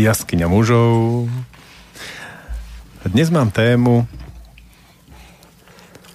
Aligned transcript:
Jaskyňa 0.00 0.48
mužov. 0.48 1.28
Dnes 3.04 3.28
mám 3.28 3.52
tému 3.52 4.08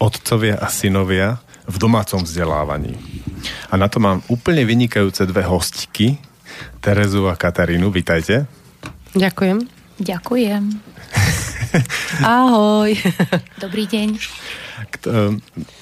Otcovia 0.02 0.58
a 0.58 0.74
synovia 0.74 1.38
v 1.70 1.78
domácom 1.78 2.26
vzdelávaní. 2.26 2.98
A 3.70 3.78
na 3.78 3.86
to 3.86 4.02
mám 4.02 4.26
úplne 4.26 4.66
vynikajúce 4.66 5.30
dve 5.30 5.46
hostky, 5.46 6.18
Terezu 6.82 7.30
a 7.30 7.38
Katarínu. 7.38 7.94
Vítajte. 7.94 8.50
Ďakujem. 9.14 9.70
Ďakujem. 10.02 10.64
Ahoj. 12.26 12.90
Dobrý 13.62 13.86
deň. 13.86 14.18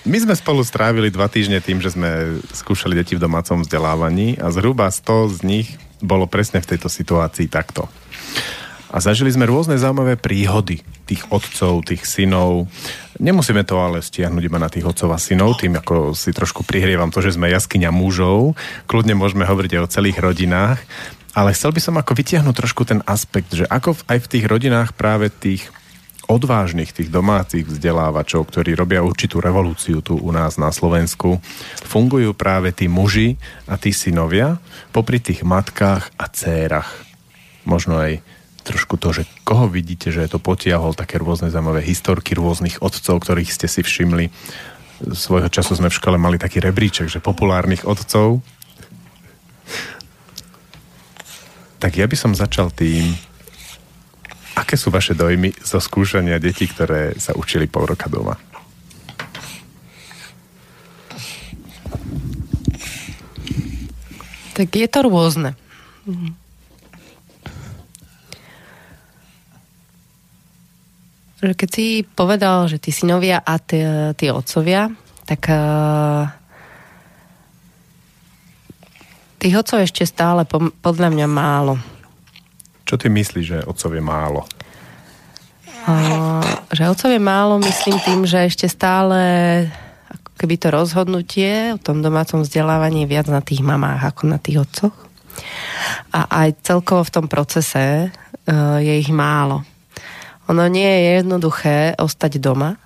My 0.04 0.18
sme 0.20 0.36
spolu 0.36 0.60
strávili 0.68 1.08
dva 1.08 1.32
týždne 1.32 1.64
tým, 1.64 1.80
že 1.80 1.96
sme 1.96 2.36
skúšali 2.52 3.00
deti 3.00 3.16
v 3.16 3.24
domácom 3.24 3.64
vzdelávaní 3.64 4.36
a 4.44 4.52
zhruba 4.52 4.92
100 4.92 5.40
z 5.40 5.48
nich 5.48 5.70
bolo 6.04 6.28
presne 6.28 6.60
v 6.60 6.76
tejto 6.76 6.92
situácii 6.92 7.48
takto. 7.48 7.88
A 8.94 9.02
zažili 9.02 9.34
sme 9.34 9.50
rôzne 9.50 9.74
zaujímavé 9.74 10.22
príhody 10.22 10.86
tých 11.10 11.26
otcov, 11.34 11.82
tých 11.82 12.06
synov. 12.06 12.70
Nemusíme 13.18 13.66
to 13.66 13.82
ale 13.82 14.06
stiahnuť 14.06 14.44
iba 14.46 14.62
na 14.62 14.70
tých 14.70 14.86
otcov 14.86 15.10
a 15.10 15.18
synov, 15.18 15.58
tým 15.58 15.82
ako 15.82 16.14
si 16.14 16.30
trošku 16.30 16.62
prihrievam 16.62 17.10
to, 17.10 17.18
že 17.26 17.34
sme 17.34 17.50
jaskyňa 17.50 17.90
mužov. 17.90 18.54
Kľudne 18.86 19.18
môžeme 19.18 19.50
hovoriť 19.50 19.72
aj 19.74 19.82
o 19.82 19.92
celých 19.98 20.22
rodinách. 20.22 20.78
Ale 21.34 21.58
chcel 21.58 21.74
by 21.74 21.82
som 21.82 21.98
ako 21.98 22.14
vytiahnuť 22.14 22.54
trošku 22.54 22.86
ten 22.86 23.02
aspekt, 23.10 23.58
že 23.58 23.66
ako 23.66 23.98
aj 24.06 24.22
v 24.22 24.30
tých 24.30 24.46
rodinách 24.46 24.94
práve 24.94 25.34
tých 25.34 25.66
odvážnych, 26.34 26.90
tých 26.92 27.14
domácich 27.14 27.70
vzdelávačov, 27.70 28.50
ktorí 28.50 28.74
robia 28.74 29.06
určitú 29.06 29.38
revolúciu 29.38 30.02
tu 30.02 30.18
u 30.18 30.32
nás 30.34 30.58
na 30.58 30.74
Slovensku, 30.74 31.38
fungujú 31.86 32.34
práve 32.34 32.74
tí 32.74 32.90
muži 32.90 33.38
a 33.70 33.78
tí 33.78 33.94
synovia 33.94 34.58
popri 34.90 35.22
tých 35.22 35.46
matkách 35.46 36.10
a 36.18 36.26
cérach. 36.34 36.90
Možno 37.64 38.02
aj 38.02 38.26
trošku 38.64 38.96
to, 38.96 39.12
že 39.12 39.24
koho 39.44 39.68
vidíte, 39.68 40.10
že 40.10 40.24
je 40.24 40.32
to 40.32 40.40
potiahol, 40.40 40.96
také 40.96 41.20
rôzne 41.20 41.52
zaujímavé 41.52 41.84
historky 41.84 42.34
rôznych 42.34 42.80
otcov, 42.80 43.22
ktorých 43.22 43.52
ste 43.52 43.68
si 43.68 43.84
všimli. 43.84 44.32
Svojho 45.04 45.52
času 45.52 45.76
sme 45.76 45.92
v 45.92 46.00
škole 46.00 46.16
mali 46.16 46.40
taký 46.40 46.64
rebríček, 46.64 47.12
že 47.12 47.20
populárnych 47.20 47.84
otcov. 47.84 48.40
Tak 51.84 52.00
ja 52.00 52.08
by 52.08 52.16
som 52.16 52.32
začal 52.32 52.72
tým, 52.72 53.12
aké 54.54 54.76
sú 54.78 54.94
vaše 54.94 55.18
dojmy 55.18 55.54
zo 55.62 55.82
skúšania 55.82 56.38
detí, 56.38 56.70
ktoré 56.70 57.18
sa 57.18 57.34
učili 57.34 57.66
pol 57.66 57.90
roka 57.90 58.10
doma? 58.10 58.38
Tak 64.54 64.70
je 64.70 64.86
to 64.86 65.00
rôzne. 65.10 65.58
že 71.44 71.60
keď 71.60 71.70
si 71.76 71.86
povedal, 72.08 72.72
že 72.72 72.80
tí 72.80 72.96
synovia 72.96 73.44
a 73.44 73.60
tí, 73.60 73.84
tí 74.16 74.32
otcovia, 74.32 74.88
tak 75.28 75.52
uh, 75.52 76.32
tých 79.44 79.60
otcov 79.60 79.84
ešte 79.84 80.08
stále 80.08 80.48
po, 80.48 80.72
podľa 80.80 81.12
mňa 81.12 81.28
málo. 81.28 81.76
Čo 82.94 83.02
ty 83.02 83.10
myslíš, 83.10 83.46
že 83.50 83.66
otcov 83.66 83.98
je 83.98 84.04
málo? 84.06 84.46
Uh, 85.90 86.46
že 86.70 86.86
otcov 86.86 87.10
je 87.10 87.18
málo, 87.18 87.58
myslím 87.58 87.98
tým, 87.98 88.22
že 88.30 88.46
ešte 88.46 88.70
stále 88.70 89.18
ako 90.14 90.32
keby 90.38 90.62
to 90.62 90.70
rozhodnutie 90.70 91.74
o 91.74 91.82
tom 91.82 92.06
domácom 92.06 92.46
vzdelávaní 92.46 93.10
je 93.10 93.12
viac 93.18 93.34
na 93.34 93.42
tých 93.42 93.66
mamách 93.66 94.14
ako 94.14 94.30
na 94.30 94.38
tých 94.38 94.62
otcoch. 94.62 94.94
A 96.14 96.46
aj 96.46 96.62
celkovo 96.62 97.02
v 97.02 97.14
tom 97.18 97.26
procese 97.26 98.14
uh, 98.14 98.78
je 98.78 98.94
ich 98.94 99.10
málo. 99.10 99.66
Ono 100.54 100.62
nie 100.70 100.86
je 100.86 101.26
jednoduché 101.26 101.98
ostať 101.98 102.38
doma 102.38 102.78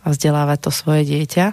a 0.00 0.16
vzdelávať 0.16 0.58
to 0.64 0.70
svoje 0.72 1.04
dieťa 1.04 1.52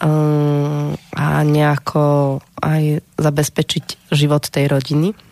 um, 0.00 0.96
a 1.20 1.44
nejako 1.44 2.40
aj 2.64 3.04
zabezpečiť 3.20 4.08
život 4.08 4.48
tej 4.48 4.72
rodiny. 4.72 5.31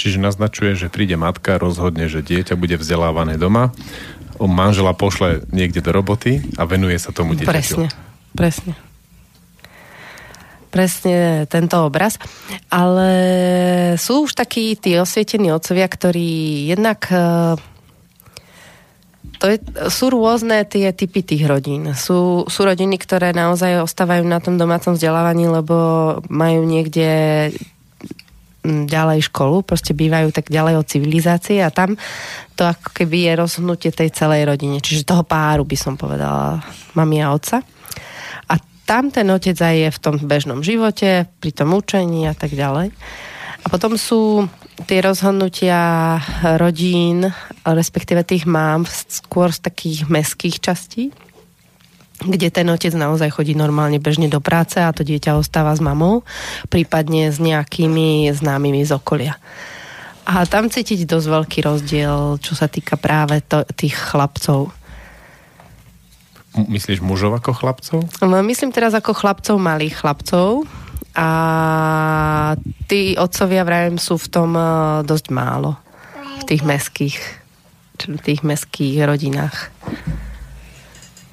Čiže 0.00 0.16
naznačuje, 0.16 0.80
že 0.80 0.88
príde 0.88 1.20
matka, 1.20 1.60
rozhodne, 1.60 2.08
že 2.08 2.24
dieťa 2.24 2.56
bude 2.56 2.80
vzdelávané 2.80 3.36
doma, 3.36 3.76
manžela 4.40 4.96
pošle 4.96 5.44
niekde 5.52 5.84
do 5.84 5.92
roboty 5.92 6.40
a 6.56 6.64
venuje 6.64 6.96
sa 6.96 7.12
tomu 7.12 7.36
dieťaťu. 7.36 7.52
Presne, 7.52 7.86
presne. 8.32 8.72
Presne 10.72 11.44
tento 11.52 11.84
obraz. 11.84 12.16
Ale 12.72 13.10
sú 14.00 14.24
už 14.24 14.32
takí 14.32 14.72
tí 14.80 14.96
osvietení 14.96 15.52
otcovia, 15.52 15.84
ktorí 15.84 16.64
jednak 16.72 17.04
to 19.40 19.44
je, 19.48 19.56
sú 19.88 20.12
rôzne 20.12 20.64
tie 20.68 20.92
typy 20.92 21.24
tých 21.24 21.44
rodín. 21.48 21.92
Sú, 21.96 22.44
sú 22.48 22.60
rodiny, 22.64 22.96
ktoré 23.00 23.32
naozaj 23.32 23.84
ostávajú 23.84 24.24
na 24.24 24.40
tom 24.40 24.60
domácom 24.60 24.96
vzdelávaní, 24.96 25.48
lebo 25.48 25.76
majú 26.28 26.64
niekde 26.64 27.08
ďalej 28.64 29.32
školu, 29.32 29.64
proste 29.64 29.96
bývajú 29.96 30.36
tak 30.36 30.52
ďalej 30.52 30.84
od 30.84 30.86
civilizácie 30.86 31.64
a 31.64 31.72
tam 31.72 31.96
to 32.52 32.68
ako 32.68 32.92
keby 32.92 33.30
je 33.30 33.40
rozhodnutie 33.40 33.88
tej 33.88 34.12
celej 34.12 34.44
rodine, 34.44 34.84
čiže 34.84 35.08
toho 35.08 35.24
páru 35.24 35.64
by 35.64 35.76
som 35.80 35.96
povedala, 35.96 36.60
mami 36.92 37.24
a 37.24 37.32
otca. 37.32 37.64
A 38.52 38.54
tam 38.84 39.08
ten 39.08 39.24
otec 39.32 39.56
aj 39.56 39.76
je 39.76 39.90
v 39.96 40.02
tom 40.02 40.16
bežnom 40.20 40.60
živote, 40.60 41.24
pri 41.40 41.50
tom 41.56 41.72
učení 41.72 42.28
a 42.28 42.36
tak 42.36 42.52
ďalej. 42.52 42.92
A 43.60 43.66
potom 43.72 43.96
sú 43.96 44.44
tie 44.84 45.00
rozhodnutia 45.04 46.20
rodín, 46.60 47.28
respektíve 47.64 48.24
tých 48.24 48.44
mám 48.44 48.84
skôr 48.88 49.52
z 49.52 49.60
takých 49.64 50.08
meských 50.08 50.60
častí, 50.60 51.12
kde 52.20 52.52
ten 52.52 52.68
otec 52.68 52.92
naozaj 52.92 53.32
chodí 53.32 53.56
normálne 53.56 53.96
bežne 53.96 54.28
do 54.28 54.44
práce 54.44 54.76
a 54.76 54.92
to 54.92 55.00
dieťa 55.00 55.40
ostáva 55.40 55.72
s 55.72 55.80
mamou, 55.80 56.22
prípadne 56.68 57.32
s 57.32 57.40
nejakými 57.40 58.28
známymi 58.32 58.84
z 58.84 58.92
okolia. 58.92 59.40
A 60.28 60.44
tam 60.44 60.68
cítiť 60.68 61.08
dosť 61.08 61.26
veľký 61.26 61.58
rozdiel, 61.64 62.38
čo 62.38 62.52
sa 62.52 62.68
týka 62.68 63.00
práve 63.00 63.40
to, 63.42 63.64
tých 63.72 63.96
chlapcov. 63.96 64.70
Myslíš 66.54 67.00
mužov 67.00 67.34
ako 67.40 67.56
chlapcov? 67.56 67.98
No, 68.20 68.38
myslím 68.44 68.70
teraz 68.70 68.92
ako 68.92 69.16
chlapcov, 69.16 69.56
malých 69.56 70.02
chlapcov, 70.02 70.66
a 71.14 71.28
tí 72.86 73.18
otcovia, 73.18 73.66
vravím, 73.66 73.98
sú 73.98 74.14
v 74.14 74.30
tom 74.30 74.54
e, 74.54 74.62
dosť 75.02 75.26
málo. 75.34 75.74
V 76.40 76.44
tých 76.46 76.62
meských, 76.62 77.18
v 78.06 78.20
tých 78.22 78.40
meských 78.46 79.02
rodinách. 79.02 79.74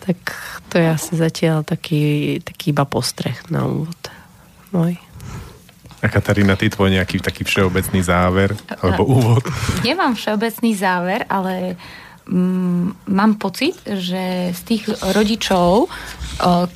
Tak 0.02 0.18
to 0.68 0.76
je 0.80 0.88
asi 0.88 1.14
zatiaľ 1.16 1.64
taký, 1.64 2.38
taký 2.44 2.76
iba 2.76 2.84
postreh 2.84 3.38
na 3.48 3.68
úvod 3.68 3.98
môj. 4.72 5.00
A 5.98 6.14
Katarína, 6.14 6.54
ty 6.54 6.70
tvoj 6.70 6.94
nejaký 6.94 7.18
taký 7.18 7.42
všeobecný 7.42 8.06
záver 8.06 8.54
alebo 8.86 9.02
úvod? 9.08 9.42
Nemám 9.82 10.14
všeobecný 10.14 10.72
záver, 10.78 11.26
ale 11.26 11.74
mm, 12.30 13.10
mám 13.10 13.42
pocit, 13.42 13.74
že 13.82 14.54
z 14.54 14.62
tých 14.62 14.84
rodičov, 15.02 15.90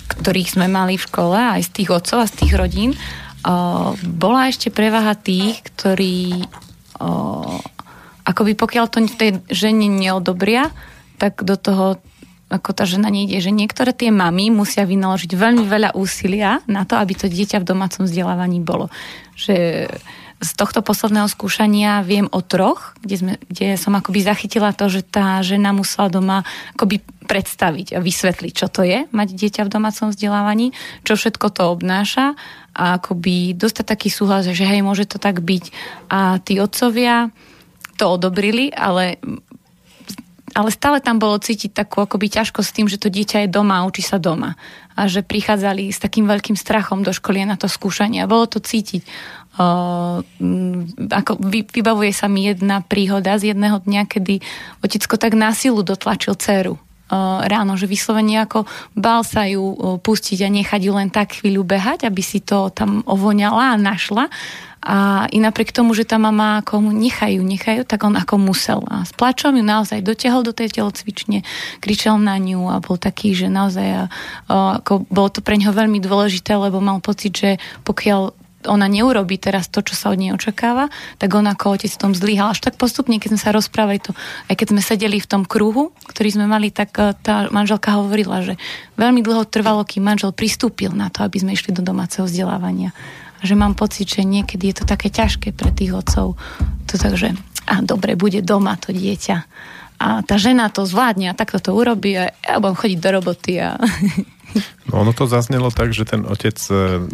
ktorých 0.09 0.57
sme 0.57 0.66
mali 0.66 0.97
v 0.97 1.06
škole, 1.06 1.38
aj 1.38 1.62
z 1.69 1.72
tých 1.72 1.90
otcov 1.94 2.18
a 2.25 2.30
z 2.31 2.34
tých 2.34 2.53
rodín, 2.57 2.91
bola 4.01 4.50
ešte 4.50 4.74
prevaha 4.74 5.13
tých, 5.13 5.62
ktorí 5.69 6.46
akoby 8.25 8.53
pokiaľ 8.53 8.85
to 8.90 9.06
tej 9.06 9.41
žene 9.50 9.90
neodobria, 9.90 10.69
tak 11.18 11.46
do 11.46 11.57
toho 11.57 12.01
ako 12.51 12.75
tá 12.75 12.84
žena 12.84 13.07
nejde, 13.07 13.39
že 13.39 13.56
niektoré 13.56 13.95
tie 13.95 14.12
mamy 14.12 14.51
musia 14.51 14.84
vynaložiť 14.84 15.31
veľmi 15.31 15.63
veľa 15.63 15.95
úsilia 15.95 16.59
na 16.67 16.84
to, 16.84 17.00
aby 17.00 17.16
to 17.16 17.31
dieťa 17.31 17.63
v 17.63 17.69
domácom 17.72 18.03
vzdelávaní 18.03 18.59
bolo. 18.59 18.91
Že 19.39 19.88
z 20.41 20.51
tohto 20.57 20.81
posledného 20.81 21.29
skúšania 21.29 22.01
viem 22.01 22.25
o 22.34 22.41
troch, 22.41 22.97
kde, 23.06 23.16
sme, 23.16 23.34
kde 23.45 23.78
som 23.78 23.94
akoby 23.94 24.25
zachytila 24.25 24.74
to, 24.74 24.89
že 24.89 25.06
tá 25.06 25.38
žena 25.45 25.69
musela 25.69 26.09
doma 26.09 26.42
akoby 26.74 26.98
predstaviť 27.30 27.95
a 27.95 28.00
vysvetliť, 28.01 28.51
čo 28.51 28.68
to 28.68 28.81
je 28.81 29.06
mať 29.13 29.27
dieťa 29.38 29.62
v 29.69 29.74
domácom 29.74 30.09
vzdelávaní, 30.09 30.74
čo 31.06 31.13
všetko 31.13 31.47
to 31.54 31.69
obnáša 31.69 32.33
a 32.74 32.97
akoby 32.97 33.54
dostať 33.54 33.86
taký 33.86 34.09
súhlas, 34.09 34.50
že 34.50 34.65
hej, 34.65 34.81
môže 34.81 35.06
to 35.06 35.21
tak 35.21 35.45
byť. 35.45 35.63
A 36.09 36.42
tí 36.42 36.57
otcovia 36.57 37.30
to 38.01 38.18
odobrili, 38.18 38.74
ale 38.74 39.21
ale 40.51 40.69
stále 40.71 41.00
tam 41.00 41.18
bolo 41.18 41.39
cítiť 41.39 41.71
takú 41.71 42.03
akoby 42.03 42.27
ťažkosť 42.27 42.68
s 42.68 42.75
tým, 42.75 42.88
že 42.92 43.00
to 43.00 43.07
dieťa 43.07 43.45
je 43.45 43.50
doma 43.50 43.83
učí 43.88 44.03
sa 44.03 44.19
doma. 44.19 44.59
A 44.95 45.07
že 45.07 45.24
prichádzali 45.24 45.89
s 45.89 46.03
takým 46.03 46.27
veľkým 46.27 46.59
strachom 46.59 47.01
do 47.01 47.15
školy 47.15 47.48
na 47.48 47.56
to 47.56 47.71
skúšanie. 47.71 48.21
A 48.24 48.30
bolo 48.30 48.45
to 48.48 48.59
cítiť. 48.59 49.03
Uh, 49.59 50.24
ako 51.12 51.39
vy, 51.44 51.68
vybavuje 51.68 52.15
sa 52.15 52.31
mi 52.31 52.48
jedna 52.48 52.80
príhoda 52.80 53.36
z 53.36 53.51
jedného 53.51 53.83
dňa, 53.83 54.07
kedy 54.07 54.39
otecko 54.80 55.19
tak 55.19 55.36
násilu 55.36 55.83
dotlačil 55.83 56.39
dceru 56.39 56.80
ráno, 57.44 57.75
že 57.75 57.92
vyslovene 57.92 58.39
ako 58.39 58.63
bál 58.95 59.27
sa 59.27 59.44
ju 59.44 60.00
pustiť 60.00 60.47
a 60.47 60.50
nechať 60.50 60.81
ju 60.88 60.92
len 60.95 61.12
tak 61.12 61.44
chvíľu 61.44 61.68
behať, 61.68 62.07
aby 62.07 62.24
si 62.24 62.39
to 62.39 62.71
tam 62.71 63.04
ovoňala 63.04 63.75
a 63.75 63.81
našla. 63.81 64.31
A 64.81 65.30
i 65.30 65.38
napriek 65.38 65.69
tomu, 65.69 65.94
že 65.94 66.10
tá 66.10 66.18
mama 66.18 66.66
ako 66.66 66.81
nechajú, 66.81 67.45
nechajú, 67.45 67.86
tak 67.86 68.01
on 68.01 68.18
ako 68.18 68.42
musel. 68.42 68.81
A 68.89 69.06
s 69.06 69.13
plačom 69.13 69.54
ju 69.54 69.62
naozaj 69.62 70.01
dotiahol 70.01 70.42
do 70.42 70.57
tej 70.57 70.81
telocvične, 70.81 71.45
kričal 71.78 72.18
na 72.18 72.42
ňu 72.42 72.66
a 72.66 72.81
bol 72.81 72.98
taký, 72.98 73.38
že 73.38 73.45
naozaj 73.45 74.10
ako 74.50 75.06
bolo 75.06 75.30
to 75.30 75.45
pre 75.45 75.62
neho 75.62 75.69
veľmi 75.69 76.01
dôležité, 76.01 76.57
lebo 76.57 76.81
mal 76.81 76.98
pocit, 76.98 77.33
že 77.38 77.50
pokiaľ 77.86 78.42
ona 78.69 78.86
neurobí 78.86 79.42
teraz 79.42 79.69
to, 79.69 79.81
čo 79.81 79.98
sa 79.98 80.13
od 80.13 80.22
nej 80.22 80.33
očakáva, 80.33 80.89
tak 81.18 81.33
on 81.33 81.50
ako 81.50 81.78
otec 81.78 81.89
tom 81.98 82.13
zlyhal. 82.13 82.54
Až 82.54 82.62
tak 82.62 82.78
postupne, 82.78 83.18
keď 83.18 83.38
sme 83.38 83.42
sa 83.42 83.56
rozprávali 83.56 83.98
to, 84.01 84.13
aj 84.50 84.56
keď 84.57 84.68
sme 84.75 84.81
sedeli 84.83 85.18
v 85.18 85.30
tom 85.30 85.44
kruhu, 85.48 85.94
ktorý 86.06 86.30
sme 86.38 86.45
mali, 86.45 86.69
tak 86.69 86.94
eh, 87.01 87.13
tá 87.18 87.50
manželka 87.50 87.98
hovorila, 87.98 88.45
že 88.45 88.57
veľmi 88.98 89.25
dlho 89.25 89.48
trvalo, 89.50 89.81
kým 89.86 90.06
manžel 90.06 90.36
pristúpil 90.36 90.94
na 90.94 91.10
to, 91.10 91.25
aby 91.25 91.42
sme 91.42 91.56
išli 91.57 91.74
do 91.74 91.81
domáceho 91.81 92.28
vzdelávania. 92.28 92.94
A 93.42 93.44
že 93.44 93.58
mám 93.58 93.74
pocit, 93.74 94.06
že 94.06 94.22
niekedy 94.22 94.70
je 94.70 94.76
to 94.82 94.86
také 94.86 95.10
ťažké 95.10 95.52
pre 95.52 95.74
tých 95.74 95.98
otcov. 95.98 96.38
To 96.88 96.94
tak, 96.94 97.18
že 97.18 97.34
a 97.66 97.82
dobre, 97.82 98.18
bude 98.18 98.42
doma 98.42 98.78
to 98.78 98.94
dieťa. 98.94 99.38
A 100.02 100.26
tá 100.26 100.36
žena 100.42 100.74
to 100.74 100.86
zvládne 100.86 101.30
a 101.30 101.38
takto 101.38 101.62
to 101.62 101.78
urobí 101.78 102.18
a 102.18 102.34
ja 102.34 102.58
budem 102.58 102.78
chodiť 102.78 103.00
do 103.00 103.10
roboty 103.22 103.54
a 103.62 103.78
No 104.92 105.07
ono 105.07 105.15
to 105.15 105.30
zaznelo 105.30 105.71
tak, 105.71 105.95
že 105.95 106.03
ten 106.03 106.27
otec 106.27 106.57
e, 106.68 106.74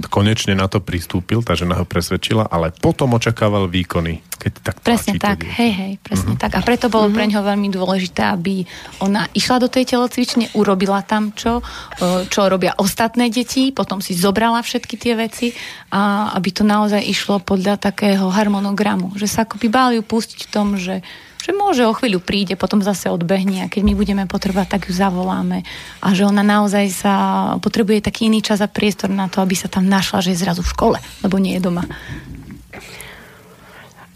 konečne 0.09 0.57
na 0.57 0.65
to 0.65 0.81
pristúpil, 0.81 1.45
tá 1.45 1.53
žena 1.53 1.77
ho 1.77 1.85
presvedčila, 1.85 2.49
ale 2.49 2.73
potom 2.73 3.13
očakával 3.13 3.69
výkony. 3.69 4.25
Keď 4.37 4.53
tak 4.63 4.75
presne 4.81 5.19
tak, 5.21 5.45
hej, 5.45 5.71
hej, 5.73 5.93
presne 6.01 6.33
uh-huh. 6.33 6.41
tak. 6.41 6.57
A 6.57 6.61
preto 6.65 6.89
bolo 6.89 7.09
uh-huh. 7.09 7.17
pre 7.17 7.29
ňoho 7.29 7.43
veľmi 7.45 7.69
dôležité, 7.69 8.33
aby 8.33 8.65
ona 9.03 9.29
išla 9.33 9.61
do 9.61 9.69
tej 9.69 9.93
telocvične, 9.93 10.57
urobila 10.57 11.05
tam 11.05 11.35
čo, 11.37 11.61
e, 12.01 12.25
čo 12.25 12.49
robia 12.49 12.73
ostatné 12.79 13.29
deti, 13.29 13.69
potom 13.69 14.01
si 14.01 14.17
zobrala 14.17 14.63
všetky 14.65 14.95
tie 14.97 15.13
veci 15.13 15.53
a 15.93 16.33
aby 16.33 16.49
to 16.49 16.63
naozaj 16.65 17.01
išlo 17.03 17.43
podľa 17.43 17.77
takého 17.77 18.31
harmonogramu. 18.31 19.13
Že 19.13 19.27
sa 19.29 19.39
akoby 19.45 19.67
báli 19.69 19.95
pustiť 20.01 20.39
v 20.47 20.51
tom, 20.51 20.67
že 20.79 21.05
že 21.41 21.51
môže 21.53 21.85
o 21.85 21.93
chvíľu 21.93 22.19
príde, 22.19 22.57
potom 22.57 22.81
zase 22.81 23.07
odbehne 23.07 23.65
a 23.65 23.71
keď 23.71 23.81
my 23.85 23.93
budeme 23.93 24.23
potrebovať, 24.25 24.67
tak 24.67 24.81
ju 24.89 24.93
zavoláme 24.93 25.63
a 26.01 26.07
že 26.11 26.25
ona 26.25 26.41
naozaj 26.41 26.85
sa 26.91 27.13
potrebuje 27.61 28.03
taký 28.03 28.27
iný 28.27 28.41
čas 28.41 28.59
a 28.59 28.67
priestor 28.67 29.13
na 29.13 29.29
to, 29.29 29.39
aby 29.39 29.53
sa 29.53 29.69
tam 29.69 29.85
našla, 29.85 30.25
že 30.25 30.33
je 30.33 30.43
zrazu 30.43 30.65
v 30.65 30.73
škole, 30.73 30.97
lebo 31.21 31.35
nie 31.37 31.57
je 31.57 31.65
doma. 31.65 31.85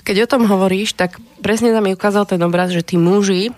Keď 0.02 0.26
o 0.26 0.32
tom 0.32 0.50
hovoríš, 0.50 0.98
tak 0.98 1.22
presne 1.46 1.72
tam 1.72 1.86
mi 1.86 1.94
ukázal 1.94 2.26
ten 2.26 2.42
obraz, 2.42 2.74
že 2.74 2.82
tí 2.82 2.98
muži 2.98 3.54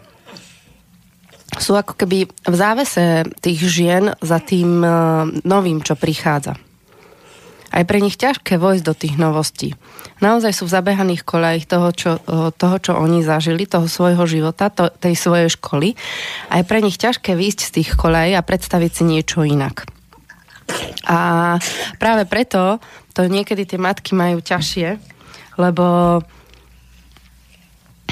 sú 1.56 1.78
ako 1.78 1.96
keby 1.96 2.28
v 2.28 2.56
závese 2.58 3.30
tých 3.40 3.62
žien 3.64 4.12
za 4.20 4.42
tým 4.44 4.84
eh, 4.84 4.92
novým, 5.48 5.80
čo 5.80 5.96
prichádza 5.96 6.60
aj 7.74 7.84
pre 7.90 7.98
nich 7.98 8.22
ťažké 8.22 8.62
vojsť 8.62 8.84
do 8.86 8.94
tých 8.94 9.16
novostí. 9.18 9.74
Naozaj 10.22 10.54
sú 10.54 10.70
v 10.70 10.76
zabehaných 10.78 11.26
koľajích 11.26 11.66
toho 11.66 11.90
čo, 11.90 12.12
toho, 12.54 12.78
čo 12.78 12.94
oni 12.94 13.26
zažili, 13.26 13.66
toho 13.66 13.90
svojho 13.90 14.24
života, 14.30 14.70
to, 14.70 14.94
tej 14.94 15.18
svojej 15.18 15.50
školy. 15.50 15.98
A 16.54 16.62
je 16.62 16.70
pre 16.70 16.86
nich 16.86 17.02
ťažké 17.02 17.34
výjsť 17.34 17.60
z 17.66 17.74
tých 17.82 17.90
koľají 17.98 18.38
a 18.38 18.46
predstaviť 18.46 18.92
si 18.94 19.04
niečo 19.10 19.42
inak. 19.42 19.90
A 21.10 21.58
práve 21.98 22.24
preto 22.30 22.78
to 23.18 23.26
niekedy 23.26 23.66
tie 23.66 23.82
matky 23.82 24.14
majú 24.14 24.40
ťažšie, 24.40 25.02
lebo 25.58 26.22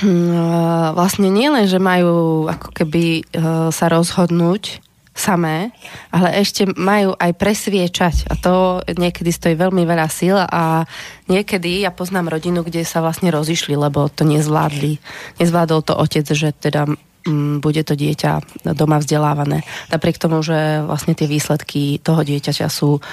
hm, 0.02 0.94
vlastne 0.98 1.30
nie 1.30 1.48
len, 1.48 1.69
že 1.69 1.78
majú 1.78 2.46
ako 2.50 2.69
keby 2.75 3.04
e, 3.22 3.24
sa 3.72 3.86
rozhodnúť 3.88 4.91
samé, 5.12 5.75
ale 6.10 6.40
ešte 6.40 6.63
majú 6.66 7.12
aj 7.19 7.31
presviečať 7.36 8.31
a 8.31 8.34
to 8.40 8.80
niekedy 8.96 9.30
stojí 9.30 9.60
veľmi 9.60 9.84
veľa 9.84 10.08
síl 10.08 10.40
a 10.40 10.88
niekedy 11.28 11.84
ja 11.84 11.92
poznám 11.92 12.31
rodinu, 12.31 12.63
kde 12.63 12.88
sa 12.88 13.04
vlastne 13.04 13.28
rozišli, 13.28 13.75
lebo 13.75 14.08
to 14.08 14.24
nezvládli. 14.24 15.04
Nezvládol 15.44 15.81
to 15.84 15.94
otec, 16.00 16.25
že 16.31 16.56
teda 16.56 16.88
mm, 17.28 17.60
bude 17.60 17.84
to 17.84 17.94
dieťa 17.94 18.63
doma 18.72 19.04
vzdelávané. 19.04 19.68
Napriek 19.92 20.16
tomu, 20.16 20.40
že 20.40 20.80
vlastne 20.88 21.12
tie 21.12 21.28
výsledky 21.28 22.00
toho 22.00 22.24
dieťaťa 22.24 22.68
sú 22.72 23.04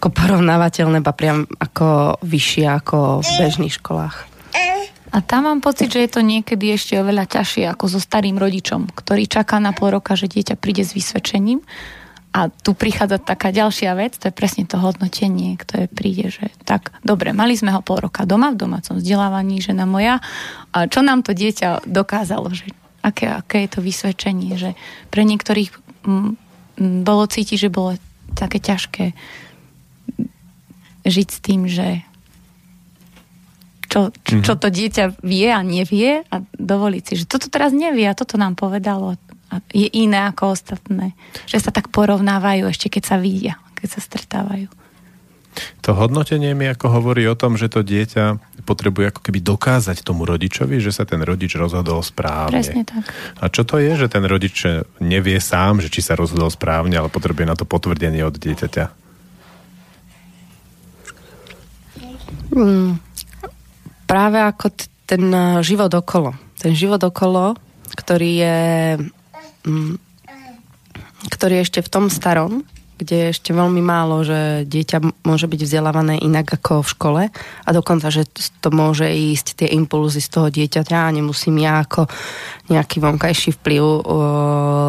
ako 0.00 0.08
porovnávateľné, 0.10 1.04
ba 1.04 1.12
priam 1.12 1.44
ako 1.60 2.18
vyššie 2.24 2.66
ako 2.68 3.20
v 3.20 3.28
bežných 3.40 3.76
školách. 3.80 4.34
A 5.14 5.22
tam 5.22 5.46
mám 5.46 5.62
pocit, 5.62 5.94
že 5.94 6.02
je 6.02 6.10
to 6.10 6.26
niekedy 6.26 6.74
ešte 6.74 6.98
oveľa 6.98 7.30
ťažšie 7.30 7.70
ako 7.70 7.86
so 7.86 8.00
starým 8.02 8.34
rodičom, 8.34 8.90
ktorý 8.90 9.30
čaká 9.30 9.62
na 9.62 9.70
pol 9.70 9.94
roka, 9.94 10.18
že 10.18 10.26
dieťa 10.26 10.58
príde 10.58 10.82
s 10.82 10.90
vysvedčením. 10.90 11.62
A 12.34 12.50
tu 12.50 12.74
prichádza 12.74 13.22
taká 13.22 13.54
ďalšia 13.54 13.94
vec, 13.94 14.18
to 14.18 14.26
je 14.26 14.34
presne 14.34 14.66
to 14.66 14.74
hodnotenie, 14.74 15.54
ktoré 15.54 15.86
príde, 15.86 16.34
že 16.34 16.50
tak, 16.66 16.90
dobre, 17.06 17.30
mali 17.30 17.54
sme 17.54 17.70
ho 17.70 17.78
pol 17.78 18.02
roka 18.02 18.26
doma, 18.26 18.50
v 18.50 18.58
domácom 18.58 18.98
vzdelávaní, 18.98 19.62
žena 19.62 19.86
moja, 19.86 20.18
a 20.74 20.90
čo 20.90 21.06
nám 21.06 21.22
to 21.22 21.30
dieťa 21.30 21.86
dokázalo, 21.86 22.50
že 22.50 22.74
aké, 23.06 23.30
aké 23.30 23.70
je 23.70 23.70
to 23.70 23.80
vysvedčenie, 23.86 24.58
že 24.58 24.74
pre 25.14 25.22
niektorých 25.22 25.70
m, 26.10 26.34
m, 26.74 27.06
bolo 27.06 27.30
cítiť, 27.30 27.54
že 27.54 27.70
bolo 27.70 27.94
také 28.34 28.58
ťažké 28.58 29.14
žiť 31.06 31.28
s 31.30 31.38
tým, 31.38 31.70
že 31.70 32.02
čo, 33.94 34.10
čo, 34.26 34.34
čo 34.42 34.52
mhm. 34.58 34.60
to 34.60 34.68
dieťa 34.74 35.04
vie 35.22 35.48
a 35.54 35.62
nevie 35.62 36.26
a 36.26 36.36
dovoliť 36.58 37.02
si, 37.06 37.12
že 37.22 37.30
toto 37.30 37.46
teraz 37.46 37.70
nevie 37.70 38.10
a 38.10 38.18
toto 38.18 38.34
nám 38.34 38.58
povedalo 38.58 39.14
a 39.54 39.62
je 39.70 39.86
iné 39.86 40.26
ako 40.34 40.58
ostatné. 40.58 41.14
Že 41.46 41.58
sa 41.62 41.70
tak 41.70 41.94
porovnávajú 41.94 42.66
ešte 42.66 42.90
keď 42.90 43.02
sa 43.06 43.16
vidia, 43.22 43.54
keď 43.78 43.88
sa 43.94 44.00
stretávajú. 44.02 44.66
To 45.86 45.94
hodnotenie 45.94 46.50
mi 46.58 46.66
ako 46.66 46.90
hovorí 46.90 47.30
o 47.30 47.38
tom, 47.38 47.54
že 47.54 47.70
to 47.70 47.86
dieťa 47.86 48.42
potrebuje 48.66 49.14
ako 49.14 49.20
keby 49.22 49.38
dokázať 49.38 50.02
tomu 50.02 50.26
rodičovi, 50.26 50.82
že 50.82 50.90
sa 50.90 51.06
ten 51.06 51.22
rodič 51.22 51.54
rozhodol 51.54 52.02
správne. 52.02 52.58
Presne 52.58 52.82
tak. 52.82 53.06
A 53.38 53.46
čo 53.46 53.62
to 53.62 53.78
je, 53.78 53.94
že 53.94 54.10
ten 54.10 54.26
rodič 54.26 54.66
nevie 54.98 55.38
sám, 55.38 55.78
že 55.78 55.94
či 55.94 56.02
sa 56.02 56.18
rozhodol 56.18 56.50
správne, 56.50 56.98
ale 56.98 57.06
potrebuje 57.06 57.46
na 57.46 57.54
to 57.54 57.62
potvrdenie 57.62 58.26
od 58.26 58.34
dieťaťa? 58.34 58.84
Hmm 62.50 62.98
práve 64.04 64.38
ako 64.40 64.72
t- 64.72 64.88
ten 65.04 65.24
eh, 65.28 65.60
život 65.60 65.92
okolo. 65.92 66.32
Ten 66.60 66.72
život 66.72 67.02
okolo, 67.02 67.58
ktorý 67.92 68.30
je 68.40 68.58
mm, 69.68 69.94
ktorý 71.24 71.60
je 71.60 71.64
ešte 71.64 71.80
v 71.80 71.92
tom 71.92 72.06
starom, 72.12 72.64
kde 72.94 73.16
je 73.16 73.32
ešte 73.34 73.50
veľmi 73.50 73.82
málo, 73.82 74.22
že 74.22 74.68
dieťa 74.68 75.26
môže 75.26 75.50
byť 75.50 75.60
vzdelávané 75.66 76.20
inak 76.22 76.46
ako 76.46 76.84
v 76.84 76.92
škole 76.94 77.22
a 77.34 77.68
dokonca, 77.74 78.06
že 78.12 78.28
to 78.62 78.70
môže 78.70 79.08
ísť 79.08 79.64
tie 79.64 79.68
impulzy 79.74 80.22
z 80.22 80.30
toho 80.30 80.48
dieťaťa 80.52 81.10
a 81.10 81.14
nemusím 81.14 81.58
ja 81.58 81.82
ako 81.82 82.06
nejaký 82.70 83.02
vonkajší 83.02 83.50
vplyv 83.60 83.82
o, 83.82 83.98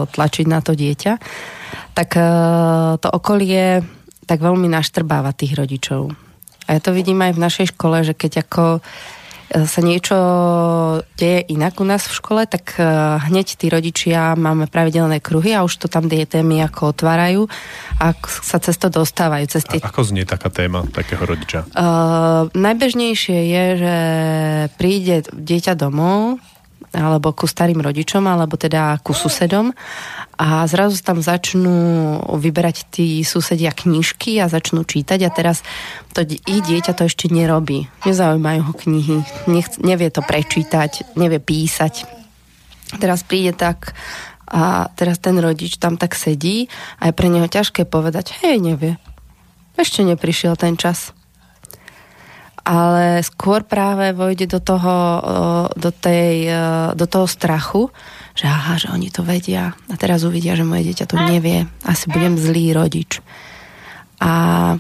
tlačiť 0.06 0.46
na 0.46 0.60
to 0.62 0.78
dieťa. 0.78 1.14
Tak 1.98 2.10
eh, 2.20 2.26
to 3.00 3.08
okolie 3.10 3.82
tak 4.26 4.42
veľmi 4.42 4.70
naštrbáva 4.70 5.34
tých 5.38 5.54
rodičov. 5.58 6.25
A 6.66 6.78
ja 6.78 6.80
to 6.82 6.92
vidím 6.92 7.22
aj 7.22 7.38
v 7.38 7.44
našej 7.44 7.68
škole, 7.74 8.02
že 8.02 8.18
keď 8.18 8.48
ako 8.48 8.86
sa 9.54 9.80
niečo 9.80 10.18
deje 11.16 11.46
inak 11.54 11.78
u 11.78 11.86
nás 11.86 12.10
v 12.10 12.18
škole, 12.18 12.42
tak 12.50 12.76
e, 12.76 12.84
hneď 13.30 13.48
tí 13.56 13.70
rodičia 13.70 14.34
máme 14.34 14.66
pravidelné 14.66 15.22
kruhy 15.22 15.54
a 15.54 15.62
už 15.62 15.86
to 15.86 15.88
tam 15.88 16.10
tie 16.10 16.26
témy 16.26 16.66
ako 16.66 16.92
otvárajú 16.98 17.46
a 18.02 18.18
sa 18.26 18.58
cez 18.58 18.76
to 18.82 18.90
dostávajú. 18.90 19.46
Cez 19.46 19.64
tie... 19.64 19.78
A 19.80 19.94
ako 19.94 20.02
znie 20.02 20.26
taká 20.26 20.50
téma 20.50 20.84
takého 20.90 21.22
rodiča? 21.24 21.70
Uh, 21.78 22.50
najbežnejšie 22.58 23.40
je, 23.46 23.66
že 23.80 23.96
príde 24.82 25.30
dieťa 25.30 25.78
domov 25.78 26.42
alebo 26.96 27.36
ku 27.36 27.44
starým 27.46 27.84
rodičom, 27.84 28.24
alebo 28.24 28.56
teda 28.56 28.96
ku 29.04 29.12
susedom 29.12 29.76
a 30.40 30.64
zrazu 30.68 31.04
tam 31.04 31.20
začnú 31.20 32.20
vyberať 32.40 32.88
tí 32.88 33.20
susedia 33.28 33.76
knižky 33.76 34.40
a 34.40 34.48
začnú 34.48 34.88
čítať 34.88 35.20
a 35.28 35.30
teraz 35.30 35.62
to 36.16 36.24
ich 36.24 36.64
dieťa 36.64 36.96
to 36.96 37.08
ešte 37.08 37.28
nerobí. 37.28 37.92
Nezaujímajú 38.08 38.62
ho 38.64 38.74
knihy, 38.74 39.18
nech, 39.52 39.68
nevie 39.84 40.08
to 40.08 40.24
prečítať, 40.24 41.16
nevie 41.20 41.44
písať. 41.44 42.08
Teraz 42.96 43.28
príde 43.28 43.52
tak 43.52 43.92
a 44.48 44.88
teraz 44.96 45.20
ten 45.20 45.36
rodič 45.42 45.76
tam 45.82 46.00
tak 46.00 46.16
sedí 46.16 46.72
a 47.02 47.12
je 47.12 47.14
pre 47.18 47.28
neho 47.28 47.50
ťažké 47.50 47.84
povedať, 47.84 48.32
hej, 48.40 48.64
nevie. 48.64 48.96
Ešte 49.76 50.08
neprišiel 50.08 50.56
ten 50.56 50.80
čas 50.80 51.12
ale 52.66 53.22
skôr 53.22 53.62
práve 53.62 54.10
vojde 54.18 54.50
do 54.50 54.58
toho, 54.58 55.22
do, 55.78 55.92
tej, 55.94 56.50
do 56.98 57.06
toho 57.06 57.30
strachu, 57.30 57.94
že 58.34 58.50
aha, 58.50 58.82
že 58.82 58.90
oni 58.90 59.14
to 59.14 59.22
vedia 59.22 59.78
a 59.88 59.96
teraz 59.96 60.26
uvidia, 60.26 60.58
že 60.58 60.66
moje 60.66 60.90
dieťa 60.90 61.06
to 61.06 61.16
nevie, 61.30 61.70
asi 61.86 62.10
budem 62.10 62.36
zlý 62.36 62.74
rodič. 62.74 63.22
A 64.18 64.74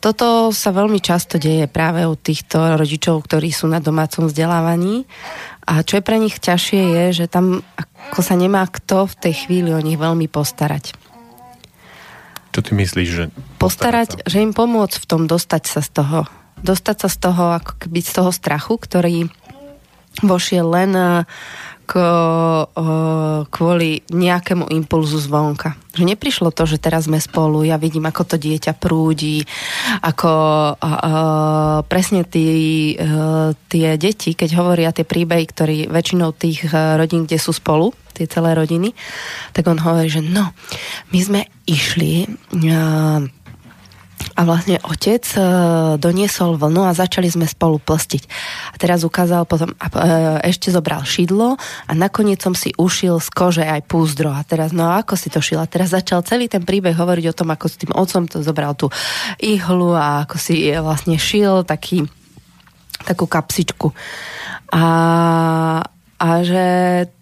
Toto 0.00 0.54
sa 0.54 0.70
veľmi 0.70 1.02
často 1.02 1.36
deje 1.36 1.66
práve 1.66 2.06
u 2.06 2.14
týchto 2.14 2.78
rodičov, 2.78 3.26
ktorí 3.26 3.50
sú 3.50 3.66
na 3.66 3.82
domácom 3.82 4.30
vzdelávaní. 4.30 5.04
A 5.66 5.82
čo 5.82 5.98
je 5.98 6.06
pre 6.06 6.16
nich 6.22 6.38
ťažšie 6.38 6.80
je, 6.80 7.04
že 7.22 7.26
tam 7.26 7.66
ako 8.10 8.22
sa 8.22 8.34
nemá 8.38 8.64
kto 8.66 9.10
v 9.10 9.18
tej 9.18 9.34
chvíli 9.46 9.70
o 9.74 9.82
nich 9.82 9.98
veľmi 9.98 10.30
postarať. 10.30 11.09
Čo 12.50 12.60
ty 12.66 12.72
myslíš, 12.74 13.08
že... 13.08 13.24
Postarať, 13.62 14.26
že 14.26 14.42
im 14.42 14.50
pomôcť 14.50 14.96
v 14.98 15.06
tom 15.06 15.22
dostať 15.30 15.62
sa 15.70 15.80
z 15.82 15.90
toho. 16.02 16.18
Dostať 16.60 16.96
sa 17.06 17.08
z 17.08 17.16
toho, 17.22 17.44
ako 17.56 17.72
keby 17.78 18.00
z 18.02 18.12
toho 18.20 18.30
strachu, 18.34 18.74
ktorý 18.76 19.30
vošiel 20.26 20.66
len 20.66 20.92
kvôli 23.50 23.90
nejakému 24.10 24.70
impulzu 24.70 25.18
zvonka. 25.18 25.74
Že 25.90 26.14
neprišlo 26.14 26.54
to, 26.54 26.70
že 26.70 26.78
teraz 26.78 27.10
sme 27.10 27.18
spolu, 27.18 27.66
ja 27.66 27.74
vidím, 27.74 28.06
ako 28.06 28.22
to 28.22 28.36
dieťa 28.38 28.78
prúdi, 28.78 29.42
ako 29.98 30.30
uh, 30.78 31.82
presne 31.90 32.22
tí, 32.22 32.94
uh, 32.94 33.50
tie 33.66 33.98
deti, 33.98 34.38
keď 34.38 34.50
hovoria 34.54 34.94
tie 34.94 35.02
príbehy, 35.02 35.44
ktorí 35.50 35.76
väčšinou 35.90 36.30
tých 36.30 36.70
rodín, 36.70 37.26
kde 37.26 37.42
sú 37.42 37.50
spolu, 37.50 37.90
tie 38.14 38.30
celé 38.30 38.54
rodiny, 38.54 38.94
tak 39.50 39.66
on 39.66 39.82
hovorí, 39.82 40.06
že 40.06 40.22
no, 40.22 40.54
my 41.10 41.18
sme 41.18 41.40
išli 41.66 42.30
uh, 42.30 43.26
a 44.34 44.40
vlastne 44.46 44.78
otec 44.86 45.24
e, 45.34 45.40
doniesol 45.98 46.54
vlnu 46.56 46.86
a 46.86 46.94
začali 46.94 47.26
sme 47.26 47.46
spolu 47.46 47.82
plstiť. 47.82 48.22
A 48.72 48.76
teraz 48.78 49.02
ukázal 49.02 49.44
potom, 49.44 49.74
a, 49.76 49.86
e, 49.90 50.54
ešte 50.54 50.70
zobral 50.70 51.02
šidlo 51.02 51.58
a 51.58 51.92
nakoniec 51.92 52.38
som 52.40 52.54
si 52.54 52.70
ušil 52.74 53.18
z 53.18 53.28
kože 53.30 53.64
aj 53.66 53.86
púzdro. 53.90 54.30
A 54.30 54.42
teraz, 54.46 54.70
no 54.70 54.86
a 54.86 55.02
ako 55.02 55.14
si 55.18 55.28
to 55.28 55.42
šil? 55.42 55.58
A 55.58 55.70
teraz 55.70 55.92
začal 55.92 56.22
celý 56.22 56.46
ten 56.46 56.62
príbeh 56.62 56.94
hovoriť 56.94 57.26
o 57.30 57.36
tom, 57.36 57.48
ako 57.50 57.66
s 57.66 57.76
tým 57.80 57.92
otcom 57.92 58.24
to 58.30 58.40
zobral 58.40 58.74
tú 58.78 58.88
ihlu 59.42 59.92
a 59.94 60.24
ako 60.24 60.36
si 60.38 60.70
vlastne 60.78 61.18
šil 61.18 61.66
taký, 61.66 62.06
takú 63.04 63.26
kapsičku. 63.26 63.90
A, 64.70 64.84
a 66.20 66.28
že 66.46 66.66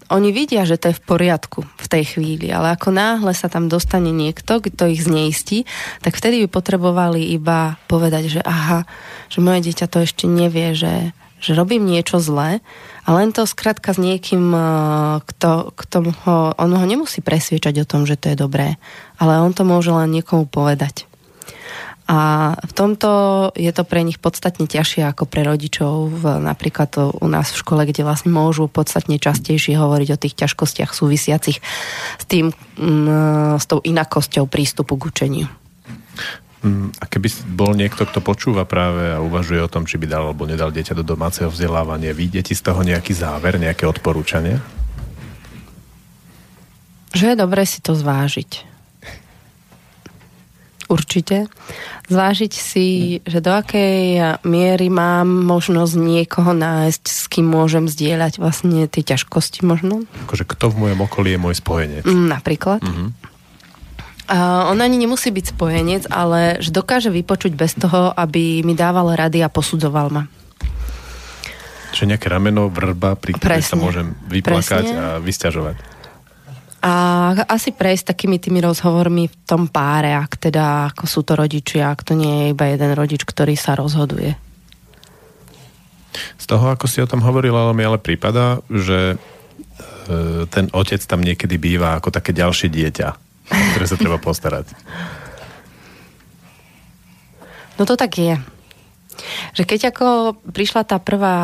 oni 0.09 0.33
vidia, 0.33 0.65
že 0.65 0.81
to 0.81 0.93
je 0.93 0.99
v 0.99 1.05
poriadku 1.05 1.65
v 1.65 1.87
tej 1.89 2.17
chvíli, 2.17 2.49
ale 2.49 2.77
ako 2.77 2.93
náhle 2.93 3.33
sa 3.37 3.49
tam 3.49 3.69
dostane 3.69 4.13
niekto, 4.13 4.61
kto 4.61 4.89
ich 4.89 5.05
zneistí, 5.05 5.69
tak 6.05 6.17
vtedy 6.17 6.45
by 6.45 6.49
potrebovali 6.53 7.33
iba 7.33 7.81
povedať, 7.89 8.39
že 8.39 8.41
aha, 8.45 8.85
že 9.29 9.45
moje 9.45 9.69
dieťa 9.69 9.87
to 9.89 10.05
ešte 10.05 10.25
nevie, 10.25 10.73
že, 10.73 11.13
že 11.41 11.53
robím 11.57 11.89
niečo 11.89 12.21
zlé 12.21 12.61
a 13.09 13.09
len 13.17 13.33
to 13.33 13.49
skrátka 13.49 13.97
s 13.97 13.99
niekým, 14.01 14.53
eh, 14.53 14.63
kto, 15.25 15.73
kto 15.73 15.97
ho, 16.29 16.37
on 16.57 16.71
ho 16.77 16.85
nemusí 16.85 17.25
presviečať 17.25 17.85
o 17.85 17.89
tom, 17.89 18.05
že 18.05 18.21
to 18.21 18.33
je 18.33 18.37
dobré, 18.37 18.77
ale 19.17 19.41
on 19.41 19.57
to 19.57 19.65
môže 19.65 19.89
len 19.89 20.13
niekomu 20.13 20.45
povedať. 20.45 21.08
A 22.09 22.57
v 22.57 22.73
tomto 22.73 23.11
je 23.53 23.69
to 23.69 23.85
pre 23.85 24.01
nich 24.01 24.17
podstatne 24.17 24.65
ťažšie 24.65 25.05
ako 25.13 25.29
pre 25.29 25.45
rodičov, 25.45 26.09
v, 26.09 26.25
napríklad 26.41 26.89
to 26.89 27.13
u 27.13 27.29
nás 27.29 27.53
v 27.53 27.61
škole, 27.61 27.85
kde 27.85 28.01
vlastne 28.01 28.33
môžu 28.33 28.65
podstatne 28.65 29.21
častejšie 29.21 29.77
hovoriť 29.77 30.09
o 30.17 30.21
tých 30.21 30.35
ťažkostiach 30.41 30.97
súvisiacich 30.97 31.61
s 32.17 32.25
tým, 32.25 32.49
mm, 32.81 33.61
s 33.61 33.65
tou 33.69 33.85
inakosťou 33.85 34.49
prístupu 34.49 34.97
k 34.97 35.07
učeniu. 35.13 35.47
Mm, 36.65 36.97
a 36.97 37.05
keby 37.05 37.29
bol 37.53 37.77
niekto, 37.77 38.09
kto 38.09 38.25
počúva 38.25 38.65
práve 38.65 39.13
a 39.13 39.21
uvažuje 39.21 39.61
o 39.61 39.69
tom, 39.69 39.85
či 39.85 40.01
by 40.01 40.09
dal 40.09 40.33
alebo 40.33 40.49
nedal 40.49 40.73
dieťa 40.73 40.97
do 40.97 41.05
domáceho 41.05 41.53
vzdelávania, 41.53 42.17
vidíte 42.17 42.57
z 42.57 42.65
toho 42.65 42.81
nejaký 42.89 43.13
záver, 43.13 43.61
nejaké 43.61 43.85
odporúčanie? 43.85 44.65
Že 47.13 47.37
je 47.37 47.37
dobré 47.37 47.69
si 47.69 47.85
to 47.85 47.93
zvážiť 47.93 48.78
určite. 50.89 51.47
Zvážiť 52.09 52.53
si, 52.53 52.87
že 53.23 53.39
do 53.45 53.53
akej 53.53 54.41
miery 54.43 54.89
mám 54.89 55.29
možnosť 55.29 55.95
niekoho 55.95 56.57
nájsť, 56.57 57.05
s 57.05 57.25
kým 57.29 57.47
môžem 57.47 57.87
zdieľať 57.87 58.41
vlastne 58.41 58.89
tie 58.89 59.05
ťažkosti 59.05 59.63
možno. 59.69 60.09
Akože 60.27 60.49
kto 60.49 60.73
v 60.73 60.89
mojom 60.89 61.01
okolí 61.05 61.37
je 61.37 61.41
môj 61.41 61.55
spojenec. 61.61 62.03
Mm, 62.09 62.27
napríklad. 62.33 62.81
Mm-hmm. 62.81 63.09
Uh, 64.29 64.69
on 64.69 64.85
ani 64.85 65.01
nemusí 65.01 65.33
byť 65.33 65.57
spojenec, 65.57 66.03
ale 66.13 66.61
že 66.61 66.69
dokáže 66.69 67.09
vypočuť 67.09 67.57
bez 67.57 67.73
toho, 67.73 68.13
aby 68.13 68.61
mi 68.61 68.77
dával 68.77 69.17
rady 69.17 69.41
a 69.41 69.49
posudzoval 69.49 70.13
ma. 70.13 70.25
Čiže 71.97 72.13
nejaké 72.13 72.29
rameno, 72.29 72.69
vrba, 72.69 73.17
pri 73.17 73.41
ktorej 73.41 73.65
sa 73.65 73.81
môžem 73.81 74.13
vyplakať 74.29 74.85
Presne. 74.85 75.01
a 75.01 75.07
vysťažovať 75.25 75.98
a 76.79 76.93
asi 77.51 77.75
prejsť 77.75 78.15
takými 78.15 78.39
tými 78.39 78.63
rozhovormi 78.63 79.27
v 79.27 79.37
tom 79.43 79.67
páre, 79.67 80.15
ak 80.15 80.39
teda 80.39 80.95
ako 80.95 81.05
sú 81.11 81.21
to 81.27 81.35
rodičia, 81.35 81.91
ak 81.91 82.07
to 82.07 82.15
nie 82.15 82.31
je 82.31 82.47
iba 82.55 82.65
jeden 82.71 82.93
rodič, 82.95 83.27
ktorý 83.27 83.59
sa 83.59 83.75
rozhoduje. 83.75 84.39
Z 86.39 86.45
toho, 86.47 86.71
ako 86.71 86.87
si 86.87 87.03
o 87.03 87.11
tom 87.11 87.23
hovorila, 87.23 87.67
ale 87.67 87.75
mi 87.75 87.83
ale 87.83 87.99
prípada, 87.99 88.63
že 88.71 89.15
e, 89.15 90.47
ten 90.47 90.71
otec 90.71 91.03
tam 91.03 91.19
niekedy 91.23 91.59
býva 91.59 91.99
ako 91.99 92.15
také 92.15 92.31
ďalšie 92.31 92.71
dieťa, 92.71 93.09
ktoré 93.75 93.85
sa 93.87 93.99
treba 93.99 94.23
postarať. 94.23 94.71
No 97.79 97.87
to 97.87 97.95
tak 97.99 98.15
je. 98.19 98.35
Že 99.55 99.63
keď 99.67 99.81
ako 99.91 100.07
prišla 100.55 100.83
tá 100.87 100.97
prvá 101.03 101.39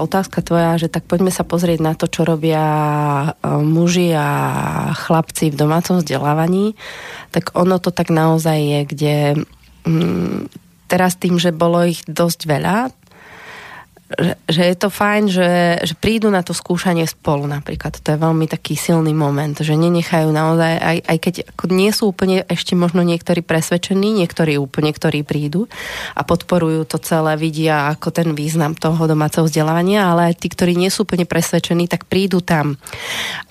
otázka 0.00 0.40
tvoja, 0.40 0.80
že 0.80 0.88
tak 0.88 1.04
poďme 1.04 1.32
sa 1.32 1.44
pozrieť 1.44 1.80
na 1.80 1.92
to, 1.92 2.08
čo 2.08 2.24
robia 2.24 2.64
e, 2.64 3.28
muži 3.60 4.12
a 4.16 4.28
chlapci 4.96 5.52
v 5.52 5.58
domácom 5.60 6.00
vzdelávaní, 6.00 6.74
tak 7.32 7.52
ono 7.52 7.76
to 7.76 7.92
tak 7.92 8.08
naozaj 8.08 8.58
je, 8.58 8.80
kde 8.88 9.16
mm, 9.84 10.48
teraz 10.88 11.20
tým, 11.20 11.36
že 11.36 11.52
bolo 11.52 11.84
ich 11.84 12.00
dosť 12.08 12.40
veľa, 12.48 12.76
že 14.48 14.62
je 14.64 14.76
to 14.76 14.88
fajn, 14.88 15.28
že, 15.28 15.50
že 15.84 15.92
prídu 15.92 16.32
na 16.32 16.40
to 16.40 16.56
skúšanie 16.56 17.04
spolu 17.04 17.44
napríklad. 17.44 18.00
To 18.00 18.08
je 18.08 18.16
veľmi 18.16 18.48
taký 18.48 18.72
silný 18.72 19.12
moment, 19.12 19.52
že 19.52 19.76
nenechajú 19.76 20.32
naozaj, 20.32 20.72
aj, 20.80 20.98
aj 21.04 21.18
keď 21.20 21.34
ako 21.52 21.64
nie 21.68 21.92
sú 21.92 22.16
úplne 22.16 22.40
ešte 22.48 22.72
možno 22.72 23.04
niektorí 23.04 23.44
presvedčení, 23.44 24.16
niektorí 24.16 24.56
úplne, 24.56 24.96
ktorí 24.96 25.28
prídu 25.28 25.68
a 26.16 26.24
podporujú 26.24 26.88
to 26.88 26.96
celé, 27.04 27.36
vidia 27.36 27.92
ako 27.92 28.08
ten 28.08 28.32
význam 28.32 28.72
toho 28.72 29.04
domáceho 29.04 29.44
vzdelávania, 29.44 30.08
ale 30.08 30.32
aj 30.32 30.40
tí, 30.40 30.48
ktorí 30.48 30.72
nie 30.72 30.88
sú 30.88 31.04
úplne 31.04 31.28
presvedčení, 31.28 31.84
tak 31.84 32.08
prídu 32.08 32.40
tam. 32.40 32.80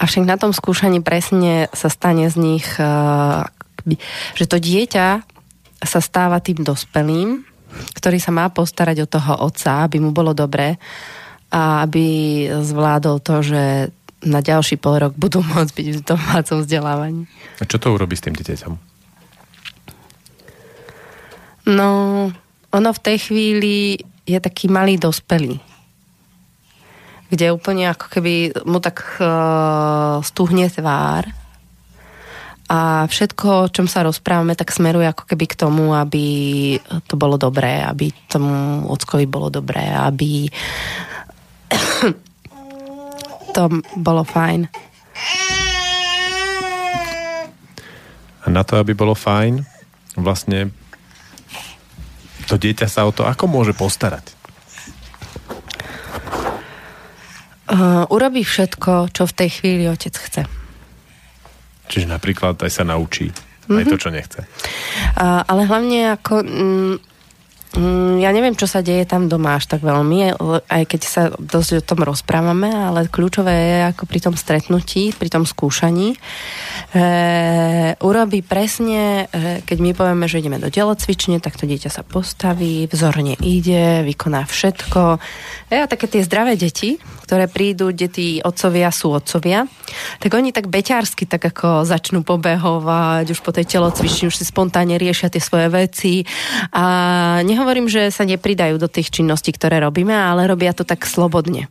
A 0.01 0.09
však 0.09 0.25
na 0.25 0.41
tom 0.41 0.57
skúšaní 0.57 1.05
presne 1.05 1.69
sa 1.69 1.93
stane 1.93 2.33
z 2.33 2.35
nich, 2.41 2.65
eh, 2.81 3.45
že 4.33 4.45
to 4.49 4.57
dieťa 4.57 5.21
sa 5.85 5.99
stáva 6.01 6.41
tým 6.41 6.65
dospelým, 6.65 7.45
ktorý 7.96 8.17
sa 8.17 8.31
má 8.34 8.50
postarať 8.50 9.05
o 9.05 9.12
toho 9.12 9.34
otca, 9.46 9.86
aby 9.86 10.01
mu 10.01 10.12
bolo 10.12 10.31
dobré 10.31 10.77
a 11.51 11.88
aby 11.88 12.05
zvládol 12.51 13.24
to, 13.24 13.36
že 13.39 13.63
na 14.25 14.41
ďalší 14.41 14.81
pol 14.81 14.98
rok 14.98 15.13
budú 15.13 15.46
môcť 15.46 15.72
byť 15.72 15.88
v 16.01 16.05
domácom 16.05 16.57
vzdelávaní. 16.65 17.24
A 17.62 17.63
čo 17.69 17.77
to 17.77 17.93
urobí 17.93 18.17
s 18.17 18.25
tým 18.25 18.34
dieťaťom? 18.34 18.74
No, 21.67 21.89
ono 22.72 22.89
v 22.96 23.03
tej 23.03 23.17
chvíli 23.29 24.00
je 24.27 24.39
taký 24.39 24.72
malý 24.72 25.00
dospelý, 25.00 25.60
kde 27.27 27.51
úplne 27.51 27.91
ako 27.91 28.07
keby 28.07 28.63
mu 28.63 28.79
tak 28.79 29.03
uh, 29.19 30.24
stuhne 30.24 30.67
tvár 30.72 31.27
a 32.67 33.07
všetko, 33.07 33.47
o 33.47 33.71
čom 33.71 33.88
sa 33.88 34.03
rozprávame, 34.03 34.51
tak 34.51 34.75
smeruje 34.75 35.07
ako 35.07 35.24
keby 35.24 35.45
k 35.47 35.55
tomu, 35.55 35.95
aby 35.95 36.25
to 37.07 37.15
bolo 37.15 37.39
dobré, 37.39 37.79
aby 37.79 38.12
tomu 38.27 38.83
ockovi 38.91 39.24
bolo 39.24 39.47
dobré, 39.47 39.88
aby 39.88 40.51
to 43.55 43.63
bolo 43.95 44.27
fajn. 44.27 44.67
A 48.43 48.47
na 48.51 48.67
to, 48.67 48.75
aby 48.83 48.91
bolo 48.91 49.15
fajn, 49.15 49.63
vlastne 50.19 50.75
to 52.51 52.59
dieťa 52.59 52.88
sa 52.91 53.07
o 53.07 53.15
to 53.15 53.24
ako 53.24 53.47
môže 53.47 53.71
postarať? 53.75 54.36
Uh, 57.67 58.07
urobí 58.07 58.47
všetko, 58.47 59.12
čo 59.12 59.24
v 59.27 59.36
tej 59.36 59.50
chvíli 59.51 59.83
otec 59.91 60.15
chce. 60.15 60.66
Čiže 61.88 62.08
napríklad 62.12 62.60
aj 62.60 62.72
sa 62.72 62.84
naučí 62.84 63.32
mm-hmm. 63.32 63.77
aj 63.79 63.84
to, 63.88 63.96
mhm. 63.96 64.01
čo 64.01 64.10
nechce. 64.12 64.41
Uh, 65.17 65.41
ale 65.48 65.67
hlavne 65.67 66.15
ako... 66.20 66.34
Mm, 66.44 66.96
Mm, 67.77 68.17
ja 68.25 68.34
neviem, 68.34 68.57
čo 68.57 68.65
sa 68.65 68.81
deje 68.81 69.05
tam 69.05 69.29
doma 69.29 69.62
až 69.62 69.69
tak 69.69 69.86
veľmi, 69.86 70.34
aj 70.65 70.84
keď 70.89 71.01
sa 71.05 71.29
dosť 71.38 71.77
o 71.77 71.86
tom 71.86 72.01
rozprávame, 72.01 72.74
ale 72.74 73.05
kľúčové 73.05 73.53
je 73.53 73.77
ako 73.93 74.03
pri 74.10 74.19
tom 74.25 74.34
stretnutí, 74.34 75.13
pri 75.13 75.29
tom 75.29 75.46
skúšaní. 75.46 76.17
E, 76.17 77.00
urobí 78.01 78.41
presne, 78.41 79.29
e, 79.29 79.62
keď 79.62 79.77
my 79.77 79.91
povieme, 79.93 80.25
že 80.25 80.41
ideme 80.41 80.57
do 80.57 80.74
telocvične, 80.74 81.38
tak 81.38 81.53
to 81.53 81.69
dieťa 81.69 81.93
sa 81.93 82.01
postaví, 82.01 82.89
vzorne 82.89 83.38
ide, 83.46 84.01
vykoná 84.10 84.50
všetko. 84.50 85.22
E, 85.69 85.77
a 85.77 85.86
také 85.86 86.10
tie 86.10 86.25
zdravé 86.25 86.57
deti, 86.57 86.98
ktoré 87.29 87.46
prídu, 87.46 87.93
kde 87.93 88.41
otcovia 88.41 88.89
sú 88.89 89.13
otcovia, 89.13 89.69
tak 90.17 90.31
oni 90.34 90.50
tak 90.50 90.72
beťarsky 90.72 91.29
tak 91.29 91.43
ako 91.43 91.86
začnú 91.86 92.25
pobehovať 92.25 93.29
už 93.36 93.39
po 93.43 93.51
tej 93.53 93.69
telocvični, 93.69 94.31
už 94.31 94.39
si 94.39 94.48
spontánne 94.48 94.96
riešia 94.96 95.29
tie 95.29 95.43
svoje 95.43 95.67
veci 95.69 96.25
a 96.72 97.43
nehovorím, 97.67 97.91
že 97.91 98.15
sa 98.15 98.24
nepridajú 98.24 98.79
do 98.79 98.88
tých 98.88 99.12
činností, 99.12 99.51
ktoré 99.51 99.83
robíme, 99.83 100.15
ale 100.15 100.47
robia 100.47 100.71
to 100.71 100.88
tak 100.88 101.03
slobodne. 101.03 101.67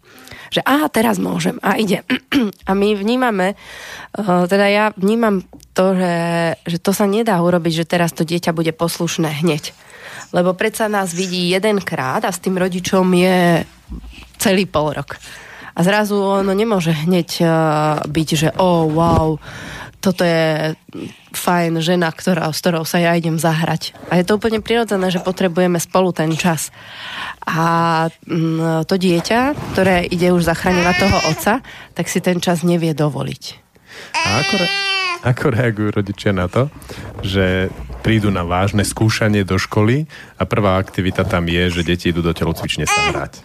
Že 0.53 0.61
aha, 0.61 0.93
teraz 0.93 1.17
môžem 1.17 1.57
a 1.65 1.81
ide. 1.81 2.05
A 2.69 2.77
my 2.77 2.93
vnímame, 2.93 3.57
eh, 3.57 4.45
teda 4.45 4.69
ja 4.69 4.85
vnímam 4.93 5.41
to, 5.73 5.97
že, 5.97 6.15
že 6.69 6.77
to 6.85 6.93
sa 6.93 7.09
nedá 7.09 7.41
urobiť, 7.41 7.81
že 7.81 7.89
teraz 7.89 8.13
to 8.13 8.29
dieťa 8.29 8.53
bude 8.53 8.77
poslušné 8.77 9.41
hneď. 9.41 9.73
Lebo 10.37 10.53
predsa 10.53 10.85
nás 10.85 11.17
vidí 11.17 11.49
jedenkrát 11.49 12.21
a 12.29 12.31
s 12.31 12.45
tým 12.45 12.61
rodičom 12.61 13.09
je 13.17 13.65
celý 14.37 14.69
pol 14.69 14.93
rok. 14.93 15.17
A 15.73 15.81
zrazu 15.81 16.21
ono 16.21 16.53
nemôže 16.53 16.93
hneď 16.93 17.41
uh, 17.41 17.49
byť, 18.05 18.29
že 18.37 18.49
oh, 18.61 18.89
wow, 18.93 19.41
toto 20.01 20.23
je 20.23 20.75
fajn 21.35 21.83
žena, 21.83 22.09
ktorá, 22.15 22.49
s 22.49 22.63
ktorou 22.63 22.87
sa 22.87 23.03
ja 23.03 23.13
idem 23.19 23.37
zahrať. 23.37 23.93
A 24.09 24.21
je 24.21 24.25
to 24.25 24.39
úplne 24.39 24.63
prirodzené, 24.63 25.11
že 25.11 25.25
potrebujeme 25.25 25.77
spolu 25.83 26.15
ten 26.15 26.33
čas. 26.39 26.71
A 27.43 28.09
mm, 28.25 28.87
to 28.87 28.95
dieťa, 28.97 29.75
ktoré 29.75 30.07
ide 30.07 30.31
už 30.33 30.47
zachraňovať 30.47 30.97
toho 30.97 31.19
otca, 31.31 31.53
tak 31.93 32.07
si 32.07 32.23
ten 32.23 32.39
čas 32.39 32.63
nevie 32.63 32.95
dovoliť. 32.95 33.43
A 34.15 34.29
ako, 34.45 34.55
re- 34.61 34.73
ako 35.27 35.45
reagujú 35.53 35.89
rodičia 35.93 36.33
na 36.33 36.47
to, 36.47 36.73
že 37.25 37.73
prídu 38.07 38.31
na 38.31 38.47
vážne 38.47 38.87
skúšanie 38.87 39.43
do 39.43 39.59
školy 39.59 40.07
a 40.39 40.47
prvá 40.47 40.79
aktivita 40.79 41.27
tam 41.27 41.51
je, 41.51 41.81
že 41.81 41.83
deti 41.83 42.15
idú 42.15 42.23
do 42.23 42.31
telocvične 42.31 42.87
sa 42.87 43.11
hrať? 43.11 43.43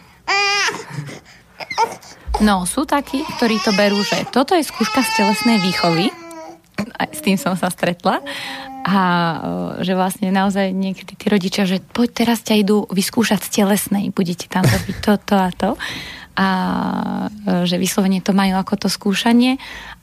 No, 2.42 2.66
sú 2.66 2.90
takí, 2.90 3.22
ktorí 3.38 3.62
to 3.62 3.70
berú, 3.78 4.02
že 4.02 4.26
toto 4.34 4.58
je 4.58 4.66
skúška 4.66 5.06
z 5.06 5.10
telesnej 5.22 5.62
výchovy, 5.62 6.10
s 7.12 7.20
tým 7.22 7.38
som 7.38 7.54
sa 7.58 7.70
stretla. 7.70 8.24
A 8.82 8.98
že 9.86 9.94
vlastne 9.94 10.34
naozaj 10.34 10.74
niekedy 10.74 11.14
tí 11.14 11.26
rodičia, 11.30 11.70
že 11.70 11.82
poď 11.82 12.26
teraz 12.26 12.42
ťa 12.42 12.56
idú 12.66 12.78
vyskúšať 12.90 13.46
z 13.46 13.62
telesnej, 13.62 14.10
budete 14.10 14.50
tam 14.50 14.66
robiť 14.66 14.98
toto 15.06 15.38
a 15.38 15.50
to. 15.54 15.78
A 16.34 16.48
že 17.68 17.76
vyslovene 17.78 18.24
to 18.24 18.34
majú 18.34 18.58
ako 18.58 18.88
to 18.88 18.88
skúšanie. 18.90 19.62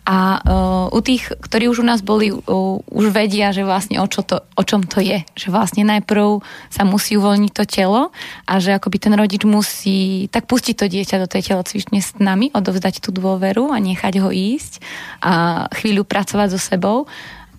A 0.09 0.41
uh, 0.41 0.89
u 0.89 1.05
tých, 1.05 1.29
ktorí 1.37 1.69
už 1.69 1.85
u 1.85 1.87
nás 1.87 2.01
boli, 2.01 2.33
uh, 2.33 2.41
už 2.81 3.13
vedia, 3.13 3.53
že 3.53 3.61
vlastne 3.61 4.01
o, 4.01 4.09
čo 4.09 4.25
to, 4.25 4.41
o 4.41 4.63
čom 4.65 4.81
to 4.89 5.05
je. 5.05 5.21
Že 5.37 5.53
vlastne 5.53 5.85
najprv 5.85 6.41
sa 6.73 6.89
musí 6.89 7.21
uvoľniť 7.21 7.53
to 7.53 7.65
telo 7.69 8.09
a 8.49 8.53
že 8.57 8.73
akoby 8.73 8.97
ten 8.97 9.13
rodič 9.13 9.45
musí 9.45 10.33
tak 10.33 10.49
pustiť 10.49 10.81
to 10.81 10.87
dieťa 10.89 11.21
do 11.21 11.29
tej 11.29 11.53
telocvične 11.53 12.01
s 12.01 12.17
nami, 12.17 12.49
odovzdať 12.57 13.05
tú 13.05 13.13
dôveru 13.13 13.69
a 13.69 13.77
nechať 13.77 14.25
ho 14.25 14.33
ísť 14.33 14.81
a 15.21 15.69
chvíľu 15.77 16.09
pracovať 16.09 16.57
so 16.57 16.61
sebou 16.61 17.05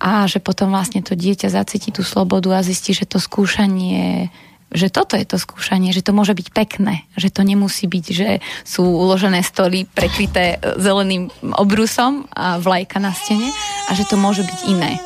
a 0.02 0.26
že 0.26 0.42
potom 0.42 0.74
vlastne 0.74 1.06
to 1.06 1.14
dieťa 1.14 1.54
zacíti 1.54 1.94
tú 1.94 2.02
slobodu 2.02 2.56
a 2.56 2.66
zistí, 2.66 2.98
že 2.98 3.06
to 3.06 3.22
skúšanie 3.22 4.34
že 4.70 4.94
toto 4.94 5.18
je 5.18 5.26
to 5.26 5.42
skúšanie, 5.42 5.90
že 5.90 6.06
to 6.06 6.14
môže 6.14 6.38
byť 6.38 6.48
pekné, 6.54 7.10
že 7.18 7.34
to 7.34 7.42
nemusí 7.42 7.90
byť, 7.90 8.06
že 8.14 8.30
sú 8.62 8.86
uložené 8.86 9.42
stoly 9.42 9.90
prekryté 9.90 10.58
e, 10.62 10.78
zeleným 10.78 11.34
obrusom 11.58 12.30
a 12.30 12.62
vlajka 12.62 13.02
na 13.02 13.10
stene 13.14 13.50
a 13.90 13.92
že 13.98 14.06
to 14.06 14.16
môže 14.16 14.46
byť 14.46 14.60
iné. 14.70 15.02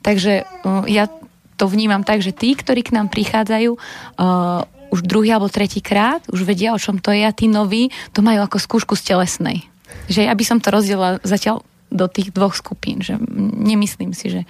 Takže 0.00 0.48
uh, 0.64 0.88
ja 0.88 1.12
to 1.60 1.68
vnímam 1.68 2.00
tak, 2.00 2.24
že 2.24 2.32
tí, 2.32 2.56
ktorí 2.56 2.80
k 2.80 2.96
nám 2.96 3.12
prichádzajú 3.12 3.76
uh, 3.76 4.64
už 4.88 5.04
druhý 5.04 5.36
alebo 5.36 5.52
tretí 5.52 5.84
krát, 5.84 6.24
už 6.32 6.48
vedia, 6.48 6.72
o 6.72 6.80
čom 6.80 6.96
to 6.96 7.12
je 7.12 7.20
a 7.20 7.36
tí 7.36 7.52
noví 7.52 7.92
to 8.16 8.24
majú 8.24 8.40
ako 8.40 8.56
skúšku 8.56 8.96
z 8.96 9.12
telesnej. 9.12 9.68
Že 10.08 10.26
ja 10.26 10.32
by 10.32 10.44
som 10.48 10.58
to 10.58 10.72
rozdiela 10.72 11.20
zatiaľ 11.20 11.60
do 11.92 12.06
tých 12.08 12.32
dvoch 12.32 12.56
skupín, 12.56 13.04
že 13.04 13.20
nemyslím 13.60 14.16
si, 14.16 14.32
že 14.32 14.42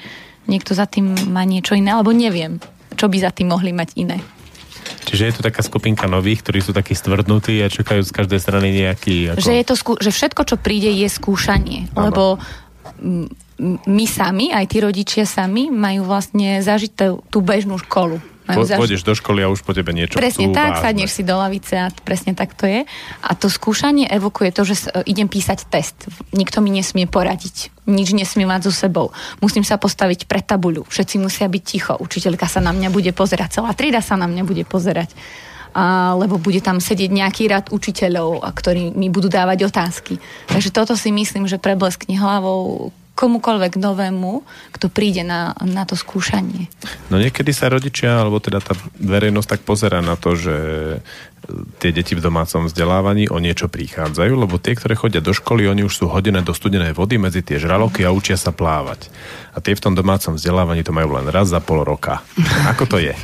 niekto 0.47 0.71
za 0.77 0.87
tým 0.87 1.35
má 1.35 1.43
niečo 1.43 1.75
iné, 1.75 1.99
alebo 1.99 2.15
neviem, 2.15 2.63
čo 2.95 3.11
by 3.11 3.17
za 3.19 3.35
tým 3.35 3.51
mohli 3.51 3.75
mať 3.75 3.89
iné. 3.99 4.23
Čiže 5.11 5.27
je 5.27 5.35
to 5.35 5.43
taká 5.43 5.67
skupinka 5.67 6.07
nových, 6.07 6.47
ktorí 6.47 6.63
sú 6.63 6.71
takí 6.71 6.95
stvrdnutí 6.95 7.59
a 7.59 7.67
čakajú 7.67 8.07
z 8.07 8.15
každej 8.15 8.39
strany 8.39 8.71
nejaký... 8.71 9.35
Ako... 9.35 9.43
Že, 9.43 9.53
je 9.59 9.67
to 9.67 9.75
skú... 9.75 9.93
že 9.99 10.15
všetko, 10.15 10.43
čo 10.47 10.55
príde, 10.55 10.87
je 10.87 11.11
skúšanie. 11.11 11.91
Ano. 11.99 12.03
Lebo 12.07 12.23
my 13.91 14.05
sami, 14.07 14.55
aj 14.55 14.71
tí 14.71 14.79
rodičia 14.79 15.27
sami, 15.27 15.67
majú 15.67 16.07
vlastne 16.07 16.63
zažiť 16.63 17.27
tú 17.27 17.39
bežnú 17.43 17.83
školu. 17.83 18.23
Po. 18.49 18.67
Pôjdeš 18.67 19.07
do 19.07 19.15
školy 19.15 19.45
a 19.45 19.53
už 19.53 19.63
po 19.63 19.77
tebe 19.77 19.95
niečo 19.95 20.19
Presne 20.19 20.51
tak, 20.51 20.81
vážne. 20.81 20.83
sadneš 20.83 21.11
si 21.15 21.23
do 21.23 21.39
lavice 21.39 21.75
a 21.77 21.87
presne 22.03 22.33
tak 22.35 22.57
to 22.57 22.67
je. 22.67 22.83
A 23.23 23.31
to 23.39 23.47
skúšanie 23.47 24.09
evokuje 24.11 24.51
to, 24.51 24.67
že 24.67 24.91
idem 25.07 25.31
písať 25.31 25.71
test. 25.71 26.11
Nikto 26.35 26.59
mi 26.59 26.75
nesmie 26.75 27.07
poradiť. 27.07 27.71
Nič 27.87 28.11
nesmie 28.11 28.49
mať 28.49 28.67
so 28.67 28.73
sebou. 28.75 29.15
Musím 29.39 29.63
sa 29.63 29.79
postaviť 29.79 30.27
pred 30.27 30.43
tabuľu. 30.43 30.89
Všetci 30.89 31.23
musia 31.23 31.47
byť 31.47 31.63
ticho. 31.63 31.95
Učiteľka 32.01 32.51
sa 32.51 32.59
na 32.59 32.75
mňa 32.75 32.89
bude 32.91 33.13
pozerať. 33.15 33.61
Celá 33.61 33.71
trieda 33.77 34.03
sa 34.03 34.19
na 34.19 34.27
mňa 34.27 34.43
bude 34.43 34.65
pozerať. 34.67 35.15
A, 35.71 36.19
lebo 36.19 36.35
bude 36.35 36.59
tam 36.59 36.83
sedieť 36.83 37.11
nejaký 37.15 37.47
rad 37.47 37.71
učiteľov, 37.71 38.43
a 38.43 38.51
ktorí 38.51 38.91
mi 38.91 39.07
budú 39.07 39.31
dávať 39.31 39.71
otázky. 39.71 40.19
Takže 40.51 40.75
toto 40.75 40.99
si 40.99 41.15
myslím, 41.15 41.47
že 41.47 41.63
prebleskne 41.63 42.19
hlavou 42.19 42.91
komukoľvek 43.15 43.77
novému, 43.77 44.43
kto 44.73 44.87
príde 44.89 45.21
na, 45.21 45.53
na 45.61 45.85
to 45.85 45.93
skúšanie. 45.93 46.73
No 47.13 47.21
niekedy 47.21 47.53
sa 47.53 47.69
rodičia, 47.69 48.17
alebo 48.23 48.41
teda 48.41 48.65
tá 48.65 48.73
verejnosť 48.97 49.49
tak 49.57 49.61
pozera 49.67 50.01
na 50.01 50.17
to, 50.17 50.33
že 50.39 50.57
tie 51.81 51.91
deti 51.91 52.13
v 52.17 52.25
domácom 52.25 52.69
vzdelávaní 52.69 53.29
o 53.29 53.41
niečo 53.41 53.67
prichádzajú, 53.67 54.33
lebo 54.37 54.61
tie, 54.61 54.77
ktoré 54.77 54.95
chodia 54.95 55.25
do 55.25 55.33
školy, 55.33 55.67
oni 55.67 55.83
už 55.85 55.95
sú 55.95 56.05
hodené 56.09 56.45
do 56.45 56.53
studenej 56.55 56.93
vody 56.95 57.17
medzi 57.17 57.41
tie 57.41 57.61
žraloky 57.61 58.05
a 58.05 58.15
učia 58.15 58.37
sa 58.37 58.53
plávať. 58.55 59.09
A 59.53 59.59
tie 59.59 59.75
v 59.75 59.83
tom 59.83 59.95
domácom 59.97 60.37
vzdelávaní 60.37 60.85
to 60.85 60.95
majú 60.95 61.17
len 61.17 61.27
raz 61.29 61.51
za 61.51 61.61
pol 61.61 61.83
roka. 61.83 62.23
Ako 62.71 62.87
to 62.87 62.97
je? 63.01 63.17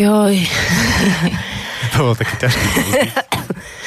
Joj. 0.00 0.36
to 1.92 1.98
bol 2.00 2.14
taký 2.16 2.34
ťažký 2.40 2.68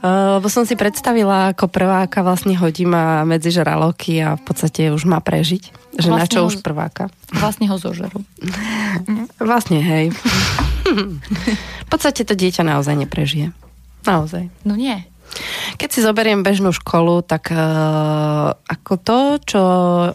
lebo 0.00 0.48
som 0.48 0.64
si 0.64 0.80
predstavila, 0.80 1.52
ako 1.52 1.68
prváka 1.68 2.24
vlastne 2.24 2.56
hodím 2.56 2.96
a 2.96 3.20
medzi 3.28 3.52
žraloky 3.52 4.16
a 4.24 4.40
v 4.40 4.42
podstate 4.48 4.88
už 4.88 5.04
má 5.04 5.20
prežiť. 5.20 5.92
Že 6.00 6.08
vlastne 6.08 6.24
na 6.24 6.24
čo 6.24 6.40
ho, 6.40 6.48
už 6.48 6.64
prváka. 6.64 7.12
Vlastne 7.36 7.68
ho 7.68 7.76
zožerú. 7.76 8.24
vlastne, 9.42 9.84
hej. 9.84 10.16
v 11.84 11.88
podstate 11.92 12.24
to 12.24 12.32
dieťa 12.32 12.64
naozaj 12.64 12.96
neprežije. 12.96 13.52
Naozaj. 14.08 14.48
No 14.64 14.72
nie. 14.72 15.04
Keď 15.76 15.88
si 15.92 16.00
zoberiem 16.02 16.42
bežnú 16.42 16.74
školu, 16.74 17.22
tak 17.22 17.52
uh, 17.54 18.56
ako 18.56 18.92
to, 18.98 19.18
čo, 19.44 19.64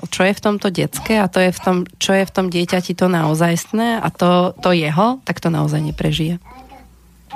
čo 0.10 0.21
je 0.28 0.34
v 0.36 0.43
tomto 0.43 0.67
detské 0.74 1.21
a 1.21 1.32
to 1.32 1.39
je 1.39 1.56
v 1.56 1.60
tom, 1.62 1.78
čo 2.02 2.12
je 2.12 2.26
v 2.26 2.34
tom 2.34 2.52
dieťati 2.52 2.98
to 2.98 3.08
naozajstné 3.08 4.02
a 4.02 4.08
to, 4.12 4.52
to 4.60 4.76
jeho, 4.76 5.21
tak 5.24 5.39
to 5.39 5.48
naozaj 5.54 5.80
neprežije. 5.80 6.41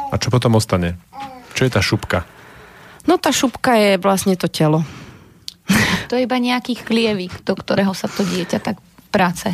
A 0.09 0.15
čo 0.17 0.33
potom 0.33 0.57
ostane? 0.57 0.97
Čo 1.53 1.69
je 1.69 1.71
tá 1.71 1.79
šupka? 1.79 2.25
No 3.07 3.15
tá 3.21 3.31
šupka 3.31 3.75
je 3.77 3.91
vlastne 4.01 4.35
to 4.35 4.49
telo. 4.51 4.83
To 6.09 6.17
je 6.17 6.25
iba 6.25 6.41
nejaký 6.41 6.73
chlievik, 6.81 7.45
do 7.45 7.53
ktorého 7.53 7.93
sa 7.93 8.09
to 8.09 8.25
dieťa 8.25 8.57
tak 8.59 8.81
práce. 9.13 9.53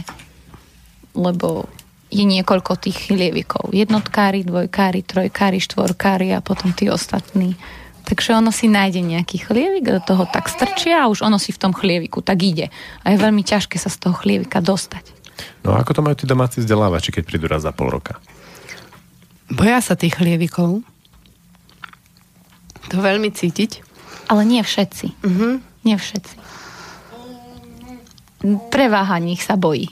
Lebo 1.11 1.67
je 2.07 2.23
niekoľko 2.23 2.79
tých 2.79 3.11
chlievikov. 3.11 3.75
Jednotkári, 3.75 4.47
dvojkári, 4.47 5.03
trojkári, 5.03 5.59
štvorkári 5.59 6.31
a 6.31 6.39
potom 6.39 6.71
tí 6.71 6.87
ostatní. 6.87 7.59
Takže 8.05 8.37
ono 8.37 8.53
si 8.53 8.69
nájde 8.69 9.01
nejaký 9.01 9.49
chlievik, 9.49 9.89
do 9.89 9.99
toho 9.99 10.23
tak 10.29 10.47
strčia 10.47 11.03
a 11.03 11.09
už 11.09 11.25
ono 11.25 11.41
si 11.41 11.49
v 11.51 11.59
tom 11.59 11.73
chlieviku 11.73 12.21
tak 12.21 12.39
ide. 12.45 12.69
A 13.01 13.11
je 13.11 13.17
veľmi 13.17 13.41
ťažké 13.41 13.75
sa 13.81 13.89
z 13.89 13.97
toho 13.97 14.15
chlievika 14.15 14.61
dostať. 14.61 15.11
No 15.65 15.75
a 15.75 15.81
ako 15.81 15.91
to 15.97 16.01
majú 16.05 16.15
tí 16.15 16.29
domáci 16.29 16.61
vzdelávači, 16.61 17.11
keď 17.11 17.23
prídu 17.27 17.49
raz 17.49 17.65
za 17.65 17.73
pol 17.75 17.91
roka? 17.91 18.21
Boja 19.49 19.81
sa 19.81 19.97
tých 19.97 20.15
chlievikov. 20.15 20.85
To 22.95 23.03
veľmi 23.03 23.29
cítiť. 23.35 23.71
Ale 24.31 24.41
nie 24.47 24.63
všetci. 24.63 25.07
Uh-huh. 25.21 25.59
Nie 25.83 25.99
všetci. 25.99 26.35
Preváha 28.71 29.17
nich 29.19 29.43
sa 29.43 29.59
bojí. 29.59 29.91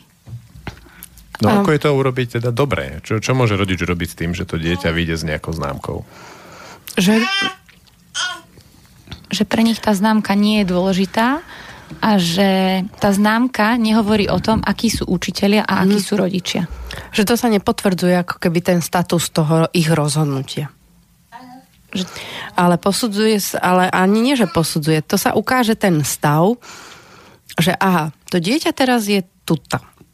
No 1.41 1.59
ako 1.59 1.75
je 1.75 1.81
to 1.81 1.89
urobiť 1.91 2.27
teda 2.39 2.55
dobre? 2.55 3.03
Čo, 3.03 3.19
čo 3.19 3.35
môže 3.35 3.59
rodič 3.59 3.83
robiť 3.83 4.09
s 4.09 4.17
tým, 4.17 4.31
že 4.31 4.47
to 4.47 4.55
dieťa 4.55 4.95
vyjde 4.95 5.15
s 5.19 5.27
nejakou 5.27 5.51
známkou? 5.51 6.07
Že... 6.95 7.19
že 9.33 9.43
pre 9.43 9.65
nich 9.65 9.81
tá 9.81 9.91
známka 9.91 10.37
nie 10.37 10.61
je 10.63 10.71
dôležitá 10.71 11.43
a 11.99 12.09
že 12.21 12.81
tá 13.01 13.09
známka 13.11 13.75
nehovorí 13.75 14.29
o 14.29 14.39
tom, 14.39 14.63
akí 14.63 14.87
sú 14.93 15.09
učitelia 15.09 15.65
a 15.65 15.83
akí 15.83 15.99
mm. 15.99 16.05
sú 16.05 16.13
rodičia. 16.15 16.63
Že 17.11 17.23
to 17.27 17.35
sa 17.35 17.47
nepotvrdzuje 17.51 18.15
ako 18.23 18.35
keby 18.39 18.59
ten 18.63 18.79
status 18.79 19.33
toho 19.33 19.67
ich 19.73 19.89
rozhodnutia. 19.91 20.71
Ale 22.57 22.75
posudzuje 22.81 23.57
ale 23.61 23.89
ani 23.89 24.19
nie, 24.21 24.35
že 24.37 24.49
posudzuje. 24.49 25.05
To 25.05 25.17
sa 25.17 25.37
ukáže 25.37 25.77
ten 25.77 26.01
stav, 26.01 26.57
že 27.57 27.73
aha, 27.77 28.09
to 28.29 28.41
dieťa 28.41 28.73
teraz 28.73 29.05
je 29.05 29.21
tu, 29.45 29.57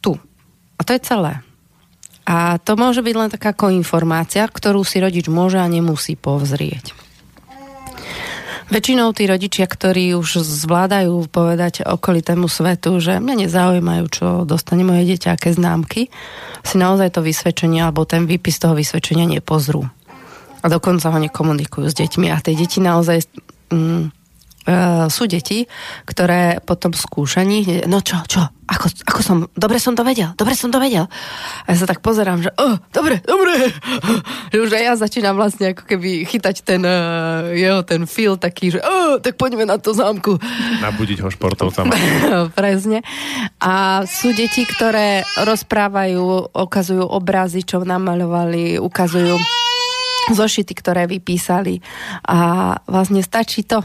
tu. 0.04 0.12
A 0.76 0.80
to 0.84 0.92
je 0.92 1.00
celé. 1.00 1.40
A 2.28 2.60
to 2.62 2.76
môže 2.76 3.00
byť 3.00 3.14
len 3.16 3.30
taká 3.32 3.56
informácia, 3.72 4.44
ktorú 4.46 4.84
si 4.84 5.00
rodič 5.00 5.26
môže 5.26 5.58
a 5.58 5.66
nemusí 5.66 6.14
povzrieť. 6.14 6.92
Väčšinou 8.70 9.10
tí 9.10 9.26
rodičia, 9.26 9.66
ktorí 9.66 10.14
už 10.14 10.46
zvládajú 10.46 11.26
povedať 11.26 11.82
okolitému 11.82 12.46
svetu, 12.46 13.02
že 13.02 13.18
mňa 13.18 13.50
nezaujímajú, 13.50 14.04
čo 14.06 14.26
dostane 14.46 14.86
moje 14.86 15.10
dieťa, 15.10 15.34
aké 15.34 15.50
známky, 15.50 16.06
si 16.62 16.76
naozaj 16.78 17.18
to 17.18 17.26
vysvedčenie 17.26 17.82
alebo 17.82 18.06
ten 18.06 18.30
výpis 18.30 18.62
toho 18.62 18.78
vysvedčenia 18.78 19.26
nepozrú. 19.26 19.90
A 20.60 20.66
dokonca 20.68 21.08
ho 21.08 21.18
nekomunikujú 21.18 21.86
s 21.88 21.96
deťmi. 21.96 22.28
A 22.32 22.42
tie 22.42 22.56
deti 22.56 22.78
naozaj 22.78 23.24
mm, 23.72 24.20
Uh, 24.60 25.08
sú 25.08 25.24
deti, 25.24 25.64
ktoré 26.04 26.60
potom 26.60 26.92
skúšaní, 26.92 27.88
no 27.88 28.04
čo, 28.04 28.20
čo, 28.28 28.44
ako, 28.68 28.86
ako 29.08 29.20
som, 29.24 29.36
dobre 29.56 29.80
som 29.80 29.96
to 29.96 30.04
vedel, 30.04 30.36
dobre 30.36 30.52
som 30.52 30.68
to 30.68 30.76
vedel. 30.76 31.08
A 31.64 31.72
ja 31.72 31.76
sa 31.80 31.88
tak 31.88 32.04
pozerám, 32.04 32.44
že 32.44 32.52
oh, 32.60 32.76
dobre, 32.92 33.24
dobre. 33.24 33.56
Že 34.52 34.58
už 34.68 34.70
aj 34.76 34.84
ja 34.84 34.94
začínam 35.00 35.40
vlastne 35.40 35.72
ako 35.72 35.88
keby 35.88 36.28
chytať 36.28 36.60
ten 36.60 36.84
uh, 36.84 37.48
jeho 37.56 37.80
ten 37.88 38.04
feel 38.04 38.36
taký, 38.36 38.76
že 38.76 38.84
oh, 38.84 39.16
tak 39.16 39.40
poďme 39.40 39.64
na 39.64 39.80
to 39.80 39.96
zámku. 39.96 40.36
Nabudiť 40.84 41.24
ho 41.24 41.32
športovcom. 41.32 41.88
Presne. 42.60 43.00
A 43.64 44.04
sú 44.04 44.36
deti, 44.36 44.68
ktoré 44.68 45.24
rozprávajú, 45.40 46.52
ukazujú 46.52 47.08
obrazy, 47.08 47.64
čo 47.64 47.80
namaľovali, 47.80 48.76
ukazujú 48.76 49.40
zošity, 50.28 50.72
ktoré 50.76 51.08
vypísali. 51.08 51.80
A 52.28 52.76
vlastne 52.84 53.24
stačí 53.24 53.64
to 53.64 53.80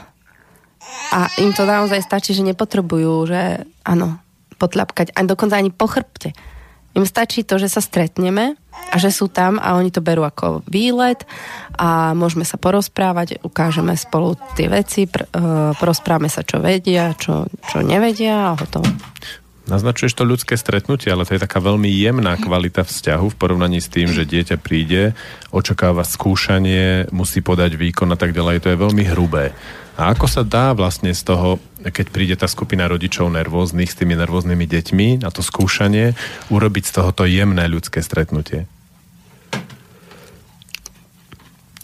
a 1.12 1.30
im 1.42 1.52
to 1.56 1.66
naozaj 1.66 2.02
stačí, 2.04 2.36
že 2.36 2.46
nepotrebujú, 2.46 3.14
že 3.26 3.66
áno, 3.86 4.22
potľapkať, 4.62 5.16
ani 5.16 5.28
dokonca 5.28 5.58
ani 5.58 5.72
po 5.74 5.90
chrbte. 5.90 6.36
Im 6.96 7.04
stačí 7.04 7.44
to, 7.44 7.60
že 7.60 7.68
sa 7.68 7.84
stretneme 7.84 8.56
a 8.92 8.96
že 8.96 9.12
sú 9.12 9.28
tam 9.28 9.60
a 9.60 9.76
oni 9.76 9.92
to 9.92 10.00
berú 10.00 10.24
ako 10.24 10.64
výlet 10.72 11.28
a 11.76 12.16
môžeme 12.16 12.48
sa 12.48 12.56
porozprávať, 12.56 13.44
ukážeme 13.44 13.92
spolu 14.00 14.40
tie 14.56 14.72
veci, 14.72 15.04
pr- 15.04 15.28
uh, 15.36 15.76
porozprávame 15.76 16.32
sa, 16.32 16.48
čo 16.48 16.64
vedia, 16.64 17.12
čo, 17.20 17.52
čo 17.68 17.84
nevedia 17.84 18.52
a 18.52 18.56
hotovo. 18.56 18.88
Naznačuješ 19.66 20.14
to 20.14 20.30
ľudské 20.30 20.54
stretnutie, 20.62 21.10
ale 21.10 21.26
to 21.26 21.34
je 21.34 21.42
taká 21.42 21.58
veľmi 21.58 21.90
jemná 21.90 22.38
kvalita 22.38 22.86
vzťahu 22.86 23.34
v 23.34 23.40
porovnaní 23.40 23.82
s 23.82 23.90
tým, 23.90 24.14
že 24.14 24.22
dieťa 24.22 24.62
príde, 24.62 25.18
očakáva 25.50 26.06
skúšanie, 26.06 27.10
musí 27.10 27.42
podať 27.42 27.74
výkon 27.74 28.14
a 28.14 28.18
tak 28.18 28.38
ďalej. 28.38 28.62
To 28.62 28.70
je 28.70 28.78
veľmi 28.78 29.04
hrubé. 29.10 29.58
A 29.98 30.14
ako 30.14 30.30
sa 30.30 30.46
dá 30.46 30.78
vlastne 30.78 31.16
z 31.18 31.24
toho, 31.26 31.58
keď 31.82 32.06
príde 32.14 32.36
tá 32.38 32.46
skupina 32.46 32.86
rodičov 32.86 33.32
nervóznych 33.34 33.90
s 33.90 33.98
tými 33.98 34.14
nervóznymi 34.14 34.70
deťmi 34.70 35.08
na 35.26 35.34
to 35.34 35.42
skúšanie, 35.42 36.14
urobiť 36.54 36.84
z 36.86 36.92
tohoto 37.02 37.26
jemné 37.26 37.66
ľudské 37.66 38.06
stretnutie? 38.06 38.70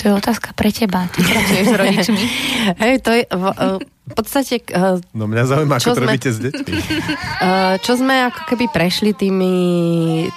To 0.02 0.10
je 0.10 0.14
otázka 0.18 0.58
pre 0.58 0.74
teba. 0.74 1.06
Ty 1.14 1.22
pracuješ 1.22 1.66
s 1.66 1.76
rodičmi. 1.78 2.24
Hej, 2.82 2.94
to 3.06 3.10
je 3.14 3.24
v, 3.30 3.44
v 3.54 4.01
podstate... 4.10 4.66
Uh, 4.74 4.98
no 5.14 5.30
mňa 5.30 5.44
zaujíma, 5.46 5.76
ako 5.78 5.94
to 5.94 6.02
robíte 6.02 6.30
s 6.34 6.40
deťmi. 6.42 6.74
Uh, 6.74 7.78
čo 7.86 7.94
sme 7.96 8.28
ako 8.34 8.42
keby 8.50 8.66
prešli 8.74 9.12
tými, 9.14 9.54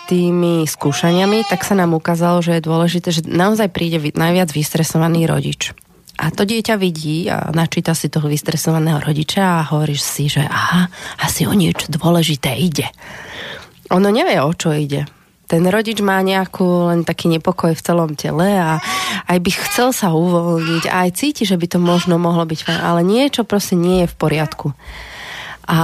tými 0.07 0.69
skúšaniami, 0.69 1.49
tak 1.49 1.65
sa 1.65 1.73
nám 1.73 1.97
ukázalo, 1.97 2.45
že 2.45 2.61
je 2.61 2.67
dôležité, 2.69 3.09
že 3.11 3.23
naozaj 3.25 3.73
príde 3.73 3.99
najviac 4.13 4.53
vystresovaný 4.53 5.25
rodič. 5.25 5.73
A 6.15 6.31
to 6.31 6.47
dieťa 6.47 6.79
vidí 6.79 7.27
a 7.27 7.51
načíta 7.51 7.91
si 7.91 8.07
toho 8.07 8.31
vystresovaného 8.31 9.03
rodiča 9.03 9.65
a 9.65 9.67
hovoríš 9.67 10.03
si, 10.05 10.31
že 10.31 10.47
aha, 10.47 10.87
asi 11.19 11.43
o 11.43 11.55
niečo 11.57 11.91
dôležité 11.91 12.55
ide. 12.55 12.87
Ono 13.91 14.09
nevie, 14.15 14.39
o 14.39 14.53
čo 14.55 14.71
ide 14.71 15.11
ten 15.45 15.63
rodič 15.69 16.01
má 16.01 16.25
nejakú 16.25 16.89
len 16.89 17.01
taký 17.05 17.29
nepokoj 17.29 17.77
v 17.77 17.85
celom 17.85 18.17
tele 18.17 18.49
a 18.57 18.81
aj 19.29 19.39
by 19.39 19.51
chcel 19.69 19.93
sa 19.93 20.17
uvoľniť 20.17 20.85
a 20.89 21.05
aj 21.05 21.11
cíti, 21.21 21.45
že 21.45 21.61
by 21.61 21.67
to 21.69 21.79
možno 21.81 22.17
mohlo 22.17 22.49
byť 22.49 22.61
fajn, 22.65 22.81
ale 22.81 23.01
niečo 23.05 23.45
proste 23.45 23.77
nie 23.77 24.05
je 24.05 24.11
v 24.11 24.17
poriadku. 24.17 24.73
A 25.69 25.79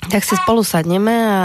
tak 0.00 0.24
si 0.24 0.32
spolu 0.32 0.64
sadneme 0.64 1.12
a 1.12 1.42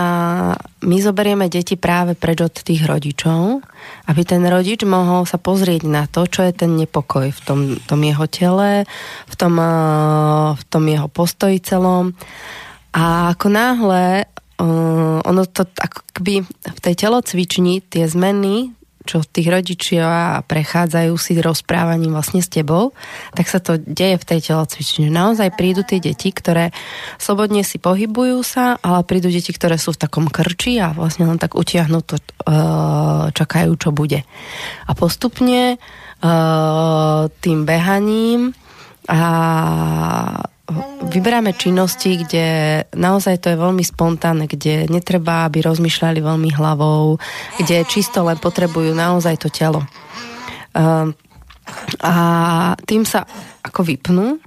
my 0.88 0.98
zoberieme 1.04 1.52
deti 1.52 1.76
práve 1.76 2.16
preč 2.16 2.40
od 2.40 2.56
tých 2.56 2.88
rodičov, 2.88 3.60
aby 4.08 4.22
ten 4.24 4.40
rodič 4.48 4.88
mohol 4.88 5.28
sa 5.28 5.36
pozrieť 5.36 5.84
na 5.84 6.08
to, 6.08 6.24
čo 6.24 6.48
je 6.48 6.56
ten 6.56 6.72
nepokoj 6.80 7.36
v 7.36 7.40
tom, 7.44 7.60
tom 7.84 8.00
jeho 8.00 8.26
tele, 8.32 8.88
v 9.28 9.36
tom, 9.36 9.60
v 10.56 10.64
tom 10.72 10.84
jeho 10.88 11.12
postoji 11.12 11.60
celom. 11.60 12.16
A 12.96 13.36
ako 13.36 13.52
náhle 13.52 14.32
uh, 14.60 15.20
ono 15.24 15.44
to 15.48 15.68
ako 15.68 16.00
keby 16.16 16.46
v 16.48 16.80
tej 16.80 16.96
telocvični 16.96 17.84
tie 17.86 18.08
zmeny, 18.08 18.76
čo 19.06 19.22
tých 19.22 19.48
rodičia 19.54 20.42
prechádzajú 20.50 21.14
si 21.22 21.38
rozprávaním 21.38 22.18
vlastne 22.18 22.42
s 22.42 22.50
tebou, 22.50 22.98
tak 23.38 23.46
sa 23.46 23.62
to 23.62 23.78
deje 23.78 24.18
v 24.18 24.26
tej 24.26 24.40
telocvični. 24.50 25.14
Naozaj 25.14 25.54
prídu 25.54 25.86
tie 25.86 26.02
deti, 26.02 26.34
ktoré 26.34 26.74
slobodne 27.22 27.62
si 27.62 27.78
pohybujú 27.78 28.42
sa, 28.42 28.82
ale 28.82 29.06
prídu 29.06 29.30
deti, 29.30 29.54
ktoré 29.54 29.78
sú 29.78 29.94
v 29.94 30.02
takom 30.02 30.26
krči 30.26 30.82
a 30.82 30.92
vlastne 30.98 31.30
len 31.30 31.38
tak 31.38 31.54
utiahnu 31.54 32.02
to, 32.02 32.18
uh, 32.50 33.30
čakajú, 33.30 33.78
čo 33.78 33.94
bude. 33.94 34.26
A 34.90 34.92
postupne 34.98 35.78
uh, 35.78 37.30
tým 37.46 37.62
behaním 37.64 38.58
a 39.06 39.22
vyberáme 41.14 41.54
činnosti, 41.54 42.26
kde 42.26 42.46
naozaj 42.98 43.38
to 43.38 43.54
je 43.54 43.62
veľmi 43.62 43.86
spontánne, 43.86 44.50
kde 44.50 44.90
netreba, 44.90 45.46
aby 45.46 45.62
rozmýšľali 45.62 46.20
veľmi 46.26 46.50
hlavou, 46.58 47.22
kde 47.62 47.86
čisto 47.86 48.26
len 48.26 48.42
potrebujú 48.42 48.98
naozaj 48.98 49.38
to 49.38 49.50
telo. 49.54 49.86
Um, 50.74 51.14
a 52.02 52.14
tým 52.86 53.06
sa 53.06 53.26
ako 53.62 53.82
vypnú 53.86 54.38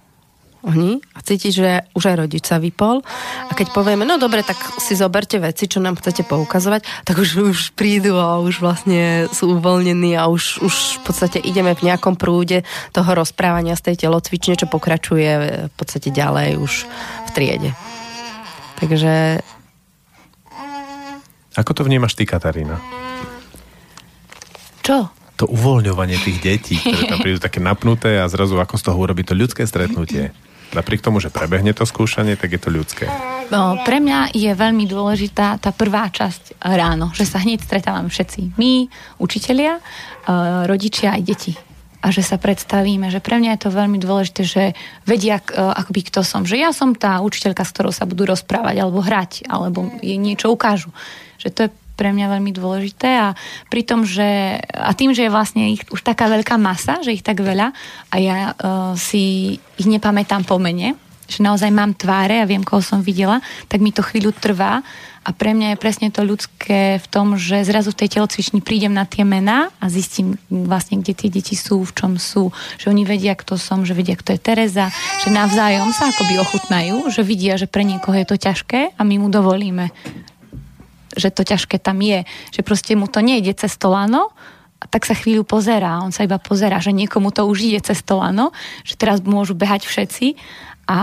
oni 0.67 0.99
a 1.15 1.23
cíti, 1.23 1.55
že 1.55 1.87
už 1.95 2.11
aj 2.11 2.17
rodič 2.19 2.45
sa 2.51 2.59
vypol 2.59 2.99
a 3.47 3.53
keď 3.55 3.71
povieme, 3.71 4.03
no 4.03 4.19
dobre, 4.19 4.43
tak 4.43 4.59
si 4.83 4.99
zoberte 4.99 5.39
veci, 5.39 5.71
čo 5.71 5.79
nám 5.79 5.95
chcete 6.03 6.27
poukazovať, 6.27 7.07
tak 7.07 7.23
už, 7.23 7.55
už 7.55 7.61
prídu 7.79 8.19
a 8.19 8.43
už 8.43 8.59
vlastne 8.59 9.31
sú 9.31 9.55
uvoľnení 9.55 10.19
a 10.19 10.27
už, 10.27 10.59
už 10.59 10.75
v 10.99 11.03
podstate 11.07 11.39
ideme 11.39 11.79
v 11.79 11.87
nejakom 11.87 12.19
prúde 12.19 12.67
toho 12.91 13.11
rozprávania 13.15 13.79
z 13.79 13.93
tej 13.93 14.11
telocvične, 14.11 14.59
čo 14.59 14.67
pokračuje 14.67 15.31
v 15.71 15.75
podstate 15.79 16.11
ďalej 16.11 16.59
už 16.59 16.73
v 17.27 17.31
triede. 17.31 17.71
Takže... 18.83 19.43
Ako 21.59 21.75
to 21.75 21.83
vnímaš 21.87 22.15
ty, 22.15 22.27
Katarína? 22.27 22.79
Čo? 24.83 25.11
To 25.39 25.47
uvoľňovanie 25.47 26.19
tých 26.19 26.39
detí, 26.43 26.75
ktoré 26.83 27.07
tam 27.07 27.23
prídu 27.23 27.39
také 27.39 27.63
napnuté 27.63 28.19
a 28.19 28.27
zrazu 28.27 28.59
ako 28.59 28.75
z 28.75 28.83
toho 28.91 28.99
urobiť 28.99 29.31
to 29.31 29.35
ľudské 29.39 29.63
stretnutie. 29.67 30.35
Napriek 30.77 31.01
tomu, 31.01 31.17
že 31.17 31.33
prebehne 31.33 31.73
to 31.73 31.89
skúšanie, 31.89 32.37
tak 32.37 32.53
je 32.53 32.61
to 32.61 32.69
ľudské. 32.69 33.09
No, 33.49 33.81
pre 33.89 34.05
mňa 34.05 34.37
je 34.37 34.53
veľmi 34.53 34.85
dôležitá 34.85 35.57
tá 35.57 35.73
prvá 35.73 36.13
časť 36.13 36.61
ráno, 36.61 37.09
že 37.17 37.25
sa 37.25 37.41
hneď 37.41 37.65
stretávame 37.65 38.13
všetci. 38.13 38.61
My, 38.61 38.85
učitelia, 39.17 39.81
e, 39.81 39.83
rodičia 40.69 41.17
aj 41.17 41.23
deti. 41.25 41.53
A 41.99 42.13
že 42.13 42.21
sa 42.21 42.37
predstavíme, 42.37 43.09
že 43.09 43.25
pre 43.25 43.41
mňa 43.41 43.57
je 43.57 43.63
to 43.65 43.71
veľmi 43.75 43.99
dôležité, 43.99 44.43
že 44.45 44.65
vedia, 45.09 45.41
e, 45.41 45.57
akoby 45.57 46.13
kto 46.13 46.21
som. 46.21 46.45
Že 46.45 46.61
ja 46.61 46.71
som 46.77 46.93
tá 46.93 47.25
učiteľka, 47.25 47.65
s 47.65 47.73
ktorou 47.73 47.93
sa 47.97 48.05
budú 48.05 48.29
rozprávať, 48.29 48.77
alebo 48.85 49.01
hrať, 49.01 49.49
alebo 49.49 49.89
jej 50.05 50.21
niečo 50.21 50.53
ukážu. 50.53 50.93
Že 51.41 51.49
to 51.49 51.61
je 51.65 51.71
pre 51.99 52.15
mňa 52.15 52.39
veľmi 52.39 52.55
dôležité 52.55 53.11
a 53.19 53.35
pri 53.67 53.83
tom, 53.83 54.07
že 54.07 54.63
a 54.63 54.95
tým, 54.95 55.11
že 55.11 55.27
je 55.27 55.35
vlastne 55.35 55.75
ich 55.75 55.83
už 55.91 56.07
taká 56.07 56.31
veľká 56.31 56.55
masa, 56.55 57.03
že 57.03 57.11
ich 57.11 57.27
tak 57.27 57.43
veľa 57.43 57.75
a 58.09 58.15
ja 58.23 58.55
uh, 58.55 58.95
si 58.95 59.59
ich 59.75 59.89
nepamätám 59.91 60.47
po 60.47 60.63
mene, 60.63 60.95
že 61.27 61.43
naozaj 61.43 61.75
mám 61.75 61.99
tváre 61.99 62.41
a 62.41 62.49
viem, 62.49 62.63
koho 62.63 62.81
som 62.81 63.03
videla, 63.03 63.43
tak 63.67 63.83
mi 63.83 63.91
to 63.91 64.07
chvíľu 64.07 64.31
trvá 64.33 64.81
a 65.29 65.31
pre 65.37 65.53
mňa 65.53 65.77
je 65.77 65.83
presne 65.83 66.09
to 66.09 66.25
ľudské 66.25 66.97
v 66.97 67.07
tom, 67.13 67.37
že 67.37 67.61
zrazu 67.69 67.93
v 67.93 68.01
tej 68.01 68.17
telocvični 68.17 68.65
prídem 68.65 68.97
na 68.97 69.05
tie 69.05 69.29
mená 69.29 69.69
a 69.77 69.93
zistím 69.93 70.41
vlastne, 70.49 71.05
kde 71.05 71.13
tie 71.13 71.29
deti 71.29 71.53
sú, 71.53 71.85
v 71.85 71.93
čom 71.93 72.13
sú, 72.17 72.49
že 72.81 72.89
oni 72.89 73.05
vedia, 73.05 73.37
kto 73.37 73.61
som, 73.61 73.85
že 73.85 73.93
vedia, 73.93 74.17
kto 74.17 74.33
je 74.33 74.41
Tereza, 74.41 74.89
že 75.21 75.29
navzájom 75.29 75.93
sa 75.93 76.09
akoby 76.09 76.41
ochutnajú, 76.41 77.13
že 77.13 77.21
vidia, 77.21 77.61
že 77.61 77.69
pre 77.69 77.85
niekoho 77.85 78.17
je 78.17 78.25
to 78.25 78.41
ťažké 78.41 78.97
a 78.97 79.03
my 79.05 79.21
mu 79.21 79.29
dovolíme 79.29 79.93
že 81.19 81.35
to 81.35 81.43
ťažké 81.43 81.83
tam 81.83 81.99
je. 82.01 82.25
Že 82.55 82.61
proste 82.63 82.93
mu 82.95 83.11
to 83.11 83.19
nejde 83.21 83.53
cez 83.59 83.75
to 83.77 83.91
lano 83.91 84.31
tak 84.79 85.11
sa 85.11 85.15
chvíľu 85.19 85.43
pozerá, 85.43 85.99
on 85.99 86.15
sa 86.15 86.23
iba 86.23 86.39
pozerá, 86.39 86.79
že 86.79 86.95
niekomu 86.95 87.35
to 87.35 87.43
už 87.51 87.67
ide 87.67 87.83
cez 87.83 87.99
to 88.07 88.15
lano, 88.15 88.55
že 88.87 88.95
teraz 88.95 89.19
môžu 89.27 89.59
behať 89.59 89.91
všetci 89.91 90.39
a, 90.87 91.03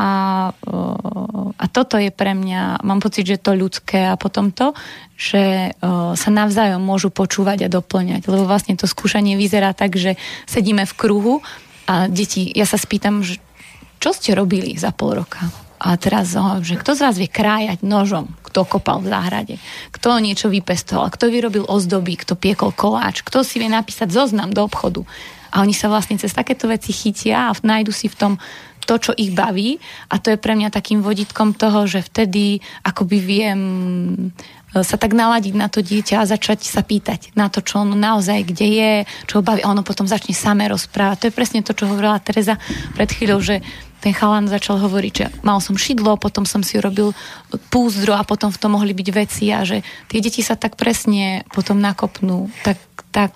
a 1.60 1.66
toto 1.70 2.00
je 2.00 2.10
pre 2.10 2.32
mňa, 2.34 2.88
mám 2.88 3.04
pocit, 3.04 3.28
že 3.28 3.38
to 3.38 3.52
ľudské 3.52 4.10
a 4.10 4.16
potom 4.16 4.50
to, 4.50 4.72
že 5.20 5.76
sa 6.16 6.30
navzájom 6.32 6.80
môžu 6.80 7.12
počúvať 7.12 7.68
a 7.68 7.72
doplňať, 7.72 8.26
lebo 8.32 8.48
vlastne 8.48 8.80
to 8.80 8.88
skúšanie 8.88 9.36
vyzerá 9.36 9.76
tak, 9.76 10.00
že 10.00 10.16
sedíme 10.48 10.88
v 10.88 10.98
kruhu 10.98 11.36
a 11.86 12.08
deti, 12.08 12.50
ja 12.56 12.66
sa 12.66 12.80
spýtam, 12.80 13.22
že 13.22 13.44
čo 14.00 14.16
ste 14.16 14.34
robili 14.34 14.74
za 14.80 14.90
pol 14.96 15.20
roka? 15.20 15.65
A 15.76 16.00
teraz, 16.00 16.32
že 16.64 16.80
kto 16.80 16.96
z 16.96 17.04
vás 17.04 17.16
vie 17.20 17.28
krájať 17.28 17.84
nožom, 17.84 18.32
kto 18.48 18.64
kopal 18.64 19.04
v 19.04 19.12
záhrade, 19.12 19.56
kto 19.92 20.24
niečo 20.24 20.48
vypestoval, 20.48 21.12
kto 21.12 21.28
vyrobil 21.28 21.68
ozdoby, 21.68 22.16
kto 22.16 22.40
piekol 22.40 22.72
koláč, 22.72 23.22
kto 23.28 23.44
si 23.44 23.60
vie 23.60 23.68
napísať 23.68 24.08
zoznam 24.08 24.56
do 24.56 24.64
obchodu. 24.64 25.04
A 25.52 25.64
oni 25.64 25.76
sa 25.76 25.92
vlastne 25.92 26.16
cez 26.16 26.32
takéto 26.32 26.72
veci 26.72 26.96
chytia 26.96 27.52
a 27.52 27.56
nájdu 27.56 27.92
si 27.92 28.08
v 28.08 28.16
tom 28.16 28.34
to, 28.86 29.02
čo 29.02 29.12
ich 29.18 29.34
baví 29.34 29.82
a 30.14 30.22
to 30.22 30.32
je 30.32 30.38
pre 30.38 30.54
mňa 30.54 30.70
takým 30.70 31.02
vodítkom 31.02 31.58
toho, 31.58 31.90
že 31.90 32.06
vtedy 32.06 32.62
akoby 32.86 33.18
viem 33.18 33.60
e, 34.70 34.86
sa 34.86 34.96
tak 35.02 35.18
naladiť 35.18 35.54
na 35.58 35.68
to 35.68 35.82
dieťa 35.82 36.22
a 36.22 36.30
začať 36.30 36.70
sa 36.70 36.86
pýtať 36.86 37.34
na 37.34 37.50
to, 37.50 37.66
čo 37.66 37.82
ono 37.82 37.98
naozaj 37.98 38.46
kde 38.46 38.68
je, 38.70 38.94
čo 39.26 39.42
ho 39.42 39.44
baví 39.44 39.66
a 39.66 39.74
ono 39.74 39.82
potom 39.82 40.06
začne 40.06 40.38
samé 40.38 40.70
rozprávať. 40.70 41.18
To 41.18 41.28
je 41.34 41.38
presne 41.38 41.66
to, 41.66 41.74
čo 41.74 41.90
hovorila 41.90 42.22
Teresa 42.22 42.62
pred 42.94 43.10
chvíľou, 43.10 43.42
že 43.42 43.66
ten 44.06 44.14
chalan 44.14 44.46
začal 44.46 44.78
hovoriť, 44.78 45.14
že 45.18 45.26
mal 45.42 45.58
som 45.58 45.74
šidlo, 45.74 46.22
potom 46.22 46.46
som 46.46 46.62
si 46.62 46.78
urobil 46.78 47.18
púzdro 47.74 48.14
a 48.14 48.22
potom 48.22 48.54
v 48.54 48.62
tom 48.62 48.78
mohli 48.78 48.94
byť 48.94 49.08
veci 49.10 49.50
a 49.50 49.66
že 49.66 49.82
tie 50.06 50.22
deti 50.22 50.46
sa 50.46 50.54
tak 50.54 50.78
presne 50.78 51.42
potom 51.50 51.82
nakopnú 51.82 52.54
tak, 52.62 52.78
tak, 53.10 53.34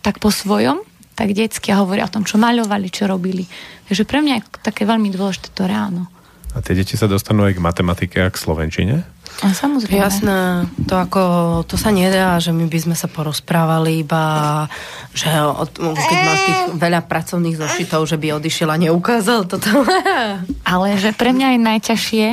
tak 0.00 0.16
po 0.16 0.32
svojom 0.32 0.80
tak 1.12 1.36
detsky 1.36 1.68
a 1.72 1.84
hovoria 1.84 2.08
o 2.08 2.12
tom, 2.12 2.24
čo 2.24 2.40
maľovali, 2.40 2.88
čo 2.88 3.04
robili. 3.04 3.44
Takže 3.88 4.08
pre 4.08 4.24
mňa 4.24 4.34
je 4.40 4.42
také 4.64 4.88
veľmi 4.88 5.12
dôležité 5.12 5.52
to 5.52 5.68
ráno. 5.68 6.08
A 6.56 6.64
tie 6.64 6.72
deti 6.72 6.96
sa 6.96 7.04
dostanú 7.04 7.44
aj 7.44 7.60
k 7.60 7.64
matematike 7.64 8.16
a 8.16 8.32
k 8.32 8.40
slovenčine? 8.40 9.04
A 9.44 9.52
samozrejme. 9.52 10.00
Jasné, 10.00 10.64
to 10.88 10.96
ako, 10.96 11.22
to 11.68 11.76
sa 11.76 11.92
nedá, 11.92 12.40
že 12.40 12.56
my 12.56 12.64
by 12.72 12.78
sme 12.80 12.96
sa 12.96 13.04
porozprávali 13.04 14.00
iba, 14.00 14.64
že 15.12 15.28
od, 15.28 15.76
keď 15.76 16.18
má 16.24 16.34
tých 16.40 16.60
veľa 16.80 17.00
pracovných 17.04 17.60
zošitov, 17.60 18.08
že 18.08 18.16
by 18.16 18.40
odišiel 18.40 18.72
a 18.72 18.80
neukázal 18.80 19.44
toto. 19.44 19.84
Ale 20.72 20.96
že 20.96 21.12
pre 21.12 21.36
mňa 21.36 21.52
je 21.52 21.60
najťažšie, 21.60 22.26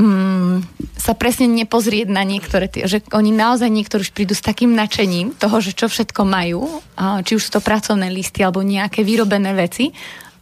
mm, 0.00 0.54
sa 0.96 1.12
presne 1.12 1.44
nepozrieť 1.52 2.08
na 2.08 2.24
niektoré 2.24 2.72
tie, 2.72 2.88
že 2.88 3.04
oni 3.12 3.36
naozaj 3.36 3.68
niektorí 3.68 4.00
už 4.00 4.16
prídu 4.16 4.32
s 4.32 4.40
takým 4.40 4.72
nadšením 4.72 5.36
toho, 5.36 5.60
že 5.60 5.76
čo 5.76 5.92
všetko 5.92 6.24
majú, 6.24 6.80
či 6.96 7.36
už 7.36 7.42
sú 7.46 7.50
to 7.58 7.60
pracovné 7.60 8.08
listy 8.08 8.40
alebo 8.40 8.64
nejaké 8.64 9.04
vyrobené 9.04 9.52
veci 9.52 9.92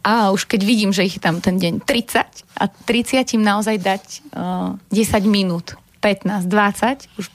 a 0.05 0.29
už 0.29 0.45
keď 0.45 0.61
vidím, 0.61 0.93
že 0.93 1.01
ich 1.01 1.17
tam 1.17 1.41
ten 1.41 1.57
deň 1.57 1.81
30 1.81 2.61
a 2.61 2.63
30 2.69 3.25
im 3.33 3.41
naozaj 3.41 3.81
dať 3.81 4.03
uh, 4.37 4.77
10 4.93 5.25
minút, 5.25 5.73
15, 6.05 6.45
20, 6.45 7.09
už 7.17 7.25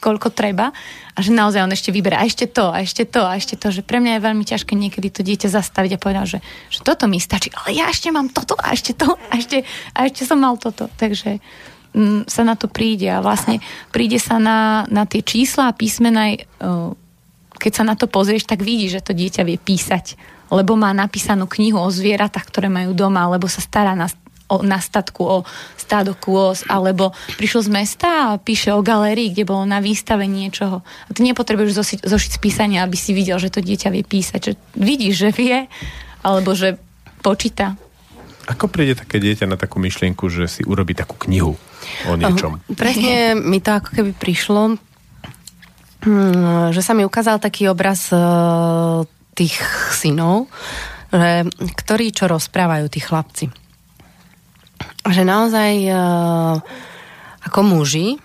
koľko 0.00 0.28
treba 0.32 0.72
a 1.16 1.18
že 1.20 1.32
naozaj 1.32 1.64
on 1.64 1.72
ešte 1.72 1.92
vyberá 1.92 2.20
a 2.20 2.28
ešte 2.28 2.44
to, 2.44 2.68
a 2.68 2.84
ešte 2.84 3.08
to, 3.08 3.24
a 3.24 3.36
ešte 3.36 3.56
to, 3.56 3.72
že 3.72 3.80
pre 3.80 4.00
mňa 4.00 4.20
je 4.20 4.26
veľmi 4.28 4.44
ťažké 4.44 4.72
niekedy 4.76 5.08
to 5.12 5.24
dieťa 5.24 5.48
zastaviť 5.48 5.96
a 5.96 6.02
povedať, 6.02 6.26
že, 6.36 6.38
že 6.72 6.80
toto 6.84 7.08
mi 7.08 7.20
stačí, 7.20 7.48
ale 7.56 7.76
ja 7.76 7.88
ešte 7.88 8.12
mám 8.12 8.28
toto 8.28 8.56
a 8.56 8.72
ešte 8.72 8.96
to 8.96 9.16
a 9.16 9.32
ešte, 9.36 9.64
a 9.96 9.98
ešte 10.04 10.24
som 10.28 10.40
mal 10.40 10.56
toto. 10.60 10.92
Takže 10.96 11.40
m, 11.96 12.24
mm, 12.24 12.32
sa 12.32 12.44
na 12.44 12.56
to 12.56 12.68
príde 12.68 13.08
a 13.08 13.24
vlastne 13.24 13.64
príde 13.92 14.20
sa 14.20 14.36
na, 14.36 14.88
na 14.88 15.04
tie 15.04 15.24
čísla 15.24 15.72
a 15.72 15.76
písmena 15.76 16.36
uh, 16.36 16.92
keď 17.60 17.72
sa 17.76 17.84
na 17.84 17.92
to 17.92 18.08
pozrieš, 18.08 18.48
tak 18.48 18.64
vidíš, 18.64 19.00
že 19.00 19.04
to 19.04 19.12
dieťa 19.12 19.44
vie 19.44 19.60
písať, 19.60 20.16
lebo 20.50 20.74
má 20.74 20.90
napísanú 20.90 21.46
knihu 21.46 21.78
o 21.78 21.88
zvieratách, 21.88 22.46
ktoré 22.50 22.68
majú 22.68 22.92
doma, 22.92 23.26
alebo 23.26 23.46
sa 23.46 23.62
stará 23.62 23.94
na 23.94 24.10
o, 24.50 24.66
na 24.66 24.82
statku 24.82 25.22
o 25.22 25.36
stádo 25.78 26.18
kôz, 26.18 26.66
alebo 26.66 27.14
prišiel 27.38 27.62
z 27.62 27.70
mesta 27.70 28.34
a 28.34 28.38
píše 28.42 28.74
o 28.74 28.82
galérii, 28.82 29.30
kde 29.30 29.46
bolo 29.46 29.62
na 29.62 29.78
výstave 29.78 30.26
niečoho. 30.26 30.82
A 30.82 31.10
ty 31.14 31.22
nepotrebuješ 31.22 31.72
zošiť, 31.78 31.98
zošiť 32.02 32.30
z 32.36 32.40
písania, 32.42 32.82
aby 32.82 32.98
si 32.98 33.14
videl, 33.14 33.38
že 33.38 33.54
to 33.54 33.62
dieťa 33.62 33.88
vie 33.94 34.02
písať. 34.02 34.40
Že 34.42 34.52
vidíš, 34.74 35.14
že 35.14 35.30
vie, 35.30 35.58
alebo 36.26 36.50
že 36.58 36.76
počíta. 37.22 37.78
Ako 38.50 38.66
príde 38.66 38.98
také 38.98 39.22
dieťa 39.22 39.46
na 39.46 39.54
takú 39.54 39.78
myšlienku, 39.78 40.26
že 40.26 40.50
si 40.50 40.66
urobí 40.66 40.98
takú 40.98 41.14
knihu 41.30 41.54
o 42.10 42.12
niečom? 42.18 42.58
Uh, 42.58 42.74
presne 42.74 43.38
mi 43.38 43.62
to 43.62 43.70
ako 43.78 43.94
keby 43.94 44.10
prišlo, 44.18 44.74
hm, 46.02 46.74
že 46.74 46.82
sa 46.82 46.98
mi 46.98 47.06
ukázal 47.06 47.38
taký 47.38 47.70
obraz 47.70 48.10
uh, 48.10 49.06
tých 49.40 49.56
synov, 49.96 50.52
že, 51.08 51.48
ktorí 51.56 52.12
čo 52.12 52.28
rozprávajú, 52.28 52.92
tí 52.92 53.00
chlapci. 53.00 53.48
Že 55.00 55.22
naozaj 55.24 55.72
uh, 55.88 56.60
ako 57.48 57.60
muži, 57.64 58.20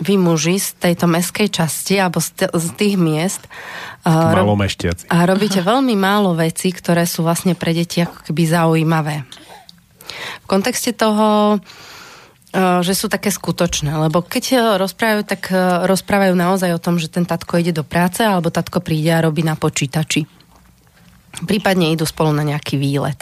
vy 0.00 0.16
muži 0.16 0.56
z 0.56 0.74
tejto 0.80 1.04
meskej 1.04 1.52
časti 1.52 2.00
alebo 2.00 2.18
z, 2.18 2.28
t- 2.32 2.50
z 2.50 2.66
tých 2.74 2.96
miest 2.96 3.44
uh, 4.08 4.32
rob- 4.34 4.58
a 5.12 5.16
robíte 5.28 5.60
veľmi 5.60 5.94
málo 5.94 6.32
vecí, 6.34 6.72
ktoré 6.72 7.04
sú 7.04 7.22
vlastne 7.22 7.52
pre 7.52 7.76
deti 7.76 8.00
ako 8.00 8.24
keby 8.24 8.42
zaujímavé. 8.48 9.28
V 10.42 10.46
kontexte 10.48 10.96
toho, 10.96 11.60
uh, 11.60 12.80
že 12.82 12.96
sú 12.96 13.06
také 13.12 13.28
skutočné, 13.30 13.94
lebo 13.94 14.24
keď 14.24 14.76
rozprávajú, 14.80 15.22
tak 15.28 15.52
rozprávajú 15.86 16.34
naozaj 16.34 16.72
o 16.72 16.82
tom, 16.82 16.96
že 16.98 17.12
ten 17.12 17.28
tatko 17.28 17.60
ide 17.62 17.70
do 17.70 17.86
práce 17.86 18.24
alebo 18.26 18.50
tatko 18.50 18.82
príde 18.82 19.12
a 19.12 19.22
robí 19.22 19.46
na 19.46 19.54
počítači 19.54 20.33
prípadne 21.42 21.90
idú 21.90 22.06
spolu 22.06 22.30
na 22.30 22.46
nejaký 22.46 22.78
výlet. 22.78 23.18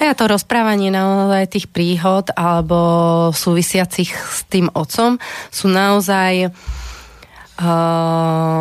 A 0.00 0.16
to 0.16 0.24
rozprávanie 0.24 0.88
naozaj 0.88 1.52
tých 1.52 1.68
príhod 1.68 2.32
alebo 2.32 3.28
súvisiacich 3.36 4.08
s 4.08 4.48
tým 4.48 4.72
otcom 4.72 5.20
sú 5.52 5.68
naozaj 5.68 6.48
uh, 6.48 6.52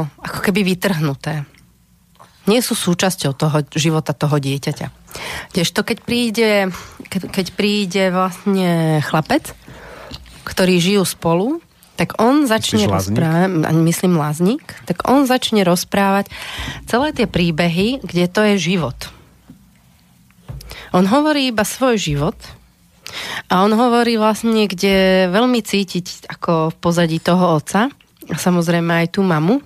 ako 0.04 0.40
keby 0.44 0.76
vytrhnuté. 0.76 1.48
Nie 2.44 2.60
sú 2.60 2.76
súčasťou 2.76 3.32
toho 3.40 3.64
života 3.72 4.12
toho 4.12 4.36
dieťaťa. 4.36 4.92
to, 5.72 5.88
keď 5.88 5.98
príde, 6.04 6.68
keď, 7.08 7.32
keď 7.32 7.48
príde 7.56 8.12
vlastne 8.12 9.00
chlapec, 9.00 9.56
ktorí 10.44 10.84
žijú 10.84 11.08
spolu, 11.08 11.64
tak 11.94 12.18
on 12.18 12.50
začne 12.50 12.90
rozprávať, 12.90 13.70
myslím 13.86 14.18
Láznik, 14.18 14.66
tak 14.90 15.06
on 15.06 15.30
začne 15.30 15.62
rozprávať 15.62 16.34
celé 16.90 17.14
tie 17.14 17.30
príbehy, 17.30 18.02
kde 18.02 18.26
to 18.30 18.42
je 18.54 18.56
život. 18.74 18.98
On 20.94 21.06
hovorí 21.06 21.50
iba 21.50 21.66
svoj 21.66 21.98
život 21.98 22.38
a 23.50 23.62
on 23.62 23.74
hovorí 23.78 24.18
vlastne, 24.18 24.66
kde 24.66 25.30
veľmi 25.30 25.62
cítiť 25.62 26.30
ako 26.30 26.74
v 26.74 26.76
pozadí 26.82 27.18
toho 27.22 27.62
otca, 27.62 27.94
a 28.30 28.36
samozrejme 28.40 29.04
aj 29.04 29.20
tú 29.20 29.22
mamu. 29.26 29.60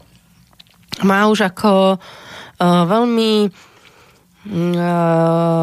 Má 1.06 1.30
už 1.30 1.46
ako 1.46 1.98
uh, 1.98 2.84
veľmi 2.90 3.32
uh, 3.46 3.52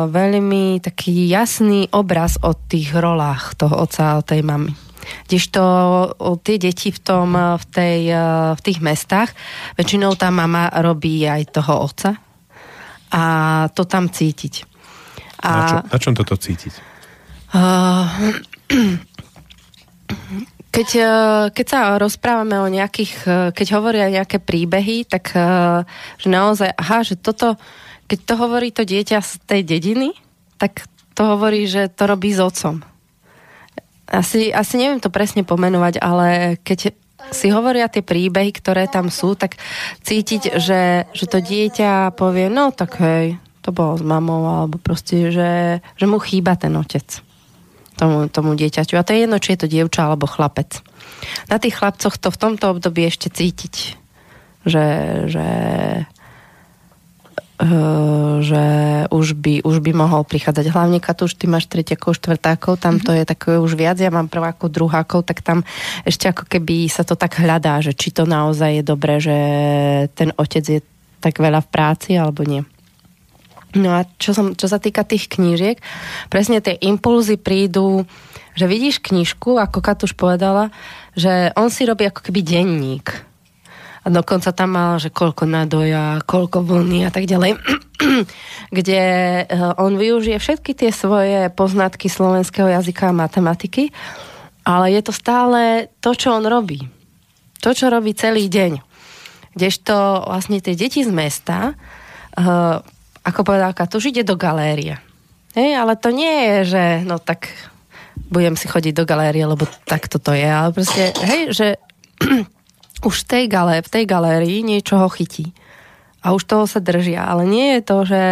veľmi 0.07 0.79
taký 0.79 1.27
jasný 1.27 1.91
obraz 1.91 2.39
o 2.39 2.55
tých 2.55 2.95
rolách 2.95 3.59
toho 3.59 3.83
otca 3.83 4.21
a 4.21 4.23
tej 4.23 4.47
mamy. 4.47 4.84
Kdežto 5.27 5.63
tie 6.43 6.57
deti 6.59 6.91
v, 6.93 7.01
tom, 7.01 7.35
v, 7.35 7.65
tej, 7.73 8.01
v 8.55 8.61
tých 8.61 8.79
mestách, 8.85 9.31
väčšinou 9.79 10.15
tá 10.19 10.29
mama 10.29 10.69
robí 10.83 11.25
aj 11.25 11.43
toho 11.55 11.89
otca 11.89 12.11
a 13.15 13.23
to 13.71 13.87
tam 13.87 14.11
cítiť. 14.11 14.55
A, 15.45 15.51
na, 15.51 15.63
čo, 15.67 15.77
na 15.87 15.99
čom 16.01 16.15
toto 16.17 16.35
cítiť? 16.35 16.75
Uh, 17.55 18.11
keď, 20.75 20.89
keď 21.55 21.67
sa 21.71 21.81
rozprávame 21.95 22.59
o 22.59 22.67
nejakých, 22.67 23.13
keď 23.55 23.67
hovoria 23.79 24.11
nejaké 24.11 24.43
príbehy, 24.43 25.07
tak 25.07 25.31
že 26.19 26.27
naozaj, 26.27 26.75
aha, 26.75 27.07
že 27.07 27.15
toto, 27.15 27.55
keď 28.11 28.19
to 28.27 28.35
hovorí 28.35 28.75
to 28.75 28.83
dieťa 28.83 29.23
z 29.23 29.33
tej 29.47 29.63
dediny, 29.63 30.19
tak 30.59 30.91
to 31.15 31.23
hovorí, 31.39 31.71
že 31.71 31.87
to 31.95 32.11
robí 32.11 32.35
s 32.35 32.43
otcom 32.43 32.83
asi, 34.09 34.53
asi 34.53 34.75
neviem 34.77 35.01
to 35.01 35.13
presne 35.13 35.47
pomenovať, 35.47 36.01
ale 36.01 36.59
keď 36.61 36.93
si 37.33 37.49
hovoria 37.49 37.89
tie 37.89 38.05
príbehy, 38.05 38.53
ktoré 38.53 38.85
tam 38.91 39.09
sú, 39.09 39.33
tak 39.33 39.57
cítiť, 40.05 40.61
že, 40.61 41.09
že 41.15 41.25
to 41.25 41.41
dieťa 41.41 42.13
povie, 42.13 42.53
no 42.53 42.69
tak 42.75 43.01
hej, 43.01 43.41
to 43.65 43.73
bolo 43.73 43.97
s 43.97 44.05
mamou, 44.05 44.45
alebo 44.45 44.77
proste, 44.77 45.33
že, 45.33 45.81
že 45.97 46.05
mu 46.05 46.21
chýba 46.21 46.53
ten 46.61 46.77
otec 46.77 47.25
tomu, 47.97 48.29
tomu 48.29 48.53
dieťaťu. 48.59 49.01
A 49.01 49.07
to 49.07 49.17
je 49.17 49.25
jedno, 49.25 49.41
či 49.41 49.57
je 49.57 49.61
to 49.65 49.73
dievča 49.73 50.05
alebo 50.05 50.29
chlapec. 50.29 50.85
Na 51.49 51.57
tých 51.57 51.81
chlapcoch 51.81 52.21
to 52.21 52.29
v 52.29 52.41
tomto 52.41 52.77
období 52.77 53.09
ešte 53.09 53.33
cítiť, 53.33 53.97
že, 54.69 54.87
že 55.33 55.47
že 58.43 58.65
už 59.15 59.39
by, 59.39 59.63
už 59.63 59.79
by 59.79 59.93
mohol 59.95 60.27
prichádzať. 60.27 60.75
Hlavne, 60.75 60.99
už 60.99 61.33
ty 61.39 61.47
máš 61.47 61.71
tretiakov, 61.71 62.19
štvrtákov, 62.19 62.83
tam 62.83 62.99
to 62.99 63.15
mhm. 63.15 63.19
je 63.19 63.25
také 63.25 63.51
už 63.57 63.79
viac, 63.79 63.97
ja 64.03 64.11
mám 64.11 64.27
prvákov, 64.27 64.75
druhákov, 64.75 65.23
tak 65.23 65.41
tam 65.41 65.63
ešte 66.03 66.27
ako 66.27 66.51
keby 66.51 66.91
sa 66.91 67.07
to 67.07 67.15
tak 67.15 67.39
hľadá, 67.39 67.79
že 67.79 67.95
či 67.95 68.11
to 68.11 68.27
naozaj 68.27 68.83
je 68.83 68.85
dobré, 68.85 69.23
že 69.23 69.37
ten 70.19 70.35
otec 70.35 70.65
je 70.67 70.81
tak 71.23 71.39
veľa 71.39 71.63
v 71.65 71.71
práci 71.71 72.19
alebo 72.19 72.43
nie. 72.43 72.67
No 73.75 73.91
a 73.91 74.07
čo, 74.23 74.31
som, 74.31 74.55
čo 74.55 74.71
sa 74.71 74.79
týka 74.79 75.03
tých 75.03 75.27
knížiek, 75.27 75.83
presne 76.31 76.63
tie 76.63 76.79
impulzy 76.79 77.35
prídu, 77.35 78.07
že 78.55 78.71
vidíš 78.71 79.03
knižku, 79.03 79.59
ako 79.59 79.83
Katuš 79.83 80.15
povedala, 80.15 80.71
že 81.19 81.51
on 81.59 81.75
si 81.75 81.83
robí 81.83 82.07
ako 82.07 82.23
keby 82.23 82.41
denník. 82.47 83.34
A 84.05 84.13
dokonca 84.13 84.53
tam 84.53 84.77
mal, 84.77 85.01
že 85.01 85.09
koľko 85.09 85.49
nadoja, 85.49 86.21
koľko 86.29 86.61
vlny 86.61 87.09
a 87.09 87.11
tak 87.11 87.25
ďalej. 87.25 87.57
kde 88.77 89.03
eh, 89.03 89.81
on 89.81 89.97
využije 89.97 90.37
všetky 90.37 90.77
tie 90.77 90.91
svoje 90.93 91.49
poznatky 91.51 92.13
slovenského 92.13 92.69
jazyka 92.69 93.11
a 93.11 93.17
matematiky, 93.17 93.89
ale 94.65 94.93
je 94.93 95.01
to 95.05 95.13
stále 95.13 95.89
to, 96.05 96.13
čo 96.13 96.37
on 96.37 96.45
robí. 96.45 96.85
To, 97.65 97.73
čo 97.73 97.89
robí 97.89 98.13
celý 98.13 98.53
deň. 98.53 98.81
Kdežto 99.57 100.29
vlastne 100.29 100.61
tie 100.61 100.77
deti 100.77 101.01
z 101.01 101.09
mesta 101.09 101.73
uh, 101.73 102.83
ako 103.25 103.41
povedal 103.41 103.73
Katuš, 103.73 104.13
ide 104.13 104.23
do 104.23 104.37
galérie. 104.37 105.01
Hej, 105.57 105.81
ale 105.81 105.97
to 105.97 106.13
nie 106.13 106.29
je, 106.29 106.77
že 106.77 106.83
no 107.09 107.17
tak 107.17 107.49
budem 108.29 108.59
si 108.59 108.69
chodiť 108.69 108.93
do 108.93 109.09
galérie, 109.09 109.49
lebo 109.49 109.65
tak 109.89 110.13
toto 110.13 110.37
je. 110.37 110.45
Ale 110.45 110.75
proste, 110.77 111.15
hej, 111.25 111.43
že 111.57 111.67
už 113.05 113.25
v 113.25 113.29
tej, 113.29 113.45
galé, 113.53 113.85
v 113.85 113.93
tej 113.93 114.05
galérii 114.09 114.65
niečo 114.65 114.97
ho 114.99 115.09
chytí. 115.13 115.53
A 116.25 116.33
už 116.33 116.49
toho 116.49 116.65
sa 116.65 116.81
držia. 116.81 117.29
Ale 117.29 117.45
nie 117.45 117.77
je 117.77 117.81
to, 117.85 117.97
že 118.09 118.23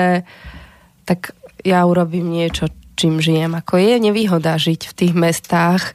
tak 1.05 1.37
ja 1.61 1.85
urobím 1.85 2.33
niečo, 2.33 2.73
čím 2.97 3.21
žijem. 3.21 3.53
Ako 3.53 3.77
je 3.77 4.01
nevýhoda 4.01 4.57
žiť 4.57 4.89
v 4.89 4.97
tých 4.97 5.13
mestách 5.13 5.93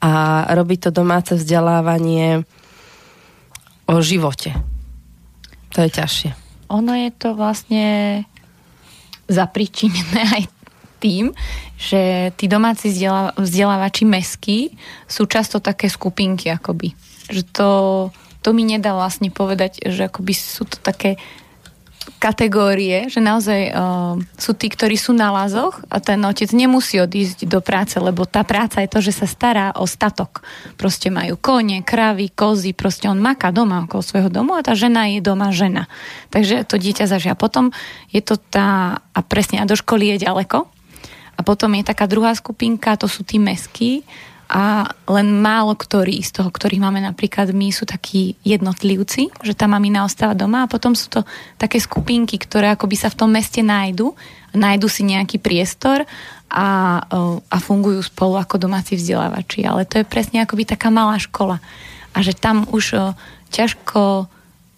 a 0.00 0.46
robiť 0.54 0.88
to 0.88 0.90
domáce 0.94 1.34
vzdelávanie 1.34 2.46
o 3.90 3.96
živote. 4.00 4.54
To 5.74 5.82
je 5.82 5.90
ťažšie. 5.90 6.30
Ono 6.70 6.94
je 6.94 7.10
to 7.10 7.34
vlastne 7.34 7.86
zapričinené 9.26 10.22
aj 10.38 10.44
tým, 11.02 11.34
že 11.80 12.30
tí 12.36 12.46
domáci 12.46 12.92
vzdelávači 13.34 14.04
meskí 14.04 14.76
sú 15.08 15.24
často 15.26 15.58
také 15.58 15.88
skupinky 15.88 16.52
akoby. 16.52 16.92
Že 17.30 17.42
to, 17.54 17.70
to 18.42 18.50
mi 18.50 18.66
nedá 18.66 18.92
vlastne 18.92 19.30
povedať, 19.30 19.80
že 19.86 20.10
akoby 20.10 20.34
sú 20.34 20.66
to 20.66 20.76
také 20.82 21.16
kategórie, 22.20 23.08
že 23.08 23.20
naozaj 23.20 23.60
uh, 23.72 24.16
sú 24.36 24.52
tí, 24.52 24.68
ktorí 24.68 24.96
sú 24.96 25.16
na 25.16 25.32
lázoch 25.32 25.80
a 25.88 26.00
ten 26.04 26.20
otec 26.20 26.52
nemusí 26.52 27.00
odísť 27.00 27.48
do 27.48 27.64
práce, 27.64 27.96
lebo 27.96 28.28
tá 28.28 28.44
práca 28.44 28.84
je 28.84 28.92
to, 28.92 29.00
že 29.00 29.24
sa 29.24 29.26
stará 29.28 29.72
o 29.76 29.88
statok. 29.88 30.44
Proste 30.76 31.08
majú 31.08 31.40
kone, 31.40 31.80
kravy, 31.80 32.32
kozy, 32.32 32.76
proste 32.76 33.08
on 33.08 33.20
maká 33.20 33.52
doma 33.52 33.88
okolo 33.88 34.04
svojho 34.04 34.28
domu 34.32 34.56
a 34.56 34.64
tá 34.64 34.76
žena 34.76 35.08
je 35.08 35.24
doma 35.24 35.52
žena. 35.52 35.88
Takže 36.28 36.68
to 36.68 36.76
dieťa 36.76 37.08
zažia. 37.08 37.32
Potom 37.36 37.72
je 38.12 38.20
to 38.20 38.36
tá, 38.36 39.00
a 39.00 39.20
presne, 39.24 39.60
a 39.60 39.68
do 39.68 39.76
školy 39.76 40.16
je 40.16 40.28
ďaleko. 40.28 40.68
A 41.36 41.40
potom 41.40 41.72
je 41.72 41.88
taká 41.88 42.04
druhá 42.04 42.36
skupinka, 42.36 43.00
to 43.00 43.08
sú 43.08 43.24
tí 43.24 43.40
mesky, 43.40 44.04
a 44.50 44.82
len 45.06 45.38
málo 45.38 45.78
ktorí 45.78 46.26
z 46.26 46.42
toho, 46.42 46.50
ktorých 46.50 46.82
máme 46.82 46.98
napríklad 46.98 47.54
my, 47.54 47.70
sú 47.70 47.86
takí 47.86 48.34
jednotlivci, 48.42 49.30
že 49.46 49.54
tá 49.54 49.70
mamina 49.70 50.02
ostáva 50.02 50.34
doma 50.34 50.66
a 50.66 50.70
potom 50.70 50.98
sú 50.98 51.06
to 51.06 51.22
také 51.54 51.78
skupinky, 51.78 52.34
ktoré 52.34 52.74
akoby 52.74 52.98
sa 52.98 53.14
v 53.14 53.18
tom 53.22 53.30
meste 53.30 53.62
nájdu, 53.62 54.10
nájdu 54.50 54.90
si 54.90 55.06
nejaký 55.06 55.38
priestor 55.38 56.02
a, 56.50 56.98
a 57.46 57.56
fungujú 57.62 58.02
spolu 58.02 58.42
ako 58.42 58.58
domáci 58.58 58.98
vzdelávači. 58.98 59.62
Ale 59.62 59.86
to 59.86 60.02
je 60.02 60.10
presne 60.10 60.42
akoby 60.42 60.66
taká 60.66 60.90
malá 60.90 61.14
škola. 61.22 61.62
A 62.10 62.18
že 62.26 62.34
tam 62.34 62.66
už 62.66 63.14
ťažko 63.54 64.26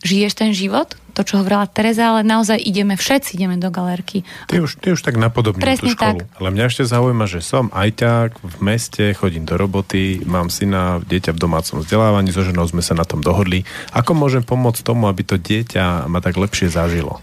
žiješ 0.05 0.37
ten 0.37 0.53
život, 0.53 1.01
to, 1.13 1.21
čo 1.23 1.45
hovorila 1.45 1.69
Tereza, 1.69 2.17
ale 2.17 2.25
naozaj 2.25 2.57
ideme, 2.57 2.97
všetci 2.97 3.37
ideme 3.37 3.61
do 3.61 3.69
galerky. 3.69 4.25
Ty 4.49 4.65
už, 4.65 4.81
ty 4.81 4.97
už 4.97 5.05
tak 5.05 5.21
napodobne 5.21 5.61
tú 5.77 5.93
školu. 5.93 6.25
Tak. 6.25 6.41
Ale 6.41 6.49
mňa 6.49 6.65
ešte 6.73 6.89
zaujíma, 6.89 7.29
že 7.29 7.45
som 7.45 7.69
ajťák 7.69 8.41
v 8.41 8.57
meste, 8.65 9.13
chodím 9.13 9.45
do 9.45 9.61
roboty, 9.61 10.25
mám 10.25 10.49
syna, 10.49 11.05
dieťa 11.05 11.37
v 11.37 11.39
domácom 11.39 11.85
vzdelávaní, 11.85 12.33
so 12.33 12.41
ženou 12.41 12.65
sme 12.65 12.81
sa 12.81 12.97
na 12.97 13.05
tom 13.05 13.21
dohodli. 13.21 13.69
Ako 13.93 14.17
môžem 14.17 14.41
pomôcť 14.41 14.81
tomu, 14.81 15.07
aby 15.13 15.21
to 15.21 15.37
dieťa 15.37 16.09
ma 16.09 16.25
tak 16.25 16.41
lepšie 16.41 16.73
zažilo? 16.73 17.21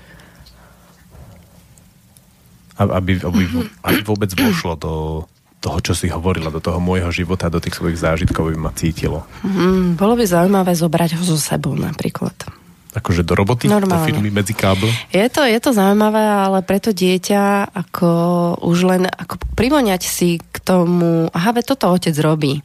Aby, 2.79 3.19
aby, 3.19 3.43
aby 3.83 3.99
vôbec 4.07 4.31
vošlo 4.37 4.79
do 4.79 4.93
toho, 5.59 5.83
čo 5.83 5.91
si 5.91 6.07
hovorila, 6.07 6.47
do 6.47 6.63
toho 6.63 6.79
môjho 6.79 7.11
života, 7.11 7.51
do 7.51 7.59
tých 7.59 7.75
svojich 7.75 7.99
zážitkov, 7.99 8.47
aby 8.47 8.55
ma 8.55 8.71
cítilo. 8.71 9.27
Mm, 9.43 9.99
bolo 9.99 10.15
by 10.15 10.23
zaujímavé 10.23 10.71
zobrať 10.71 11.19
ho 11.19 11.23
so 11.27 11.35
sebou 11.35 11.75
napríklad 11.75 12.31
akože 12.99 13.23
do 13.23 13.33
roboty, 13.33 13.71
Normálne. 13.71 14.03
do 14.03 14.07
firmy 14.07 14.29
medzi 14.29 14.53
kábel? 14.53 14.91
Je 15.09 15.25
to, 15.31 15.47
je 15.47 15.59
to 15.59 15.71
zaujímavé, 15.71 16.19
ale 16.19 16.59
preto 16.61 16.91
dieťa 16.91 17.73
ako 17.73 18.09
už 18.61 18.77
len 18.85 19.03
ako 19.07 19.39
primoňať 19.55 20.03
si 20.05 20.37
k 20.39 20.57
tomu, 20.59 21.31
aha, 21.31 21.55
ve 21.55 21.63
toto 21.63 21.89
otec 21.89 22.13
robí. 22.19 22.61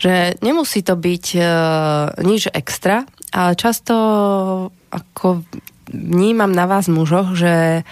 Že 0.00 0.40
nemusí 0.40 0.80
to 0.80 0.96
byť 0.96 1.24
e, 1.36 1.40
nič 2.24 2.48
extra, 2.56 3.04
ale 3.36 3.52
často 3.52 3.94
ako 4.88 5.44
vnímam 5.92 6.50
na 6.50 6.64
vás 6.64 6.88
mužoch, 6.88 7.36
že 7.36 7.84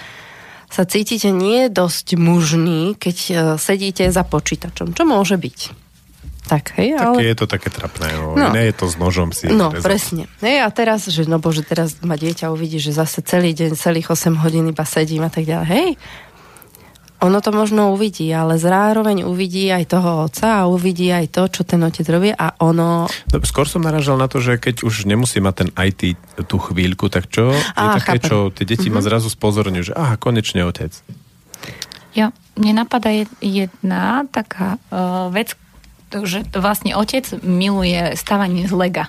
sa 0.69 0.85
cítite 0.85 1.33
nie 1.33 1.69
dosť 1.73 2.17
mužný, 2.17 2.97
keď 2.97 3.17
e, 3.17 3.33
sedíte 3.61 4.09
za 4.09 4.25
počítačom. 4.25 4.93
Čo 4.97 5.05
môže 5.05 5.37
byť? 5.37 5.88
Tak, 6.49 6.73
hej, 6.81 6.97
ale... 6.97 7.21
Také 7.21 7.25
je 7.29 7.37
to 7.37 7.47
také 7.47 7.69
trapné, 7.69 8.09
no. 8.17 8.33
no. 8.33 8.49
Nie 8.57 8.73
je 8.73 8.75
to 8.81 8.89
s 8.89 8.97
nožom 8.97 9.37
si 9.37 9.53
No, 9.53 9.69
rezať. 9.69 9.85
presne. 9.85 10.23
Hej, 10.41 10.65
a 10.65 10.69
teraz, 10.73 11.05
že 11.05 11.29
no 11.29 11.37
bože, 11.37 11.61
teraz 11.61 12.01
ma 12.01 12.17
dieťa 12.17 12.49
uvidí, 12.49 12.81
že 12.81 12.97
zase 12.97 13.21
celý 13.21 13.53
deň, 13.53 13.77
celých 13.77 14.09
8 14.09 14.41
hodín 14.41 14.65
iba 14.65 14.89
sedím 14.89 15.29
a 15.29 15.31
tak 15.31 15.45
ďalej. 15.45 15.69
Hej, 15.69 15.89
ono 17.19 17.43
to 17.43 17.51
možno 17.51 17.91
uvidí, 17.91 18.31
ale 18.31 18.63
zároveň 18.63 19.27
uvidí 19.27 19.67
aj 19.75 19.91
toho 19.91 20.31
otca 20.31 20.63
a 20.63 20.71
uvidí 20.71 21.11
aj 21.11 21.35
to, 21.35 21.43
čo 21.51 21.63
ten 21.67 21.83
otec 21.83 22.07
robí 22.07 22.31
a 22.31 22.55
ono... 22.63 23.11
No, 23.11 23.37
skôr 23.43 23.67
som 23.67 23.83
naražal 23.83 24.15
na 24.15 24.31
to, 24.31 24.39
že 24.39 24.55
keď 24.55 24.87
už 24.87 25.03
nemusí 25.03 25.43
mať 25.43 25.55
ten 25.67 25.71
IT 25.75 26.15
tú 26.47 26.63
chvíľku, 26.63 27.11
tak 27.11 27.27
čo? 27.27 27.51
Je 27.51 27.87
také, 27.99 28.23
chápem. 28.23 28.29
čo 28.31 28.37
tie 28.55 28.63
deti 28.63 28.87
mm-hmm. 28.87 28.95
ma 28.95 29.01
mhm. 29.03 29.07
zrazu 29.11 29.29
spozorňujú, 29.35 29.85
že 29.91 29.95
aha, 29.99 30.15
konečne 30.15 30.63
otec. 30.63 30.95
Ja, 32.15 32.31
mne 32.55 32.87
napadá 32.87 33.11
jedna 33.43 34.23
taká 34.31 34.79
uh, 34.91 35.27
vec, 35.35 35.59
že 36.11 36.45
vlastne 36.57 36.97
otec 36.97 37.25
miluje 37.45 38.17
stavanie 38.17 38.65
z 38.65 38.75
lega 38.75 39.05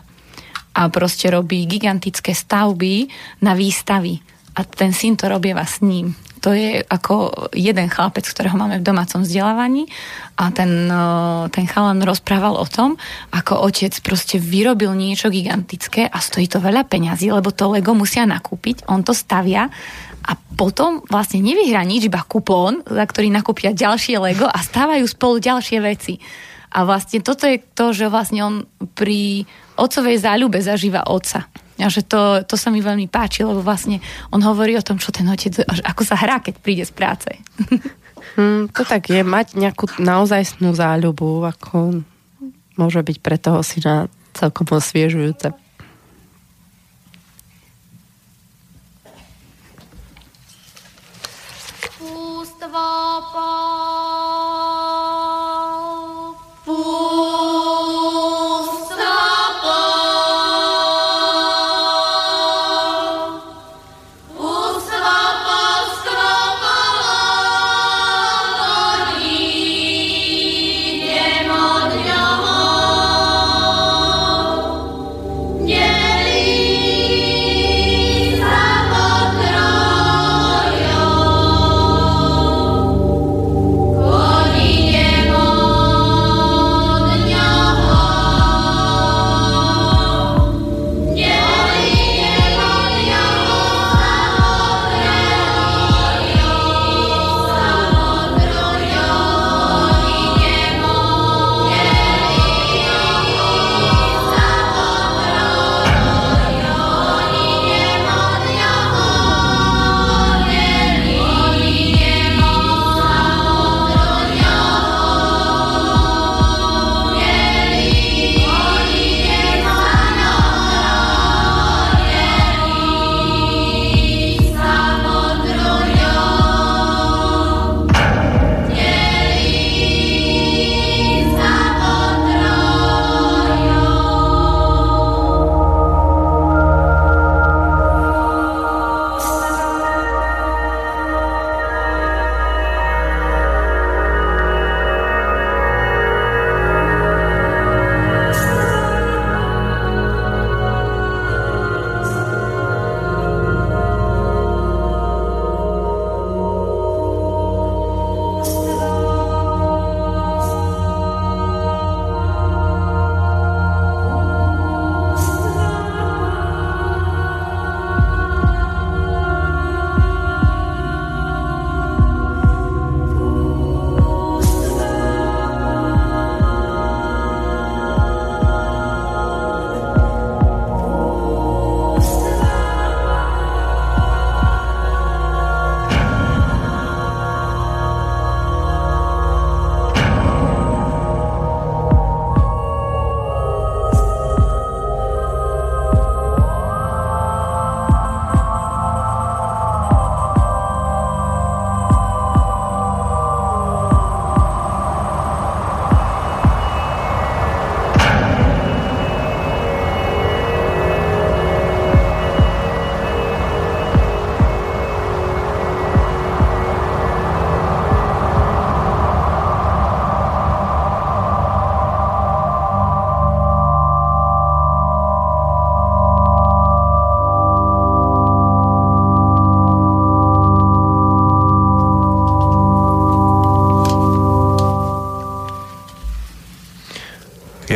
a 0.75 0.87
proste 0.87 1.27
robí 1.33 1.65
gigantické 1.65 2.31
stavby 2.31 3.09
na 3.43 3.57
výstavy 3.57 4.21
a 4.55 4.63
ten 4.63 4.91
syn 4.93 5.17
to 5.17 5.27
robieva 5.27 5.65
s 5.65 5.81
ním. 5.81 6.13
To 6.39 6.55
je 6.55 6.79
ako 6.87 7.51
jeden 7.51 7.91
chlapec, 7.91 8.23
ktorého 8.23 8.55
máme 8.55 8.79
v 8.79 8.87
domácom 8.87 9.27
vzdelávaní 9.27 9.91
a 10.39 10.55
ten, 10.55 10.87
e, 10.87 11.03
ten 11.51 11.67
chalan 11.67 11.99
rozprával 11.99 12.55
o 12.55 12.63
tom, 12.63 12.95
ako 13.35 13.59
otec 13.67 13.91
proste 13.99 14.39
vyrobil 14.39 14.95
niečo 14.95 15.27
gigantické 15.27 16.07
a 16.07 16.17
stojí 16.23 16.47
to 16.47 16.63
veľa 16.63 16.87
peňazí, 16.87 17.27
lebo 17.27 17.51
to 17.51 17.67
Lego 17.67 17.91
musia 17.91 18.23
nakúpiť, 18.23 18.87
on 18.87 19.03
to 19.03 19.11
stavia 19.11 19.67
a 20.23 20.31
potom 20.55 21.03
vlastne 21.11 21.43
nevyhrá 21.43 21.83
nič, 21.83 22.07
iba 22.07 22.23
kupón, 22.23 22.87
za 22.87 23.03
ktorý 23.03 23.27
nakúpia 23.35 23.75
ďalšie 23.75 24.15
Lego 24.23 24.47
a 24.47 24.59
stávajú 24.63 25.03
spolu 25.11 25.43
ďalšie 25.43 25.79
veci. 25.83 26.23
A 26.69 26.85
vlastne 26.85 27.19
toto 27.25 27.49
je 27.49 27.57
to, 27.73 27.91
že 27.97 28.13
vlastne 28.13 28.45
on 28.45 28.55
pri 28.93 29.49
otcovej 29.73 30.21
záľube 30.21 30.61
zažíva 30.61 31.07
otca. 31.09 31.49
A 31.79 31.87
že 31.87 32.03
to, 32.03 32.43
to 32.43 32.59
sa 32.59 32.69
mi 32.69 32.83
veľmi 32.83 33.07
páči, 33.07 33.41
lebo 33.41 33.63
vlastne 33.63 34.03
on 34.29 34.43
hovorí 34.43 34.75
o 34.75 34.83
tom, 34.83 34.99
čo 34.99 35.15
ten 35.15 35.25
otec, 35.31 35.63
ako 35.65 36.01
sa 36.03 36.19
hrá, 36.19 36.43
keď 36.43 36.55
príde 36.59 36.83
z 36.85 36.93
práce. 36.93 37.29
Hmm, 38.37 38.69
to 38.71 38.85
tak 38.85 39.09
je, 39.09 39.25
mať 39.25 39.57
nejakú 39.57 39.89
naozajstnú 39.99 40.71
záľubu, 40.71 41.43
ako 41.49 42.05
môže 42.79 43.01
byť 43.03 43.17
pre 43.19 43.35
toho 43.35 43.59
syna 43.65 44.07
celkom 44.31 44.69
osviežujúce. 44.69 45.51
Kústva 51.99 52.87
pán 53.33 53.68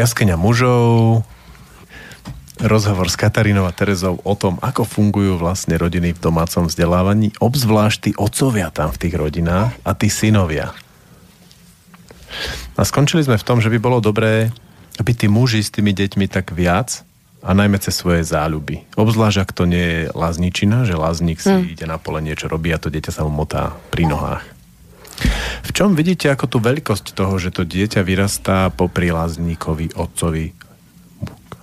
Jaskyňa 0.04 0.36
mužov, 0.36 1.24
rozhovor 2.60 3.08
s 3.08 3.16
Katarínou 3.16 3.64
a 3.64 3.72
Terezou 3.72 4.20
o 4.20 4.36
tom, 4.36 4.60
ako 4.60 4.84
fungujú 4.84 5.40
vlastne 5.40 5.80
rodiny 5.80 6.12
v 6.12 6.20
domácom 6.20 6.68
vzdelávaní, 6.68 7.32
obzvlášť 7.40 7.98
tí 8.04 8.12
otcovia 8.20 8.68
tam 8.68 8.92
v 8.92 9.00
tých 9.00 9.16
rodinách 9.16 9.72
a 9.88 9.96
tí 9.96 10.12
synovia. 10.12 10.76
A 12.76 12.84
skončili 12.84 13.24
sme 13.24 13.40
v 13.40 13.48
tom, 13.48 13.64
že 13.64 13.72
by 13.72 13.80
bolo 13.80 14.04
dobré, 14.04 14.52
aby 15.00 15.16
tí 15.16 15.32
muži 15.32 15.64
s 15.64 15.72
tými 15.72 15.96
deťmi 15.96 16.28
tak 16.28 16.52
viac 16.52 17.08
a 17.40 17.56
najmä 17.56 17.80
cez 17.80 17.96
svoje 17.96 18.28
záľuby. 18.28 18.84
Obzvlášť, 19.00 19.40
ak 19.40 19.56
to 19.56 19.64
nie 19.64 19.88
je 19.88 20.02
lázničina, 20.12 20.84
že 20.84 21.00
láznik 21.00 21.40
si 21.40 21.48
mm. 21.48 21.80
ide 21.80 21.88
na 21.88 21.96
pole 21.96 22.20
niečo 22.20 22.52
robí 22.52 22.76
a 22.76 22.82
to 22.82 22.92
dieťa 22.92 23.16
sa 23.16 23.24
mu 23.24 23.32
motá 23.32 23.72
pri 23.88 24.04
nohách. 24.04 24.53
Čom 25.74 25.98
vidíte 25.98 26.30
ako 26.30 26.46
tú 26.46 26.58
veľkosť 26.62 27.18
toho, 27.18 27.34
že 27.42 27.50
to 27.50 27.66
dieťa 27.66 28.06
vyrastá 28.06 28.70
po 28.70 28.86
prilázníkovi, 28.86 29.98
otcovi 29.98 30.54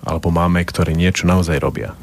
alebo 0.03 0.27
máme, 0.33 0.59
ktorí 0.67 0.91
niečo 0.91 1.29
naozaj 1.29 1.57
robia? 1.63 1.95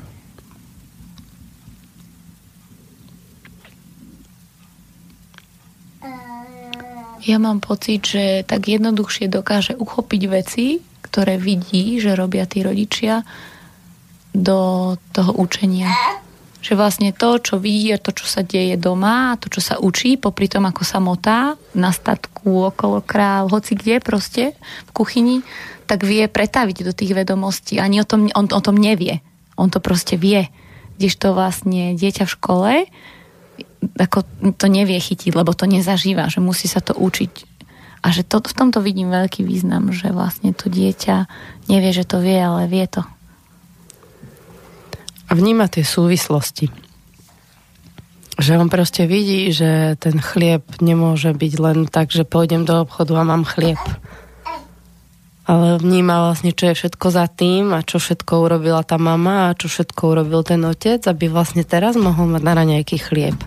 Ja 7.28 7.36
mám 7.36 7.60
pocit, 7.60 8.08
že 8.08 8.40
tak 8.48 8.72
jednoduchšie 8.72 9.28
dokáže 9.28 9.76
uchopiť 9.76 10.22
veci, 10.32 10.80
ktoré 11.04 11.36
vidí, 11.36 12.00
že 12.00 12.16
robia 12.16 12.48
tí 12.48 12.64
rodičia 12.64 13.20
do 14.32 14.96
toho 15.12 15.36
učenia. 15.36 15.92
Že 16.68 16.76
vlastne 16.76 17.10
to, 17.16 17.40
čo 17.40 17.56
vidí 17.56 17.96
to, 17.96 18.12
čo 18.12 18.28
sa 18.28 18.44
deje 18.44 18.76
doma, 18.76 19.40
to, 19.40 19.48
čo 19.48 19.64
sa 19.64 19.74
učí, 19.80 20.20
popri 20.20 20.52
tom, 20.52 20.68
ako 20.68 20.84
sa 20.84 21.00
motá 21.00 21.56
na 21.72 21.88
statku, 21.88 22.68
okolo 22.68 23.00
kráv, 23.00 23.48
hoci 23.48 23.72
kde 23.72 24.04
proste, 24.04 24.52
v 24.84 24.90
kuchyni, 24.92 25.40
tak 25.88 26.04
vie 26.04 26.28
pretaviť 26.28 26.84
do 26.84 26.92
tých 26.92 27.16
vedomostí. 27.16 27.80
Ani 27.80 28.04
o 28.04 28.06
tom, 28.06 28.28
on 28.36 28.52
o 28.52 28.60
tom 28.60 28.76
nevie. 28.76 29.24
On 29.56 29.72
to 29.72 29.80
proste 29.80 30.20
vie. 30.20 30.52
Kdežto 31.00 31.32
vlastne 31.32 31.96
dieťa 31.96 32.28
v 32.28 32.34
škole 32.36 32.72
ako 33.78 34.26
to 34.58 34.66
nevie 34.66 34.98
chytiť, 34.98 35.34
lebo 35.34 35.54
to 35.54 35.66
nezažíva, 35.70 36.26
že 36.30 36.42
musí 36.42 36.66
sa 36.66 36.82
to 36.82 36.94
učiť. 36.98 37.58
A 38.02 38.14
že 38.14 38.22
to, 38.22 38.38
v 38.38 38.54
tomto 38.54 38.78
vidím 38.78 39.10
veľký 39.10 39.42
význam, 39.42 39.90
že 39.90 40.14
vlastne 40.14 40.54
to 40.54 40.70
dieťa 40.70 41.26
nevie, 41.66 41.90
že 41.90 42.06
to 42.06 42.22
vie, 42.22 42.38
ale 42.38 42.70
vie 42.70 42.86
to. 42.86 43.02
A 45.28 45.32
vníma 45.36 45.68
tie 45.68 45.84
súvislosti. 45.84 46.72
Že 48.38 48.64
on 48.64 48.68
proste 48.72 49.04
vidí, 49.04 49.52
že 49.52 49.98
ten 50.00 50.16
chlieb 50.22 50.64
nemôže 50.80 51.36
byť 51.36 51.52
len 51.60 51.78
tak, 51.90 52.08
že 52.14 52.24
pôjdem 52.24 52.64
do 52.64 52.86
obchodu 52.86 53.18
a 53.20 53.28
mám 53.28 53.44
chlieb 53.44 53.80
ale 55.48 55.80
vníma 55.80 56.28
vlastne, 56.28 56.52
čo 56.52 56.68
je 56.68 56.76
všetko 56.76 57.06
za 57.08 57.24
tým 57.24 57.72
a 57.72 57.80
čo 57.80 57.96
všetko 57.96 58.32
urobila 58.44 58.84
tá 58.84 59.00
mama 59.00 59.48
a 59.48 59.56
čo 59.56 59.72
všetko 59.72 60.02
urobil 60.12 60.44
ten 60.44 60.60
otec, 60.60 61.00
aby 61.08 61.32
vlastne 61.32 61.64
teraz 61.64 61.96
mohol 61.96 62.28
mať 62.28 62.42
na 62.44 62.64
nejaký 62.68 63.00
chlieb. 63.00 63.40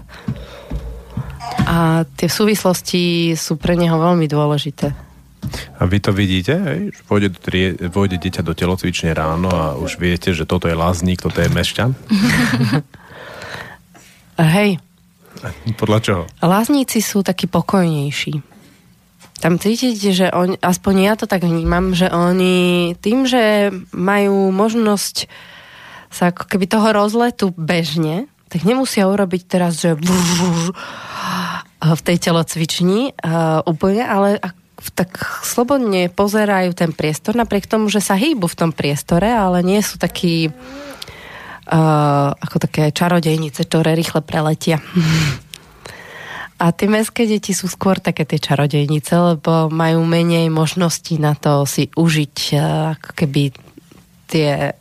A 1.70 2.02
tie 2.18 2.26
súvislosti 2.26 3.38
sú 3.38 3.54
pre 3.62 3.78
neho 3.78 4.02
veľmi 4.02 4.26
dôležité. 4.26 4.98
A 5.82 5.90
vy 5.90 5.98
to 5.98 6.14
vidíte, 6.14 6.54
hej? 6.54 6.82
Vôjde, 7.10 7.34
vôjde 7.90 8.18
dieťa 8.22 8.46
do 8.46 8.54
telocvične 8.54 9.12
ráno 9.12 9.50
a 9.50 9.74
už 9.76 9.98
viete, 9.98 10.32
že 10.32 10.46
toto 10.46 10.70
je 10.70 10.78
lázník, 10.78 11.22
toto 11.22 11.42
je 11.42 11.50
mešťan? 11.50 11.92
hej. 14.56 14.78
Podľa 15.76 16.00
čoho? 16.06 16.24
Lázníci 16.46 17.02
sú 17.02 17.26
takí 17.26 17.50
pokojnejší 17.50 18.52
tam 19.42 19.58
cítite, 19.58 20.14
že 20.14 20.30
on, 20.30 20.54
aspoň 20.62 20.96
ja 21.02 21.14
to 21.18 21.26
tak 21.26 21.42
vnímam, 21.42 21.98
že 21.98 22.14
oni 22.14 22.94
tým, 23.02 23.26
že 23.26 23.74
majú 23.90 24.54
možnosť 24.54 25.26
sa 26.14 26.30
ako 26.30 26.46
keby 26.46 26.70
toho 26.70 26.94
rozletu 26.94 27.50
bežne, 27.58 28.30
tak 28.54 28.62
nemusia 28.70 29.10
urobiť 29.10 29.42
teraz, 29.50 29.82
že 29.82 29.98
v 31.82 32.02
tej 32.06 32.18
telocvični 32.22 33.18
uh, 33.18 33.66
úplne, 33.66 34.06
ale 34.06 34.38
tak 34.98 35.22
slobodne 35.46 36.10
pozerajú 36.10 36.74
ten 36.74 36.92
priestor, 36.92 37.38
napriek 37.38 37.70
tomu, 37.70 37.88
že 37.94 38.02
sa 38.02 38.18
hýbu 38.18 38.50
v 38.50 38.58
tom 38.58 38.72
priestore, 38.74 39.30
ale 39.30 39.62
nie 39.62 39.80
sú 39.86 40.02
takí 40.02 40.50
uh, 40.50 42.30
ako 42.34 42.58
také 42.58 42.90
čarodejnice, 42.90 43.62
ktoré 43.70 43.94
rýchle 43.94 44.26
preletia. 44.26 44.82
A 46.62 46.70
tie 46.70 46.86
mestské 46.86 47.26
deti 47.26 47.58
sú 47.58 47.66
skôr 47.66 47.98
také 47.98 48.22
tie 48.22 48.38
čarodejnice, 48.38 49.18
lebo 49.18 49.74
majú 49.74 50.06
menej 50.06 50.54
možností 50.54 51.18
na 51.18 51.34
to 51.34 51.66
si 51.66 51.90
užiť 51.90 52.38
eh, 52.54 52.62
ako 52.94 53.10
keby 53.18 53.50
tie, 54.30 54.78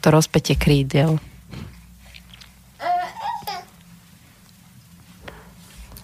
to 0.00 0.08
rozpetie 0.08 0.56
krídel. 0.56 1.20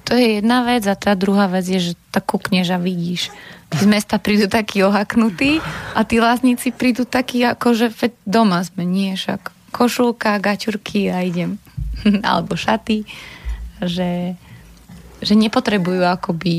To 0.09 0.17
je 0.17 0.41
jedna 0.41 0.65
vec 0.65 0.89
a 0.89 0.97
tá 0.97 1.13
druhá 1.13 1.53
vec 1.53 1.69
je, 1.69 1.93
že 1.93 1.93
tak 2.09 2.25
kúkneš 2.25 2.73
a 2.73 2.81
vidíš. 2.81 3.29
Z 3.77 3.85
mesta 3.85 4.17
prídu 4.17 4.49
takí 4.49 4.81
ohaknutí 4.81 5.61
a 5.93 6.01
tí 6.09 6.17
lásnici 6.17 6.73
prídu 6.73 7.05
takí 7.05 7.45
ako, 7.45 7.77
že 7.77 7.87
doma 8.25 8.65
sme, 8.65 8.89
nie 8.89 9.13
však 9.13 9.53
košulka, 9.69 10.41
gačurky 10.41 11.13
a 11.13 11.21
idem. 11.21 11.61
Alebo 12.25 12.57
šaty, 12.57 13.05
že 13.85 14.35
že 15.19 15.35
nepotrebujú 15.35 16.07
akoby, 16.07 16.57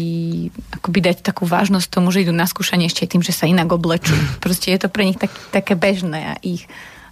akoby 0.76 1.00
dať 1.00 1.24
takú 1.24 1.48
vážnosť 1.48 1.88
tomu, 1.88 2.12
že 2.12 2.28
idú 2.28 2.36
na 2.36 2.44
skúšanie 2.44 2.92
ešte 2.92 3.08
tým, 3.08 3.24
že 3.24 3.32
sa 3.32 3.48
inak 3.48 3.72
oblečú. 3.72 4.12
Proste 4.44 4.76
je 4.76 4.80
to 4.84 4.92
pre 4.92 5.08
nich 5.08 5.16
tak, 5.16 5.32
také 5.56 5.80
bežné 5.80 6.36
a 6.36 6.40
ich. 6.44 6.68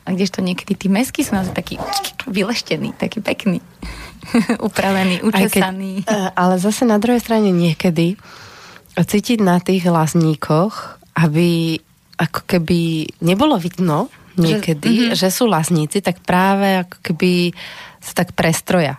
A 0.07 0.15
kdežto 0.15 0.39
niekedy 0.43 0.75
tí 0.75 0.87
mesky 0.91 1.23
sú 1.23 1.35
naozaj 1.35 1.55
takí 1.55 1.79
vyleštení, 2.27 2.95
takí 2.99 3.23
pekní, 3.23 3.63
upravení, 4.67 5.21
učesaní. 5.21 6.03
Keď, 6.03 6.11
e, 6.11 6.31
ale 6.35 6.55
zase 6.59 6.83
na 6.83 6.97
druhej 6.99 7.21
strane 7.21 7.49
niekedy 7.53 8.19
cítiť 8.97 9.39
na 9.45 9.61
tých 9.61 9.85
lazníkoch, 9.85 10.73
aby 11.21 11.77
ako 12.17 12.41
keby 12.49 13.05
nebolo 13.21 13.61
vidno 13.61 14.09
niekedy, 14.37 14.89
že, 14.89 15.03
mm-hmm. 15.13 15.19
že 15.21 15.29
sú 15.29 15.45
lazníci, 15.49 16.01
tak 16.01 16.21
práve 16.25 16.85
ako 16.85 16.97
keby 17.01 17.53
sa 18.01 18.25
tak 18.25 18.33
prestroja 18.37 18.97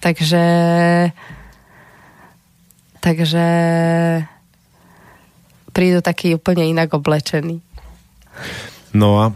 Takže 0.00 0.44
takže 3.04 3.46
prídu 5.76 6.00
taký 6.00 6.34
úplne 6.34 6.64
inak 6.64 6.96
oblečený. 6.96 7.60
No 8.96 9.08
a 9.20 9.26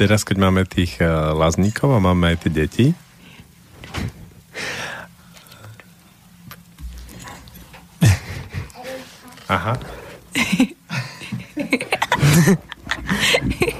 teraz, 0.00 0.24
keď 0.24 0.36
máme 0.40 0.64
tých 0.64 0.96
uh, 1.04 1.36
lazníkov 1.36 1.92
a 1.92 2.00
máme 2.00 2.32
aj 2.32 2.48
tie 2.48 2.52
deti, 2.64 2.86
Aha. 9.50 9.74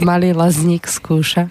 Malý 0.02 0.34
lazník 0.34 0.90
skúša. 0.90 1.46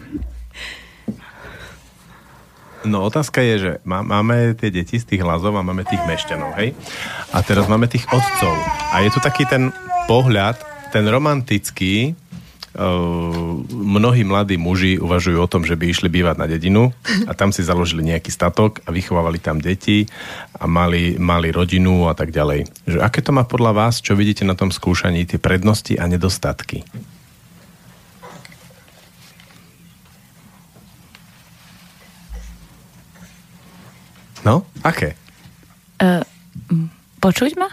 No 2.83 3.07
otázka 3.07 3.39
je, 3.39 3.55
že 3.55 3.71
má, 3.87 4.03
máme 4.03 4.59
tie 4.59 4.75
deti 4.75 4.99
z 4.99 5.07
tých 5.07 5.23
hlazov 5.23 5.55
a 5.55 5.63
máme 5.63 5.87
tých 5.87 6.03
mešťanov, 6.03 6.51
hej? 6.59 6.75
A 7.31 7.39
teraz 7.47 7.71
máme 7.71 7.87
tých 7.87 8.03
otcov. 8.11 8.51
A 8.91 8.99
je 9.07 9.09
tu 9.15 9.23
taký 9.23 9.47
ten 9.47 9.71
pohľad, 10.11 10.59
ten 10.91 11.07
romantický, 11.07 12.18
mnohí 12.79 14.23
mladí 14.23 14.55
muži 14.55 14.95
uvažujú 14.95 15.35
o 15.43 15.51
tom, 15.51 15.67
že 15.67 15.75
by 15.75 15.91
išli 15.91 16.07
bývať 16.07 16.35
na 16.39 16.47
dedinu 16.47 16.95
a 17.27 17.35
tam 17.35 17.51
si 17.51 17.59
založili 17.59 18.07
nejaký 18.07 18.31
statok 18.31 18.79
a 18.87 18.95
vychovávali 18.95 19.43
tam 19.43 19.59
deti 19.59 20.07
a 20.55 20.63
mali, 20.63 21.19
mali 21.19 21.51
rodinu 21.51 22.07
a 22.07 22.15
tak 22.15 22.31
ďalej. 22.31 22.71
Že 22.87 22.97
aké 23.03 23.19
to 23.19 23.35
má 23.35 23.43
podľa 23.43 23.75
vás, 23.75 23.99
čo 23.99 24.15
vidíte 24.15 24.47
na 24.47 24.55
tom 24.55 24.71
skúšaní, 24.71 25.27
tie 25.27 25.35
prednosti 25.35 25.91
a 25.99 26.07
nedostatky? 26.07 26.87
No, 34.47 34.63
aké? 34.87 35.19
Uh, 35.99 36.23
počuť 37.19 37.59
ma? 37.59 37.67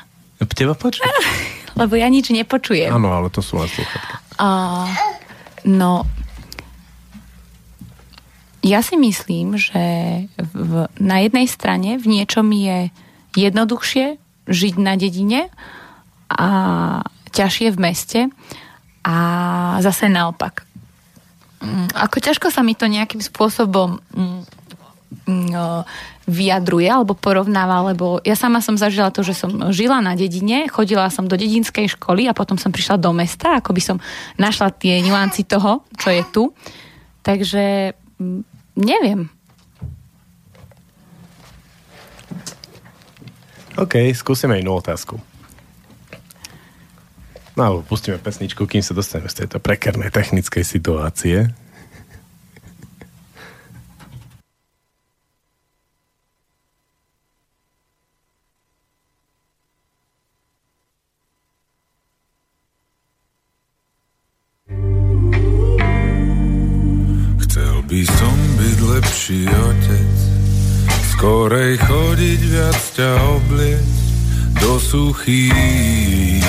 Teba 0.51 0.75
počuť? 0.75 1.07
Lebo 1.81 1.95
ja 1.95 2.11
nič 2.11 2.35
nepočujem. 2.35 2.91
Áno, 2.91 3.15
ale 3.15 3.31
to 3.31 3.39
sú 3.39 3.61
len 3.61 3.71
slúchatka. 3.71 4.26
Uh, 4.37 4.89
no, 5.64 6.05
ja 8.66 8.82
si 8.82 8.99
myslím, 8.99 9.55
že 9.57 9.84
v, 10.37 10.72
na 10.99 11.16
jednej 11.22 11.47
strane 11.47 11.97
v 11.97 12.07
niečom 12.18 12.51
je 12.51 12.91
jednoduchšie 13.39 14.18
žiť 14.51 14.74
na 14.82 14.99
dedine 14.99 15.49
a 16.26 16.49
ťažšie 17.30 17.68
v 17.70 17.78
meste 17.78 18.20
a 19.07 19.16
zase 19.78 20.11
naopak. 20.11 20.66
Mm, 21.62 21.95
ako 21.95 22.16
ťažko 22.18 22.49
sa 22.51 22.66
mi 22.66 22.74
to 22.74 22.91
nejakým 22.91 23.22
spôsobom 23.22 24.03
mm, 24.12 24.56
vyjadruje 26.27 26.87
alebo 26.87 27.18
porovnáva, 27.18 27.83
lebo 27.91 28.22
ja 28.22 28.39
sama 28.39 28.62
som 28.62 28.79
zažila 28.79 29.11
to, 29.11 29.27
že 29.27 29.35
som 29.35 29.51
žila 29.74 29.99
na 29.99 30.14
dedine, 30.14 30.70
chodila 30.70 31.11
som 31.11 31.27
do 31.27 31.35
dedinskej 31.35 31.99
školy 31.99 32.31
a 32.31 32.37
potom 32.37 32.55
som 32.55 32.70
prišla 32.70 32.99
do 32.99 33.11
mesta, 33.11 33.59
ako 33.59 33.74
by 33.74 33.83
som 33.83 33.99
našla 34.39 34.70
tie 34.70 35.03
nuancy 35.03 35.43
toho, 35.43 35.83
čo 35.99 36.09
je 36.14 36.22
tu. 36.31 36.45
Takže 37.27 37.95
neviem. 38.79 39.27
OK, 43.77 44.09
skúsime 44.14 44.62
inú 44.62 44.79
otázku. 44.79 45.18
No 47.57 47.81
pustíme 47.83 48.20
pesničku, 48.20 48.68
kým 48.68 48.85
sa 48.85 48.93
dostaneme 48.93 49.33
z 49.33 49.45
tejto 49.45 49.59
prekernej 49.59 50.12
technickej 50.12 50.64
situácie. 50.64 51.51
Ťa 72.97 73.13
obliec 73.29 73.85
do 74.57 74.81
suchých 74.81 76.41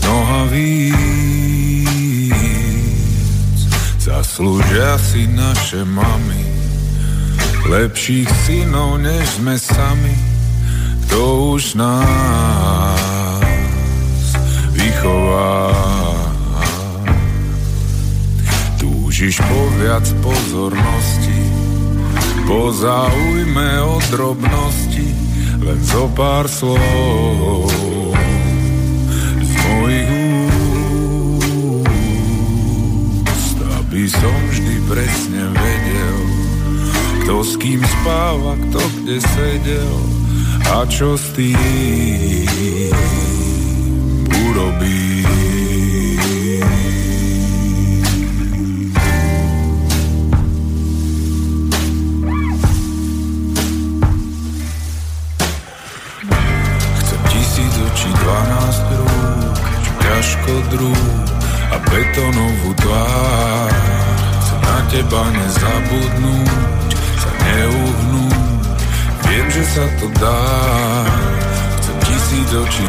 nohavíc. 0.00 0.96
Zaslúžia 4.00 4.96
si 4.96 5.28
naše 5.28 5.84
mamy, 5.84 6.40
lepších 7.68 8.32
synov 8.48 8.96
než 8.96 9.36
sme 9.36 9.60
sami, 9.60 10.16
kto 11.04 11.52
už 11.52 11.76
nás 11.76 12.96
vychová. 14.72 15.68
Túžiš 18.80 19.36
po 19.36 19.68
viac 19.76 20.08
pozornosti, 20.24 21.61
po 22.52 22.68
záujme 22.68 23.80
o 23.80 23.96
drobnosti, 24.12 25.08
len 25.64 25.80
zo 25.80 26.04
pár 26.12 26.44
slov 26.44 27.72
z 29.40 29.52
mojich 29.56 30.12
úst, 33.24 33.56
aby 33.56 34.04
som 34.04 34.36
vždy 34.52 34.74
presne 34.84 35.48
vedel, 35.48 36.18
kto 37.24 37.40
s 37.40 37.56
kým 37.56 37.80
spáva, 37.80 38.60
kto 38.68 38.84
kde 39.00 39.16
sedel 39.32 39.96
a 40.76 40.84
čo 40.84 41.16
s 41.16 41.32
tým 41.32 41.56
urobí. 44.28 45.71
12 58.22 59.02
rúk, 59.02 59.58
ťažko 59.98 60.52
drúk 60.70 61.26
a 61.74 61.76
betonovú 61.90 62.70
tvár. 62.78 63.72
Chcem 64.38 64.60
na 64.62 64.78
teba 64.86 65.22
nezabudnúť, 65.34 66.90
sa 67.18 67.30
neuhnúť, 67.34 68.62
viem, 69.26 69.46
že 69.50 69.64
sa 69.74 69.84
to 69.98 70.06
dá. 70.22 70.42
Chcem 71.82 71.96
tisíc 72.06 72.50
očí, 72.54 72.84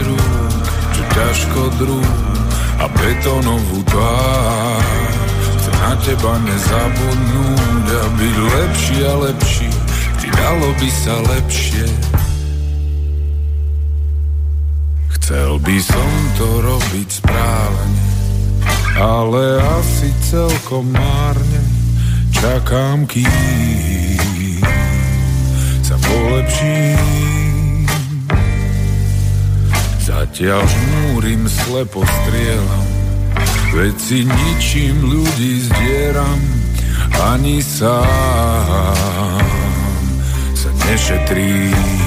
12 0.00 0.08
rúk, 0.08 0.52
čo 0.96 1.02
ťažko 1.12 1.60
drúk 1.76 2.16
a 2.80 2.88
betonovú 2.96 3.84
tvár. 3.92 4.84
Chcem 5.60 5.74
na 5.84 5.92
teba 6.00 6.32
nezabudnúť 6.48 7.86
a 7.92 8.06
byť 8.16 8.36
lepší 8.40 8.96
a 9.04 9.14
lepší, 9.20 9.68
ty 10.16 10.32
dalo 10.32 10.72
by 10.80 10.88
sa 10.88 11.20
lepšie 11.28 12.15
Chcel 15.26 15.58
by 15.58 15.74
som 15.82 16.10
to 16.38 16.46
robiť 16.62 17.08
správne, 17.18 17.98
ale 18.94 19.58
asi 19.58 20.14
celkom 20.22 20.86
márne. 20.94 21.66
Čakám, 22.30 23.10
kým 23.10 24.62
sa 25.82 25.98
polepším. 25.98 27.90
Zatiaľ 30.06 30.62
žmúrim, 30.62 31.42
slepo 31.50 32.06
strieľam, 32.06 32.86
veci 33.74 34.30
ničím 34.30 35.10
ľudí 35.10 35.66
zdieram, 35.66 36.38
ani 37.34 37.58
sám 37.66 39.42
sa 40.54 40.70
nešetrím. 40.86 42.06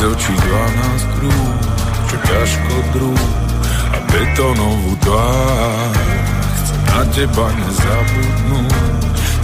Tisíc 0.00 0.16
očí, 0.16 0.32
dvanásť 0.32 1.06
krúh, 1.12 1.52
čo 2.08 2.16
ťažko 2.24 2.74
drú 2.96 3.12
a 3.92 3.98
betonovú 4.08 4.96
tvár. 5.04 5.92
Chcem 6.56 6.80
na 6.88 7.00
teba 7.12 7.46
nezabudnúť, 7.52 8.72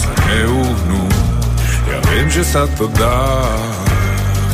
sa 0.01 0.11
neuhnúť, 0.17 1.17
ja 1.93 1.99
viem, 2.09 2.29
že 2.33 2.41
sa 2.41 2.65
to 2.73 2.89
dá. 2.97 3.53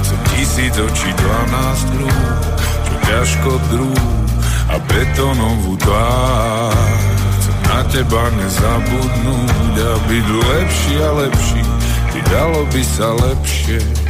Chcem 0.03 0.19
tisíc 0.35 0.75
očí, 0.75 1.07
dvanásť 1.23 1.87
krúh, 1.95 2.23
čo 2.83 2.95
ťažko 3.07 3.51
drú 3.71 3.95
a 4.75 4.83
betonovú 4.83 5.79
tvár. 5.87 6.99
Chcem 7.39 7.57
na 7.71 7.79
teba 7.87 8.27
nezabudnúť 8.43 9.75
a 9.79 9.93
byť 10.11 10.27
lepší 10.51 10.95
a 10.99 11.11
lepší, 11.15 11.63
by 12.11 12.21
dalo 12.27 12.67
by 12.75 12.83
sa 12.83 13.15
lepšie. 13.23 14.02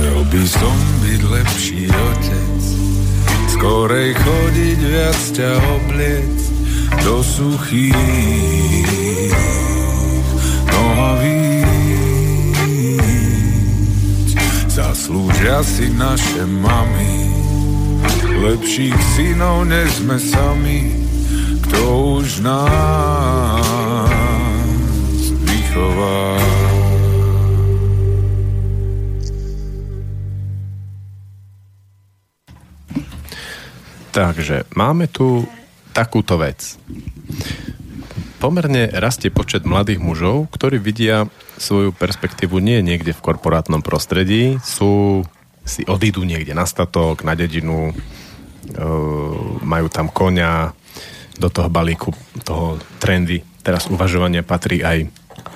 Chcel 0.00 0.24
by 0.32 0.48
som 0.48 0.72
byť 1.04 1.20
lepší 1.28 1.92
otec, 1.92 2.64
skorej 3.52 4.16
chodiť 4.16 4.80
viac 4.80 5.20
ťa 5.36 5.60
obliec 5.76 6.40
do 7.04 7.20
suchých 7.20 8.88
nohavíc. 10.72 11.68
Zaslúžia 14.72 15.60
si 15.68 15.92
naše 15.92 16.48
mamy, 16.48 17.28
lepších 18.40 18.96
synov 19.20 19.68
než 19.68 20.00
sme 20.00 20.16
sami, 20.16 20.96
kto 21.68 21.80
už 22.24 22.40
nás 22.40 23.60
vychová. 25.44 26.59
Takže 34.10 34.66
máme 34.74 35.06
tu 35.06 35.46
takúto 35.94 36.34
vec. 36.38 36.78
Pomerne 38.42 38.88
rastie 38.90 39.28
počet 39.28 39.68
mladých 39.68 40.00
mužov, 40.00 40.48
ktorí 40.50 40.80
vidia 40.80 41.28
svoju 41.60 41.92
perspektívu 41.92 42.56
nie 42.58 42.80
niekde 42.80 43.12
v 43.12 43.20
korporátnom 43.20 43.84
prostredí, 43.84 44.56
sú, 44.64 45.22
si 45.62 45.84
odídu 45.84 46.24
niekde 46.24 46.56
na 46.56 46.64
statok, 46.64 47.20
na 47.22 47.36
dedinu, 47.36 47.92
e, 47.92 47.94
majú 49.60 49.86
tam 49.92 50.08
konia, 50.08 50.72
do 51.40 51.48
toho 51.48 51.72
balíku, 51.72 52.12
toho 52.44 52.76
trendy. 53.00 53.40
Teraz 53.64 53.88
uvažovanie 53.88 54.44
patrí 54.44 54.84
aj 54.84 55.08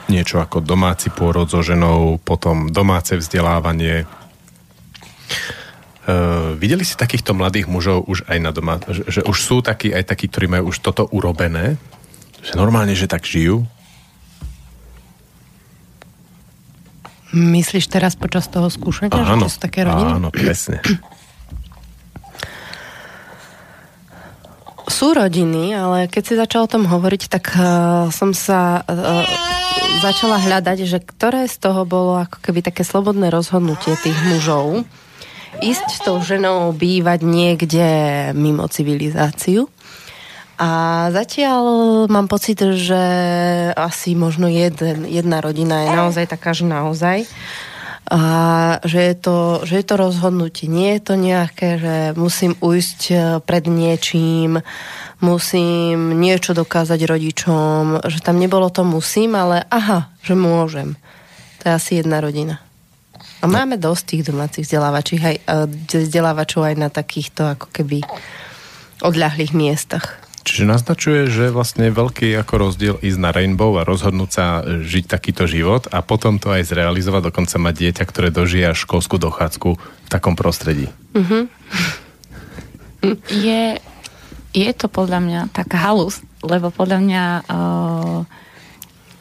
niečo 0.09 0.41
ako 0.41 0.65
domáci 0.65 1.13
pôrod 1.13 1.49
so 1.49 1.61
ženou, 1.61 2.17
potom 2.25 2.73
domáce 2.73 3.17
vzdelávanie, 3.21 4.09
Uh, 6.05 6.53
videli 6.61 6.85
si 6.85 7.01
takýchto 7.01 7.33
mladých 7.33 7.65
mužov 7.65 8.05
už 8.05 8.29
aj 8.29 8.37
na 8.37 8.53
doma, 8.53 8.77
že, 8.85 9.09
že 9.09 9.21
už 9.25 9.37
sú 9.41 9.57
takí 9.65 9.89
aj 9.89 10.05
takí, 10.05 10.29
ktorí 10.29 10.53
majú 10.53 10.69
už 10.69 10.85
toto 10.85 11.09
urobené, 11.09 11.81
že 12.45 12.53
normálne, 12.61 12.93
že 12.93 13.09
tak 13.09 13.25
žijú? 13.25 13.65
Myslíš 17.33 17.89
teraz 17.89 18.21
počas 18.21 18.53
toho 18.53 18.69
skúšania, 18.69 19.17
Áno, 19.17 19.49
že 19.49 19.57
sú 19.57 19.61
také 19.65 19.83
rodiny? 19.89 20.13
áno, 20.21 20.29
presne. 20.29 20.85
Sú 24.85 25.17
rodiny, 25.17 25.73
ale 25.73 26.13
keď 26.13 26.23
si 26.23 26.35
začal 26.37 26.69
o 26.69 26.71
tom 26.71 26.85
hovoriť, 26.85 27.23
tak 27.33 27.57
uh, 27.57 28.13
som 28.13 28.37
sa 28.37 28.85
uh, 28.85 29.25
začala 30.05 30.37
hľadať, 30.37 30.85
že 30.85 31.01
ktoré 31.01 31.49
z 31.49 31.57
toho 31.57 31.89
bolo 31.89 32.21
ako 32.21 32.39
keby 32.45 32.61
také 32.61 32.85
slobodné 32.85 33.33
rozhodnutie 33.33 33.97
tých 33.97 34.15
mužov 34.29 34.85
ísť 35.65 35.89
s 35.89 36.01
tou 36.05 36.21
ženou 36.21 36.77
bývať 36.77 37.25
niekde 37.25 37.89
mimo 38.37 38.69
civilizáciu. 38.69 39.73
A 40.61 40.71
zatiaľ 41.11 41.65
mám 42.07 42.31
pocit, 42.31 42.63
že 42.63 43.03
asi 43.75 44.15
možno 44.15 44.47
jeden, 44.47 45.09
jedna 45.09 45.43
rodina 45.43 45.83
je 45.83 45.91
naozaj 45.91 46.31
taká, 46.31 46.55
že 46.55 46.69
naozaj. 46.69 47.27
A 48.05 48.21
že 48.85 49.01
je, 49.01 49.15
to, 49.17 49.37
že 49.65 49.81
je 49.81 49.85
to 49.89 49.97
rozhodnutie. 49.97 50.69
Nie 50.69 51.01
je 51.01 51.03
to 51.09 51.15
nejaké, 51.17 51.81
že 51.81 51.97
musím 52.15 52.53
ujsť 52.61 53.01
pred 53.49 53.65
niečím, 53.65 54.61
musím 55.25 56.13
niečo 56.21 56.53
dokázať 56.53 57.01
rodičom, 57.01 58.05
že 58.05 58.21
tam 58.21 58.37
nebolo 58.37 58.69
to 58.69 58.85
musím, 58.85 59.35
ale 59.35 59.65
aha, 59.73 60.13
že 60.21 60.37
môžem. 60.37 61.01
To 61.65 61.73
je 61.73 61.73
asi 61.73 61.93
jedna 62.05 62.21
rodina. 62.21 62.61
A 63.45 63.47
máme 63.47 63.77
dosť 63.77 64.05
tých 64.09 64.23
domácich 64.33 64.65
vzdelávačov 64.65 65.21
aj, 65.21 65.37
vzdelávačov 65.93 66.65
aj 66.65 66.75
na 66.81 66.89
takýchto 66.89 67.45
ako 67.45 67.69
keby 67.69 68.01
odľahlých 69.05 69.53
miestach. 69.53 70.25
Čiže 70.45 70.69
naznačuje, 70.69 71.29
že 71.33 71.53
vlastne 71.53 71.89
veľký 71.89 72.37
ako 72.41 72.55
rozdiel 72.57 72.97
ísť 73.01 73.21
na 73.21 73.33
Rainbow 73.33 73.81
a 73.81 73.89
rozhodnúť 73.89 74.31
sa 74.33 74.65
žiť 74.65 75.05
takýto 75.09 75.49
život 75.49 75.89
a 75.89 76.05
potom 76.05 76.37
to 76.37 76.53
aj 76.53 76.69
zrealizovať, 76.69 77.33
dokonca 77.33 77.57
mať 77.57 77.75
dieťa, 77.81 78.05
ktoré 78.05 78.29
dožije 78.29 78.77
školskú 78.77 79.17
dochádzku 79.17 79.71
v 79.77 80.09
takom 80.09 80.37
prostredí. 80.37 80.93
Uh-huh. 81.17 81.49
Je, 83.29 83.81
je 84.53 84.71
to 84.77 84.89
podľa 84.93 85.21
mňa 85.25 85.41
taká 85.53 85.81
halus, 85.81 86.21
lebo 86.45 86.69
podľa 86.69 86.99
mňa 87.01 87.25
uh, 87.45 88.21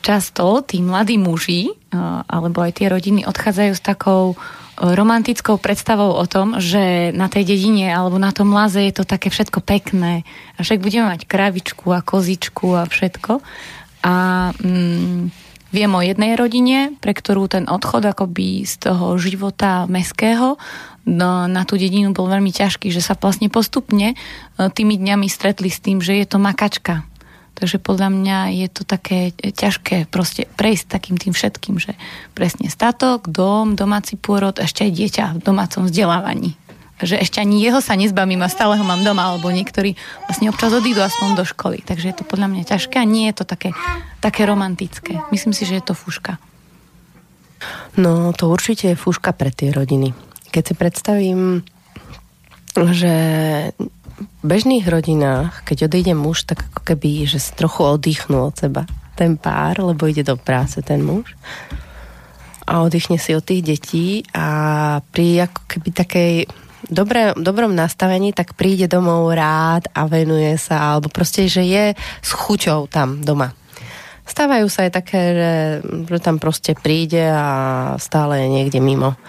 často 0.03 0.59
tí 0.61 0.83
mladí 0.83 1.15
muži 1.15 1.71
uh, 1.71 2.27
alebo 2.27 2.59
aj 2.59 2.83
tie 2.83 2.91
rodiny 2.91 3.23
odchádzajú 3.23 3.73
s 3.73 3.81
takou 3.81 4.35
romantickou 4.73 5.61
predstavou 5.61 6.17
o 6.17 6.25
tom, 6.25 6.57
že 6.57 7.13
na 7.13 7.29
tej 7.29 7.45
dedine 7.45 7.93
alebo 7.93 8.17
na 8.17 8.33
tom 8.33 8.49
laze 8.51 8.81
je 8.81 8.93
to 8.93 9.05
také 9.05 9.29
všetko 9.29 9.61
pekné 9.61 10.25
a 10.57 10.65
však 10.65 10.81
budeme 10.81 11.13
mať 11.13 11.29
kravičku 11.29 11.93
a 11.93 12.01
kozičku 12.01 12.73
a 12.73 12.83
všetko. 12.89 13.37
A 14.03 14.13
mm, 14.57 15.29
viem 15.69 15.91
o 15.93 16.01
jednej 16.01 16.33
rodine, 16.33 16.97
pre 16.97 17.13
ktorú 17.13 17.45
ten 17.47 17.69
odchod 17.69 18.01
akoby 18.03 18.65
z 18.65 18.89
toho 18.89 19.13
života 19.21 19.85
meského 19.85 20.57
no, 21.05 21.45
na 21.45 21.63
tú 21.69 21.77
dedinu 21.77 22.11
bol 22.11 22.25
veľmi 22.27 22.49
ťažký, 22.49 22.89
že 22.89 23.03
sa 23.03 23.13
vlastne 23.13 23.47
postupne 23.53 24.13
e, 24.13 24.15
tými 24.73 24.97
dňami 24.97 25.27
stretli 25.29 25.69
s 25.69 25.83
tým, 25.83 25.99
že 25.99 26.17
je 26.17 26.25
to 26.27 26.41
makačka, 26.41 27.05
Takže 27.53 27.77
podľa 27.77 28.09
mňa 28.09 28.37
je 28.65 28.67
to 28.73 28.81
také 28.81 29.29
ťažké 29.37 30.09
proste 30.09 30.49
prejsť 30.57 30.85
takým 30.89 31.21
tým 31.21 31.37
všetkým, 31.37 31.77
že 31.77 31.93
presne 32.33 32.65
statok, 32.67 33.29
dom, 33.29 33.77
domáci 33.77 34.17
pôrod, 34.17 34.57
ešte 34.57 34.89
aj 34.89 34.91
dieťa 34.91 35.25
v 35.37 35.43
domácom 35.45 35.85
vzdelávaní. 35.85 36.57
Že 37.03 37.21
ešte 37.21 37.37
ani 37.41 37.61
jeho 37.61 37.77
sa 37.77 37.93
nezbavím 37.93 38.41
a 38.41 38.49
stále 38.49 38.77
ho 38.79 38.85
mám 38.85 39.05
doma, 39.05 39.29
alebo 39.29 39.53
niektorí 39.53 39.93
vlastne 40.25 40.49
občas 40.49 40.73
odídu 40.73 41.05
aspoň 41.05 41.29
do 41.37 41.45
školy. 41.45 41.85
Takže 41.85 42.09
je 42.09 42.15
to 42.17 42.25
podľa 42.25 42.47
mňa 42.49 42.63
ťažké 42.73 42.97
a 42.97 43.05
nie 43.05 43.29
je 43.29 43.35
to 43.37 43.45
také, 43.45 43.69
také 44.17 44.49
romantické. 44.49 45.21
Myslím 45.29 45.53
si, 45.53 45.69
že 45.69 45.77
je 45.77 45.85
to 45.85 45.93
fúška. 45.93 46.41
No, 47.95 48.33
to 48.33 48.49
určite 48.49 48.91
je 48.91 48.99
fúška 48.99 49.29
pre 49.31 49.53
tie 49.53 49.69
rodiny. 49.69 50.17
Keď 50.49 50.63
si 50.63 50.73
predstavím, 50.73 51.61
že 52.73 53.13
bežných 54.41 54.85
rodinách, 54.85 55.65
keď 55.65 55.89
odíde 55.89 56.13
muž, 56.13 56.45
tak 56.45 56.65
ako 56.71 56.81
keby, 56.93 57.25
že 57.25 57.39
sa 57.41 57.57
trochu 57.57 57.81
oddychnú 57.85 58.49
od 58.49 58.55
seba 58.55 58.83
ten 59.13 59.37
pár, 59.37 59.77
lebo 59.81 60.09
ide 60.09 60.25
do 60.25 60.37
práce 60.37 60.81
ten 60.81 61.01
muž 61.05 61.37
a 62.63 62.81
oddychne 62.83 63.19
si 63.19 63.35
od 63.35 63.43
tých 63.43 63.63
detí 63.63 64.07
a 64.31 64.99
pri 65.11 65.47
ako 65.51 65.61
keby 65.67 65.89
takej 65.91 66.33
dobré, 66.87 67.35
dobrom 67.35 67.75
nastavení, 67.75 68.31
tak 68.31 68.55
príde 68.55 68.87
domov 68.87 69.31
rád 69.35 69.87
a 69.91 70.07
venuje 70.07 70.55
sa, 70.55 70.95
alebo 70.95 71.11
proste, 71.11 71.47
že 71.51 71.63
je 71.63 71.85
s 71.97 72.31
chuťou 72.31 72.87
tam 72.87 73.19
doma. 73.23 73.51
Stávajú 74.23 74.71
sa 74.71 74.87
aj 74.87 74.91
také, 74.95 75.21
že, 75.35 75.53
že 76.07 76.19
tam 76.23 76.39
proste 76.39 76.79
príde 76.79 77.27
a 77.27 77.47
stále 77.99 78.47
je 78.47 78.47
niekde 78.47 78.79
mimo. 78.79 79.19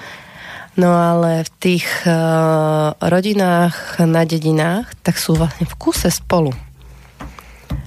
No 0.75 0.91
ale 0.91 1.47
v 1.47 1.51
tých 1.62 1.87
uh, 2.03 2.99
rodinách 2.99 4.03
na 4.03 4.27
dedinách, 4.27 4.91
tak 5.07 5.22
sú 5.22 5.39
vlastne 5.39 5.70
v 5.70 5.75
kuse 5.79 6.11
spolu. 6.11 6.51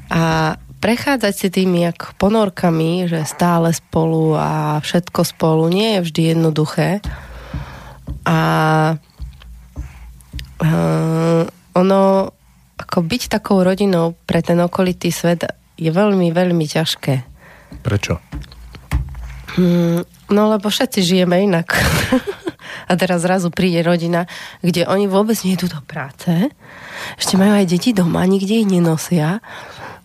A 0.08 0.56
prechádzať 0.80 1.34
si 1.36 1.48
tými 1.52 1.84
jak 1.84 2.16
ponorkami, 2.16 3.12
že 3.12 3.28
stále 3.28 3.76
spolu 3.76 4.40
a 4.40 4.80
všetko 4.80 5.20
spolu, 5.28 5.68
nie 5.68 6.00
je 6.00 6.04
vždy 6.08 6.22
jednoduché. 6.32 7.04
A 8.24 8.40
uh, 10.64 11.44
ono, 11.76 12.02
ako 12.80 12.98
byť 13.04 13.22
takou 13.28 13.68
rodinou 13.68 14.16
pre 14.24 14.40
ten 14.40 14.64
okolitý 14.64 15.12
svet 15.12 15.44
je 15.76 15.92
veľmi, 15.92 16.32
veľmi 16.32 16.64
ťažké. 16.64 17.14
Prečo? 17.84 18.24
Hmm, 19.60 20.08
no 20.32 20.42
lebo 20.56 20.72
všetci 20.72 21.04
žijeme 21.04 21.44
inak. 21.44 21.76
a 22.88 22.92
teraz 22.96 23.22
zrazu 23.22 23.52
príde 23.52 23.84
rodina, 23.84 24.26
kde 24.64 24.88
oni 24.88 25.12
vôbec 25.12 25.36
nie 25.44 25.60
idú 25.60 25.68
do 25.68 25.84
práce, 25.84 26.32
ešte 27.20 27.36
majú 27.36 27.54
aj 27.60 27.68
deti 27.68 27.92
doma, 27.92 28.24
nikde 28.24 28.64
ich 28.64 28.68
nenosia, 28.68 29.44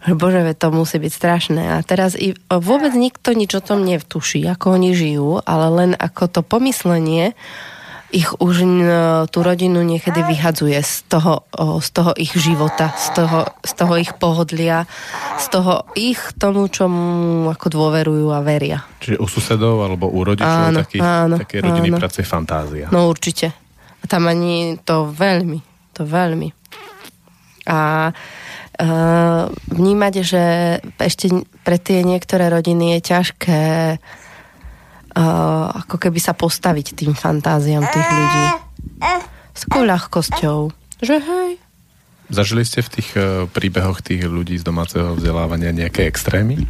že 0.02 0.18
bože, 0.18 0.42
to 0.58 0.74
musí 0.74 0.98
byť 0.98 1.12
strašné. 1.14 1.62
A 1.72 1.78
teraz 1.86 2.18
i 2.18 2.34
vôbec 2.50 2.90
nikto 2.90 3.38
nič 3.38 3.54
o 3.54 3.62
tom 3.62 3.86
nevtuší, 3.86 4.42
ako 4.50 4.74
oni 4.74 4.90
žijú, 4.98 5.38
ale 5.46 5.66
len 5.70 5.90
ako 5.94 6.26
to 6.26 6.40
pomyslenie 6.42 7.38
ich 8.12 8.28
už 8.36 8.56
tú 9.32 9.38
rodinu 9.40 9.80
niekedy 9.80 10.20
vyhadzuje 10.20 10.76
z 10.84 11.08
toho, 11.08 11.48
z 11.80 11.88
toho 11.90 12.12
ich 12.20 12.36
života, 12.36 12.92
z 12.92 13.08
toho, 13.16 13.48
z 13.64 13.72
toho 13.72 13.94
ich 13.96 14.12
pohodlia, 14.20 14.84
z 15.40 15.46
toho 15.48 15.88
ich 15.96 16.20
tomu, 16.36 16.68
čomu 16.68 17.48
ako 17.48 17.66
dôverujú 17.72 18.28
a 18.28 18.44
veria. 18.44 18.84
Čiže 19.00 19.16
u 19.16 19.26
susedov 19.26 19.80
alebo 19.80 20.12
u 20.12 20.20
rodičov 20.28 20.60
áno, 20.68 20.84
takých, 20.84 21.00
áno, 21.00 21.34
také 21.40 21.64
rodiny 21.64 21.88
áno. 21.96 22.22
fantázia. 22.28 22.86
No 22.92 23.08
určite. 23.08 23.56
A 24.02 24.04
tam 24.04 24.28
ani 24.28 24.76
to 24.84 25.08
veľmi, 25.08 25.64
to 25.96 26.04
veľmi. 26.04 26.52
A 27.64 28.12
uh, 28.12 29.44
vnímať, 29.72 30.14
že 30.20 30.44
ešte 31.00 31.32
pre 31.64 31.80
tie 31.80 32.04
niektoré 32.04 32.52
rodiny 32.52 32.98
je 32.98 33.00
ťažké 33.08 33.62
uh, 33.96 34.21
ako 35.12 35.96
keby 36.00 36.18
sa 36.18 36.32
postaviť 36.32 36.96
tým 36.96 37.12
fantáziám 37.12 37.84
tých 37.84 38.08
ľudí. 38.08 38.44
S 39.52 39.68
takou 39.68 39.84
ľahkosťou. 39.84 40.58
Že 41.04 41.16
hej. 41.20 41.50
Zažili 42.32 42.64
ste 42.64 42.80
v 42.80 42.92
tých 42.96 43.08
uh, 43.12 43.44
príbehoch 43.52 44.00
tých 44.00 44.24
ľudí 44.24 44.56
z 44.56 44.64
domáceho 44.64 45.12
vzdelávania 45.12 45.68
nejaké 45.76 46.08
extrémy? 46.08 46.64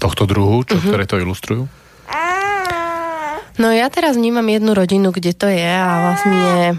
Tohto 0.00 0.24
druhu, 0.24 0.64
čo, 0.64 0.80
uh-huh. 0.80 0.88
ktoré 0.88 1.04
to 1.04 1.20
ilustrujú? 1.20 1.68
No 3.58 3.74
ja 3.74 3.90
teraz 3.90 4.14
vnímam 4.14 4.46
jednu 4.46 4.70
rodinu, 4.70 5.10
kde 5.10 5.34
to 5.34 5.50
je 5.50 5.66
a 5.66 6.14
vlastne 6.14 6.78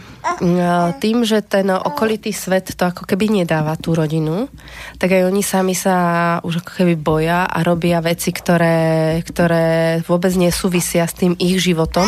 tým, 1.04 1.28
že 1.28 1.44
ten 1.44 1.68
okolitý 1.68 2.32
svet 2.32 2.72
to 2.72 2.88
ako 2.88 3.04
keby 3.04 3.28
nedáva 3.28 3.76
tú 3.76 3.92
rodinu, 3.92 4.48
tak 4.96 5.12
aj 5.12 5.28
oni 5.28 5.44
sami 5.44 5.76
sa 5.76 6.40
už 6.40 6.64
ako 6.64 6.72
keby 6.80 6.96
boja 6.96 7.44
a 7.44 7.60
robia 7.68 8.00
veci, 8.00 8.32
ktoré, 8.32 9.20
ktoré 9.28 10.00
vôbec 10.08 10.32
nesúvisia 10.40 11.04
s 11.04 11.20
tým 11.20 11.36
ich 11.36 11.60
životom. 11.60 12.08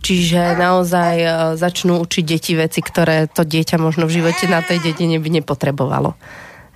Čiže 0.00 0.56
naozaj 0.56 1.14
e, 1.20 1.28
začnú 1.60 2.00
učiť 2.00 2.24
deti 2.24 2.56
veci, 2.56 2.80
ktoré 2.80 3.28
to 3.28 3.44
dieťa 3.44 3.76
možno 3.76 4.08
v 4.08 4.22
živote 4.22 4.48
na 4.48 4.64
tej 4.64 4.80
dedine 4.80 5.20
by 5.20 5.28
nepotrebovalo. 5.42 6.16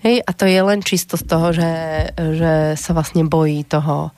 Hej, 0.05 0.25
a 0.29 0.31
to 0.37 0.45
je 0.45 0.61
len 0.61 0.85
čisto 0.85 1.17
z 1.17 1.25
toho, 1.25 1.57
že, 1.57 1.73
že 2.17 2.53
sa 2.77 2.91
vlastne 2.93 3.25
bojí 3.25 3.65
toho, 3.65 4.13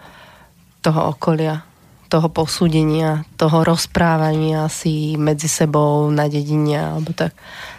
toho 0.83 1.15
okolia 1.15 1.71
toho 2.13 2.29
posúdenia, 2.29 3.25
toho 3.41 3.65
rozprávania 3.65 4.69
si 4.69 5.17
medzi 5.17 5.49
sebou 5.49 6.13
na 6.13 6.29
dedine 6.29 6.77
alebo 6.77 7.17
tak. 7.17 7.33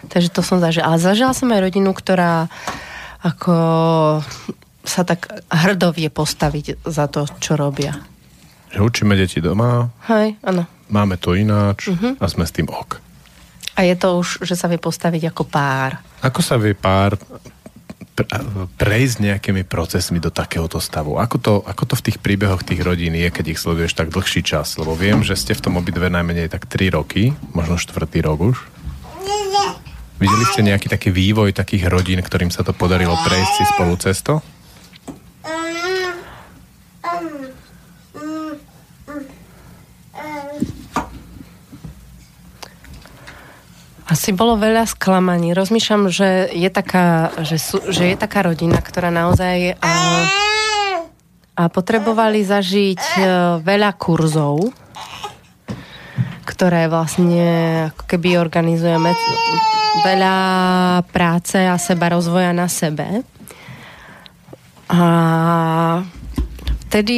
Takže 0.10 0.34
to 0.34 0.42
som 0.42 0.58
zažila. 0.58 0.90
Ale 0.90 0.98
zažila 0.98 1.38
som 1.38 1.54
aj 1.54 1.62
rodinu, 1.62 1.94
ktorá 1.94 2.50
ako 3.22 3.54
sa 4.84 5.02
tak 5.06 5.30
hrdo 5.48 5.94
vie 5.94 6.10
postaviť 6.10 6.82
za 6.82 7.06
to, 7.08 7.30
čo 7.38 7.54
robia. 7.54 7.94
Že 8.74 8.80
učíme 8.82 9.14
deti 9.14 9.38
doma. 9.38 9.94
Hej, 10.10 10.42
áno. 10.42 10.66
Máme 10.90 11.22
to 11.22 11.38
ináč 11.38 11.94
uh-huh. 11.94 12.18
a 12.18 12.26
sme 12.26 12.44
s 12.44 12.52
tým 12.52 12.68
ok. 12.68 12.98
A 13.78 13.86
je 13.86 13.96
to 13.96 14.18
už, 14.18 14.44
že 14.44 14.58
sa 14.58 14.66
vie 14.66 14.82
postaviť 14.82 15.30
ako 15.30 15.46
pár. 15.46 16.02
Ako 16.26 16.42
sa 16.42 16.58
vie 16.58 16.74
pár 16.74 17.16
prejsť 18.78 19.16
nejakými 19.26 19.66
procesmi 19.66 20.22
do 20.22 20.30
takéhoto 20.30 20.78
stavu? 20.78 21.18
Ako 21.18 21.38
to, 21.42 21.54
ako 21.66 21.84
to 21.90 21.96
v 21.98 22.06
tých 22.10 22.18
príbehoch 22.22 22.62
tých 22.62 22.86
rodín 22.86 23.18
je, 23.18 23.30
keď 23.34 23.58
ich 23.58 23.62
sleduješ 23.62 23.98
tak 23.98 24.14
dlhší 24.14 24.46
čas? 24.46 24.78
Lebo 24.78 24.94
viem, 24.94 25.26
že 25.26 25.34
ste 25.34 25.58
v 25.58 25.64
tom 25.66 25.82
obidve 25.82 26.14
najmenej 26.14 26.54
tak 26.54 26.70
3 26.70 26.94
roky, 26.94 27.34
možno 27.58 27.82
štvrtý 27.82 28.22
rok 28.22 28.40
už. 28.54 28.58
Videli 30.22 30.46
ste 30.54 30.62
nejaký 30.64 30.88
taký 30.88 31.10
vývoj 31.10 31.52
takých 31.58 31.90
rodín, 31.90 32.22
ktorým 32.22 32.54
sa 32.54 32.62
to 32.62 32.72
podarilo 32.72 33.18
prejsť 33.26 33.54
si 33.60 33.64
spolu 33.76 33.94
cesto? 33.98 34.40
Asi 44.14 44.30
bolo 44.30 44.62
veľa 44.62 44.86
sklamaní. 44.86 45.58
Rozmýšľam, 45.58 46.14
že 46.14 46.46
je 46.54 46.70
taká, 46.70 47.34
že, 47.42 47.58
sú, 47.58 47.82
že 47.90 48.14
je 48.14 48.16
taká 48.16 48.46
rodina, 48.46 48.78
ktorá 48.78 49.10
naozaj 49.10 49.74
a, 49.82 49.94
a 51.58 51.64
potrebovali 51.66 52.46
zažiť 52.46 53.02
a, 53.02 53.18
e, 53.18 53.26
veľa 53.66 53.90
kurzov, 53.98 54.70
ktoré 56.46 56.86
vlastne 56.94 57.90
ako 57.90 58.06
keby 58.06 58.38
organizujeme 58.38 59.18
veľa 60.06 60.38
práce 61.10 61.58
a 61.58 61.74
seba 61.82 62.14
rozvoja 62.14 62.54
na 62.54 62.70
sebe. 62.70 63.26
A 64.94 65.02
vtedy 66.86 67.18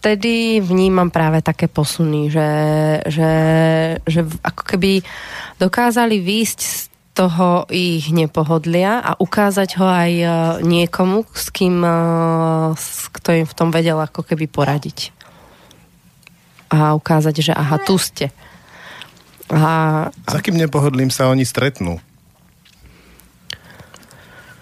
vtedy 0.00 0.64
vnímam 0.64 1.12
práve 1.12 1.44
také 1.44 1.68
posuny, 1.68 2.32
že, 2.32 2.50
že, 3.04 3.32
že 4.08 4.24
ako 4.40 4.62
keby 4.64 5.04
dokázali 5.60 6.24
výjsť 6.24 6.60
z 6.64 6.88
toho 7.12 7.68
ich 7.68 8.08
nepohodlia 8.08 9.04
a 9.04 9.12
ukázať 9.20 9.76
ho 9.76 9.84
aj 9.84 10.12
e, 10.16 10.26
niekomu, 10.64 11.28
s 11.36 11.52
kým, 11.52 11.84
e, 11.84 11.92
kto 13.12 13.44
im 13.44 13.44
v 13.44 13.52
tom 13.52 13.68
vedel 13.68 14.00
ako 14.00 14.24
keby 14.24 14.48
poradiť. 14.48 15.12
A 16.72 16.96
ukázať, 16.96 17.44
že 17.44 17.52
aha, 17.52 17.76
tu 17.84 18.00
ste. 18.00 18.32
A, 19.52 20.08
s 20.08 20.32
akým 20.32 20.56
nepohodlím 20.56 21.12
sa 21.12 21.28
oni 21.28 21.44
stretnú? 21.44 22.00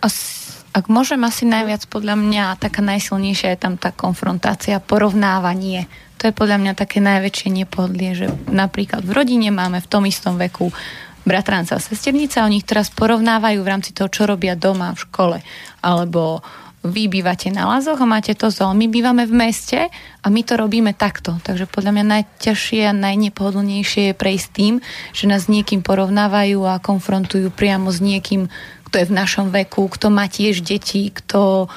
Asi 0.03 0.38
ak 0.79 0.87
môžem 0.87 1.21
asi 1.27 1.43
najviac 1.45 1.91
podľa 1.91 2.15
mňa, 2.15 2.63
taká 2.63 2.81
najsilnejšia 2.81 3.55
je 3.55 3.61
tam 3.61 3.75
tá 3.75 3.91
konfrontácia, 3.91 4.79
porovnávanie. 4.79 5.91
To 6.19 6.31
je 6.31 6.35
podľa 6.35 6.59
mňa 6.63 6.73
také 6.75 6.99
najväčšie 6.99 7.49
nepohodlie, 7.51 8.15
že 8.15 8.27
napríklad 8.51 9.07
v 9.07 9.13
rodine 9.15 9.51
máme 9.55 9.79
v 9.83 9.91
tom 9.91 10.07
istom 10.07 10.39
veku 10.39 10.71
bratranca 11.29 11.77
a 11.77 11.85
sesternica, 11.85 12.43
oni 12.43 12.65
ich 12.65 12.69
teraz 12.69 12.89
porovnávajú 12.89 13.61
v 13.61 13.71
rámci 13.71 13.93
toho, 13.93 14.09
čo 14.09 14.25
robia 14.25 14.57
doma 14.57 14.97
v 14.97 15.03
škole. 15.05 15.37
Alebo 15.85 16.41
vy 16.87 17.11
bývate 17.11 17.51
na 17.51 17.67
Lazoch 17.67 17.99
a 17.99 18.07
máte 18.07 18.39
to 18.39 18.55
zol. 18.55 18.71
My 18.71 18.87
bývame 18.87 19.27
v 19.27 19.35
meste 19.35 19.91
a 20.23 20.27
my 20.31 20.41
to 20.47 20.55
robíme 20.55 20.95
takto. 20.95 21.35
Takže 21.43 21.67
podľa 21.67 21.91
mňa 21.99 22.05
najťažšie 22.07 22.87
a 22.87 22.95
najnepohodlnejšie 22.95 24.03
je 24.11 24.15
prejsť 24.15 24.49
tým, 24.55 24.75
že 25.11 25.25
nás 25.27 25.47
s 25.47 25.53
niekým 25.53 25.83
porovnávajú 25.83 26.63
a 26.65 26.79
konfrontujú 26.79 27.51
priamo 27.51 27.91
s 27.91 27.99
niekým, 27.99 28.47
kto 28.89 29.05
je 29.05 29.09
v 29.13 29.17
našom 29.21 29.53
veku, 29.53 29.93
kto 29.93 30.09
má 30.09 30.27
tiež 30.27 30.65
deti, 30.65 31.13
kto 31.13 31.69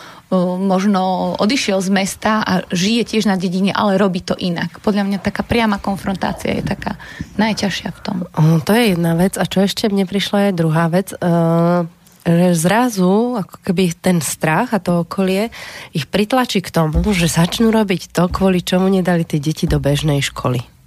možno 0.63 1.35
odišiel 1.35 1.83
z 1.83 1.89
mesta 1.91 2.39
a 2.39 2.63
žije 2.71 3.03
tiež 3.03 3.27
na 3.27 3.35
dedine, 3.35 3.75
ale 3.75 3.99
robí 3.99 4.23
to 4.23 4.31
inak. 4.39 4.79
Podľa 4.79 5.03
mňa 5.03 5.19
taká 5.19 5.43
priama 5.43 5.75
konfrontácia 5.75 6.55
je 6.55 6.63
taká 6.63 6.95
najťažšia 7.35 7.89
v 7.91 7.99
tom. 7.99 8.17
To 8.63 8.71
je 8.71 8.95
jedna 8.95 9.19
vec. 9.19 9.35
A 9.35 9.43
čo 9.43 9.59
ešte 9.59 9.91
mne 9.91 10.07
prišla 10.07 10.49
je 10.49 10.51
druhá 10.55 10.87
vec. 10.87 11.11
Uh, 11.19 11.83
že 12.21 12.53
zrazu, 12.53 13.43
ako 13.43 13.55
keby 13.65 13.97
ten 13.97 14.21
strach 14.21 14.71
a 14.71 14.79
to 14.79 15.03
okolie 15.03 15.49
ich 15.91 16.05
pritlačí 16.05 16.61
k 16.61 16.69
tomu, 16.69 17.01
že 17.11 17.25
začnú 17.25 17.73
robiť 17.73 18.13
to, 18.13 18.29
kvôli 18.29 18.61
čomu 18.61 18.93
nedali 18.93 19.25
tie 19.25 19.41
deti 19.41 19.65
do 19.65 19.81
bežnej 19.81 20.21
školy 20.21 20.80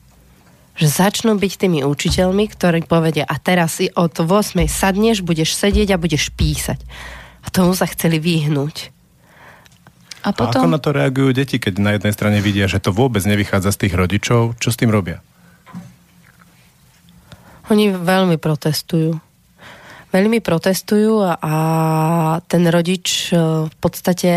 že 0.74 0.86
začnú 0.90 1.38
byť 1.38 1.52
tými 1.54 1.80
učiteľmi, 1.86 2.50
ktorí 2.50 2.86
povedia, 2.90 3.22
a 3.22 3.38
teraz 3.38 3.78
si 3.78 3.86
od 3.94 4.10
8 4.10 4.58
sadneš, 4.66 5.22
budeš 5.22 5.54
sedieť 5.54 5.94
a 5.94 6.00
budeš 6.02 6.34
písať. 6.34 6.82
A 7.44 7.48
tomu 7.54 7.78
sa 7.78 7.86
chceli 7.86 8.18
vyhnúť. 8.18 8.90
A, 10.24 10.32
potom... 10.32 10.64
a 10.64 10.66
ako 10.66 10.74
na 10.74 10.80
to 10.80 10.90
reagujú 10.90 11.30
deti, 11.36 11.60
keď 11.60 11.74
na 11.78 11.90
jednej 11.94 12.16
strane 12.16 12.38
vidia, 12.40 12.66
že 12.66 12.80
to 12.82 12.90
vôbec 12.90 13.22
nevychádza 13.22 13.76
z 13.76 13.80
tých 13.86 13.94
rodičov? 13.94 14.56
Čo 14.56 14.68
s 14.72 14.78
tým 14.80 14.90
robia? 14.90 15.20
Oni 17.68 17.92
veľmi 17.92 18.40
protestujú. 18.40 19.20
Veľmi 20.10 20.38
protestujú 20.40 21.22
a, 21.22 21.32
a 21.38 21.54
ten 22.46 22.62
rodič 22.70 23.34
e, 23.34 23.66
v 23.66 23.76
podstate 23.82 24.32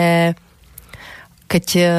keď 1.47 1.65
uh, 1.79 1.89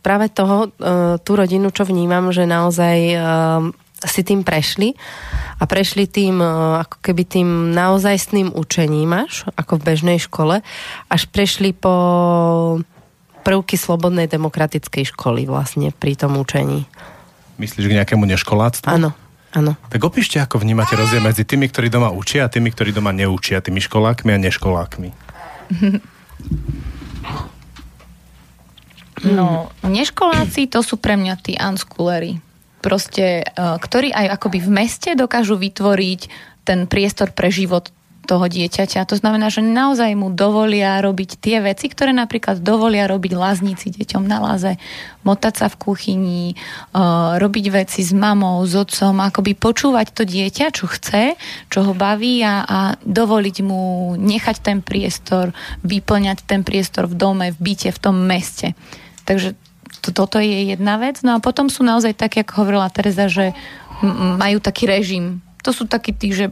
práve 0.00 0.32
toho, 0.32 0.72
uh, 0.72 1.20
tú 1.20 1.36
rodinu, 1.36 1.68
čo 1.68 1.84
vnímam, 1.84 2.32
že 2.32 2.48
naozaj 2.48 2.98
uh, 3.12 3.22
si 4.02 4.24
tým 4.24 4.42
prešli 4.42 4.96
a 5.60 5.68
prešli 5.68 6.08
tým 6.08 6.40
uh, 6.40 6.82
ako 6.82 6.96
keby 7.04 7.22
tým 7.28 7.48
naozajstným 7.76 8.56
učením 8.56 9.28
až, 9.28 9.46
ako 9.54 9.78
v 9.78 9.94
bežnej 9.94 10.18
škole, 10.18 10.64
až 11.12 11.22
prešli 11.28 11.76
po 11.76 11.94
prvky 13.44 13.76
slobodnej 13.76 14.30
demokratickej 14.30 15.12
školy 15.12 15.44
vlastne 15.44 15.92
pri 15.92 16.16
tom 16.16 16.40
učení. 16.40 16.88
Myslíš 17.60 17.84
k 17.86 17.96
nejakému 18.00 18.24
neškoláctvu? 18.26 18.88
Áno. 18.88 19.12
Áno. 19.52 19.76
Tak 19.92 20.00
opíšte, 20.00 20.40
ako 20.40 20.64
vnímate 20.64 20.96
rozdiel 20.96 21.20
medzi 21.20 21.44
tými, 21.44 21.68
ktorí 21.68 21.92
doma 21.92 22.08
učia 22.08 22.48
a 22.48 22.52
tými, 22.52 22.72
ktorí 22.72 22.88
doma 22.96 23.12
neučia, 23.12 23.60
tými 23.60 23.84
školákmi 23.84 24.32
a 24.32 24.38
neškolákmi. 24.40 25.08
No, 29.22 29.70
neškoláci 29.86 30.66
to 30.66 30.82
sú 30.82 30.98
pre 30.98 31.14
mňa 31.14 31.34
tí 31.38 31.54
unschoolery. 31.54 32.42
Proste, 32.82 33.46
uh, 33.46 33.78
ktorí 33.78 34.10
aj 34.10 34.34
akoby 34.34 34.58
v 34.58 34.70
meste 34.74 35.14
dokážu 35.14 35.54
vytvoriť 35.54 36.20
ten 36.66 36.90
priestor 36.90 37.30
pre 37.30 37.50
život 37.50 37.94
toho 38.22 38.46
dieťaťa. 38.46 39.02
To 39.10 39.18
znamená, 39.18 39.50
že 39.50 39.66
naozaj 39.66 40.14
mu 40.14 40.30
dovolia 40.30 41.02
robiť 41.02 41.42
tie 41.42 41.58
veci, 41.58 41.90
ktoré 41.90 42.14
napríklad 42.14 42.62
dovolia 42.62 43.10
robiť 43.10 43.34
lazníci 43.34 43.90
deťom 43.90 44.22
na 44.22 44.38
láze, 44.38 44.78
motať 45.26 45.54
sa 45.58 45.66
v 45.66 45.78
kuchyni, 45.78 46.44
uh, 46.94 47.38
robiť 47.38 47.64
veci 47.70 48.02
s 48.02 48.14
mamou, 48.14 48.62
s 48.62 48.78
otcom, 48.78 49.18
akoby 49.22 49.58
počúvať 49.58 50.14
to 50.14 50.22
dieťa, 50.22 50.70
čo 50.70 50.86
chce, 50.86 51.34
čo 51.66 51.78
ho 51.82 51.92
baví 51.94 52.42
a, 52.46 52.62
a 52.62 52.78
dovoliť 53.02 53.56
mu 53.66 54.14
nechať 54.14 54.56
ten 54.62 54.78
priestor, 54.82 55.50
vyplňať 55.82 56.46
ten 56.46 56.62
priestor 56.62 57.10
v 57.10 57.18
dome, 57.18 57.46
v 57.50 57.58
byte, 57.58 57.90
v 57.90 58.02
tom 58.02 58.22
meste. 58.22 58.74
Takže 59.24 59.54
to, 60.02 60.10
toto 60.10 60.42
je 60.42 60.74
jedna 60.74 60.98
vec. 60.98 61.22
No 61.22 61.38
a 61.38 61.42
potom 61.42 61.70
sú 61.70 61.86
naozaj 61.86 62.18
také, 62.18 62.42
ako 62.42 62.66
hovorila 62.66 62.90
Teresa, 62.90 63.30
že 63.30 63.54
majú 64.38 64.58
taký 64.58 64.90
režim. 64.90 65.38
To 65.62 65.70
sú 65.70 65.86
takí 65.86 66.10
tí, 66.10 66.34
že 66.34 66.50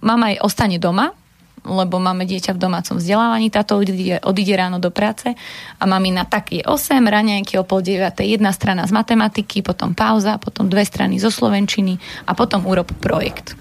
mama 0.00 0.32
aj 0.32 0.40
ostane 0.40 0.80
doma, 0.80 1.12
lebo 1.60 2.00
máme 2.00 2.24
dieťa 2.24 2.56
v 2.56 2.62
domácom 2.62 2.96
vzdelávaní, 2.96 3.52
táto 3.52 3.76
odíde, 3.76 4.16
odíde 4.24 4.54
ráno 4.56 4.80
do 4.80 4.88
práce 4.88 5.36
a 5.76 5.84
mamina 5.84 6.24
tak 6.24 6.56
je 6.56 6.64
8, 6.64 7.04
raňajky 7.04 7.60
o 7.60 7.68
pol 7.68 7.84
9, 7.84 8.16
jedna 8.24 8.48
strana 8.56 8.88
z 8.88 8.96
matematiky, 8.96 9.60
potom 9.60 9.92
pauza, 9.92 10.40
potom 10.40 10.72
dve 10.72 10.88
strany 10.88 11.20
zo 11.20 11.28
slovenčiny 11.28 12.00
a 12.24 12.32
potom 12.32 12.64
urob 12.64 12.88
projekt. 13.04 13.60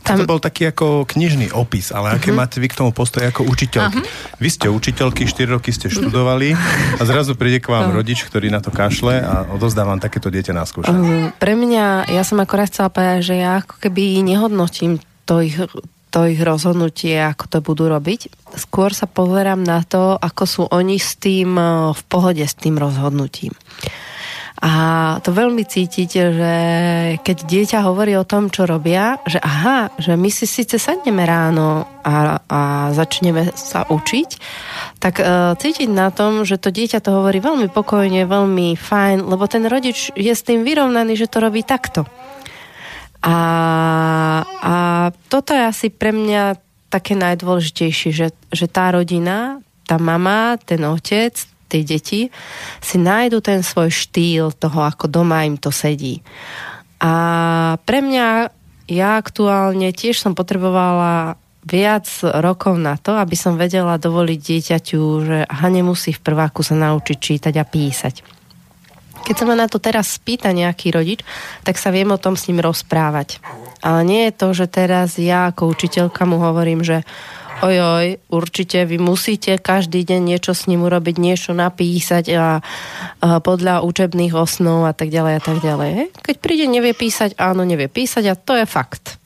Tam... 0.00 0.16
To 0.16 0.24
bol 0.24 0.40
taký 0.40 0.72
ako 0.72 1.04
knižný 1.04 1.52
opis, 1.52 1.92
ale 1.92 2.16
aké 2.16 2.32
uh-huh. 2.32 2.40
máte 2.40 2.56
vy 2.56 2.72
k 2.72 2.78
tomu 2.80 2.90
postoj 2.90 3.20
ako 3.28 3.44
učiteľky? 3.44 4.00
Uh-huh. 4.00 4.40
Vy 4.40 4.48
ste 4.48 4.66
učiteľky, 4.72 5.28
4 5.28 5.56
roky 5.60 5.70
ste 5.76 5.92
študovali 5.92 6.56
a 6.96 7.02
zrazu 7.04 7.36
príde 7.36 7.60
k 7.60 7.68
vám 7.68 7.92
uh-huh. 7.92 8.00
rodič, 8.00 8.24
ktorý 8.24 8.48
na 8.48 8.64
to 8.64 8.72
kašle 8.72 9.20
a 9.20 9.44
odozdávam 9.52 10.00
takéto 10.00 10.32
dieťa 10.32 10.52
na 10.56 10.64
skúšanie. 10.64 11.28
Uh, 11.28 11.36
pre 11.36 11.52
mňa, 11.52 12.08
ja 12.08 12.22
som 12.24 12.40
akorát 12.40 12.72
chcela 12.72 12.88
povedať, 12.88 13.20
že 13.28 13.34
ja 13.44 13.60
ako 13.60 13.76
keby 13.76 14.24
nehodnotím 14.24 15.04
to 15.28 15.44
ich, 15.44 15.60
to 16.10 16.20
ich 16.26 16.40
rozhodnutie, 16.42 17.20
ako 17.20 17.44
to 17.46 17.58
budú 17.60 17.84
robiť. 17.86 18.32
Skôr 18.56 18.90
sa 18.96 19.06
pozerám 19.06 19.62
na 19.62 19.84
to, 19.86 20.16
ako 20.16 20.42
sú 20.48 20.62
oni 20.72 20.98
s 20.98 21.14
tým 21.20 21.54
v 21.94 22.02
pohode 22.08 22.42
s 22.42 22.56
tým 22.58 22.80
rozhodnutím. 22.80 23.54
A 24.60 24.72
to 25.24 25.32
veľmi 25.32 25.64
cítiť, 25.64 26.10
že 26.12 26.54
keď 27.24 27.36
dieťa 27.48 27.80
hovorí 27.80 28.12
o 28.20 28.28
tom, 28.28 28.52
čo 28.52 28.68
robia, 28.68 29.16
že 29.24 29.40
aha, 29.40 29.88
že 29.96 30.20
my 30.20 30.28
si 30.28 30.44
síce 30.44 30.76
sadneme 30.76 31.24
ráno 31.24 31.88
a, 32.04 32.44
a 32.44 32.60
začneme 32.92 33.56
sa 33.56 33.88
učiť, 33.88 34.28
tak 35.00 35.24
uh, 35.24 35.56
cítiť 35.56 35.88
na 35.88 36.12
tom, 36.12 36.44
že 36.44 36.60
to 36.60 36.68
dieťa 36.68 37.00
to 37.00 37.08
hovorí 37.08 37.40
veľmi 37.40 37.72
pokojne, 37.72 38.28
veľmi 38.28 38.76
fajn, 38.76 39.24
lebo 39.24 39.48
ten 39.48 39.64
rodič 39.64 40.12
je 40.12 40.28
s 40.28 40.44
tým 40.44 40.60
vyrovnaný, 40.60 41.16
že 41.16 41.32
to 41.32 41.40
robí 41.40 41.64
takto. 41.64 42.04
A, 43.24 43.36
a 44.44 44.74
toto 45.32 45.56
je 45.56 45.62
asi 45.64 45.88
pre 45.88 46.12
mňa 46.12 46.60
také 46.92 47.16
najdôležitejšie, 47.16 48.10
že, 48.12 48.28
že 48.52 48.66
tá 48.68 48.92
rodina, 48.92 49.64
tá 49.88 49.96
mama, 49.96 50.60
ten 50.60 50.84
otec, 50.84 51.32
tie 51.70 51.86
deti 51.86 52.34
si 52.82 52.96
nájdu 52.98 53.38
ten 53.38 53.62
svoj 53.62 53.94
štýl 53.94 54.50
toho, 54.50 54.82
ako 54.82 55.06
doma 55.06 55.46
im 55.46 55.54
to 55.54 55.70
sedí. 55.70 56.18
A 56.98 57.12
pre 57.86 58.02
mňa, 58.02 58.50
ja 58.90 59.08
aktuálne 59.16 59.94
tiež 59.94 60.18
som 60.18 60.34
potrebovala 60.34 61.38
viac 61.64 62.08
rokov 62.42 62.76
na 62.80 62.98
to, 62.98 63.14
aby 63.14 63.36
som 63.36 63.60
vedela 63.60 64.00
dovoliť 64.00 64.38
dieťaťu, 64.40 65.00
že 65.22 65.38
aha, 65.46 65.68
nemusí 65.70 66.10
v 66.10 66.24
prváku 66.24 66.66
sa 66.66 66.74
naučiť 66.74 67.16
čítať 67.16 67.54
a 67.56 67.64
písať. 67.64 68.40
Keď 69.20 69.34
sa 69.36 69.44
ma 69.44 69.52
na 69.52 69.68
to 69.68 69.76
teraz 69.76 70.16
spýta 70.16 70.50
nejaký 70.50 70.96
rodič, 70.96 71.20
tak 71.62 71.76
sa 71.76 71.92
viem 71.92 72.08
o 72.08 72.18
tom 72.18 72.40
s 72.40 72.48
ním 72.48 72.64
rozprávať. 72.64 73.38
Ale 73.84 74.00
nie 74.04 74.28
je 74.28 74.32
to, 74.36 74.48
že 74.56 74.66
teraz 74.72 75.20
ja 75.20 75.52
ako 75.52 75.72
učiteľka 75.72 76.24
mu 76.24 76.40
hovorím, 76.40 76.80
že 76.80 77.04
ojoj, 77.60 78.18
určite 78.32 78.82
vy 78.88 78.96
musíte 78.96 79.56
každý 79.60 80.02
deň 80.04 80.20
niečo 80.34 80.52
s 80.56 80.66
ním 80.66 80.84
urobiť, 80.84 81.16
niečo 81.20 81.52
napísať 81.52 82.24
a, 82.34 82.60
a 83.20 83.38
podľa 83.40 83.84
učebných 83.84 84.34
osnov 84.34 84.88
a 84.88 84.92
tak 84.96 85.12
ďalej 85.12 85.34
a 85.38 85.42
tak 85.42 85.58
ďalej. 85.60 85.90
Keď 86.20 86.36
príde, 86.40 86.66
nevie 86.66 86.96
písať, 86.96 87.36
áno, 87.36 87.62
nevie 87.62 87.86
písať 87.86 88.24
a 88.28 88.34
to 88.34 88.56
je 88.56 88.66
fakt. 88.66 89.20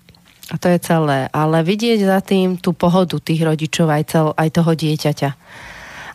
A 0.53 0.61
to 0.61 0.69
je 0.69 0.79
celé. 0.83 1.33
Ale 1.33 1.65
vidieť 1.65 2.05
za 2.05 2.21
tým 2.21 2.61
tú 2.61 2.77
pohodu 2.77 3.17
tých 3.17 3.41
rodičov 3.41 3.89
aj, 3.89 4.03
cel, 4.13 4.27
aj 4.37 4.49
toho 4.53 4.73
dieťaťa. 4.77 5.31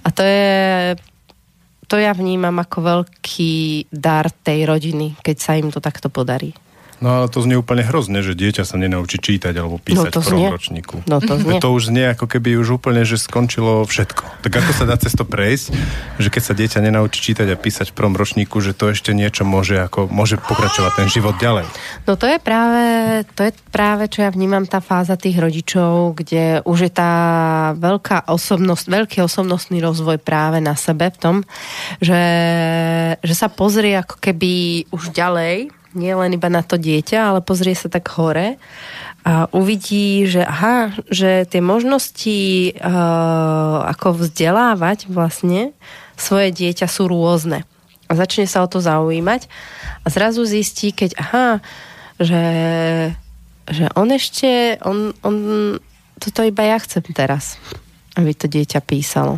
A 0.06 0.08
to 0.14 0.22
je 0.22 0.48
to 1.90 1.98
ja 1.98 2.14
vnímam 2.14 2.54
ako 2.62 2.86
veľký 2.86 3.90
dar 3.90 4.30
tej 4.30 4.70
rodiny, 4.70 5.18
keď 5.26 5.38
sa 5.42 5.58
im 5.58 5.74
to 5.74 5.82
takto 5.82 6.14
podarí. 6.14 6.54
No 7.00 7.24
ale 7.24 7.32
to 7.32 7.40
znie 7.40 7.56
úplne 7.56 7.80
hrozne, 7.80 8.20
že 8.20 8.36
dieťa 8.36 8.68
sa 8.68 8.76
nenaučí 8.76 9.24
čítať 9.24 9.56
alebo 9.56 9.80
písať 9.80 10.12
no, 10.12 10.20
v 10.20 10.26
prvom 10.28 10.52
ročníku. 10.52 10.96
No 11.08 11.24
to 11.24 11.40
znie. 11.40 11.60
To 11.64 11.72
už 11.72 11.96
znie 11.96 12.12
ako 12.12 12.28
keby 12.28 12.60
už 12.60 12.84
úplne, 12.84 13.08
že 13.08 13.16
skončilo 13.16 13.88
všetko. 13.88 14.44
Tak 14.44 14.52
ako 14.52 14.72
sa 14.76 14.84
dá 14.84 15.00
cez 15.00 15.16
to 15.16 15.24
prejsť, 15.24 15.72
že 16.20 16.28
keď 16.28 16.44
sa 16.44 16.54
dieťa 16.60 16.80
nenaučí 16.84 17.32
čítať 17.32 17.48
a 17.48 17.56
písať 17.56 17.96
v 17.96 17.96
prvom 17.96 18.20
ročníku, 18.20 18.60
že 18.60 18.76
to 18.76 18.92
ešte 18.92 19.16
niečo 19.16 19.48
môže, 19.48 19.80
ako, 19.80 20.12
môže 20.12 20.36
pokračovať 20.44 20.92
ten 21.00 21.08
život 21.08 21.40
ďalej? 21.40 21.72
No 22.04 22.20
to 22.20 22.28
je 22.28 22.38
práve, 22.44 22.84
to 23.32 23.48
je 23.48 23.52
práve, 23.72 24.12
čo 24.12 24.28
ja 24.28 24.30
vnímam, 24.36 24.68
tá 24.68 24.84
fáza 24.84 25.16
tých 25.16 25.40
rodičov, 25.40 26.20
kde 26.20 26.68
už 26.68 26.78
je 26.84 26.92
tá 26.92 27.14
veľká 27.80 28.28
osobnosť, 28.28 28.92
veľký 28.92 29.18
osobnostný 29.24 29.80
rozvoj 29.80 30.20
práve 30.20 30.60
na 30.60 30.76
sebe 30.76 31.08
v 31.08 31.18
tom, 31.18 31.36
že, 32.04 32.22
že 33.24 33.34
sa 33.40 33.48
pozrie 33.48 33.96
ako 33.96 34.20
keby 34.20 34.84
už 34.92 35.16
ďalej 35.16 35.79
nie 35.98 36.14
len 36.14 36.38
iba 36.38 36.50
na 36.52 36.62
to 36.62 36.78
dieťa, 36.78 37.34
ale 37.34 37.40
pozrie 37.42 37.74
sa 37.74 37.90
tak 37.90 38.10
hore 38.14 38.62
a 39.26 39.52
uvidí, 39.52 40.30
že 40.30 40.46
aha, 40.46 40.96
že 41.12 41.44
tie 41.50 41.60
možnosti 41.60 42.40
uh, 42.80 43.84
ako 43.90 44.26
vzdelávať 44.26 45.12
vlastne 45.12 45.76
svoje 46.16 46.56
dieťa 46.56 46.88
sú 46.88 47.12
rôzne. 47.12 47.68
A 48.10 48.12
začne 48.18 48.50
sa 48.50 48.66
o 48.66 48.72
to 48.72 48.82
zaujímať 48.82 49.46
a 50.02 50.08
zrazu 50.10 50.48
zistí, 50.48 50.96
keď 50.96 51.20
aha, 51.20 51.48
že, 52.18 52.46
že 53.70 53.86
on 53.94 54.10
ešte, 54.10 54.82
on, 54.82 55.14
on, 55.22 55.36
toto 56.18 56.42
iba 56.42 56.64
ja 56.66 56.78
chcem 56.82 57.06
teraz, 57.14 57.62
aby 58.18 58.34
to 58.34 58.50
dieťa 58.50 58.82
písalo. 58.82 59.38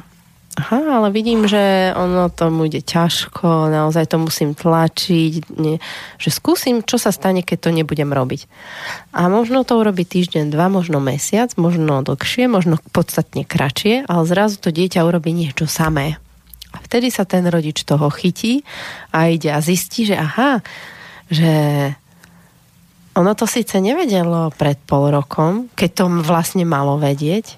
Aha, 0.52 1.00
ale 1.00 1.16
vidím, 1.16 1.48
že 1.48 1.96
ono 1.96 2.28
tomu 2.28 2.68
ide 2.68 2.84
ťažko, 2.84 3.72
naozaj 3.72 4.12
to 4.12 4.20
musím 4.20 4.52
tlačiť, 4.52 5.48
nie, 5.56 5.80
že 6.20 6.28
skúsim, 6.28 6.84
čo 6.84 7.00
sa 7.00 7.16
stane, 7.16 7.40
keď 7.40 7.58
to 7.64 7.70
nebudem 7.72 8.12
robiť. 8.12 8.52
A 9.16 9.32
možno 9.32 9.64
to 9.64 9.80
urobiť 9.80 10.12
týždeň, 10.12 10.52
dva, 10.52 10.68
možno 10.68 11.00
mesiac, 11.00 11.56
možno 11.56 12.04
dlhšie, 12.04 12.52
možno 12.52 12.84
podstatne 12.92 13.48
kratšie, 13.48 14.04
ale 14.12 14.28
zrazu 14.28 14.60
to 14.60 14.76
dieťa 14.76 15.08
urobí 15.08 15.32
niečo 15.32 15.72
samé. 15.72 16.20
A 16.76 16.84
vtedy 16.84 17.16
sa 17.16 17.24
ten 17.24 17.48
rodič 17.48 17.88
toho 17.88 18.12
chytí 18.12 18.68
a 19.16 19.32
ide 19.32 19.56
a 19.56 19.64
zistí, 19.64 20.04
že 20.04 20.20
aha, 20.20 20.60
že 21.32 21.52
ono 23.16 23.32
to 23.40 23.48
síce 23.48 23.80
nevedelo 23.80 24.52
pred 24.60 24.76
pol 24.84 25.16
rokom, 25.16 25.72
keď 25.80 25.90
to 25.96 26.04
vlastne 26.28 26.68
malo 26.68 27.00
vedieť, 27.00 27.56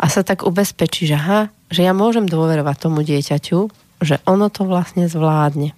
a 0.00 0.08
sa 0.08 0.24
tak 0.24 0.46
ubezpečí, 0.46 1.10
že 1.10 1.18
aha, 1.18 1.52
že 1.70 1.86
ja 1.86 1.94
môžem 1.94 2.26
dôverovať 2.26 2.76
tomu 2.76 3.06
dieťaťu, 3.06 3.58
že 4.02 4.18
ono 4.26 4.50
to 4.50 4.66
vlastne 4.66 5.06
zvládne. 5.06 5.72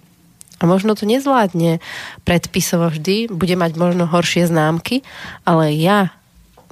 A 0.57 0.63
možno 0.65 0.95
to 0.95 1.03
nezvládne 1.03 1.83
predpisovo 2.23 2.87
vždy, 2.89 3.29
bude 3.29 3.53
mať 3.53 3.75
možno 3.75 4.07
horšie 4.07 4.47
známky, 4.47 5.03
ale 5.43 5.75
ja 5.75 6.15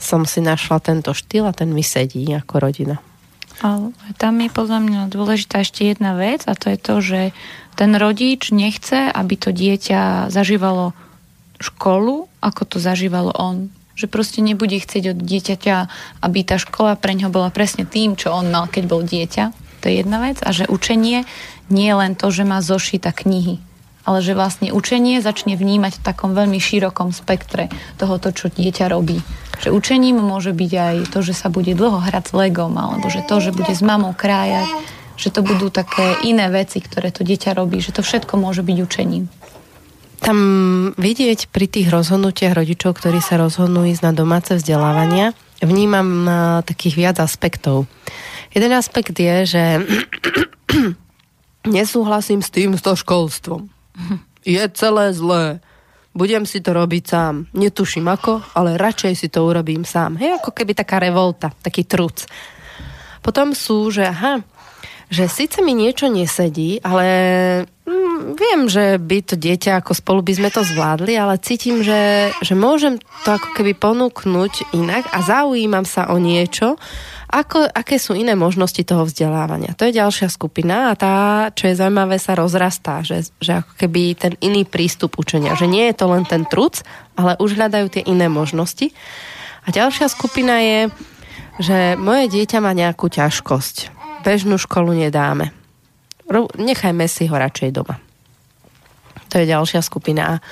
som 0.02 0.26
si 0.26 0.42
našla 0.42 0.82
tento 0.82 1.14
štýl 1.14 1.46
a 1.46 1.54
ten 1.54 1.70
mi 1.70 1.86
sedí 1.86 2.26
ako 2.34 2.58
rodina. 2.58 2.98
Ale 3.62 3.94
tam 4.18 4.42
je 4.42 4.50
podľa 4.50 4.80
mňa 4.82 5.02
dôležitá 5.14 5.62
ešte 5.62 5.86
jedna 5.86 6.18
vec 6.18 6.50
a 6.50 6.58
to 6.58 6.74
je 6.74 6.78
to, 6.82 6.96
že 6.98 7.22
ten 7.78 7.94
rodič 7.94 8.50
nechce, 8.50 9.12
aby 9.14 9.38
to 9.38 9.54
dieťa 9.54 10.34
zažívalo 10.34 10.98
školu, 11.62 12.26
ako 12.42 12.62
to 12.66 12.78
zažívalo 12.82 13.30
on 13.38 13.70
že 14.02 14.10
proste 14.10 14.42
nebude 14.42 14.82
chcieť 14.82 15.14
od 15.14 15.20
dieťaťa, 15.22 15.76
aby 16.26 16.40
tá 16.42 16.58
škola 16.58 16.98
pre 16.98 17.14
ňo 17.14 17.30
bola 17.30 17.54
presne 17.54 17.86
tým, 17.86 18.18
čo 18.18 18.34
on 18.34 18.50
mal, 18.50 18.66
keď 18.66 18.84
bol 18.90 19.06
dieťa. 19.06 19.54
To 19.82 19.86
je 19.86 20.02
jedna 20.02 20.18
vec. 20.26 20.42
A 20.42 20.50
že 20.50 20.66
učenie 20.66 21.30
nie 21.70 21.86
je 21.86 21.96
len 21.96 22.18
to, 22.18 22.34
že 22.34 22.42
má 22.42 22.58
zošita 22.66 23.14
knihy, 23.14 23.62
ale 24.02 24.26
že 24.26 24.34
vlastne 24.34 24.74
učenie 24.74 25.22
začne 25.22 25.54
vnímať 25.54 26.02
v 26.02 26.06
takom 26.06 26.34
veľmi 26.34 26.58
širokom 26.58 27.14
spektre 27.14 27.70
tohoto, 28.02 28.34
čo 28.34 28.50
dieťa 28.50 28.90
robí. 28.90 29.22
Že 29.62 29.78
učením 29.78 30.18
môže 30.18 30.58
byť 30.58 30.72
aj 30.74 30.96
to, 31.14 31.22
že 31.22 31.38
sa 31.38 31.54
bude 31.54 31.78
dlho 31.78 32.02
hrať 32.02 32.34
s 32.34 32.34
legom, 32.34 32.74
alebo 32.74 33.06
že 33.14 33.22
to, 33.22 33.38
že 33.38 33.54
bude 33.54 33.70
s 33.70 33.86
mamou 33.86 34.18
krájať, 34.18 34.66
že 35.22 35.30
to 35.30 35.46
budú 35.46 35.70
také 35.70 36.18
iné 36.26 36.50
veci, 36.50 36.82
ktoré 36.82 37.14
to 37.14 37.22
dieťa 37.22 37.54
robí, 37.54 37.78
že 37.78 37.94
to 37.94 38.02
všetko 38.02 38.42
môže 38.42 38.66
byť 38.66 38.78
učením 38.82 39.30
tam 40.22 40.38
vidieť 41.02 41.50
pri 41.50 41.66
tých 41.66 41.90
rozhodnutiach 41.90 42.54
rodičov, 42.54 43.02
ktorí 43.02 43.18
sa 43.20 43.42
rozhodnú 43.42 43.90
ísť 43.90 44.06
na 44.06 44.14
domáce 44.14 44.54
vzdelávania, 44.54 45.34
vnímam 45.66 46.06
na 46.26 46.62
takých 46.62 46.96
viac 46.98 47.18
aspektov. 47.18 47.90
Jeden 48.54 48.72
aspekt 48.78 49.18
je, 49.18 49.36
že 49.50 49.64
nesúhlasím 51.78 52.46
s 52.46 52.54
tým, 52.54 52.78
s 52.78 52.86
to 52.86 52.94
školstvom. 52.94 53.66
Je 54.46 54.62
celé 54.78 55.14
zlé. 55.18 55.62
Budem 56.12 56.44
si 56.44 56.60
to 56.60 56.76
robiť 56.76 57.04
sám. 57.08 57.48
Netuším 57.56 58.06
ako, 58.06 58.44
ale 58.54 58.78
radšej 58.78 59.14
si 59.16 59.28
to 59.32 59.48
urobím 59.48 59.88
sám. 59.88 60.20
Hej, 60.22 60.44
ako 60.44 60.52
keby 60.52 60.76
taká 60.76 61.00
revolta, 61.00 61.50
taký 61.64 61.88
truc. 61.88 62.28
Potom 63.24 63.54
sú, 63.54 63.90
že 63.94 64.10
aha, 64.10 64.44
že 65.12 65.28
síce 65.28 65.62
mi 65.62 65.78
niečo 65.78 66.10
nesedí, 66.10 66.80
ale 66.84 67.06
mm, 67.84 68.01
viem, 68.38 68.70
že 68.70 69.02
by 69.02 69.18
to 69.26 69.36
dieťa 69.36 69.82
ako 69.82 69.98
spolu 69.98 70.22
by 70.22 70.34
sme 70.38 70.50
to 70.54 70.62
zvládli, 70.62 71.18
ale 71.18 71.42
cítim, 71.42 71.82
že, 71.82 72.32
že 72.42 72.54
môžem 72.54 73.02
to 73.26 73.30
ako 73.34 73.58
keby 73.58 73.74
ponúknuť 73.76 74.74
inak 74.78 75.10
a 75.12 75.26
zaujímam 75.26 75.84
sa 75.84 76.10
o 76.14 76.22
niečo, 76.22 76.78
ako, 77.32 77.64
aké 77.64 77.96
sú 77.96 78.12
iné 78.12 78.36
možnosti 78.36 78.84
toho 78.84 79.08
vzdelávania. 79.08 79.72
To 79.80 79.88
je 79.88 79.96
ďalšia 79.96 80.28
skupina 80.28 80.92
a 80.92 81.00
tá, 81.00 81.16
čo 81.56 81.72
je 81.72 81.80
zaujímavé, 81.80 82.20
sa 82.20 82.36
rozrastá, 82.36 83.02
že, 83.08 83.32
že 83.40 83.64
ako 83.64 83.74
keby 83.80 84.02
ten 84.20 84.34
iný 84.44 84.68
prístup 84.68 85.16
učenia, 85.16 85.56
že 85.56 85.66
nie 85.66 85.88
je 85.90 85.96
to 85.96 86.12
len 86.12 86.28
ten 86.28 86.44
truc, 86.44 86.84
ale 87.16 87.40
už 87.40 87.56
hľadajú 87.56 87.88
tie 87.88 88.04
iné 88.04 88.28
možnosti. 88.28 88.92
A 89.64 89.72
ďalšia 89.72 90.12
skupina 90.12 90.60
je, 90.60 90.80
že 91.64 91.96
moje 91.96 92.28
dieťa 92.28 92.60
má 92.60 92.76
nejakú 92.76 93.08
ťažkosť 93.08 94.02
bežnú 94.22 94.62
školu 94.62 94.94
nedáme. 94.94 95.50
Nechajme 96.56 97.06
si 97.10 97.28
ho 97.28 97.36
radšej 97.36 97.70
doma. 97.76 98.11
To 99.32 99.40
je 99.40 99.48
ďalšia 99.48 99.80
skupina. 99.80 100.44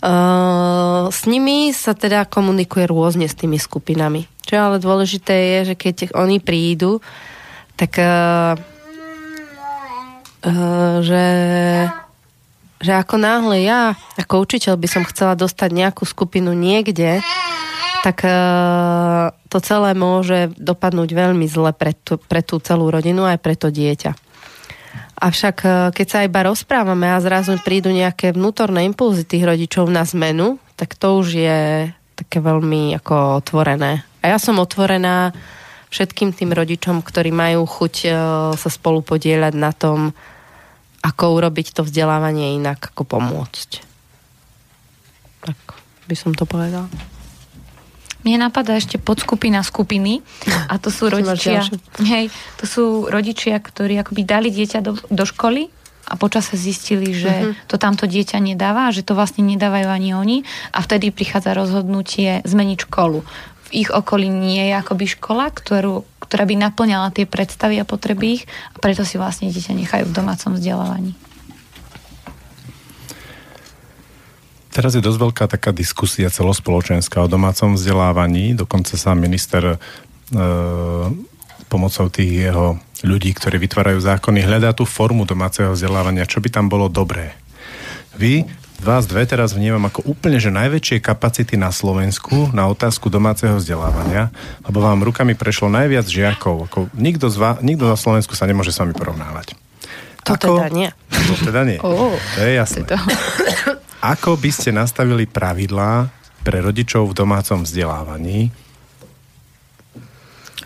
Uh, 0.00 1.12
s 1.12 1.28
nimi 1.28 1.72
sa 1.76 1.92
teda 1.92 2.24
komunikuje 2.24 2.88
rôzne 2.88 3.28
s 3.28 3.36
tými 3.36 3.60
skupinami. 3.60 4.24
Čo 4.44 4.56
ale 4.56 4.76
dôležité 4.80 5.32
je, 5.32 5.58
že 5.72 5.74
keď 5.76 5.96
oni 6.16 6.40
prídu, 6.40 7.04
tak 7.76 8.00
uh, 8.00 8.56
uh, 10.44 10.96
že, 11.04 11.26
že 12.80 12.92
ako 12.96 13.16
náhle 13.20 13.60
ja 13.60 13.92
ako 14.16 14.44
učiteľ 14.44 14.76
by 14.76 14.88
som 14.88 15.04
chcela 15.08 15.36
dostať 15.36 15.68
nejakú 15.72 16.04
skupinu 16.04 16.52
niekde, 16.52 17.24
tak 18.00 18.24
e, 18.24 18.32
to 19.48 19.58
celé 19.60 19.92
môže 19.92 20.52
dopadnúť 20.56 21.10
veľmi 21.12 21.46
zle 21.48 21.72
pre 21.76 21.92
tú, 21.92 22.16
pre 22.16 22.40
tú 22.40 22.60
celú 22.60 22.88
rodinu 22.88 23.28
aj 23.28 23.38
pre 23.40 23.54
to 23.56 23.68
dieťa. 23.68 24.29
Avšak 25.20 25.56
e, 25.62 25.68
keď 25.92 26.06
sa 26.08 26.24
iba 26.24 26.40
rozprávame 26.48 27.12
a 27.12 27.20
zrazu 27.20 27.60
prídu 27.60 27.92
nejaké 27.92 28.32
vnútorné 28.32 28.88
impulzy 28.88 29.28
tých 29.28 29.44
rodičov 29.44 29.92
na 29.92 30.02
zmenu, 30.08 30.56
tak 30.80 30.96
to 30.96 31.20
už 31.20 31.36
je 31.36 31.60
také 32.16 32.40
veľmi 32.40 32.96
ako 32.96 33.44
otvorené. 33.44 34.00
A 34.24 34.32
ja 34.32 34.40
som 34.40 34.56
otvorená 34.56 35.36
všetkým 35.92 36.32
tým 36.32 36.56
rodičom, 36.56 37.04
ktorí 37.04 37.28
majú 37.36 37.68
chuť 37.68 37.94
e, 38.04 38.08
sa 38.56 38.70
spolu 38.72 39.04
podieľať 39.04 39.54
na 39.60 39.76
tom, 39.76 40.16
ako 41.04 41.36
urobiť 41.36 41.76
to 41.76 41.84
vzdelávanie 41.84 42.56
inak, 42.56 42.92
ako 42.92 43.04
pomôcť. 43.04 43.70
Tak 45.44 45.58
by 46.08 46.16
som 46.16 46.32
to 46.32 46.48
povedala. 46.48 46.88
Mne 48.20 48.48
napadá 48.48 48.76
ešte 48.76 49.00
podskupina 49.00 49.64
skupiny 49.64 50.20
a 50.68 50.76
to 50.76 50.92
sú 50.92 51.08
rodičia, 51.08 51.64
hej, 52.04 52.28
to 52.60 52.64
sú 52.68 52.84
rodičia, 53.08 53.56
ktorí 53.56 53.96
akoby 53.96 54.22
dali 54.28 54.48
dieťa 54.52 54.84
do, 54.84 54.92
do 55.08 55.24
školy 55.24 55.72
a 56.10 56.18
počas 56.18 56.50
sa 56.50 56.56
zistili, 56.58 57.14
že 57.14 57.30
uh-huh. 57.30 57.54
to 57.70 57.78
tamto 57.78 58.04
dieťa 58.04 58.42
nedáva, 58.42 58.90
že 58.90 59.06
to 59.06 59.14
vlastne 59.14 59.46
nedávajú 59.46 59.88
ani 59.88 60.10
oni 60.12 60.36
a 60.74 60.82
vtedy 60.82 61.14
prichádza 61.14 61.54
rozhodnutie 61.54 62.42
zmeniť 62.42 62.78
školu. 62.90 63.22
V 63.70 63.86
ich 63.86 63.88
okolí 63.88 64.26
nie 64.26 64.68
je 64.68 64.74
akoby 64.74 65.06
škola, 65.06 65.54
ktorú, 65.54 66.02
ktorá 66.18 66.44
by 66.44 66.54
naplňala 66.58 67.14
tie 67.14 67.30
predstavy 67.30 67.78
a 67.78 67.86
potreby 67.86 68.42
ich 68.42 68.44
a 68.74 68.76
preto 68.82 69.06
si 69.06 69.16
vlastne 69.16 69.54
dieťa 69.54 69.72
nechajú 69.78 70.04
v 70.10 70.16
domácom 70.16 70.58
vzdelávaní. 70.58 71.14
Teraz 74.70 74.94
je 74.94 75.02
dosť 75.02 75.18
veľká 75.18 75.44
taká 75.50 75.74
diskusia 75.74 76.30
celospoločenská 76.30 77.26
o 77.26 77.30
domácom 77.30 77.74
vzdelávaní. 77.74 78.54
Dokonca 78.54 78.94
sa 78.94 79.18
minister 79.18 79.74
e, 79.74 79.76
pomocou 81.66 82.06
tých 82.06 82.50
jeho 82.50 82.78
ľudí, 83.02 83.34
ktorí 83.34 83.58
vytvárajú 83.58 83.98
zákony, 83.98 84.46
hľadá 84.46 84.70
tú 84.70 84.86
formu 84.86 85.26
domáceho 85.26 85.74
vzdelávania, 85.74 86.28
čo 86.28 86.38
by 86.38 86.48
tam 86.54 86.70
bolo 86.70 86.86
dobré. 86.86 87.34
Vy, 88.14 88.46
vás 88.80 89.04
dve 89.10 89.26
teraz 89.26 89.52
vnímam 89.52 89.90
ako 89.90 90.06
úplne, 90.08 90.40
že 90.40 90.54
najväčšie 90.54 91.04
kapacity 91.04 91.58
na 91.58 91.68
Slovensku 91.68 92.52
na 92.56 92.68
otázku 92.68 93.12
domáceho 93.12 93.60
vzdelávania, 93.60 94.32
lebo 94.64 94.80
vám 94.80 95.04
rukami 95.04 95.36
prešlo 95.36 95.68
najviac 95.72 96.06
žiakov. 96.08 96.70
Ako 96.70 96.78
nikto, 96.96 97.28
z 97.28 97.36
vás, 97.36 97.56
nikto 97.60 97.90
na 97.90 97.96
Slovensku 97.96 98.32
sa 98.38 98.48
nemôže 98.48 98.72
s 98.72 98.80
vami 98.80 98.94
porovnávať. 98.96 99.56
To 100.28 100.36
ako, 100.36 100.60
teda 100.60 100.68
nie. 100.72 100.88
To 101.10 101.34
teda 101.48 101.62
nie. 101.64 101.78
Oh, 101.86 102.12
to 102.36 102.40
je 102.44 102.52
jasné. 102.54 102.84
To. 102.88 102.96
Ako 104.00 104.40
by 104.40 104.48
ste 104.48 104.72
nastavili 104.72 105.28
pravidlá 105.28 106.08
pre 106.40 106.64
rodičov 106.64 107.12
v 107.12 107.16
domácom 107.20 107.68
vzdelávaní? 107.68 108.48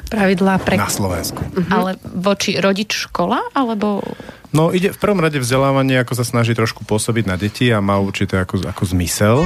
Pravidlá 0.07 0.63
pre... 0.63 0.79
Na 0.79 0.87
Slovensku. 0.87 1.43
Uh-huh. 1.43 1.67
Ale 1.67 1.91
voči 2.15 2.55
rodič 2.63 3.11
škola, 3.11 3.43
alebo... 3.51 4.07
No 4.55 4.71
ide 4.71 4.95
v 4.95 4.99
prvom 5.03 5.19
rade 5.19 5.43
vzdelávanie, 5.43 5.99
ako 5.99 6.15
sa 6.15 6.23
snaží 6.23 6.55
trošku 6.55 6.87
pôsobiť 6.87 7.27
na 7.27 7.35
deti 7.35 7.75
a 7.75 7.83
má 7.83 7.99
určité 7.99 8.39
ako, 8.39 8.71
ako 8.71 8.83
zmysel. 8.95 9.43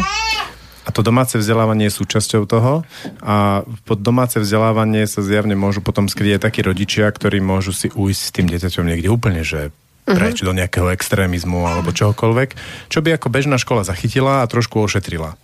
A 0.84 0.92
to 0.92 1.00
domáce 1.00 1.36
vzdelávanie 1.40 1.88
je 1.88 1.96
súčasťou 1.96 2.44
toho. 2.44 2.84
A 3.24 3.64
pod 3.88 4.04
domáce 4.04 4.36
vzdelávanie 4.36 5.08
sa 5.08 5.24
zjavne 5.24 5.56
môžu 5.56 5.80
potom 5.80 6.12
skryť 6.12 6.36
aj 6.36 6.44
takí 6.44 6.60
rodičia, 6.60 7.08
ktorí 7.08 7.40
môžu 7.40 7.72
si 7.72 7.88
ujsť 7.88 8.20
s 8.20 8.34
tým 8.36 8.46
dieťaťom 8.52 8.84
niekde 8.84 9.08
úplne, 9.08 9.40
že 9.40 9.72
preč 10.16 10.40
uh-huh. 10.40 10.52
do 10.52 10.56
nejakého 10.56 10.88
extrémizmu 10.92 11.68
alebo 11.68 11.92
čohokoľvek, 11.92 12.50
čo 12.88 12.98
by 13.04 13.16
ako 13.16 13.28
bežná 13.28 13.56
škola 13.60 13.84
zachytila 13.84 14.40
a 14.42 14.48
trošku 14.50 14.80
ošetrila. 14.80 15.36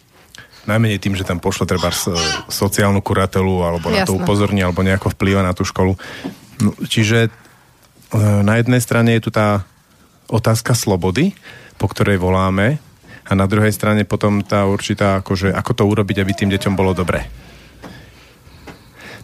Najmenej 0.65 0.97
tým, 0.97 1.13
že 1.13 1.29
tam 1.29 1.45
pošle 1.45 1.69
treba 1.69 1.93
sociálnu 2.49 3.05
kuratelu 3.05 3.57
alebo 3.61 3.93
Jasne. 3.93 4.01
na 4.01 4.09
to 4.09 4.17
upozorní 4.17 4.65
alebo 4.65 4.81
nejako 4.81 5.13
vplýva 5.13 5.45
na 5.45 5.53
tú 5.53 5.69
školu. 5.69 6.01
No, 6.65 6.73
čiže 6.89 7.29
e, 7.29 7.31
na 8.41 8.57
jednej 8.57 8.81
strane 8.81 9.13
je 9.21 9.29
tu 9.29 9.31
tá 9.35 9.69
otázka 10.33 10.73
slobody, 10.73 11.37
po 11.77 11.85
ktorej 11.93 12.17
voláme 12.17 12.81
a 13.29 13.33
na 13.37 13.45
druhej 13.45 13.77
strane 13.77 14.09
potom 14.09 14.41
tá 14.41 14.65
určitá, 14.65 15.21
akože, 15.21 15.53
ako 15.53 15.73
to 15.77 15.85
urobiť, 15.85 16.17
aby 16.25 16.33
tým 16.33 16.51
deťom 16.57 16.73
bolo 16.73 16.97
dobre. 16.97 17.29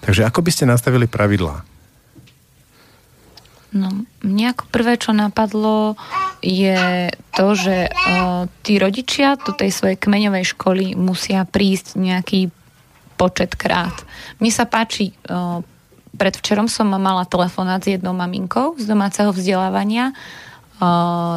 Takže 0.04 0.24
ako 0.24 0.40
by 0.44 0.50
ste 0.52 0.64
nastavili 0.68 1.04
pravidlá? 1.04 1.69
No, 3.70 4.02
mne 4.26 4.50
ako 4.50 4.66
prvé, 4.74 4.98
čo 4.98 5.14
napadlo, 5.14 5.94
je 6.42 7.06
to, 7.38 7.46
že 7.54 7.86
uh, 7.86 8.50
tí 8.66 8.82
rodičia 8.82 9.38
do 9.38 9.54
tej 9.54 9.70
svojej 9.70 9.94
kmeňovej 9.94 10.58
školy 10.58 10.98
musia 10.98 11.46
prísť 11.46 11.94
nejaký 11.94 12.50
počet 13.14 13.54
krát. 13.54 13.94
Mne 14.42 14.50
sa 14.50 14.66
páči, 14.66 15.14
uh, 15.30 15.62
predvčerom 16.18 16.66
som 16.66 16.90
mala 16.90 17.22
telefonát 17.30 17.78
s 17.78 17.94
jednou 17.94 18.10
maminkou 18.10 18.74
z 18.74 18.90
domáceho 18.90 19.30
vzdelávania, 19.30 20.18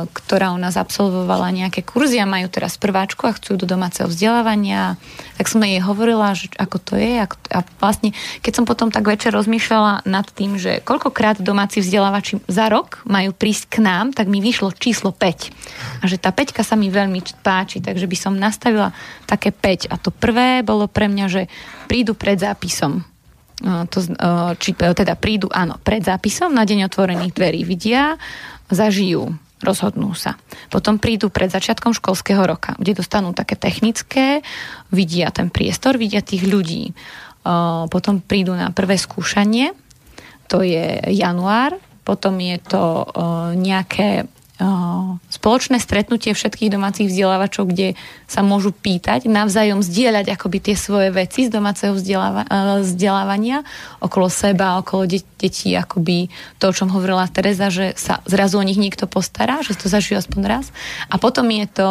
ktorá 0.08 0.56
u 0.56 0.60
nás 0.60 0.80
absolvovala 0.80 1.52
nejaké 1.52 1.84
kurzy 1.84 2.16
a 2.16 2.24
majú 2.24 2.48
teraz 2.48 2.80
prváčku 2.80 3.28
a 3.28 3.36
chcú 3.36 3.60
do 3.60 3.68
domáceho 3.68 4.08
vzdelávania. 4.08 4.96
Tak 5.36 5.52
som 5.52 5.60
jej 5.60 5.84
hovorila, 5.84 6.32
že 6.32 6.48
ako 6.56 6.78
to 6.80 6.96
je. 6.96 7.20
To, 7.20 7.36
a 7.52 7.60
vlastne, 7.84 8.16
keď 8.40 8.54
som 8.56 8.64
potom 8.64 8.88
tak 8.88 9.04
večer 9.04 9.36
rozmýšľala 9.36 10.08
nad 10.08 10.24
tým, 10.32 10.56
že 10.56 10.80
koľkokrát 10.88 11.44
domáci 11.44 11.84
vzdelávači 11.84 12.40
za 12.48 12.72
rok 12.72 13.04
majú 13.04 13.36
prísť 13.36 13.68
k 13.68 13.76
nám, 13.84 14.16
tak 14.16 14.32
mi 14.32 14.40
vyšlo 14.40 14.72
číslo 14.72 15.12
5. 15.12 16.00
A 16.00 16.04
že 16.08 16.16
tá 16.16 16.32
5 16.32 16.64
sa 16.64 16.80
mi 16.80 16.88
veľmi 16.88 17.20
páči, 17.44 17.84
takže 17.84 18.08
by 18.08 18.16
som 18.16 18.40
nastavila 18.40 18.96
také 19.28 19.52
5. 19.52 19.92
A 19.92 20.00
to 20.00 20.08
prvé 20.16 20.64
bolo 20.64 20.88
pre 20.88 21.12
mňa, 21.12 21.26
že 21.28 21.52
prídu 21.92 22.16
pred 22.16 22.40
zápisom 22.40 23.04
to, 23.64 23.98
či 24.60 24.76
teda 24.76 25.16
prídu, 25.16 25.48
áno, 25.48 25.80
pred 25.80 26.04
zápisom 26.04 26.52
na 26.52 26.68
deň 26.68 26.90
otvorených 26.92 27.32
dverí 27.32 27.62
vidia, 27.64 28.20
zažijú, 28.74 29.32
rozhodnú 29.64 30.12
sa. 30.18 30.36
Potom 30.68 31.00
prídu 31.00 31.32
pred 31.32 31.48
začiatkom 31.48 31.96
školského 31.96 32.44
roka, 32.44 32.76
kde 32.76 33.00
dostanú 33.00 33.32
také 33.32 33.56
technické, 33.56 34.44
vidia 34.92 35.32
ten 35.32 35.48
priestor, 35.48 35.96
vidia 35.96 36.20
tých 36.20 36.44
ľudí. 36.44 36.92
Potom 37.88 38.20
prídu 38.20 38.58
na 38.60 38.76
prvé 38.76 39.00
skúšanie, 39.00 39.72
to 40.52 40.60
je 40.62 41.00
január, 41.16 41.80
potom 42.04 42.36
je 42.44 42.60
to 42.60 43.08
nejaké 43.56 44.28
spoločné 45.28 45.82
stretnutie 45.82 46.32
všetkých 46.32 46.72
domácich 46.72 47.12
vzdelávačov, 47.12 47.74
kde 47.74 48.00
sa 48.30 48.46
môžu 48.46 48.72
pýtať, 48.72 49.28
navzájom 49.28 49.84
zdieľať 49.84 50.34
akoby 50.34 50.58
tie 50.72 50.76
svoje 50.80 51.10
veci 51.12 51.46
z 51.48 51.54
domáceho 51.54 51.94
vzdeláva- 51.94 52.48
vzdelávania 52.82 53.62
okolo 54.00 54.32
seba, 54.32 54.80
okolo 54.80 55.10
de- 55.10 55.26
detí, 55.38 55.76
akoby 55.76 56.32
to, 56.58 56.72
o 56.72 56.76
čom 56.76 56.90
hovorila 56.92 57.28
Teresa, 57.28 57.68
že 57.68 57.94
sa 58.00 58.24
zrazu 58.24 58.56
o 58.58 58.64
nich 58.64 58.80
niekto 58.80 59.06
postará, 59.10 59.60
že 59.62 59.76
to 59.76 59.92
zažijú 59.92 60.22
aspoň 60.22 60.42
raz. 60.48 60.66
A 61.12 61.20
potom 61.20 61.50
je 61.52 61.68
to 61.68 61.90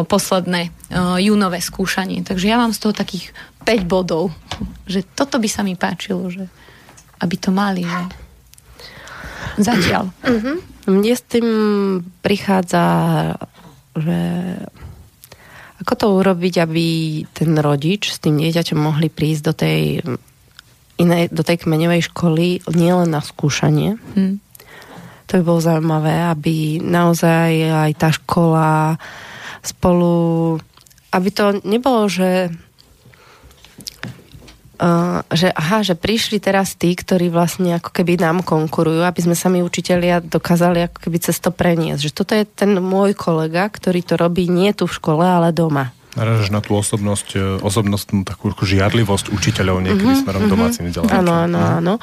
posledné 0.00 0.70
uh, 0.70 1.20
júnové 1.20 1.60
skúšanie. 1.60 2.24
Takže 2.24 2.48
ja 2.48 2.56
mám 2.56 2.72
z 2.72 2.80
toho 2.80 2.96
takých 2.96 3.36
5 3.68 3.84
bodov, 3.84 4.32
že 4.88 5.04
toto 5.04 5.36
by 5.36 5.48
sa 5.50 5.60
mi 5.60 5.76
páčilo, 5.76 6.32
že 6.32 6.48
aby 7.20 7.36
to 7.36 7.52
mali. 7.52 7.84
Že... 7.84 8.02
Zatiaľ. 9.70 10.04
Uh-huh. 10.24 10.56
Mne 10.90 11.14
s 11.14 11.22
tým 11.22 11.48
prichádza, 12.20 12.84
že 13.94 14.18
ako 15.80 15.92
to 15.96 16.06
urobiť, 16.18 16.54
aby 16.60 16.86
ten 17.32 17.56
rodič 17.56 18.12
s 18.12 18.18
tým 18.20 18.36
dieťaťom 18.36 18.76
mohli 18.76 19.08
prísť 19.08 19.42
do 19.46 19.54
tej 19.56 19.80
inej, 21.00 21.32
do 21.32 21.40
tej 21.40 21.64
kmeňovej 21.64 22.12
školy 22.12 22.60
nielen 22.76 23.08
na 23.08 23.24
skúšanie. 23.24 23.96
Hmm. 24.12 24.42
To 25.30 25.40
by 25.40 25.42
bolo 25.46 25.60
zaujímavé, 25.62 26.26
aby 26.28 26.82
naozaj 26.82 27.50
aj 27.70 27.92
tá 27.96 28.10
škola 28.12 28.98
spolu, 29.62 30.58
aby 31.14 31.28
to 31.32 31.62
nebolo, 31.64 32.10
že 32.10 32.52
Uh, 34.80 35.20
že 35.28 35.52
aha, 35.52 35.84
že 35.84 35.92
prišli 35.92 36.40
teraz 36.40 36.72
tí, 36.72 36.96
ktorí 36.96 37.28
vlastne 37.28 37.76
ako 37.76 37.92
keby 37.92 38.16
nám 38.16 38.40
konkurujú, 38.40 39.04
aby 39.04 39.20
sme 39.20 39.36
sami 39.36 39.60
učitelia 39.60 40.24
dokázali 40.24 40.88
ako 40.88 41.04
keby 41.04 41.20
cez 41.20 41.36
to 41.36 41.52
preniesť. 41.52 42.08
Že 42.08 42.16
toto 42.16 42.32
je 42.32 42.48
ten 42.48 42.80
môj 42.80 43.12
kolega, 43.12 43.68
ktorý 43.68 44.00
to 44.00 44.16
robí 44.16 44.48
nie 44.48 44.72
tu 44.72 44.88
v 44.88 44.96
škole, 44.96 45.20
ale 45.20 45.52
doma. 45.52 45.92
Narážaš 46.16 46.50
na 46.50 46.58
tú 46.58 46.74
osobnosť, 46.74 47.28
e, 47.38 47.40
osobnostnú 47.62 48.26
takú 48.26 48.50
žiadlivosť 48.50 49.30
učiteľov 49.30 49.78
niekedy 49.78 50.10
uh-huh, 50.10 50.22
smerom 50.26 50.42
uh-huh. 50.42 50.54
domácim 50.58 50.84
vzdelávačom. 50.90 51.22
Áno, 51.22 51.32
áno, 51.46 51.60
uh-huh. 51.60 51.78
áno. 51.78 51.94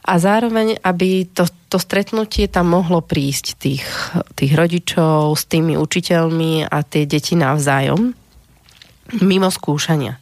A 0.00 0.12
zároveň, 0.16 0.80
aby 0.80 1.28
to, 1.28 1.44
to 1.68 1.76
stretnutie 1.76 2.48
tam 2.48 2.72
mohlo 2.72 3.04
prísť 3.04 3.60
tých, 3.60 3.84
tých 4.32 4.52
rodičov 4.56 5.36
s 5.36 5.44
tými 5.44 5.76
učiteľmi 5.76 6.72
a 6.72 6.78
tie 6.86 7.04
deti 7.04 7.36
navzájom 7.36 8.16
mimo 9.20 9.50
skúšania. 9.52 10.16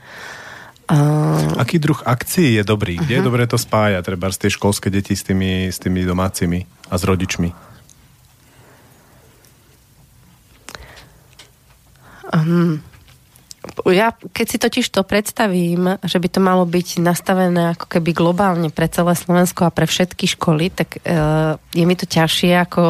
Uh... 0.88 1.60
Aký 1.60 1.76
druh 1.76 2.00
akcií 2.00 2.56
je 2.56 2.64
dobrý? 2.64 2.96
Kde 2.96 3.04
uh-huh. 3.04 3.12
je 3.12 3.22
mhm. 3.22 3.28
dobré 3.28 3.44
to 3.44 3.60
spájať? 3.60 4.02
Treba 4.08 4.32
z 4.32 4.38
tie 4.40 4.50
školské 4.52 4.88
deti 4.88 5.12
s 5.12 5.20
tými, 5.20 5.68
s 5.68 5.76
tými 5.76 6.00
domácimi 6.08 6.64
a 6.88 6.94
s 6.96 7.04
rodičmi? 7.04 7.52
Um, 12.28 12.84
ja 13.88 14.12
keď 14.12 14.46
si 14.48 14.58
totiž 14.60 14.86
to 14.92 15.04
predstavím, 15.04 15.96
že 16.04 16.20
by 16.20 16.28
to 16.28 16.40
malo 16.40 16.64
byť 16.68 17.00
nastavené 17.00 17.76
ako 17.76 17.88
keby 17.88 18.16
globálne 18.16 18.68
pre 18.72 18.88
celé 18.88 19.12
Slovensko 19.16 19.68
a 19.68 19.74
pre 19.74 19.88
všetky 19.88 20.28
školy, 20.36 20.72
tak 20.72 21.00
uh, 21.04 21.56
je 21.72 21.84
mi 21.84 21.96
to 21.96 22.08
ťažšie, 22.08 22.52
ako 22.64 22.82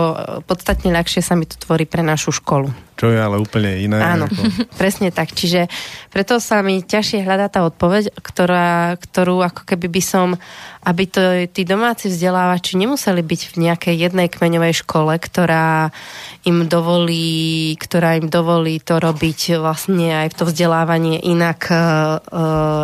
podstatne 0.46 0.90
ľahšie 0.94 1.22
sa 1.22 1.34
mi 1.34 1.46
to 1.46 1.58
tvorí 1.58 1.86
pre 1.86 2.02
našu 2.02 2.34
školu. 2.34 2.87
Čo 2.98 3.14
je 3.14 3.18
ale 3.22 3.38
úplne 3.38 3.78
iné. 3.78 4.02
Áno, 4.02 4.26
ako... 4.26 4.42
presne 4.80 5.14
tak. 5.14 5.30
Čiže 5.30 5.70
preto 6.10 6.42
sa 6.42 6.66
mi 6.66 6.82
ťažšie 6.82 7.22
hľadá 7.22 7.46
tá 7.46 7.62
odpoveď, 7.62 8.10
ktorá, 8.18 8.98
ktorú 8.98 9.46
ako 9.46 9.62
keby 9.62 9.86
by 9.86 10.02
som, 10.02 10.34
aby 10.82 11.06
to 11.06 11.22
tí 11.54 11.62
domáci 11.62 12.10
vzdelávači 12.10 12.74
nemuseli 12.74 13.22
byť 13.22 13.40
v 13.54 13.70
nejakej 13.70 13.94
jednej 13.94 14.26
kmeňovej 14.26 14.82
škole, 14.82 15.14
ktorá 15.14 15.94
im 16.42 16.66
dovolí, 16.66 17.78
ktorá 17.78 18.18
im 18.18 18.26
dovolí 18.26 18.82
to 18.82 18.98
robiť 18.98 19.62
vlastne 19.62 20.26
aj 20.26 20.34
v 20.34 20.36
to 20.38 20.44
vzdelávanie 20.48 21.22
inak 21.22 21.70
uh, 21.70 22.18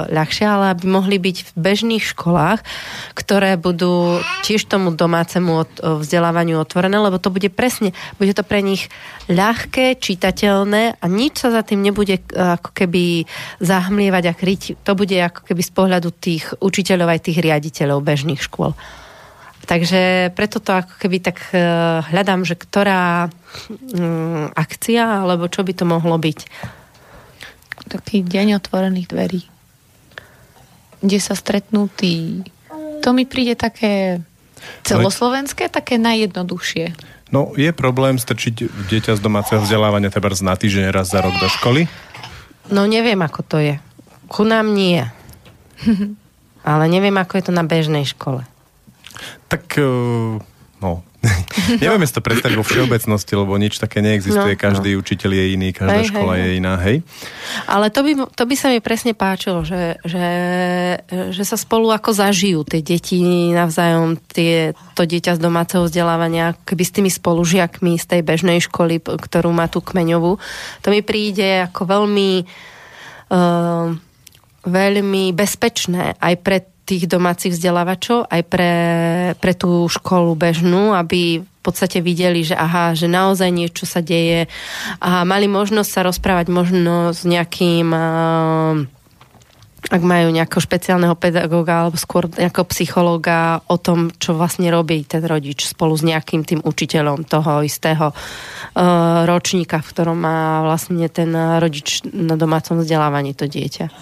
ľahšie, 0.06 0.46
ale 0.46 0.78
aby 0.78 0.84
mohli 0.86 1.16
byť 1.18 1.36
v 1.42 1.50
bežných 1.58 2.04
školách, 2.04 2.62
ktoré 3.18 3.58
budú 3.58 4.22
tiež 4.46 4.68
tomu 4.70 4.94
domácemu 4.94 5.66
vzdelávaniu 5.80 6.60
otvorené, 6.60 7.00
lebo 7.00 7.16
to 7.18 7.32
bude 7.32 7.50
presne, 7.50 7.96
bude 8.20 8.36
to 8.36 8.44
pre 8.44 8.60
nich 8.60 8.92
ľahké, 9.32 9.96
čitateľné 10.04 11.00
a 11.00 11.06
nič 11.08 11.40
sa 11.40 11.48
za 11.48 11.64
tým 11.64 11.80
nebude 11.80 12.20
eh, 12.20 12.24
ako 12.36 12.76
keby 12.76 13.24
zahmlievať 13.64 14.24
a 14.28 14.34
kryť. 14.36 14.62
To 14.84 14.92
bude 14.92 15.16
ako 15.16 15.48
keby 15.48 15.62
z 15.64 15.72
pohľadu 15.72 16.08
tých 16.12 16.52
učiteľov 16.60 17.08
aj 17.08 17.20
tých 17.32 17.40
riaditeľov 17.40 18.04
bežných 18.04 18.44
škôl. 18.44 18.76
Takže 19.64 20.36
preto 20.36 20.60
to 20.60 20.76
ako 20.76 21.00
keby 21.00 21.24
tak 21.24 21.40
eh, 21.56 21.64
hľadám, 22.04 22.44
že 22.44 22.60
ktorá 22.60 23.32
mm, 23.72 24.52
akcia 24.52 25.24
alebo 25.24 25.48
čo 25.48 25.64
by 25.64 25.72
to 25.72 25.88
mohlo 25.88 26.20
byť. 26.20 26.38
taký 27.88 28.20
deň 28.20 28.60
otvorených 28.60 29.08
dverí, 29.08 29.40
kde 31.00 31.18
sa 31.20 31.32
stretnú 31.32 31.88
tí... 31.88 32.44
To 33.04 33.12
mi 33.12 33.28
príde 33.28 33.52
také 33.52 34.24
celoslovenské, 34.84 35.68
také 35.68 36.00
najjednoduchšie. 36.00 36.96
No, 37.34 37.50
je 37.58 37.74
problém 37.74 38.14
strčiť 38.14 38.70
dieťa 38.86 39.18
z 39.18 39.20
domáceho 39.20 39.58
vzdelávania 39.58 40.06
teda 40.06 40.30
na 40.46 40.54
týždeň 40.54 40.94
raz 40.94 41.10
za 41.10 41.18
rok 41.18 41.34
do 41.42 41.50
školy? 41.50 41.90
No, 42.70 42.86
neviem, 42.86 43.18
ako 43.18 43.42
to 43.42 43.58
je. 43.58 43.74
Ku 44.30 44.46
nám 44.46 44.70
nie. 44.70 45.02
Ale 46.62 46.86
neviem, 46.86 47.18
ako 47.18 47.34
je 47.34 47.44
to 47.50 47.52
na 47.52 47.66
bežnej 47.66 48.06
škole. 48.06 48.46
Tak, 49.50 49.66
uh, 49.82 50.38
no, 50.78 51.02
Nevieme 51.82 52.06
si 52.06 52.14
to 52.14 52.22
predstaviť 52.22 52.56
vo 52.56 52.66
všeobecnosti, 52.66 53.32
lebo 53.34 53.56
nič 53.56 53.80
také 53.80 54.04
neexistuje. 54.04 54.54
No, 54.56 54.60
Každý 54.60 54.90
no. 54.94 55.00
učiteľ 55.00 55.30
je 55.32 55.44
iný, 55.56 55.68
každá 55.72 56.00
hej, 56.00 56.08
škola 56.12 56.32
hej, 56.36 56.42
je 56.42 56.48
iná, 56.58 56.74
hej? 56.80 56.96
Ale 57.64 57.86
to 57.88 58.00
by, 58.04 58.12
to 58.32 58.42
by 58.44 58.54
sa 58.54 58.68
mi 58.70 58.80
presne 58.84 59.12
páčilo, 59.16 59.64
že, 59.64 59.96
že, 60.04 60.28
že 61.08 61.44
sa 61.44 61.56
spolu 61.56 61.90
ako 61.90 62.10
zažijú 62.12 62.62
tie 62.68 62.84
deti 62.84 63.50
navzájom, 63.52 64.20
tie, 64.30 64.76
to 64.92 65.02
dieťa 65.08 65.36
z 65.36 65.40
domáceho 65.40 65.86
vzdelávania, 65.88 66.58
keby 66.66 66.82
s 66.84 66.94
tými 66.94 67.10
spolužiakmi 67.10 67.96
z 67.96 68.04
tej 68.04 68.20
bežnej 68.20 68.58
školy, 68.64 69.00
ktorú 69.00 69.50
má 69.52 69.68
tú 69.70 69.80
kmeňovú. 69.80 70.36
To 70.84 70.88
mi 70.92 71.00
príde 71.00 71.64
ako 71.68 71.88
veľmi 71.88 72.30
uh, 73.32 73.88
veľmi 74.64 75.24
bezpečné 75.36 76.16
aj 76.16 76.34
pre 76.40 76.73
tých 76.84 77.08
domácich 77.08 77.56
vzdelávačov 77.56 78.28
aj 78.28 78.42
pre, 78.44 78.74
pre 79.40 79.52
tú 79.56 79.88
školu 79.88 80.36
bežnú, 80.36 80.92
aby 80.92 81.40
v 81.40 81.60
podstate 81.64 82.04
videli, 82.04 82.44
že 82.44 82.52
aha, 82.52 82.92
že 82.92 83.08
naozaj 83.08 83.48
niečo 83.48 83.88
sa 83.88 84.04
deje 84.04 84.52
a 85.00 85.24
mali 85.24 85.48
možnosť 85.48 85.90
sa 85.90 86.00
rozprávať 86.04 86.52
možno 86.52 87.16
s 87.16 87.24
nejakým 87.24 87.88
ak 89.84 90.00
majú 90.00 90.32
nejakého 90.32 90.64
špeciálneho 90.64 91.12
pedagóga 91.12 91.84
alebo 91.84 92.00
skôr 92.00 92.32
nejakého 92.32 92.64
psychológa 92.72 93.60
o 93.68 93.76
tom, 93.76 94.08
čo 94.16 94.32
vlastne 94.32 94.72
robí 94.72 95.04
ten 95.04 95.20
rodič 95.20 95.68
spolu 95.68 95.92
s 95.92 96.00
nejakým 96.00 96.40
tým 96.40 96.60
učiteľom 96.64 97.28
toho 97.28 97.60
istého 97.60 98.08
uh, 98.08 99.28
ročníka, 99.28 99.84
v 99.84 99.90
ktorom 99.92 100.16
má 100.16 100.64
vlastne 100.64 101.04
ten 101.12 101.28
rodič 101.36 102.00
na 102.16 102.36
domácom 102.40 102.80
vzdelávaní 102.80 103.36
to 103.36 103.44
dieťa. 103.44 103.92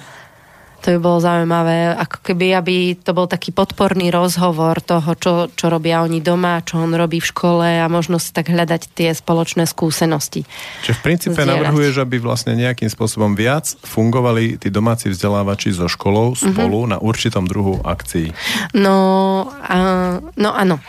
To 0.83 0.91
by 0.95 0.99
bolo 0.99 1.19
zaujímavé, 1.23 1.95
ako 1.95 2.19
keby, 2.27 2.59
aby 2.59 2.77
to 2.99 3.15
bol 3.15 3.31
taký 3.31 3.55
podporný 3.55 4.11
rozhovor 4.11 4.83
toho, 4.83 5.15
čo, 5.15 5.33
čo 5.55 5.71
robia 5.71 6.03
oni 6.03 6.19
doma, 6.19 6.59
čo 6.67 6.83
on 6.83 6.91
robí 6.91 7.23
v 7.23 7.31
škole 7.31 7.67
a 7.79 7.87
možno 7.87 8.19
si 8.19 8.35
tak 8.35 8.51
hľadať 8.51 8.91
tie 8.91 9.15
spoločné 9.15 9.71
skúsenosti. 9.71 10.43
Čiže 10.83 10.99
v 10.99 11.03
princípe 11.07 11.39
zdieľať. 11.39 11.55
navrhuješ, 11.55 11.95
aby 12.03 12.17
vlastne 12.19 12.59
nejakým 12.59 12.91
spôsobom 12.91 13.39
viac 13.39 13.79
fungovali 13.87 14.59
tí 14.59 14.75
domáci 14.75 15.15
vzdelávači 15.15 15.71
so 15.71 15.87
školou 15.87 16.35
spolu 16.35 16.85
mm-hmm. 16.85 16.93
na 16.93 16.99
určitom 16.99 17.47
druhu 17.47 17.79
akcií. 17.87 18.35
No, 18.75 18.99
uh, 19.47 20.19
no 20.35 20.51
áno 20.51 20.83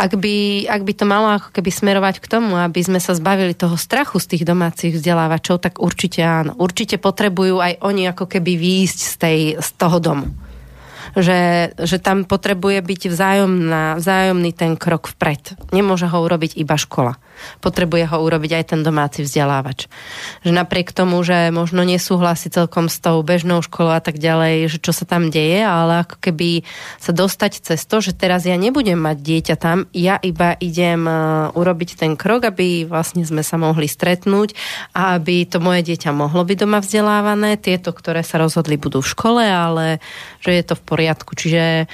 ak 0.00 0.16
by, 0.16 0.64
ak 0.64 0.80
by 0.80 0.92
to 0.96 1.04
malo 1.04 1.28
ako 1.36 1.52
keby 1.52 1.68
smerovať 1.68 2.24
k 2.24 2.30
tomu, 2.32 2.56
aby 2.56 2.80
sme 2.80 2.96
sa 2.96 3.12
zbavili 3.12 3.52
toho 3.52 3.76
strachu 3.76 4.16
z 4.16 4.32
tých 4.32 4.48
domácich 4.48 4.96
vzdelávačov, 4.96 5.60
tak 5.60 5.76
určite 5.76 6.24
áno. 6.24 6.56
Určite 6.56 6.96
potrebujú 6.96 7.60
aj 7.60 7.84
oni 7.84 8.08
ako 8.08 8.24
keby 8.24 8.56
výjsť 8.56 8.98
z, 9.04 9.14
tej, 9.20 9.40
z 9.60 9.68
toho 9.76 10.00
domu 10.00 10.28
že, 11.16 11.72
že 11.74 11.98
tam 11.98 12.22
potrebuje 12.22 12.78
byť 12.86 13.02
vzájomná, 13.10 13.98
vzájomný 13.98 14.54
ten 14.54 14.78
krok 14.78 15.10
vpred. 15.10 15.58
Nemôže 15.74 16.06
ho 16.06 16.18
urobiť 16.22 16.54
iba 16.54 16.78
škola. 16.78 17.18
Potrebuje 17.64 18.08
ho 18.10 18.16
urobiť 18.20 18.52
aj 18.60 18.64
ten 18.74 18.80
domáci 18.80 19.24
vzdelávač. 19.24 19.86
Že 20.46 20.52
napriek 20.54 20.92
tomu, 20.94 21.20
že 21.24 21.52
možno 21.54 21.84
nesúhlasí 21.84 22.52
celkom 22.52 22.88
s 22.88 23.00
tou 23.00 23.20
bežnou 23.24 23.60
školou 23.64 23.96
a 23.96 24.02
tak 24.02 24.20
ďalej, 24.20 24.76
že 24.76 24.78
čo 24.78 24.92
sa 24.92 25.04
tam 25.04 25.28
deje, 25.28 25.62
ale 25.62 26.04
ako 26.06 26.16
keby 26.20 26.64
sa 27.00 27.12
dostať 27.14 27.52
cez 27.62 27.80
to, 27.84 28.00
že 28.00 28.16
teraz 28.16 28.44
ja 28.44 28.56
nebudem 28.56 28.98
mať 28.98 29.16
dieťa 29.20 29.56
tam, 29.56 29.86
ja 29.90 30.16
iba 30.20 30.56
idem 30.60 31.06
e, 31.06 31.12
urobiť 31.54 32.00
ten 32.00 32.12
krok, 32.14 32.48
aby 32.48 32.84
vlastne 32.84 33.22
sme 33.24 33.44
sa 33.44 33.56
mohli 33.60 33.86
stretnúť 33.88 34.54
a 34.96 35.16
aby 35.18 35.44
to 35.48 35.58
moje 35.62 35.86
dieťa 35.86 36.10
mohlo 36.12 36.42
byť 36.44 36.56
doma 36.60 36.78
vzdelávané. 36.82 37.56
Tieto, 37.60 37.92
ktoré 37.94 38.24
sa 38.26 38.40
rozhodli, 38.40 38.80
budú 38.80 39.00
v 39.00 39.12
škole, 39.12 39.44
ale 39.44 40.00
že 40.40 40.56
je 40.56 40.64
to 40.64 40.74
v 40.76 40.86
poriadku. 40.86 41.32
Čiže 41.36 41.88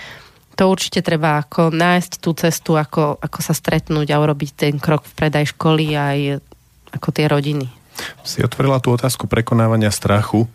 to 0.57 0.73
určite 0.73 1.05
treba 1.05 1.45
ako 1.45 1.69
nájsť 1.69 2.13
tú 2.19 2.33
cestu, 2.33 2.81
ako, 2.81 3.21
ako 3.21 3.39
sa 3.45 3.53
stretnúť 3.53 4.09
a 4.11 4.21
urobiť 4.21 4.51
ten 4.57 4.75
krok 4.81 5.05
v 5.05 5.13
predaj 5.13 5.53
školy 5.53 5.93
aj 5.93 6.19
ako 6.97 7.09
tie 7.13 7.29
rodiny. 7.29 7.69
Si 8.25 8.41
otvorila 8.41 8.81
tú 8.81 8.93
otázku 8.93 9.29
prekonávania 9.29 9.93
strachu. 9.93 10.49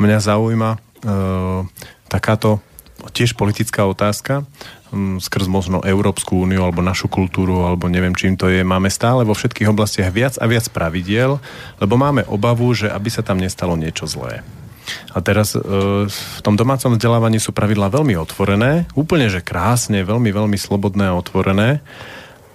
Mňa 0.00 0.18
zaujíma 0.20 0.70
e, 0.76 0.78
takáto 2.08 2.60
tiež 3.12 3.36
politická 3.36 3.84
otázka 3.84 4.44
um, 4.90 5.18
skrz 5.20 5.46
možno 5.46 5.84
Európsku 5.84 6.40
úniu 6.40 6.64
alebo 6.64 6.82
našu 6.82 7.06
kultúru 7.06 7.66
alebo 7.66 7.86
neviem 7.90 8.16
čím 8.16 8.34
to 8.38 8.48
je. 8.48 8.64
Máme 8.64 8.88
stále 8.88 9.22
vo 9.26 9.36
všetkých 9.36 9.70
oblastiach 9.70 10.10
viac 10.10 10.34
a 10.40 10.48
viac 10.48 10.66
pravidiel, 10.70 11.38
lebo 11.78 11.94
máme 12.00 12.24
obavu, 12.26 12.72
že 12.72 12.90
aby 12.90 13.08
sa 13.12 13.22
tam 13.22 13.40
nestalo 13.40 13.76
niečo 13.76 14.08
zlé. 14.08 14.42
A 15.12 15.18
teraz 15.24 15.54
e, 15.56 15.60
v 16.06 16.40
tom 16.42 16.54
domácom 16.54 16.94
vzdelávaní 16.94 17.42
sú 17.42 17.50
pravidlá 17.50 17.90
veľmi 17.90 18.14
otvorené, 18.18 18.86
úplne 18.94 19.26
že 19.26 19.42
krásne, 19.42 20.06
veľmi, 20.06 20.30
veľmi 20.30 20.58
slobodné 20.58 21.10
a 21.10 21.16
otvorené. 21.18 21.82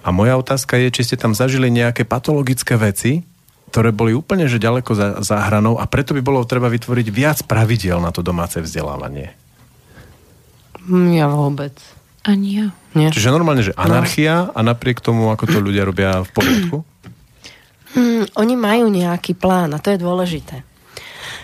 A 0.02 0.08
moja 0.10 0.34
otázka 0.34 0.78
je, 0.80 0.90
či 0.90 1.06
ste 1.06 1.16
tam 1.20 1.36
zažili 1.36 1.70
nejaké 1.70 2.02
patologické 2.02 2.74
veci, 2.74 3.22
ktoré 3.70 3.94
boli 3.94 4.12
úplne 4.12 4.50
že 4.50 4.60
ďaleko 4.60 4.92
za, 4.92 5.06
za 5.24 5.40
hranou 5.48 5.80
a 5.80 5.88
preto 5.88 6.12
by 6.12 6.20
bolo 6.20 6.44
treba 6.44 6.68
vytvoriť 6.68 7.06
viac 7.08 7.38
pravidiel 7.48 8.02
na 8.02 8.12
to 8.12 8.20
domáce 8.20 8.60
vzdelávanie. 8.60 9.32
Ja 11.14 11.30
vôbec. 11.30 11.72
Ani 12.22 12.48
ja. 12.58 12.66
Nie. 12.94 13.10
Čiže 13.10 13.34
normálne, 13.34 13.66
že 13.66 13.74
anarchia 13.74 14.50
a 14.50 14.60
napriek 14.62 15.02
tomu, 15.02 15.30
ako 15.30 15.48
to 15.48 15.58
ľudia 15.58 15.82
robia 15.86 16.22
v 16.22 16.30
poriadku? 16.30 16.76
Hmm, 17.92 18.24
oni 18.38 18.54
majú 18.56 18.86
nejaký 18.88 19.36
plán 19.36 19.74
a 19.74 19.82
to 19.82 19.92
je 19.92 19.98
dôležité 19.98 20.62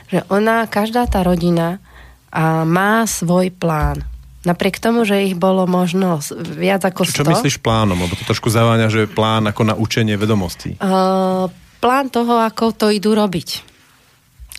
že 0.08 0.24
ona, 0.32 0.64
každá 0.68 1.04
tá 1.04 1.20
rodina 1.20 1.80
a 2.28 2.64
má 2.64 3.04
svoj 3.08 3.52
plán. 3.52 4.04
Napriek 4.46 4.80
tomu, 4.80 5.04
že 5.04 5.28
ich 5.28 5.36
bolo 5.36 5.68
možno 5.68 6.24
viac 6.56 6.80
ako 6.86 7.04
100. 7.04 7.20
Čo 7.20 7.32
myslíš 7.36 7.56
plánom? 7.60 7.98
Lebo 7.98 8.16
to 8.16 8.24
trošku 8.24 8.48
zaváňa, 8.48 8.88
že 8.88 9.10
plán 9.10 9.44
ako 9.50 9.62
na 9.66 9.74
učenie 9.76 10.16
vedomostí. 10.16 10.78
Uh, 10.80 11.50
plán 11.84 12.08
toho, 12.08 12.40
ako 12.40 12.72
to 12.72 12.88
idú 12.88 13.12
robiť. 13.12 13.68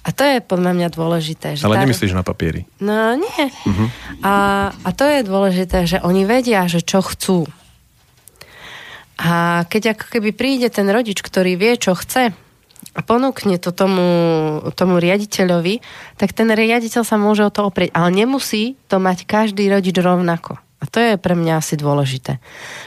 A 0.06 0.16
to 0.16 0.24
je 0.24 0.40
podľa 0.40 0.72
mňa 0.78 0.88
dôležité. 0.96 1.60
Že 1.60 1.68
Ale 1.68 1.76
tá... 1.76 1.84
nemyslíš 1.84 2.14
na 2.16 2.24
papieri? 2.24 2.64
No 2.80 3.20
nie. 3.20 3.46
Uh-huh. 3.68 3.88
A, 4.24 4.34
a 4.72 4.90
to 4.96 5.04
je 5.04 5.28
dôležité, 5.28 5.86
že 5.86 5.98
oni 6.00 6.24
vedia, 6.24 6.64
že 6.72 6.80
čo 6.80 7.04
chcú. 7.04 7.44
A 9.20 9.68
keď 9.68 10.00
ako 10.00 10.06
keby 10.16 10.32
príde 10.32 10.72
ten 10.72 10.88
rodič, 10.88 11.20
ktorý 11.20 11.60
vie, 11.60 11.76
čo 11.76 11.92
chce, 12.00 12.32
a 12.98 13.06
ponúkne 13.06 13.62
to 13.62 13.70
tomu, 13.70 14.06
tomu 14.74 14.98
riaditeľovi, 14.98 15.82
tak 16.18 16.34
ten 16.34 16.50
riaditeľ 16.50 17.06
sa 17.06 17.22
môže 17.22 17.46
o 17.46 17.54
to 17.54 17.70
oprieť. 17.70 17.94
Ale 17.94 18.10
nemusí 18.10 18.76
to 18.90 18.98
mať 18.98 19.30
každý 19.30 19.70
rodič 19.70 19.94
rovnako. 20.02 20.58
A 20.80 20.88
to 20.88 20.98
je 20.98 21.20
pre 21.20 21.36
mňa 21.36 21.60
asi 21.60 21.76
dôležité. 21.76 22.40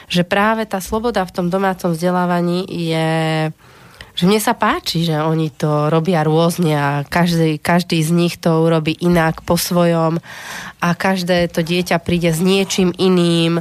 Že 0.09 0.25
práve 0.25 0.65
tá 0.65 0.81
sloboda 0.81 1.21
v 1.23 1.35
tom 1.35 1.47
domácom 1.53 1.93
vzdelávaní 1.93 2.65
je 2.65 3.09
že 4.13 4.29
mne 4.29 4.37
sa 4.37 4.53
páči, 4.53 5.09
že 5.09 5.17
oni 5.17 5.49
to 5.49 5.89
robia 5.89 6.21
rôzne 6.21 6.73
a 6.77 6.89
každý, 7.01 7.57
každý 7.57 7.97
z 8.05 8.13
nich 8.13 8.37
to 8.37 8.61
urobí 8.61 8.93
inak 9.01 9.41
po 9.41 9.57
svojom 9.57 10.21
a 10.77 10.87
každé 10.93 11.49
to 11.49 11.65
dieťa 11.65 11.97
príde 11.97 12.29
s 12.29 12.37
niečím 12.37 12.93
iným. 12.93 13.57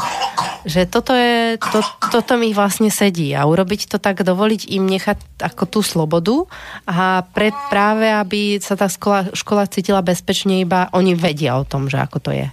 Že 0.69 0.81
toto, 0.93 1.17
je, 1.17 1.57
to, 1.57 1.81
toto 2.13 2.37
mi 2.37 2.53
vlastne 2.53 2.93
sedí 2.93 3.33
a 3.33 3.49
urobiť 3.49 3.89
to 3.89 3.97
tak, 3.97 4.21
dovoliť 4.21 4.69
im 4.77 4.85
nechať 4.85 5.19
ako 5.41 5.65
tú 5.65 5.81
slobodu 5.81 6.45
a 6.85 7.25
pre, 7.33 7.51
práve, 7.73 8.13
aby 8.13 8.61
sa 8.61 8.77
tá 8.77 8.93
škola, 8.93 9.33
škola 9.33 9.65
cítila 9.67 10.05
bezpečne, 10.05 10.61
iba 10.61 10.93
oni 10.93 11.17
vedia 11.17 11.57
o 11.57 11.65
tom, 11.65 11.89
že 11.89 11.97
ako 11.97 12.19
to 12.21 12.33
je 12.37 12.47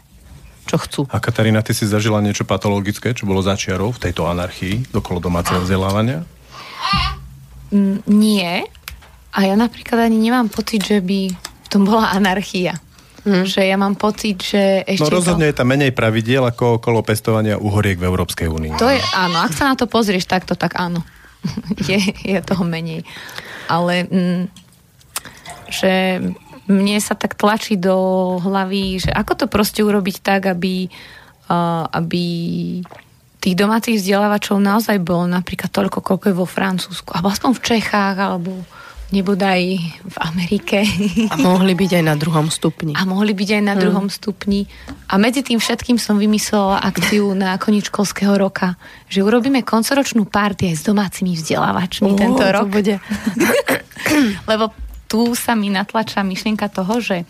čo 0.70 0.78
chcú. 0.78 1.02
A 1.10 1.18
Katarína, 1.18 1.66
ty 1.66 1.74
si 1.74 1.90
zažila 1.90 2.22
niečo 2.22 2.46
patologické, 2.46 3.18
čo 3.18 3.26
bolo 3.26 3.42
začiarov 3.42 3.98
v 3.98 4.02
tejto 4.06 4.30
anarchii 4.30 4.94
dokolo 4.94 5.18
domáceho 5.18 5.66
vzdelávania? 5.66 6.22
Mm, 7.70 8.02
nie. 8.10 8.66
A 9.30 9.40
ja 9.46 9.54
napríklad 9.54 10.10
ani 10.10 10.18
nemám 10.18 10.50
pocit, 10.50 10.82
že 10.82 11.00
by 11.02 11.30
to 11.70 11.78
bola 11.86 12.10
anarchia. 12.14 12.78
Hmm. 13.22 13.46
Že 13.46 13.68
ja 13.68 13.78
mám 13.78 14.00
pocit, 14.00 14.42
že 14.42 14.82
ešte... 14.88 15.06
No 15.06 15.12
rozhodne 15.12 15.46
to... 15.46 15.50
je 15.54 15.58
tam 15.60 15.70
menej 15.70 15.92
pravidiel 15.94 16.42
ako 16.48 16.82
okolo 16.82 17.04
pestovania 17.04 17.60
uhoriek 17.60 18.00
v 18.00 18.08
Európskej 18.08 18.48
únii. 18.48 18.80
To 18.80 18.90
je, 18.90 18.98
áno, 19.14 19.44
ak 19.44 19.54
sa 19.54 19.70
na 19.70 19.76
to 19.76 19.86
pozrieš 19.86 20.26
takto, 20.26 20.56
tak 20.56 20.80
áno. 20.80 21.04
je, 21.90 22.00
je 22.26 22.40
toho 22.42 22.64
menej. 22.66 23.06
Ale 23.70 24.08
mm, 24.08 24.44
že 25.70 26.24
mne 26.70 26.98
sa 27.02 27.14
tak 27.14 27.34
tlačí 27.38 27.76
do 27.78 28.38
hlavy, 28.42 29.04
že 29.04 29.12
ako 29.14 29.34
to 29.36 29.46
proste 29.50 29.82
urobiť 29.82 30.22
tak, 30.22 30.50
aby, 30.50 30.90
uh, 31.50 31.86
aby 31.92 32.24
tých 33.40 33.56
domácich 33.56 33.98
vzdelávačov 34.00 34.60
naozaj 34.60 35.00
bolo 35.00 35.26
napríklad 35.28 35.72
toľko, 35.72 36.04
koľko 36.04 36.26
je 36.28 36.36
vo 36.36 36.48
Francúzsku, 36.48 37.16
alebo 37.16 37.32
aspoň 37.32 37.52
v 37.56 37.62
Čechách, 37.64 38.18
alebo 38.20 38.52
nebodaj 39.10 39.62
v 40.06 40.16
Amerike. 40.22 40.86
A 41.34 41.36
mohli 41.42 41.74
byť 41.74 41.92
aj 41.98 42.04
na 42.06 42.14
druhom 42.14 42.48
stupni. 42.54 42.94
A 42.94 43.10
mohli 43.10 43.34
byť 43.34 43.50
aj 43.58 43.64
na 43.66 43.74
hmm. 43.74 43.82
druhom 43.82 44.08
stupni. 44.12 44.70
A 45.10 45.18
medzi 45.18 45.42
tým 45.42 45.58
všetkým 45.58 45.98
som 45.98 46.22
vymyslela 46.22 46.84
akciu 46.86 47.34
na 47.34 47.58
koniec 47.58 47.90
školského 47.90 48.38
roka, 48.38 48.78
že 49.10 49.26
urobíme 49.26 49.66
koncoročnú 49.66 50.30
party 50.30 50.70
aj 50.70 50.76
s 50.78 50.84
domácimi 50.86 51.34
vzdelávačmi 51.34 52.12
oh, 52.14 52.18
tento 52.18 52.46
rok. 52.46 52.70
bude. 52.70 53.02
Lebo 54.50 54.70
tu 55.10 55.34
sa 55.34 55.58
mi 55.58 55.74
natlača 55.74 56.22
myšlienka 56.22 56.70
toho, 56.70 57.02
že 57.02 57.26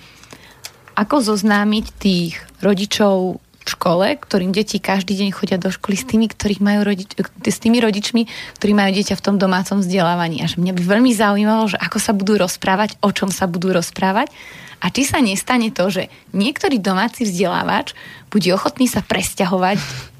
ako 1.00 1.24
zoznámiť 1.24 1.86
tých 1.96 2.44
rodičov 2.60 3.40
škole, 3.70 4.18
ktorým 4.18 4.50
deti 4.50 4.82
každý 4.82 5.14
deň 5.14 5.30
chodia 5.30 5.62
do 5.62 5.70
školy 5.70 5.94
s 5.94 6.10
tými, 6.10 6.26
ktorých 6.26 6.62
majú 6.66 6.90
rodič, 6.90 7.14
s 7.46 7.60
tými 7.62 7.78
rodičmi, 7.78 8.26
ktorí 8.58 8.72
majú 8.74 8.92
dieťa 8.98 9.14
v 9.14 9.24
tom 9.24 9.36
domácom 9.38 9.86
vzdelávaní. 9.86 10.42
A 10.42 10.50
že 10.50 10.58
mňa 10.58 10.74
by 10.74 10.82
veľmi 10.82 11.12
zaujímalo, 11.14 11.70
že 11.70 11.78
ako 11.78 11.98
sa 12.02 12.12
budú 12.18 12.42
rozprávať, 12.42 12.98
o 13.06 13.14
čom 13.14 13.30
sa 13.30 13.46
budú 13.46 13.70
rozprávať 13.70 14.34
a 14.80 14.86
či 14.92 15.04
sa 15.04 15.20
nestane 15.20 15.70
to, 15.76 15.92
že 15.92 16.08
niektorý 16.32 16.80
domáci 16.80 17.28
vzdelávač 17.28 17.92
bude 18.32 18.48
ochotný 18.56 18.88
sa 18.88 19.04
presťahovať 19.04 19.80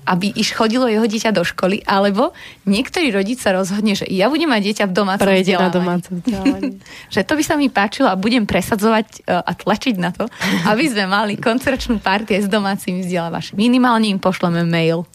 aby 0.10 0.34
iš 0.34 0.58
chodilo 0.58 0.90
jeho 0.90 1.06
dieťa 1.06 1.30
do 1.30 1.46
školy, 1.46 1.86
alebo 1.86 2.34
niektorý 2.66 3.14
rodič 3.14 3.46
sa 3.46 3.54
rozhodne, 3.54 3.94
že 3.94 4.10
ja 4.10 4.26
budem 4.26 4.50
mať 4.50 4.62
dieťa 4.66 4.86
v 4.90 4.94
domácom 4.98 5.30
Prejde 5.30 5.54
vzdelávaní. 5.54 5.70
na 5.70 5.78
domácom 5.78 6.14
vzdelávaní. 6.18 6.76
že 7.14 7.22
to 7.22 7.34
by 7.38 7.44
sa 7.46 7.56
mi 7.62 7.68
páčilo 7.70 8.10
a 8.10 8.18
budem 8.18 8.50
presadzovať 8.50 9.06
e, 9.06 9.38
a 9.38 9.52
tlačiť 9.54 9.96
na 10.02 10.10
to, 10.10 10.26
aby 10.66 10.90
sme 10.90 11.06
mali 11.06 11.38
koncerčnú 11.38 12.02
partie 12.02 12.42
s 12.42 12.50
domácimi 12.50 13.06
vzdelávačmi. 13.06 13.62
Minimálne 13.62 14.10
im 14.10 14.18
pošleme 14.18 14.66
mail. 14.66 15.06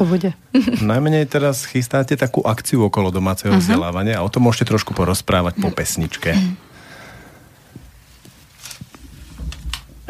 To 0.00 0.08
bude. 0.08 0.32
Najmenej 0.80 1.28
teraz 1.28 1.68
chystáte 1.68 2.16
takú 2.16 2.40
akciu 2.40 2.88
okolo 2.88 3.12
domáceho 3.12 3.52
uh-huh. 3.52 3.60
vzdelávania 3.60 4.16
a 4.16 4.24
o 4.24 4.32
tom 4.32 4.48
môžete 4.48 4.72
trošku 4.72 4.96
porozprávať 4.96 5.60
po 5.60 5.68
pesničke. 5.68 6.32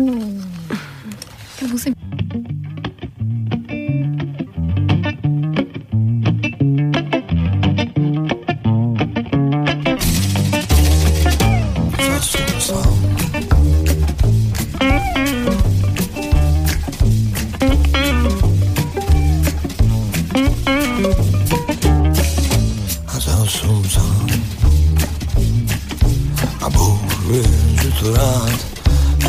Eu 0.00 1.68
vou 1.68 1.76
sempre. 1.76 1.98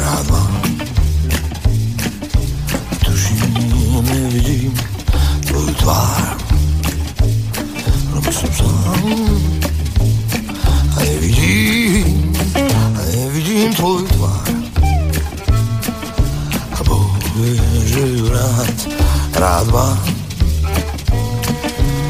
práva. 0.10 0.42
Tuším, 3.06 4.02
nevidím 4.10 4.74
tvoju 5.46 5.74
tvár. 5.74 6.38
Lebo 8.14 8.30
som 8.34 8.50
sám 8.58 9.06
a 10.98 11.00
nevidím, 11.06 12.34
a 12.98 13.02
nevidím 13.14 13.70
tvoju 13.78 14.08
tvár. 14.18 14.50
A 16.74 16.80
Boh 16.84 17.14
vie, 17.38 17.62
že 17.86 18.02
ju 18.02 18.34
rád, 18.34 18.78
rád 19.38 19.68
mám. 19.70 20.02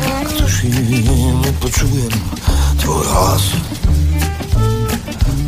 A 0.07 0.29
tuším, 0.39 1.41
nepočujem 1.43 2.15
tvoj 2.79 3.03
hlas. 3.11 3.45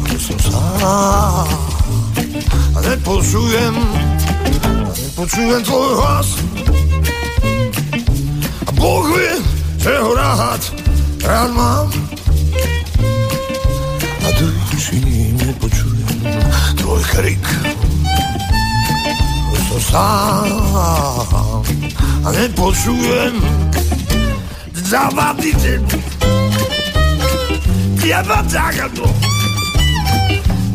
Lebo 0.03 0.19
som 0.19 0.38
sám 0.52 1.70
Nepoczułem, 2.90 3.76
poczułem 5.16 5.64
tvoj 5.64 5.95
hlas. 5.95 6.28
A 8.68 8.72
Bógły, 8.72 9.30
ho 10.02 10.16
rahat, 10.16 10.72
rad 11.24 11.53
mam 11.53 11.90
A 14.28 14.32
duszy 14.40 14.95
nie 14.95 15.53
poczułem 15.53 16.38
twój 16.78 17.03
kryk 17.03 17.49
Został, 19.74 20.45
ale 22.26 22.49
poczułem 22.49 23.41
Ja 24.91 25.10
Diabata 28.24 28.74
gadło 28.74 29.08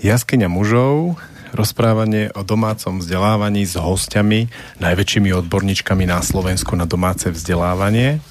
Jaskyňa 0.00 0.48
mužov, 0.48 1.20
rozprávanie 1.52 2.32
o 2.32 2.40
domácom 2.40 3.04
vzdelávaní 3.04 3.68
s 3.68 3.76
hostiami, 3.76 4.48
najväčšími 4.80 5.28
odborníčkami 5.44 6.08
na 6.08 6.24
Slovensku 6.24 6.72
na 6.72 6.88
domáce 6.88 7.28
vzdelávanie, 7.28 8.24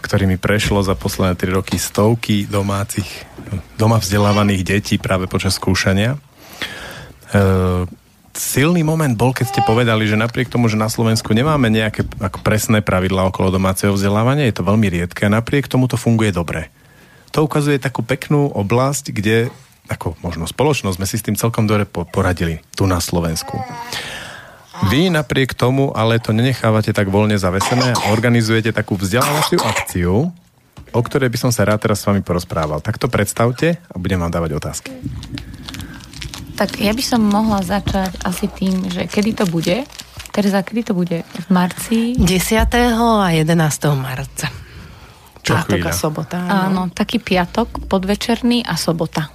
ktorými 0.00 0.36
prešlo 0.36 0.84
za 0.84 0.94
posledné 0.94 1.34
tri 1.36 1.50
roky 1.50 1.80
stovky 1.80 2.46
domácich, 2.46 3.06
doma 3.80 3.98
vzdelávaných 3.98 4.62
detí 4.62 4.94
práve 5.00 5.26
počas 5.26 5.56
skúšania. 5.56 6.16
E, 6.16 6.18
silný 8.36 8.84
moment 8.84 9.16
bol, 9.16 9.32
keď 9.32 9.46
ste 9.48 9.60
povedali, 9.64 10.04
že 10.04 10.20
napriek 10.20 10.52
tomu, 10.52 10.68
že 10.68 10.76
na 10.78 10.92
Slovensku 10.92 11.32
nemáme 11.32 11.72
nejaké 11.72 12.04
ako 12.20 12.44
presné 12.44 12.84
pravidlá 12.84 13.28
okolo 13.32 13.54
domáceho 13.54 13.96
vzdelávania, 13.96 14.48
je 14.48 14.56
to 14.60 14.68
veľmi 14.68 14.86
riedke 14.92 15.26
a 15.26 15.32
napriek 15.32 15.66
tomu 15.66 15.88
to 15.88 15.96
funguje 15.96 16.30
dobre. 16.30 16.68
To 17.34 17.44
ukazuje 17.44 17.76
takú 17.80 18.00
peknú 18.00 18.48
oblasť, 18.52 19.12
kde 19.12 19.52
ako 19.86 20.18
možno 20.22 20.50
spoločnosť, 20.50 20.96
sme 20.98 21.06
si 21.06 21.16
s 21.18 21.26
tým 21.26 21.38
celkom 21.38 21.64
dobre 21.66 21.86
poradili 21.86 22.58
tu 22.74 22.90
na 22.90 22.98
Slovensku. 22.98 23.58
Vy 24.84 25.08
napriek 25.08 25.56
tomu 25.56 25.88
ale 25.96 26.20
to 26.20 26.36
nenechávate 26.36 26.92
tak 26.92 27.08
voľne 27.08 27.40
zavesené 27.40 27.96
a 27.96 28.12
organizujete 28.12 28.76
takú 28.76 29.00
vzdelávaciu 29.00 29.58
akciu, 29.64 30.14
o 30.92 31.00
ktorej 31.00 31.32
by 31.32 31.38
som 31.40 31.50
sa 31.50 31.64
rád 31.64 31.88
teraz 31.88 32.04
s 32.04 32.06
vami 32.08 32.20
porozprával. 32.20 32.84
Tak 32.84 33.00
to 33.00 33.08
predstavte 33.08 33.80
a 33.80 33.94
budem 33.96 34.20
vám 34.20 34.32
dávať 34.32 34.50
otázky. 34.60 34.92
Tak 36.56 36.80
ja 36.80 36.92
by 36.96 37.04
som 37.04 37.20
mohla 37.20 37.60
začať 37.60 38.16
asi 38.24 38.48
tým, 38.48 38.88
že 38.88 39.04
kedy 39.08 39.44
to 39.44 39.44
bude. 39.48 39.84
Tereza, 40.32 40.60
kedy 40.64 40.92
to 40.92 40.94
bude? 40.96 41.24
V 41.24 41.46
marci? 41.52 42.16
10. 42.16 42.20
a 42.68 43.28
11. 43.32 43.48
marca. 43.96 44.48
Čo 45.40 45.52
Piatok 45.52 45.78
chvíľa. 45.80 45.92
a 45.92 45.92
sobota. 45.92 46.38
Áno, 46.44 46.88
taký 46.92 47.20
piatok, 47.20 47.88
podvečerný 47.88 48.64
a 48.64 48.76
sobota. 48.76 49.28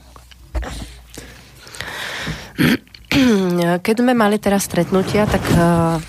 Keď 3.86 3.96
sme 4.00 4.16
mali 4.16 4.40
teraz 4.40 4.68
stretnutia, 4.68 5.28
tak 5.28 5.44
eh, 5.52 6.00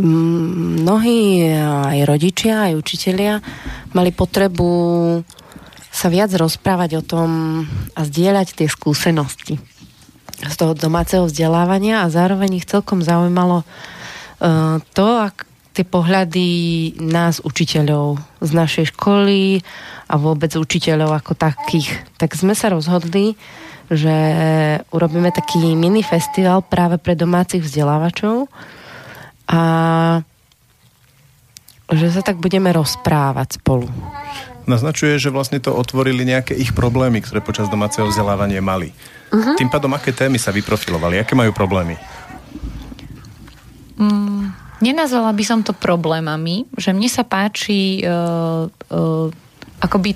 mnohí 0.00 1.52
aj 1.60 1.98
rodičia, 2.08 2.72
aj 2.72 2.80
učitelia 2.80 3.44
mali 3.92 4.16
potrebu 4.16 4.70
sa 5.90 6.08
viac 6.08 6.32
rozprávať 6.32 6.90
o 6.96 7.02
tom 7.04 7.28
a 7.92 8.00
zdieľať 8.06 8.56
tie 8.56 8.68
skúsenosti 8.70 9.60
z 10.40 10.54
toho 10.56 10.72
domáceho 10.72 11.28
vzdelávania 11.28 12.06
a 12.06 12.12
zároveň 12.12 12.64
ich 12.64 12.68
celkom 12.70 13.04
zaujímalo 13.04 13.60
eh, 14.40 14.80
to, 14.96 15.06
ak 15.20 15.44
tie 15.70 15.86
pohľady 15.86 16.48
nás, 16.98 17.38
učiteľov 17.44 18.18
z 18.42 18.50
našej 18.50 18.96
školy 18.96 19.62
a 20.10 20.14
vôbec 20.18 20.50
učiteľov 20.58 21.14
ako 21.22 21.38
takých. 21.38 22.04
Tak 22.18 22.34
sme 22.34 22.58
sa 22.58 22.74
rozhodli, 22.74 23.38
že 23.90 24.16
urobíme 24.94 25.34
taký 25.34 25.74
mini 25.74 26.06
festival 26.06 26.62
práve 26.62 27.02
pre 27.02 27.18
domácich 27.18 27.58
vzdelávačov 27.58 28.46
a 29.50 29.60
že 31.90 32.06
sa 32.14 32.22
tak 32.22 32.38
budeme 32.38 32.70
rozprávať 32.70 33.58
spolu. 33.58 33.90
Naznačuje, 34.70 35.18
že 35.18 35.34
vlastne 35.34 35.58
to 35.58 35.74
otvorili 35.74 36.22
nejaké 36.22 36.54
ich 36.54 36.70
problémy, 36.70 37.18
ktoré 37.18 37.42
počas 37.42 37.66
domáceho 37.66 38.06
vzdelávania 38.06 38.62
mali. 38.62 38.94
Uh-huh. 39.34 39.58
Tým 39.58 39.66
pádom, 39.66 39.90
aké 39.98 40.14
témy 40.14 40.38
sa 40.38 40.54
vyprofilovali? 40.54 41.18
Aké 41.18 41.34
majú 41.34 41.50
problémy? 41.50 41.98
Mm, 43.98 44.54
nenazvala 44.78 45.34
by 45.34 45.42
som 45.42 45.66
to 45.66 45.74
problémami, 45.74 46.70
že 46.78 46.94
mne 46.94 47.10
sa 47.10 47.26
páči 47.26 48.06
uh, 48.06 48.70
uh, 48.70 49.26
akoby 49.82 50.14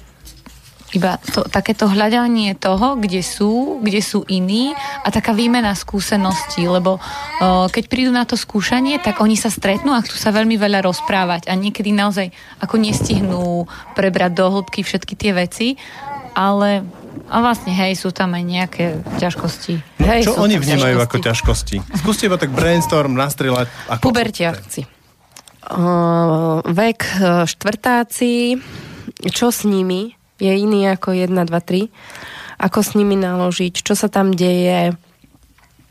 iba 0.95 1.19
to, 1.19 1.43
takéto 1.51 1.91
hľadanie 1.91 2.55
toho, 2.55 2.95
kde 2.95 3.21
sú, 3.21 3.83
kde 3.83 3.99
sú 3.99 4.23
iní 4.31 4.73
a 5.03 5.11
taká 5.11 5.35
výmena 5.35 5.75
skúseností, 5.75 6.65
lebo 6.71 7.03
uh, 7.03 7.67
keď 7.69 7.85
prídu 7.91 8.15
na 8.15 8.23
to 8.23 8.39
skúšanie, 8.39 9.03
tak 9.03 9.19
oni 9.19 9.35
sa 9.35 9.51
stretnú 9.51 9.91
a 9.91 10.01
chcú 10.07 10.15
sa 10.15 10.31
veľmi 10.31 10.55
veľa 10.55 10.87
rozprávať 10.87 11.51
a 11.51 11.59
niekedy 11.59 11.91
naozaj 11.91 12.31
ako 12.63 12.79
nestihnú 12.79 13.67
prebrať 13.99 14.33
do 14.39 14.47
hĺbky 14.49 14.87
všetky 14.87 15.15
tie 15.19 15.35
veci, 15.35 15.69
ale 16.39 16.87
a 17.31 17.41
vlastne, 17.41 17.73
hej, 17.73 17.97
sú 17.97 18.11
tam 18.11 18.35
aj 18.37 18.45
nejaké 18.45 18.85
ťažkosti. 19.23 20.03
No, 20.03 20.07
Hej, 20.07 20.29
čo 20.29 20.35
sú 20.37 20.45
oni 20.45 20.59
vnímajú 20.59 20.99
ťažkosti. 20.99 21.07
ako 21.09 21.17
ťažkosti? 21.25 21.77
Skúste 22.05 22.27
iba 22.29 22.37
tak 22.37 22.51
brainstorm, 22.53 23.17
nastrieľať. 23.17 23.67
Ako 23.89 24.03
Pubertiakci. 24.11 24.83
Uh, 25.65 26.61
vek 26.69 27.01
uh, 27.01 27.49
štvrtáci, 27.49 28.61
čo 29.33 29.49
s 29.49 29.65
nimi? 29.65 30.13
Je 30.43 30.51
iný 30.51 30.91
ako 30.91 31.15
1, 31.15 31.31
2, 31.31 31.47
3. 31.47 31.89
Ako 32.59 32.83
s 32.83 32.95
nimi 32.95 33.15
naložiť? 33.15 33.83
Čo 33.83 33.95
sa 33.95 34.11
tam 34.11 34.35
deje? 34.35 34.95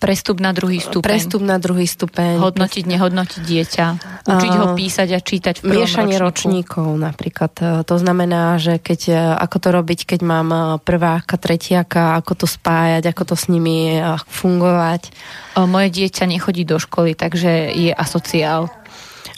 Prestup 0.03 0.43
na 0.43 0.51
druhý 0.51 0.83
stupeň. 0.83 1.07
Prestup 1.07 1.39
na 1.39 1.55
druhý 1.63 1.87
stupeň. 1.87 2.35
Hodnotiť, 2.35 2.83
nehodnotiť 2.91 3.39
dieťa. 3.39 3.85
Učiť 4.27 4.53
ho 4.59 4.65
A- 4.67 4.75
písať 4.75 5.15
a 5.15 5.19
čítať 5.23 5.55
v 5.59 5.71
prvom 5.71 5.79
Miešanie 5.79 6.19
ročníku. 6.19 6.83
ročníkov 6.83 6.87
napríklad. 6.99 7.53
E, 7.63 7.87
To 7.87 7.95
znamená, 7.95 8.59
že 8.59 8.83
keď, 8.83 9.01
e, 9.07 9.15
ako 9.15 9.57
to 9.63 9.69
robiť, 9.71 9.99
keď 10.03 10.19
mám 10.27 10.47
e, 10.51 10.59
prváka, 10.83 11.39
tretiaka, 11.39 12.19
ako 12.19 12.43
to 12.43 12.47
spájať, 12.51 13.15
ako 13.15 13.23
to 13.31 13.35
s 13.39 13.47
nimi 13.47 13.95
fungovať. 14.27 15.07
Moje 15.55 15.87
dieťa 15.87 16.27
nechodí 16.27 16.67
do 16.67 16.83
školy, 16.83 17.15
takže 17.15 17.71
je 17.71 17.95
asociál. 17.95 18.67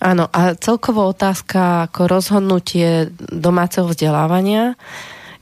Áno, 0.04 0.28
a 0.28 0.60
celkovo 0.60 1.08
otázka 1.08 1.88
ako 1.88 2.12
rozhodnutie 2.12 3.16
domáceho 3.32 3.88
vzdelávania 3.88 4.76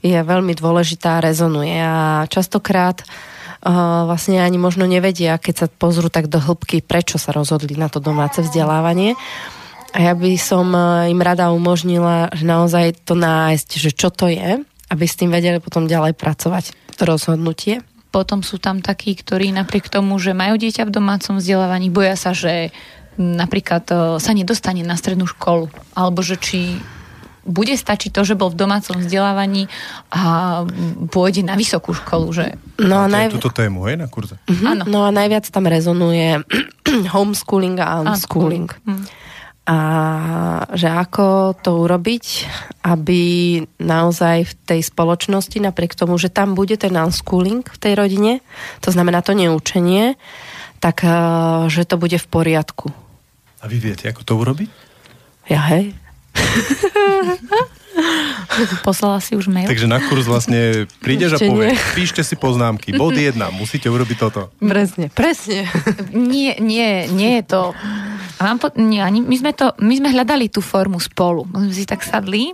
je 0.04 0.14
veľmi 0.14 0.54
dôležitá 0.54 1.18
a 1.18 1.24
rezonuje. 1.24 1.74
A 1.80 2.28
častokrát 2.30 3.02
uh, 3.02 4.06
vlastne 4.06 4.38
ani 4.38 4.60
možno 4.60 4.86
nevedia, 4.86 5.40
keď 5.40 5.54
sa 5.56 5.66
pozrú 5.66 6.06
tak 6.06 6.30
do 6.30 6.38
hĺbky, 6.38 6.84
prečo 6.84 7.18
sa 7.18 7.34
rozhodli 7.34 7.74
na 7.74 7.90
to 7.90 7.98
domáce 7.98 8.38
vzdelávanie. 8.38 9.18
A 9.94 9.98
ja 10.10 10.12
by 10.14 10.38
som 10.38 10.70
uh, 10.70 11.10
im 11.10 11.18
rada 11.18 11.50
umožnila, 11.50 12.30
že 12.30 12.46
naozaj 12.46 13.02
to 13.02 13.18
nájsť, 13.18 13.68
že 13.80 13.90
čo 13.90 14.12
to 14.14 14.30
je, 14.30 14.62
aby 14.92 15.04
s 15.08 15.18
tým 15.18 15.34
vedeli 15.34 15.58
potom 15.58 15.90
ďalej 15.90 16.14
pracovať. 16.14 16.76
To 17.00 17.02
rozhodnutie. 17.10 17.82
Potom 18.14 18.46
sú 18.46 18.62
tam 18.62 18.78
takí, 18.78 19.18
ktorí 19.18 19.50
napriek 19.50 19.90
tomu, 19.90 20.22
že 20.22 20.38
majú 20.38 20.54
dieťa 20.54 20.86
v 20.86 20.94
domácom 20.94 21.42
vzdelávaní, 21.42 21.90
boja 21.90 22.14
sa, 22.14 22.30
že 22.30 22.70
napríklad 23.18 23.84
e, 23.90 23.94
sa 24.18 24.30
nedostane 24.34 24.82
na 24.82 24.98
strednú 24.98 25.26
školu. 25.28 25.70
Alebo 25.94 26.20
že 26.20 26.38
či 26.38 26.78
bude 27.44 27.76
stačiť 27.76 28.10
to, 28.10 28.24
že 28.24 28.40
bol 28.40 28.48
v 28.48 28.56
domácom 28.56 28.96
vzdelávaní 28.96 29.68
a 30.08 30.64
pôjde 31.12 31.44
na 31.44 31.54
vysokú 31.60 31.92
školu, 31.92 32.32
že 32.32 32.56
No 32.80 33.04
a 33.04 33.06
Máte 33.06 33.14
aj 33.14 33.26
naj... 33.30 33.34
túto 33.38 33.52
tému, 33.54 33.86
hej, 33.86 34.00
na 34.00 34.08
kurze? 34.10 34.34
Mhm. 34.50 34.64
Áno. 34.66 34.82
No 34.90 34.98
a 35.06 35.14
najviac 35.14 35.46
tam 35.46 35.70
rezonuje 35.70 36.42
homeschooling 37.14 37.78
a 37.78 38.02
unschooling. 38.02 38.66
Hm. 38.82 39.04
A 39.64 39.78
že 40.76 40.92
ako 40.92 41.56
to 41.56 41.88
urobiť, 41.88 42.24
aby 42.84 43.22
naozaj 43.80 44.44
v 44.44 44.52
tej 44.68 44.80
spoločnosti, 44.84 45.56
napriek 45.56 45.96
tomu, 45.96 46.20
že 46.20 46.28
tam 46.28 46.52
bude 46.52 46.76
ten 46.76 46.92
unschooling 46.92 47.64
v 47.64 47.78
tej 47.80 47.96
rodine, 47.96 48.32
to 48.84 48.92
znamená 48.92 49.24
to 49.24 49.32
neučenie, 49.32 50.20
tak 50.84 51.00
eh, 51.00 51.16
že 51.72 51.88
to 51.88 51.96
bude 51.96 52.20
v 52.20 52.26
poriadku. 52.28 52.92
A 53.64 53.68
vy 53.72 53.80
viete, 53.80 54.04
ako 54.12 54.28
to 54.28 54.36
urobiť? 54.36 54.68
Ja 55.48 55.64
hej? 55.72 55.96
poslala 58.82 59.18
si 59.22 59.38
už 59.38 59.50
mail. 59.50 59.66
Takže 59.70 59.86
na 59.86 60.02
kurz 60.02 60.26
vlastne 60.26 60.90
prídeš 61.00 61.36
a 61.36 61.38
Ešte 61.38 61.48
povieš, 61.50 61.72
nie. 61.72 61.94
píšte 61.94 62.22
si 62.26 62.34
poznámky. 62.38 62.94
Bod 62.94 63.14
jedna, 63.16 63.50
musíte 63.54 63.90
urobiť 63.90 64.16
toto. 64.18 64.50
Presne, 64.58 65.10
presne. 65.10 65.66
Nie, 66.14 66.58
nie, 66.58 67.10
nie 67.10 67.40
je 67.40 67.44
to... 67.46 67.60
A 68.34 68.50
mám 68.50 68.58
po, 68.58 68.66
nie, 68.74 68.98
ani, 68.98 69.22
my, 69.22 69.36
sme 69.38 69.54
to, 69.54 69.70
my 69.78 69.94
sme 69.94 70.10
hľadali 70.10 70.50
tú 70.50 70.58
formu 70.58 70.98
spolu. 70.98 71.46
My 71.54 71.70
sme 71.70 71.74
si 71.74 71.86
tak 71.86 72.02
sadli 72.02 72.50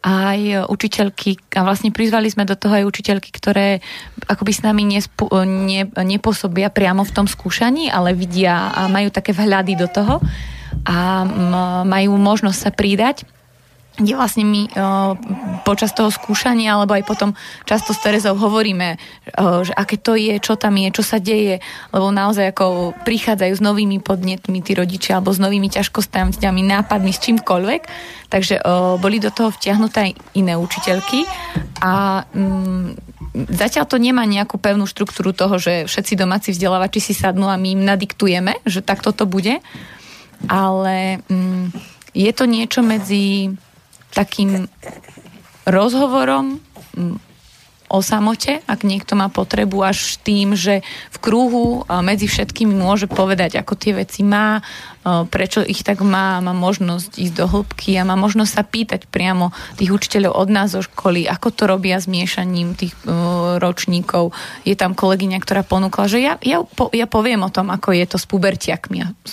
aj 0.00 0.64
učiteľky 0.72 1.52
a 1.52 1.68
vlastne 1.68 1.92
prizvali 1.92 2.32
sme 2.32 2.48
do 2.48 2.56
toho 2.56 2.80
aj 2.80 2.88
učiteľky, 2.88 3.28
ktoré 3.36 3.84
akoby 4.24 4.52
s 4.56 4.64
nami 4.64 4.88
nespu, 4.88 5.28
ne, 5.44 5.84
nepôsobia 5.84 6.72
priamo 6.72 7.04
v 7.04 7.12
tom 7.12 7.28
skúšaní, 7.28 7.92
ale 7.92 8.16
vidia 8.16 8.72
a 8.72 8.88
majú 8.88 9.12
také 9.12 9.36
vhľady 9.36 9.76
do 9.76 9.84
toho 9.92 10.16
a 10.88 11.28
m, 11.28 11.84
majú 11.84 12.16
možnosť 12.16 12.58
sa 12.58 12.70
pridať 12.72 13.28
kde 13.98 14.14
vlastne 14.14 14.46
my 14.46 14.62
o, 14.64 14.70
počas 15.66 15.90
toho 15.90 16.08
skúšania, 16.08 16.78
alebo 16.78 16.94
aj 16.94 17.02
potom 17.02 17.34
často 17.66 17.90
s 17.90 17.98
Terezou 17.98 18.38
hovoríme, 18.38 18.94
o, 19.34 19.66
že 19.66 19.74
aké 19.74 19.98
to 19.98 20.14
je, 20.14 20.38
čo 20.38 20.54
tam 20.54 20.78
je, 20.78 20.88
čo 20.94 21.02
sa 21.02 21.18
deje, 21.18 21.58
lebo 21.90 22.14
naozaj 22.14 22.54
ako 22.54 22.94
prichádzajú 23.02 23.54
s 23.58 23.62
novými 23.62 23.98
podnetmi 23.98 24.62
tí 24.62 24.72
rodičia, 24.78 25.18
alebo 25.18 25.34
s 25.34 25.42
novými 25.42 25.66
ťažkosťami, 25.66 26.62
nápadmi, 26.62 27.10
s 27.10 27.22
čímkoľvek. 27.26 27.82
Takže 28.30 28.62
o, 28.62 28.96
boli 29.02 29.18
do 29.18 29.34
toho 29.34 29.50
vtiahnuté 29.50 29.98
aj 30.08 30.12
iné 30.38 30.54
učiteľky 30.54 31.26
a 31.82 32.22
mm, 32.22 32.86
zatiaľ 33.50 33.84
to 33.90 33.98
nemá 33.98 34.22
nejakú 34.28 34.62
pevnú 34.62 34.86
štruktúru 34.86 35.34
toho, 35.34 35.58
že 35.58 35.90
všetci 35.90 36.14
domáci 36.14 36.48
vzdelávači 36.54 37.02
si 37.02 37.14
sadnú 37.18 37.50
a 37.50 37.58
my 37.58 37.74
im 37.74 37.82
nadiktujeme, 37.82 38.62
že 38.62 38.84
takto 38.84 39.10
to 39.10 39.26
bude, 39.26 39.58
ale 40.46 41.18
mm, 41.26 41.74
je 42.14 42.30
to 42.36 42.44
niečo 42.46 42.80
medzi 42.84 43.52
takým 44.18 44.66
rozhovorom 45.62 46.58
o 47.88 47.98
samote, 48.04 48.60
ak 48.68 48.84
niekto 48.84 49.16
má 49.16 49.32
potrebu 49.32 49.80
až 49.80 50.20
tým, 50.20 50.52
že 50.52 50.84
v 51.08 51.16
kruhu 51.22 51.88
medzi 52.04 52.28
všetkými 52.28 52.76
môže 52.76 53.08
povedať, 53.08 53.56
ako 53.56 53.72
tie 53.78 53.96
veci 53.96 54.20
má, 54.26 54.60
prečo 55.04 55.64
ich 55.64 55.80
tak 55.86 56.04
má, 56.04 56.42
má 56.44 56.52
možnosť 56.52 57.16
ísť 57.16 57.34
do 57.34 57.46
hĺbky 57.48 57.96
a 57.96 58.04
má 58.04 58.18
možnosť 58.18 58.52
sa 58.52 58.62
pýtať 58.66 59.08
priamo 59.08 59.50
tých 59.80 59.94
učiteľov 59.94 60.32
od 60.36 60.48
nás 60.52 60.74
zo 60.74 60.84
školy, 60.84 61.24
ako 61.24 61.48
to 61.54 61.64
robia 61.64 61.96
s 61.96 62.10
miešaním 62.10 62.76
tých 62.76 62.92
ročníkov. 63.62 64.36
Je 64.68 64.76
tam 64.76 64.92
kolegyňa, 64.92 65.38
ktorá 65.40 65.64
ponúkla, 65.64 66.10
že 66.10 66.18
ja, 66.20 66.36
ja, 66.44 66.60
ja 66.92 67.06
poviem 67.08 67.40
o 67.46 67.52
tom, 67.52 67.72
ako 67.72 67.96
je 67.96 68.04
to 68.04 68.16
s 68.20 68.26
pubertiakmi 68.28 68.98
a 69.04 69.08
s, 69.24 69.32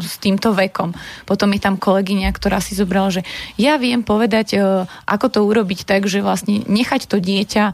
s 0.00 0.14
týmto 0.24 0.56
vekom. 0.56 0.96
Potom 1.28 1.52
je 1.52 1.60
tam 1.60 1.76
kolegyňa, 1.76 2.32
ktorá 2.32 2.64
si 2.64 2.72
zobrala, 2.72 3.12
že 3.12 3.22
ja 3.60 3.76
viem 3.76 4.00
povedať, 4.00 4.56
ako 5.04 5.26
to 5.28 5.40
urobiť 5.44 5.84
tak, 5.84 6.08
že 6.08 6.24
vlastne 6.24 6.64
nechať 6.64 7.12
to 7.12 7.20
dieťa 7.20 7.64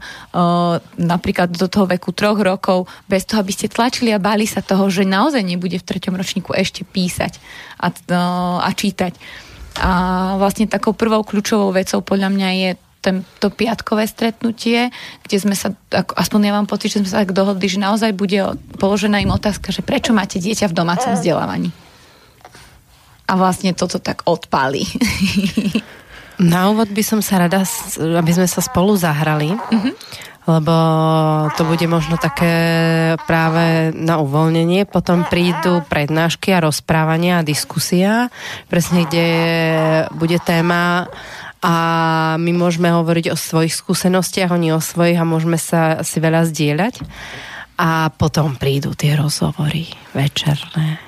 napríklad 0.99 1.55
do 1.55 1.71
toho 1.71 1.87
veku 1.87 2.11
troch 2.11 2.43
rokov, 2.43 2.91
bez 3.07 3.23
toho, 3.23 3.39
aby 3.39 3.55
ste 3.55 3.71
tlačili 3.71 4.11
a 4.11 4.19
báli 4.19 4.43
sa 4.43 4.59
toho, 4.59 4.91
že 4.91 5.07
naozaj 5.07 5.39
nebude 5.47 5.79
v 5.79 5.87
treťom 5.87 6.19
ročníku 6.19 6.51
ešte 6.51 6.83
písať 6.95 7.43
a, 7.83 7.91
uh, 7.91 8.63
a 8.63 8.69
čítať. 8.71 9.11
A 9.83 9.91
vlastne 10.39 10.71
takou 10.71 10.95
prvou 10.95 11.27
kľúčovou 11.27 11.75
vecou 11.75 11.99
podľa 11.99 12.31
mňa 12.31 12.49
je 12.55 12.69
ten, 13.05 13.15
to 13.37 13.53
piatkové 13.53 14.09
stretnutie, 14.09 14.89
kde 15.21 15.37
sme 15.37 15.53
sa, 15.53 15.69
ako, 15.93 16.17
aspoň 16.17 16.39
ja 16.41 16.53
mám 16.57 16.65
pocit, 16.65 16.89
že 16.89 17.05
sme 17.05 17.11
sa 17.11 17.21
tak 17.21 17.37
dohodli, 17.37 17.69
že 17.69 17.77
naozaj 17.77 18.17
bude 18.17 18.57
položená 18.81 19.21
im 19.21 19.29
otázka, 19.29 19.69
že 19.69 19.85
prečo 19.85 20.09
máte 20.09 20.41
dieťa 20.41 20.73
v 20.73 20.77
domácom 20.81 21.13
vzdelávaní. 21.13 21.69
A 23.29 23.37
vlastne 23.37 23.77
toto 23.77 24.01
tak 24.01 24.25
odpálí. 24.25 24.89
Na 26.41 26.67
úvod 26.73 26.91
by 26.91 27.03
som 27.05 27.21
sa 27.21 27.45
rada, 27.45 27.63
aby 27.99 28.31
sme 28.33 28.49
sa 28.49 28.59
spolu 28.59 28.97
zahrali, 28.97 29.53
mm-hmm. 29.53 29.93
Lebo 30.45 30.75
to 31.57 31.65
bude 31.65 31.85
možno 31.89 32.21
také 32.21 32.53
práve 33.25 33.89
na 33.97 34.21
uvoľnenie. 34.21 34.85
Potom 34.85 35.25
prídu 35.25 35.81
prednášky 35.89 36.53
a 36.53 36.61
rozprávania 36.61 37.41
a 37.41 37.47
diskusia, 37.47 38.29
presne 38.69 39.09
kde 39.09 39.27
bude 40.13 40.37
téma 40.37 41.09
a 41.65 41.75
my 42.37 42.51
môžeme 42.53 42.93
hovoriť 42.93 43.33
o 43.33 43.37
svojich 43.37 43.73
skúsenostiach, 43.73 44.53
oni 44.53 44.69
o 44.69 44.77
svojich 44.77 45.17
a 45.17 45.25
môžeme 45.25 45.57
sa 45.57 46.05
si 46.05 46.21
veľa 46.21 46.45
zdieľať. 46.45 47.01
A 47.75 48.13
potom 48.13 48.55
prídu 48.55 48.93
tie 48.93 49.17
rozhovory 49.17 49.89
večerné. 50.13 51.01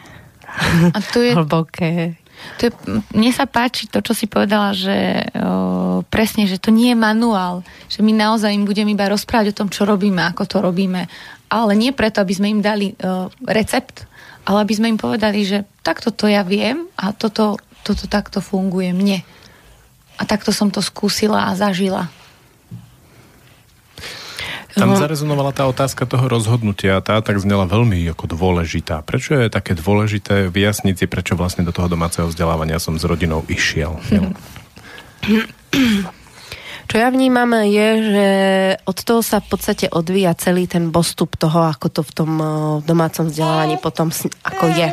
A 0.91 0.99
tu 1.13 1.21
je... 1.21 1.31
Hlboké. 1.37 2.17
To 2.57 2.61
je, 2.69 2.71
mne 3.13 3.31
sa 3.33 3.45
páči 3.45 3.89
to, 3.89 4.01
čo 4.01 4.13
si 4.13 4.25
povedala, 4.25 4.73
že 4.73 5.25
o, 5.33 6.01
presne, 6.07 6.49
že 6.49 6.61
to 6.61 6.73
nie 6.73 6.93
je 6.93 6.97
manuál, 6.97 7.61
že 7.89 8.01
my 8.01 8.13
naozaj 8.13 8.53
im 8.53 8.65
budeme 8.65 8.93
iba 8.93 9.09
rozprávať 9.09 9.53
o 9.53 9.57
tom, 9.63 9.69
čo 9.69 9.85
robíme, 9.85 10.21
ako 10.25 10.43
to 10.45 10.57
robíme, 10.61 11.05
ale 11.49 11.71
nie 11.73 11.93
preto, 11.93 12.21
aby 12.21 12.33
sme 12.33 12.47
im 12.53 12.61
dali 12.61 12.93
o, 12.97 13.29
recept, 13.45 14.05
ale 14.47 14.63
aby 14.63 14.73
sme 14.73 14.89
im 14.93 14.99
povedali, 14.99 15.43
že 15.43 15.67
takto 15.83 16.09
to 16.13 16.31
ja 16.31 16.41
viem 16.41 16.87
a 16.95 17.11
toto, 17.11 17.59
toto 17.83 18.05
takto 18.07 18.39
funguje 18.39 18.95
mne. 18.95 19.21
A 20.17 20.25
takto 20.25 20.49
som 20.49 20.73
to 20.73 20.81
skúsila 20.81 21.51
a 21.51 21.53
zažila. 21.53 22.09
Tam 24.77 24.93
zarezonovala 24.93 25.51
tá 25.51 25.65
otázka 25.65 26.05
toho 26.05 26.29
rozhodnutia, 26.29 27.01
tá 27.01 27.17
tak 27.25 27.41
znela 27.41 27.65
veľmi 27.65 28.05
ako 28.13 28.37
dôležitá. 28.37 29.01
Prečo 29.01 29.33
je 29.33 29.49
také 29.49 29.73
dôležité 29.73 30.53
vyjasniť 30.53 30.95
si, 30.95 31.05
prečo 31.09 31.33
vlastne 31.33 31.65
do 31.65 31.73
toho 31.73 31.89
domáceho 31.89 32.29
vzdelávania 32.29 32.77
som 32.77 32.93
s 32.95 33.03
rodinou 33.03 33.41
išiel? 33.49 33.97
Čo 36.87 36.95
ja 36.95 37.11
vnímam 37.11 37.51
je, 37.67 37.87
že 37.99 38.27
od 38.87 38.97
toho 39.03 39.19
sa 39.19 39.43
v 39.43 39.47
podstate 39.51 39.91
odvíja 39.91 40.31
celý 40.39 40.71
ten 40.71 40.87
postup 40.87 41.35
toho, 41.35 41.67
ako 41.67 41.91
to 41.91 42.01
v 42.05 42.11
tom 42.15 42.31
eh, 42.39 42.49
domácom 42.87 43.27
vzdelávaní 43.27 43.75
potom 43.75 44.07
ako 44.45 44.65
je. 44.71 44.89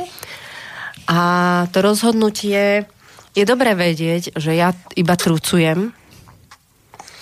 A 1.06 1.18
to 1.70 1.78
rozhodnutie 1.84 2.88
je 3.34 3.44
dobré 3.46 3.78
vedieť, 3.78 4.34
že 4.34 4.54
ja 4.58 4.74
iba 4.94 5.14
trucujem. 5.14 5.94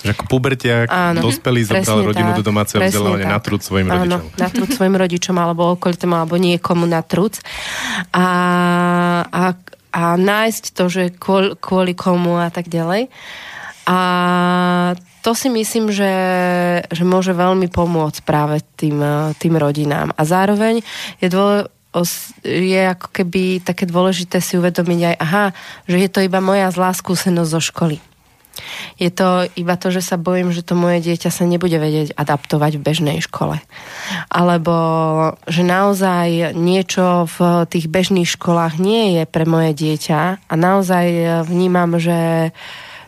Že 0.03 0.11
ako 0.19 0.25
pubertiak, 0.27 0.87
Áno, 0.91 1.23
dospelý 1.23 1.63
zobral 1.63 2.03
rodinu 2.03 2.31
tak, 2.35 2.39
do 2.39 2.45
domáceho 2.45 2.81
vzdelávania 2.83 3.31
na 3.31 3.39
trúd 3.39 3.63
svojim 3.63 3.87
Áno, 3.87 4.19
rodičom. 4.19 4.39
na 4.39 4.49
trúd 4.51 4.71
svojim 4.75 4.97
rodičom, 4.99 5.37
alebo 5.39 5.63
okolitému, 5.79 6.15
alebo 6.19 6.35
niekomu 6.37 6.85
na 6.91 7.01
trúd. 7.07 7.39
A, 8.11 8.27
a, 9.31 9.45
a 9.95 10.03
nájsť 10.19 10.65
to, 10.75 10.85
že 10.91 11.03
kvôli, 11.15 11.55
kvôli 11.57 11.95
komu 11.95 12.43
a 12.43 12.51
tak 12.51 12.67
ďalej. 12.67 13.09
A 13.87 13.99
to 15.23 15.39
si 15.39 15.47
myslím, 15.51 15.95
že, 15.95 16.13
že 16.91 17.03
môže 17.07 17.31
veľmi 17.31 17.71
pomôcť 17.71 18.27
práve 18.27 18.63
tým, 18.75 18.99
tým 19.39 19.55
rodinám. 19.55 20.11
A 20.19 20.23
zároveň 20.27 20.83
je 21.23 21.31
dôležité 21.31 21.71
je 22.43 22.83
ako 22.89 23.13
keby 23.13 23.61
také 23.61 23.85
dôležité 23.85 24.41
si 24.41 24.57
uvedomiť 24.57 25.01
aj, 25.13 25.17
aha, 25.21 25.45
že 25.85 25.97
je 26.01 26.09
to 26.09 26.25
iba 26.25 26.41
moja 26.41 26.73
zlá 26.73 26.97
skúsenosť 26.97 27.51
zo 27.53 27.61
školy. 27.61 27.97
Je 28.97 29.11
to 29.11 29.47
iba 29.57 29.75
to, 29.77 29.89
že 29.91 30.03
sa 30.03 30.17
bojím, 30.21 30.53
že 30.55 30.63
to 30.63 30.79
moje 30.79 31.03
dieťa 31.03 31.31
sa 31.33 31.45
nebude 31.49 31.77
vedieť 31.77 32.15
adaptovať 32.15 32.79
v 32.79 32.85
bežnej 32.85 33.19
škole. 33.23 33.59
Alebo 34.29 34.75
že 35.49 35.63
naozaj 35.65 36.57
niečo 36.57 37.29
v 37.39 37.69
tých 37.69 37.87
bežných 37.89 38.29
školách 38.29 38.79
nie 38.79 39.21
je 39.21 39.25
pre 39.27 39.45
moje 39.45 39.75
dieťa 39.75 40.21
a 40.49 40.55
naozaj 40.55 41.07
vnímam, 41.47 41.99
že, 41.99 42.53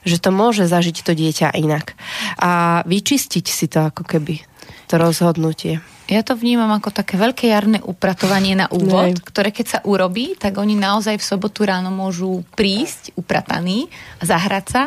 že 0.03 0.17
to 0.21 0.35
môže 0.35 0.67
zažiť 0.67 0.97
to 1.05 1.13
dieťa 1.13 1.55
inak. 1.57 1.95
A 2.41 2.83
vyčistiť 2.85 3.47
si 3.47 3.67
to 3.71 3.91
ako 3.91 4.03
keby, 4.07 4.43
to 4.91 4.95
rozhodnutie. 4.99 5.81
Ja 6.05 6.21
to 6.21 6.37
vnímam 6.37 6.69
ako 6.69 6.93
také 6.93 7.17
veľké 7.17 7.49
jarné 7.49 7.81
upratovanie 7.81 8.53
na 8.53 8.69
úvod, 8.69 9.17
Nej. 9.17 9.25
ktoré 9.25 9.49
keď 9.49 9.67
sa 9.67 9.81
urobí, 9.89 10.37
tak 10.37 10.61
oni 10.61 10.77
naozaj 10.77 11.17
v 11.17 11.25
sobotu 11.25 11.65
ráno 11.65 11.89
môžu 11.89 12.45
prísť 12.53 13.17
uprataní 13.17 13.89
a 14.21 14.29
zahrať 14.29 14.65
sa 14.69 14.83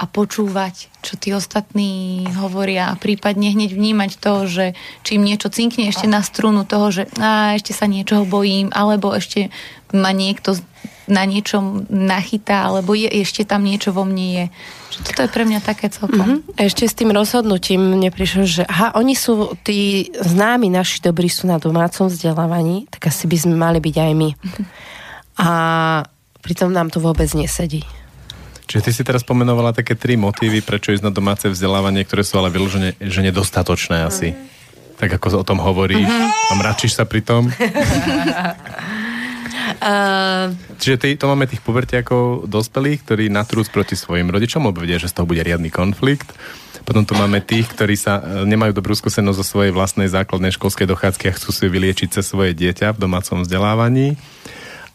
a 0.00 0.08
počúvať, 0.08 0.88
čo 1.04 1.20
tí 1.20 1.36
ostatní 1.36 2.24
hovoria 2.40 2.88
a 2.88 2.96
prípadne 2.96 3.52
hneď 3.52 3.76
vnímať 3.76 4.16
to, 4.16 4.48
že 4.48 4.64
či 5.04 5.20
im 5.20 5.28
niečo 5.28 5.52
cinkne 5.52 5.92
ešte 5.92 6.08
na 6.08 6.24
strunu 6.24 6.64
toho, 6.64 6.88
že 6.88 7.04
á, 7.20 7.52
ešte 7.52 7.76
sa 7.76 7.84
niečoho 7.84 8.24
bojím, 8.24 8.72
alebo 8.72 9.12
ešte 9.12 9.52
ma 9.92 10.16
niekto 10.16 10.56
na 11.04 11.28
niečom 11.28 11.84
nachytá, 11.92 12.70
alebo 12.70 12.96
je, 12.96 13.12
ešte 13.12 13.44
tam 13.44 13.66
niečo 13.66 13.92
vo 13.92 14.08
mne 14.08 14.26
je. 14.32 14.44
Že 14.96 14.98
toto 15.10 15.20
je 15.26 15.34
pre 15.34 15.44
mňa 15.44 15.60
také 15.60 15.92
celkom. 15.92 16.48
Mm-hmm. 16.48 16.56
Ešte 16.56 16.88
s 16.88 16.96
tým 16.96 17.10
rozhodnutím 17.12 18.00
mne 18.00 18.08
prišlo, 18.08 18.48
že 18.48 18.62
aha, 18.64 18.96
oni 18.96 19.12
sú, 19.12 19.52
tí 19.66 20.08
známi 20.16 20.72
naši 20.72 21.04
dobrí 21.04 21.28
sú 21.28 21.44
na 21.44 21.60
domácom 21.60 22.08
vzdelávaní, 22.08 22.88
tak 22.88 23.12
asi 23.12 23.28
by 23.28 23.36
sme 23.36 23.54
mali 23.58 23.84
byť 23.84 23.96
aj 24.00 24.12
my. 24.16 24.28
Mm-hmm. 24.32 24.66
A 25.44 25.48
pritom 26.40 26.72
nám 26.72 26.88
to 26.88 27.04
vôbec 27.04 27.28
nesedí. 27.36 27.84
Čiže 28.70 28.86
ty 28.86 28.90
si 28.94 29.02
teraz 29.02 29.26
pomenovala 29.26 29.74
také 29.74 29.98
tri 29.98 30.14
motívy, 30.14 30.62
prečo 30.62 30.94
ísť 30.94 31.02
na 31.02 31.10
domáce 31.10 31.50
vzdelávanie, 31.50 32.06
ktoré 32.06 32.22
sú 32.22 32.38
ale 32.38 32.54
vyložené, 32.54 32.94
že 33.02 33.26
nedostatočné 33.26 34.06
asi. 34.06 34.30
Mm. 34.30 34.46
Tak 34.94 35.10
ako 35.18 35.42
o 35.42 35.44
tom 35.44 35.58
hovoríš. 35.58 36.06
Mm-hmm. 36.06 36.30
A 36.30 36.52
mračíš 36.54 36.94
sa 36.94 37.02
pri 37.02 37.26
tom. 37.26 37.50
Uh... 39.80 40.52
Čiže 40.76 40.96
tý, 41.00 41.08
to 41.16 41.30
máme 41.30 41.48
tých 41.48 41.64
pubertiakov 41.64 42.44
dospelých, 42.44 43.00
ktorí 43.06 43.24
natrúc 43.32 43.72
proti 43.72 43.96
svojim 43.96 44.28
rodičom, 44.28 44.60
lebo 44.60 44.82
vedia, 44.82 45.00
že 45.00 45.08
z 45.08 45.16
toho 45.16 45.30
bude 45.30 45.40
riadny 45.40 45.72
konflikt. 45.72 46.28
Potom 46.84 47.06
tu 47.06 47.16
máme 47.16 47.40
tých, 47.40 47.70
ktorí 47.70 47.94
sa 47.96 48.20
e, 48.20 48.22
nemajú 48.48 48.76
dobrú 48.76 48.92
skúsenosť 48.96 49.38
zo 49.40 49.46
svojej 49.46 49.72
vlastnej 49.72 50.08
základnej 50.10 50.52
školskej 50.52 50.84
dochádzky 50.84 51.24
a 51.30 51.36
chcú 51.36 51.54
si 51.54 51.64
vyliečiť 51.70 52.18
cez 52.18 52.24
svoje 52.28 52.56
dieťa 52.56 52.96
v 52.96 52.98
domácom 52.98 53.44
vzdelávaní. 53.44 54.20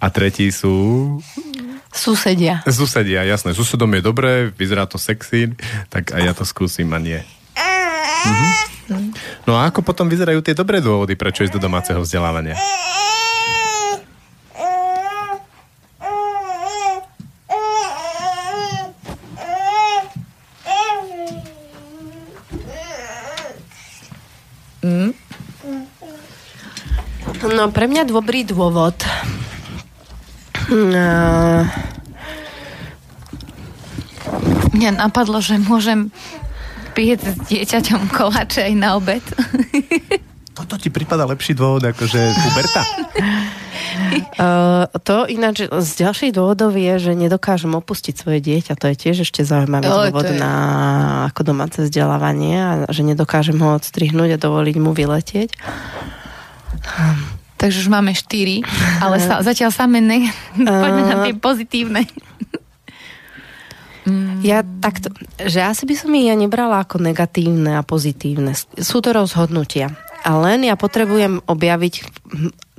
A 0.02 0.12
tretí 0.12 0.50
sú... 0.54 1.18
Susedia. 1.96 2.62
Susedia, 2.68 3.24
jasné. 3.24 3.56
Susedom 3.56 3.90
je 3.96 4.02
dobré, 4.04 4.52
vyzerá 4.52 4.84
to 4.86 5.00
sexy, 5.00 5.56
tak 5.88 6.12
aj 6.12 6.22
ja 6.22 6.34
to 6.36 6.44
skúsim 6.44 6.92
a 6.92 7.00
nie. 7.00 7.24
Mhm. 7.56 9.16
No 9.50 9.58
a 9.58 9.72
ako 9.72 9.82
potom 9.82 10.06
vyzerajú 10.06 10.46
tie 10.46 10.54
dobré 10.54 10.78
dôvody, 10.84 11.18
prečo 11.18 11.42
ísť 11.42 11.58
do 11.58 11.64
domáceho 11.64 11.98
vzdelávania? 12.04 12.54
No 27.56 27.74
pre 27.74 27.90
mňa 27.90 28.10
dobrý 28.10 28.44
dôvod. 28.44 28.94
Uh... 30.72 31.66
Mňa 34.76 34.92
napadlo, 35.00 35.40
že 35.40 35.56
môžem 35.62 36.12
piec 36.96 37.24
s 37.24 37.38
dieťaťom 37.48 38.12
koláče 38.12 38.68
aj 38.68 38.74
na 38.76 39.00
obed. 39.00 39.24
Toto 40.56 40.80
ti 40.80 40.88
prípada 40.88 41.28
lepší 41.28 41.52
dôvod 41.52 41.84
ako 41.84 42.08
že 42.08 42.20
puberta? 42.40 42.82
Uh, 44.36 44.92
to 45.08 45.24
ináč 45.24 45.64
z 45.72 45.90
ďalších 46.04 46.36
dôvodov 46.36 46.76
je, 46.76 47.00
že 47.00 47.12
nedokážem 47.16 47.72
opustiť 47.72 48.16
svoje 48.20 48.44
dieťa. 48.44 48.76
To 48.76 48.92
je 48.92 48.96
tiež 48.96 49.24
ešte 49.24 49.48
zaujímavý 49.48 49.88
oh, 49.88 50.12
dôvod 50.12 50.28
je... 50.28 50.36
na 50.36 50.54
ako 51.32 51.56
domáce 51.56 51.80
vzdelávanie 51.80 52.60
a 52.60 52.72
že 52.92 53.08
nedokážem 53.08 53.56
ho 53.56 53.80
odstrihnúť 53.80 54.36
a 54.36 54.42
dovoliť 54.42 54.76
mu 54.84 54.92
vyletieť. 54.92 55.56
Takže 57.56 57.88
už 57.88 57.90
máme 57.90 58.12
štyri, 58.12 58.62
ale 59.00 59.18
sa, 59.24 59.40
zatiaľ 59.40 59.72
samé 59.72 60.04
ne... 60.04 60.28
Poďme 60.60 61.04
na 61.08 61.16
tie 61.24 61.34
pozitívne. 61.36 62.04
Ja 64.46 64.62
takto, 64.62 65.10
že 65.42 65.66
asi 65.66 65.90
by 65.90 65.96
som 65.98 66.14
ich 66.14 66.30
ja 66.30 66.38
nebrala 66.38 66.86
ako 66.86 67.02
negatívne 67.02 67.74
a 67.74 67.82
pozitívne. 67.82 68.54
Sú 68.78 69.02
to 69.02 69.10
rozhodnutia. 69.10 69.98
A 70.22 70.38
len 70.38 70.62
ja 70.62 70.78
potrebujem 70.78 71.42
objaviť 71.42 71.94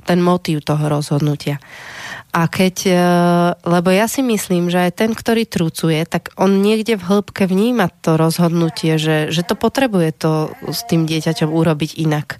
ten 0.07 0.23
motív 0.23 0.63
toho 0.63 0.87
rozhodnutia. 0.87 1.59
A 2.31 2.47
keď, 2.47 2.75
e, 2.87 2.95
lebo 3.59 3.91
ja 3.91 4.07
si 4.07 4.23
myslím, 4.23 4.71
že 4.71 4.87
aj 4.87 4.91
ten, 5.03 5.11
ktorý 5.11 5.43
trucuje, 5.43 5.99
tak 6.07 6.31
on 6.39 6.63
niekde 6.63 6.95
v 6.95 7.07
hĺbke 7.07 7.43
vníma 7.43 7.91
to 7.99 8.15
rozhodnutie, 8.15 8.95
že, 8.95 9.27
že 9.27 9.43
to 9.43 9.59
potrebuje 9.59 10.15
to 10.15 10.31
s 10.71 10.87
tým 10.87 11.03
dieťaťom 11.03 11.51
urobiť 11.51 11.99
inak. 11.99 12.39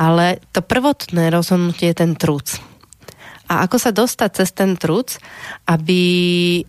Ale 0.00 0.40
to 0.56 0.64
prvotné 0.64 1.28
rozhodnutie 1.28 1.92
je 1.92 2.00
ten 2.00 2.16
truc. 2.16 2.56
A 3.50 3.66
ako 3.66 3.76
sa 3.82 3.90
dostať 3.92 4.30
cez 4.32 4.48
ten 4.54 4.78
truc, 4.78 5.18
aby, 5.68 6.02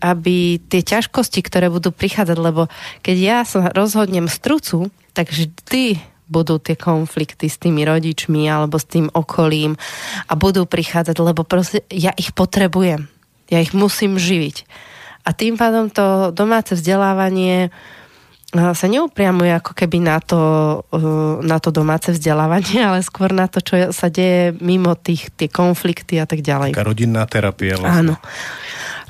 aby 0.02 0.58
tie 0.66 0.82
ťažkosti, 0.82 1.40
ktoré 1.40 1.70
budú 1.70 1.94
prichádzať, 1.94 2.36
lebo 2.36 2.66
keď 3.00 3.16
ja 3.16 3.38
sa 3.46 3.70
rozhodnem 3.70 4.26
z 4.26 4.36
trucu, 4.42 4.78
tak 5.16 5.30
vždy 5.30 6.02
budú 6.26 6.58
tie 6.58 6.74
konflikty 6.74 7.46
s 7.46 7.60
tými 7.60 7.86
rodičmi 7.86 8.50
alebo 8.50 8.82
s 8.82 8.88
tým 8.88 9.12
okolím 9.14 9.78
a 10.26 10.32
budú 10.34 10.64
prichádzať, 10.64 11.16
lebo 11.22 11.46
proste 11.46 11.86
ja 11.92 12.10
ich 12.18 12.34
potrebujem. 12.34 13.06
Ja 13.52 13.62
ich 13.62 13.76
musím 13.76 14.16
živiť. 14.16 14.64
A 15.22 15.30
tým 15.36 15.54
pádom 15.54 15.86
to 15.86 16.34
domáce 16.34 16.74
vzdelávanie 16.74 17.70
sa 18.52 18.86
neupriamuje 18.86 19.48
ako 19.56 19.72
keby 19.72 20.04
na 20.04 20.20
to, 20.20 20.40
na 21.40 21.56
to 21.56 21.72
domáce 21.72 22.12
vzdelávanie, 22.12 22.84
ale 22.84 23.00
skôr 23.00 23.32
na 23.32 23.48
to, 23.48 23.64
čo 23.64 23.90
sa 23.96 24.12
deje 24.12 24.52
mimo 24.60 24.92
tých, 24.92 25.32
tie 25.32 25.48
konflikty 25.48 26.20
a 26.20 26.28
tak 26.28 26.44
ďalej. 26.44 26.76
Taká 26.76 26.84
rodinná 26.84 27.24
terapia 27.24 27.80
vlastne. 27.80 28.12
Áno. 28.12 28.14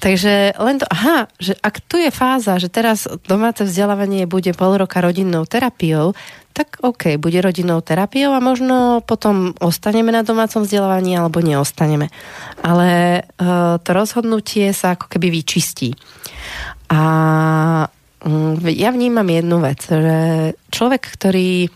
Takže 0.03 0.59
len 0.59 0.83
to, 0.83 0.87
aha, 0.91 1.31
že 1.39 1.55
ak 1.63 1.79
tu 1.87 1.95
je 1.95 2.11
fáza, 2.11 2.59
že 2.59 2.67
teraz 2.67 3.07
domáce 3.27 3.63
vzdelávanie 3.63 4.27
bude 4.27 4.51
pol 4.51 4.75
roka 4.75 4.99
rodinnou 4.99 5.47
terapiou, 5.47 6.15
tak 6.51 6.83
OK, 6.83 7.23
bude 7.23 7.39
rodinnou 7.39 7.79
terapiou 7.87 8.35
a 8.35 8.43
možno 8.43 8.99
potom 9.07 9.55
ostaneme 9.63 10.11
na 10.11 10.27
domácom 10.27 10.67
vzdelávaní 10.67 11.15
alebo 11.15 11.39
neostaneme. 11.39 12.11
Ale 12.67 13.23
uh, 13.39 13.79
to 13.79 13.91
rozhodnutie 13.95 14.75
sa 14.75 14.99
ako 14.99 15.07
keby 15.07 15.31
vyčistí. 15.31 15.95
A 16.91 17.01
ja 18.71 18.91
vnímam 18.95 19.27
jednu 19.27 19.59
vec, 19.59 19.83
že 19.83 20.19
človek, 20.71 21.03
ktorý 21.19 21.67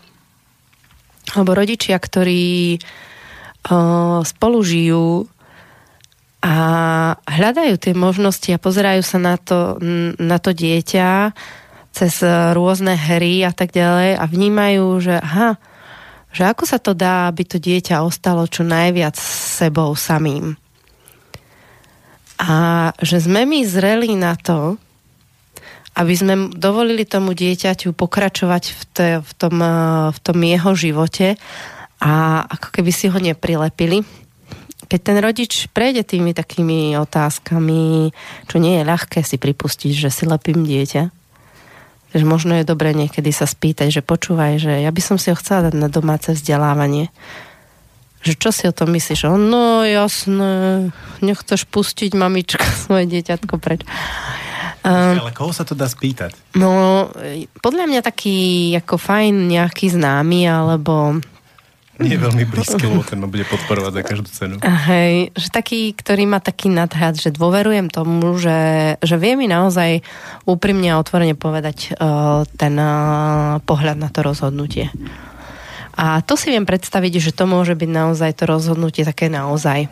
alebo 1.35 1.51
rodičia, 1.59 1.99
ktorí 1.99 2.79
uh, 2.79 4.23
spolu 4.23 4.63
žijú 4.63 5.27
a 6.39 6.55
hľadajú 7.27 7.75
tie 7.75 7.91
možnosti 7.91 8.47
a 8.55 8.61
pozerajú 8.61 9.03
sa 9.03 9.19
na 9.19 9.35
to, 9.35 9.75
na 10.15 10.37
to 10.39 10.55
dieťa 10.55 11.35
cez 11.91 12.21
rôzne 12.53 12.93
hry 12.95 13.43
a 13.43 13.51
tak 13.51 13.73
ďalej 13.73 14.21
a 14.21 14.23
vnímajú, 14.23 14.85
že 15.01 15.15
aha, 15.17 15.57
že 16.29 16.45
ako 16.45 16.63
sa 16.69 16.77
to 16.77 16.93
dá, 16.93 17.27
aby 17.27 17.41
to 17.41 17.57
dieťa 17.57 18.05
ostalo 18.05 18.45
čo 18.45 18.61
najviac 18.61 19.17
s 19.17 19.59
sebou 19.59 19.97
samým. 19.97 20.53
A 22.37 22.93
že 23.01 23.17
sme 23.17 23.49
my 23.49 23.65
zreli 23.65 24.13
na 24.13 24.37
to, 24.37 24.77
aby 25.97 26.13
sme 26.13 26.33
dovolili 26.53 27.09
tomu 27.09 27.33
dieťaťu 27.33 27.97
pokračovať 27.97 28.63
v, 28.69 28.81
te, 28.93 29.07
v, 29.17 29.31
tom, 29.33 29.57
v 30.13 30.19
tom 30.21 30.37
jeho 30.37 30.71
živote 30.77 31.41
a 31.97 32.45
ako 32.45 32.67
keby 32.77 32.91
si 32.93 33.09
ho 33.09 33.17
neprilepili 33.17 34.05
keď 34.87 34.99
ten 35.03 35.17
rodič 35.19 35.67
prejde 35.75 36.07
tými 36.07 36.31
takými 36.31 36.95
otázkami, 36.95 38.15
čo 38.47 38.55
nie 38.57 38.79
je 38.79 38.87
ľahké 38.87 39.19
si 39.19 39.35
pripustiť, 39.35 39.91
že 39.91 40.09
si 40.13 40.23
lepím 40.23 40.63
dieťa, 40.63 41.03
že 42.15 42.23
možno 42.23 42.55
je 42.55 42.63
dobré 42.63 42.95
niekedy 42.95 43.35
sa 43.35 43.43
spýtať, 43.43 43.91
že 43.91 44.01
počúvaj, 44.01 44.63
že 44.63 44.73
ja 44.79 44.91
by 44.93 45.01
som 45.03 45.17
si 45.19 45.27
ho 45.27 45.35
chcela 45.35 45.67
dať 45.69 45.75
na 45.75 45.91
domáce 45.91 46.31
vzdelávanie. 46.31 47.11
Že 48.23 48.33
čo 48.39 48.49
si 48.55 48.63
o 48.65 48.73
tom 48.73 48.95
myslíš? 48.95 49.27
On, 49.27 49.37
no 49.37 49.83
jasné, 49.83 50.89
nechceš 51.19 51.67
pustiť 51.67 52.15
mamička 52.15 52.63
svoje 52.87 53.11
dieťatko 53.11 53.59
preč. 53.59 53.83
Um, 54.87 55.19
ale 55.19 55.35
koho 55.35 55.51
sa 55.51 55.67
to 55.67 55.75
dá 55.75 55.83
spýtať? 55.83 56.55
No, 56.55 57.11
podľa 57.59 57.91
mňa 57.91 58.01
taký 58.07 58.71
ako 58.79 58.95
fajn 58.95 59.51
nejaký 59.51 59.91
známy, 59.91 60.47
alebo 60.47 61.19
nie 61.97 62.13
je 62.13 62.21
veľmi 62.21 62.45
blízky, 62.45 62.85
lebo 62.85 63.01
ten 63.01 63.17
ma 63.17 63.25
bude 63.25 63.41
podporovať 63.49 63.91
za 63.97 64.03
každú 64.05 64.29
cenu. 64.29 64.55
Hej, 64.61 65.33
že 65.33 65.49
taký, 65.49 65.97
ktorý 65.97 66.29
má 66.29 66.37
taký 66.37 66.69
nadhľad, 66.69 67.17
že 67.17 67.33
dôverujem 67.33 67.89
tomu, 67.89 68.37
že, 68.37 68.93
že 69.01 69.17
vie 69.17 69.33
mi 69.33 69.49
naozaj 69.49 70.05
úprimne 70.45 70.93
a 70.93 71.01
otvorene 71.01 71.33
povedať 71.33 71.97
uh, 71.97 72.45
ten 72.53 72.77
uh, 72.77 73.57
pohľad 73.65 73.97
na 73.97 74.13
to 74.13 74.21
rozhodnutie. 74.21 74.93
A 75.97 76.21
to 76.21 76.37
si 76.37 76.53
viem 76.53 76.69
predstaviť, 76.69 77.17
že 77.17 77.31
to 77.33 77.49
môže 77.49 77.73
byť 77.73 77.89
naozaj 77.89 78.29
to 78.37 78.45
rozhodnutie 78.45 79.01
také 79.01 79.33
naozaj. 79.33 79.89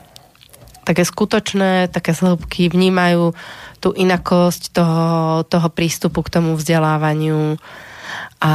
Také 0.86 1.02
skutočné, 1.02 1.90
také 1.90 2.14
zhlbky, 2.14 2.70
vnímajú 2.70 3.34
tú 3.86 3.94
inakosť 3.94 4.74
toho, 4.74 5.45
toho 5.45 5.70
prístupu 5.70 6.26
k 6.26 6.34
tomu 6.41 6.57
vzdelávaniu 6.57 7.62
a 8.41 8.53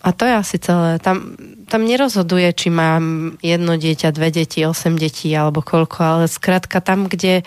a 0.00 0.16
to 0.16 0.24
je 0.24 0.32
asi 0.32 0.56
celé. 0.56 0.96
Tam, 0.96 1.36
tam 1.68 1.84
nerozhoduje, 1.84 2.48
či 2.56 2.72
mám 2.72 3.36
jedno 3.44 3.76
dieťa, 3.76 4.16
dve 4.16 4.32
deti, 4.32 4.64
osem 4.64 4.96
detí 4.96 5.28
alebo 5.36 5.60
koľko, 5.60 6.00
ale 6.00 6.24
skrátka 6.24 6.80
tam, 6.80 7.04
kde, 7.04 7.44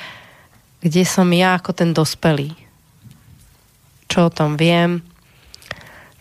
kde 0.85 1.01
som 1.01 1.25
ja 1.33 1.57
ako 1.57 1.73
ten 1.73 1.97
dospelý. 1.97 2.53
Čo 4.05 4.29
o 4.29 4.33
tom 4.33 4.53
viem, 4.53 5.01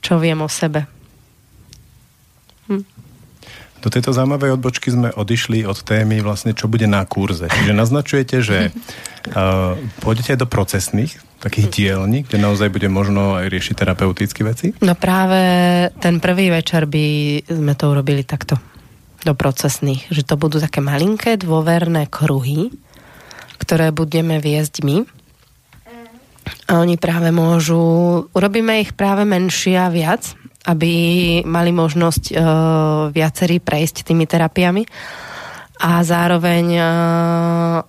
čo 0.01 0.17
viem 0.17 0.41
o 0.41 0.49
sebe. 0.49 0.89
Do 3.83 3.91
tejto 3.91 4.15
zaujímavej 4.15 4.55
odbočky 4.55 4.95
sme 4.95 5.11
odišli 5.11 5.67
od 5.67 5.75
témy 5.83 6.23
vlastne, 6.23 6.55
čo 6.55 6.71
bude 6.71 6.87
na 6.87 7.03
kurze. 7.03 7.51
Čiže 7.51 7.75
naznačujete, 7.75 8.37
že 8.39 8.71
uh, 8.71 9.75
pôjdete 10.03 10.39
do 10.39 10.47
procesných 10.47 11.19
takých 11.43 11.67
dielní, 11.75 12.23
kde 12.23 12.39
naozaj 12.39 12.71
bude 12.71 12.87
možno 12.87 13.35
aj 13.35 13.51
riešiť 13.51 13.75
terapeutické 13.75 14.47
veci? 14.47 14.71
No 14.79 14.95
práve 14.95 15.43
ten 15.99 16.23
prvý 16.23 16.55
večer 16.55 16.87
by 16.87 17.07
sme 17.51 17.75
to 17.75 17.91
urobili 17.91 18.23
takto 18.23 18.63
do 19.27 19.35
procesných, 19.35 20.07
že 20.15 20.23
to 20.23 20.39
budú 20.39 20.63
také 20.63 20.79
malinké 20.79 21.35
dôverné 21.43 22.07
kruhy, 22.07 22.71
ktoré 23.59 23.91
budeme 23.91 24.39
viesť 24.39 24.87
my. 24.87 24.97
A 26.71 26.79
oni 26.79 26.95
práve 26.99 27.35
môžu, 27.35 27.83
urobíme 28.31 28.83
ich 28.83 28.95
práve 28.95 29.27
menšie 29.27 29.79
a 29.79 29.91
viac, 29.91 30.35
aby 30.63 30.93
mali 31.43 31.71
možnosť 31.75 32.25
uh, 32.31 32.35
viacerí 33.11 33.59
prejsť 33.59 34.07
tými 34.07 34.31
terapiami 34.31 34.87
a 35.83 35.99
zároveň, 36.07 36.67
uh, 36.79 36.87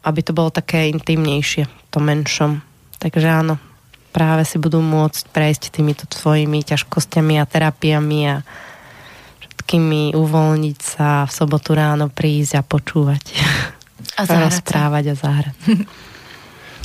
aby 0.01 0.21
to 0.25 0.33
bolo 0.33 0.49
také 0.49 0.89
intimnejšie, 0.89 1.69
to 1.93 2.01
menšom. 2.01 2.65
Takže 2.97 3.27
áno, 3.29 3.61
práve 4.09 4.45
si 4.47 4.57
budú 4.57 4.81
môcť 4.81 5.29
prejsť 5.29 5.63
týmito 5.69 6.09
svojimi 6.09 6.65
ťažkosťami 6.65 7.37
a 7.37 7.49
terapiami 7.49 8.19
a 8.29 8.35
všetkými 9.41 10.17
uvoľniť 10.17 10.77
sa 10.81 11.29
v 11.29 11.31
sobotu 11.31 11.77
ráno 11.77 12.09
prísť 12.09 12.57
a 12.57 12.63
počúvať. 12.65 13.23
A 14.17 14.25
zahrať 14.25 14.45
rozprávať 14.49 15.03
a 15.11 15.15
zahrať. 15.15 15.57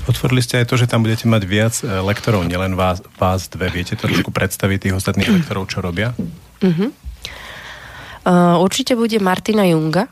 Otvorili 0.08 0.40
ste 0.40 0.64
aj 0.64 0.72
to, 0.72 0.80
že 0.80 0.88
tam 0.88 1.04
budete 1.04 1.28
mať 1.28 1.42
viac 1.44 1.74
e, 1.84 2.00
lektorov, 2.00 2.48
nielen 2.48 2.74
vás, 2.74 3.04
vás 3.20 3.46
dve. 3.52 3.68
Viete 3.68 3.94
trošku 3.94 4.32
predstaviť 4.32 4.88
tých 4.88 4.96
ostatných 4.96 5.28
lektorov, 5.28 5.68
čo 5.68 5.84
robia? 5.84 6.16
Uh-huh. 6.64 6.90
Uh, 8.24 8.56
určite 8.64 8.96
bude 8.96 9.20
Martina 9.20 9.68
Junga, 9.68 10.08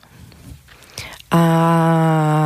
a... 1.26 1.42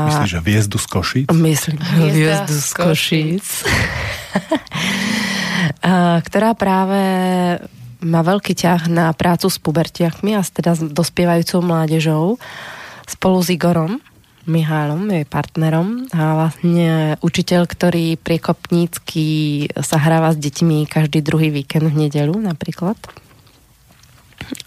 Myslíš, 0.08 0.32
že 0.32 0.40
hviezdu 0.40 0.80
z 0.80 0.86
Košíc? 0.88 1.26
Myslím, 1.36 1.76
hviezdu 1.76 2.56
z 2.56 2.70
Košíc. 2.72 3.46
ktorá 6.24 6.56
práve 6.56 7.02
má 8.00 8.20
veľký 8.24 8.56
ťah 8.56 8.88
na 8.88 9.12
prácu 9.12 9.52
s 9.52 9.60
pubertiakmi 9.60 10.32
a 10.32 10.40
teda 10.40 10.72
s 10.72 10.80
dospievajúcou 10.80 11.60
mládežou 11.60 12.40
spolu 13.04 13.38
s 13.44 13.52
Igorom 13.52 14.00
Mihálom, 14.50 15.06
jej 15.14 15.22
partnerom 15.22 16.10
a 16.10 16.34
vlastne 16.34 17.14
učiteľ, 17.22 17.70
ktorý 17.70 18.18
priekopnícky 18.18 19.28
sa 19.78 19.96
hráva 20.02 20.34
s 20.34 20.38
deťmi 20.42 20.90
každý 20.90 21.22
druhý 21.22 21.54
víkend 21.54 21.86
v 21.86 22.10
nedelu 22.10 22.34
napríklad. 22.34 22.98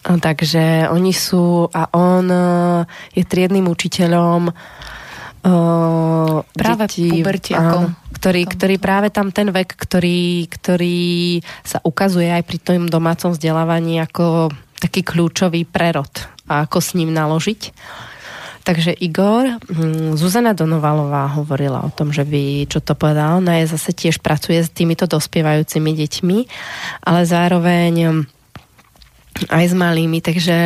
Takže 0.03 0.87
oni 0.87 1.11
sú 1.11 1.67
a 1.67 1.91
on 1.91 2.25
e, 2.31 2.39
je 3.19 3.23
triedným 3.27 3.67
učiteľom 3.67 4.51
uh, 5.43 6.39
práve 6.55 6.83
detí, 6.87 7.09
pubertiakom. 7.19 7.91
Ktorý, 8.15 8.41
ktorý 8.47 8.75
práve 8.79 9.11
tam 9.11 9.35
ten 9.35 9.51
vek, 9.51 9.75
ktorý, 9.75 10.47
ktorý 10.47 11.39
sa 11.67 11.83
ukazuje 11.83 12.31
aj 12.31 12.43
pri 12.47 12.57
tom 12.63 12.87
domácom 12.87 13.35
vzdelávaní 13.35 13.99
ako 13.99 14.55
taký 14.79 15.03
kľúčový 15.03 15.67
prerod 15.67 16.11
a 16.47 16.63
ako 16.67 16.79
s 16.79 16.95
ním 16.95 17.11
naložiť. 17.11 17.61
Takže 18.63 18.95
Igor, 18.95 19.59
hm, 19.59 20.15
Zuzana 20.15 20.55
Donovalová 20.55 21.27
hovorila 21.35 21.83
o 21.83 21.91
tom, 21.91 22.15
že 22.15 22.23
by, 22.23 22.63
čo 22.71 22.79
to 22.79 22.95
povedala, 22.95 23.43
ona 23.43 23.59
je 23.59 23.75
zase 23.75 23.91
tiež 23.91 24.23
pracuje 24.23 24.63
s 24.63 24.71
týmito 24.71 25.03
dospievajúcimi 25.03 25.91
deťmi, 25.91 26.37
ale 27.03 27.21
zároveň 27.27 28.23
aj 29.51 29.65
s 29.67 29.73
malými, 29.75 30.23
takže 30.23 30.57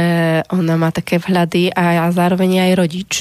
ona 0.53 0.77
má 0.77 0.93
také 0.93 1.17
vhľady 1.17 1.73
a 1.73 2.05
zároveň 2.13 2.69
aj 2.69 2.71
rodič. 2.77 3.13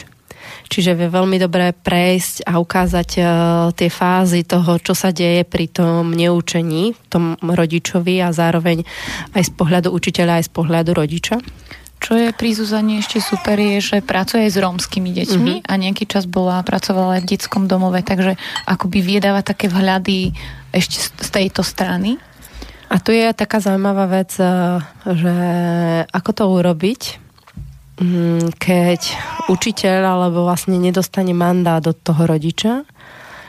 čiže 0.67 0.99
vie 0.99 1.09
veľmi 1.09 1.39
dobre 1.39 1.71
prejsť 1.71 2.47
a 2.47 2.59
ukázať 2.59 3.11
uh, 3.19 3.27
tie 3.71 3.87
fázy 3.87 4.43
toho, 4.43 4.83
čo 4.83 4.93
sa 4.99 5.15
deje 5.15 5.47
pri 5.47 5.71
tom 5.71 6.11
neučení, 6.11 6.95
tom 7.07 7.39
rodičovi 7.39 8.19
a 8.23 8.35
zároveň 8.35 8.83
aj 9.35 9.43
z 9.47 9.53
pohľadu 9.55 9.89
učiteľa, 9.95 10.43
aj 10.43 10.45
z 10.51 10.53
pohľadu 10.53 10.91
rodiča. 10.95 11.39
Čo 11.97 12.13
je 12.15 12.29
pri 12.31 12.53
Zuzane 12.53 13.01
ešte 13.01 13.19
super 13.25 13.57
je, 13.57 13.81
že 13.81 13.97
pracuje 14.05 14.47
aj 14.47 14.53
s 14.53 14.59
rómskymi 14.61 15.11
deťmi 15.17 15.53
mm-hmm. 15.61 15.69
a 15.69 15.73
nejaký 15.81 16.05
čas 16.05 16.29
bola, 16.29 16.61
pracovala 16.61 17.19
aj 17.19 17.23
v 17.25 17.31
detskom 17.35 17.65
domove, 17.65 18.05
takže 18.05 18.37
akoby 18.69 19.01
viedáva 19.01 19.41
také 19.41 19.73
vhľady 19.73 20.37
ešte 20.77 21.09
z 21.17 21.29
tejto 21.33 21.65
strany. 21.65 22.21
A 22.87 23.03
tu 23.03 23.11
je 23.11 23.27
taká 23.35 23.59
zaujímavá 23.59 24.07
vec, 24.07 24.31
eh, 24.39 24.79
že 25.09 25.37
ako 26.13 26.31
to 26.37 26.45
urobiť, 26.47 27.03
mm, 27.99 28.55
keď 28.61 29.01
učiteľ 29.51 30.01
alebo 30.21 30.47
vlastne 30.47 30.79
nedostane 30.79 31.35
mandát 31.35 31.83
od 31.83 31.99
toho 31.99 32.29
rodiča, 32.29 32.87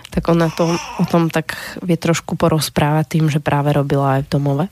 tak 0.09 0.23
ona 0.33 0.49
to, 0.49 0.73
o 0.97 1.05
tom 1.05 1.29
tak 1.29 1.53
vie 1.83 1.99
trošku 1.99 2.39
porozprávať 2.39 3.19
tým, 3.19 3.25
že 3.29 3.43
práve 3.43 3.69
robila 3.75 4.17
aj 4.17 4.25
v 4.25 4.31
domove. 4.33 4.65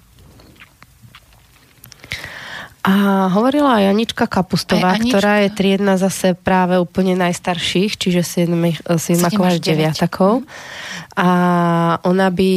A 2.86 3.34
hovorila 3.34 3.82
aj 3.82 3.98
Anička 3.98 4.30
Kapustová, 4.30 4.94
aj 4.94 5.02
Anička. 5.02 5.18
ktorá 5.18 5.34
je 5.42 5.50
triedna 5.58 5.98
zase 5.98 6.38
práve 6.38 6.78
úplne 6.78 7.18
najstarších, 7.18 7.98
čiže 7.98 8.22
7 8.22 8.54
až 9.42 9.58
9 9.58 9.98
A 11.18 11.30
ona 12.06 12.28
by 12.30 12.52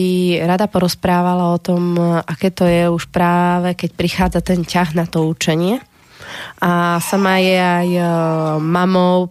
rada 0.45 0.69
porozprávala 0.69 1.49
o 1.49 1.57
tom, 1.57 1.97
aké 2.29 2.53
to 2.53 2.69
je 2.69 2.93
už 2.93 3.09
práve, 3.09 3.73
keď 3.73 3.91
prichádza 3.97 4.41
ten 4.45 4.69
ťah 4.69 4.93
na 4.93 5.09
to 5.09 5.25
učenie. 5.25 5.81
A 6.61 7.01
sama 7.01 7.41
je 7.41 7.57
aj 7.57 7.89
e, 7.89 8.05
mamou 8.61 9.17
e, 9.25 9.29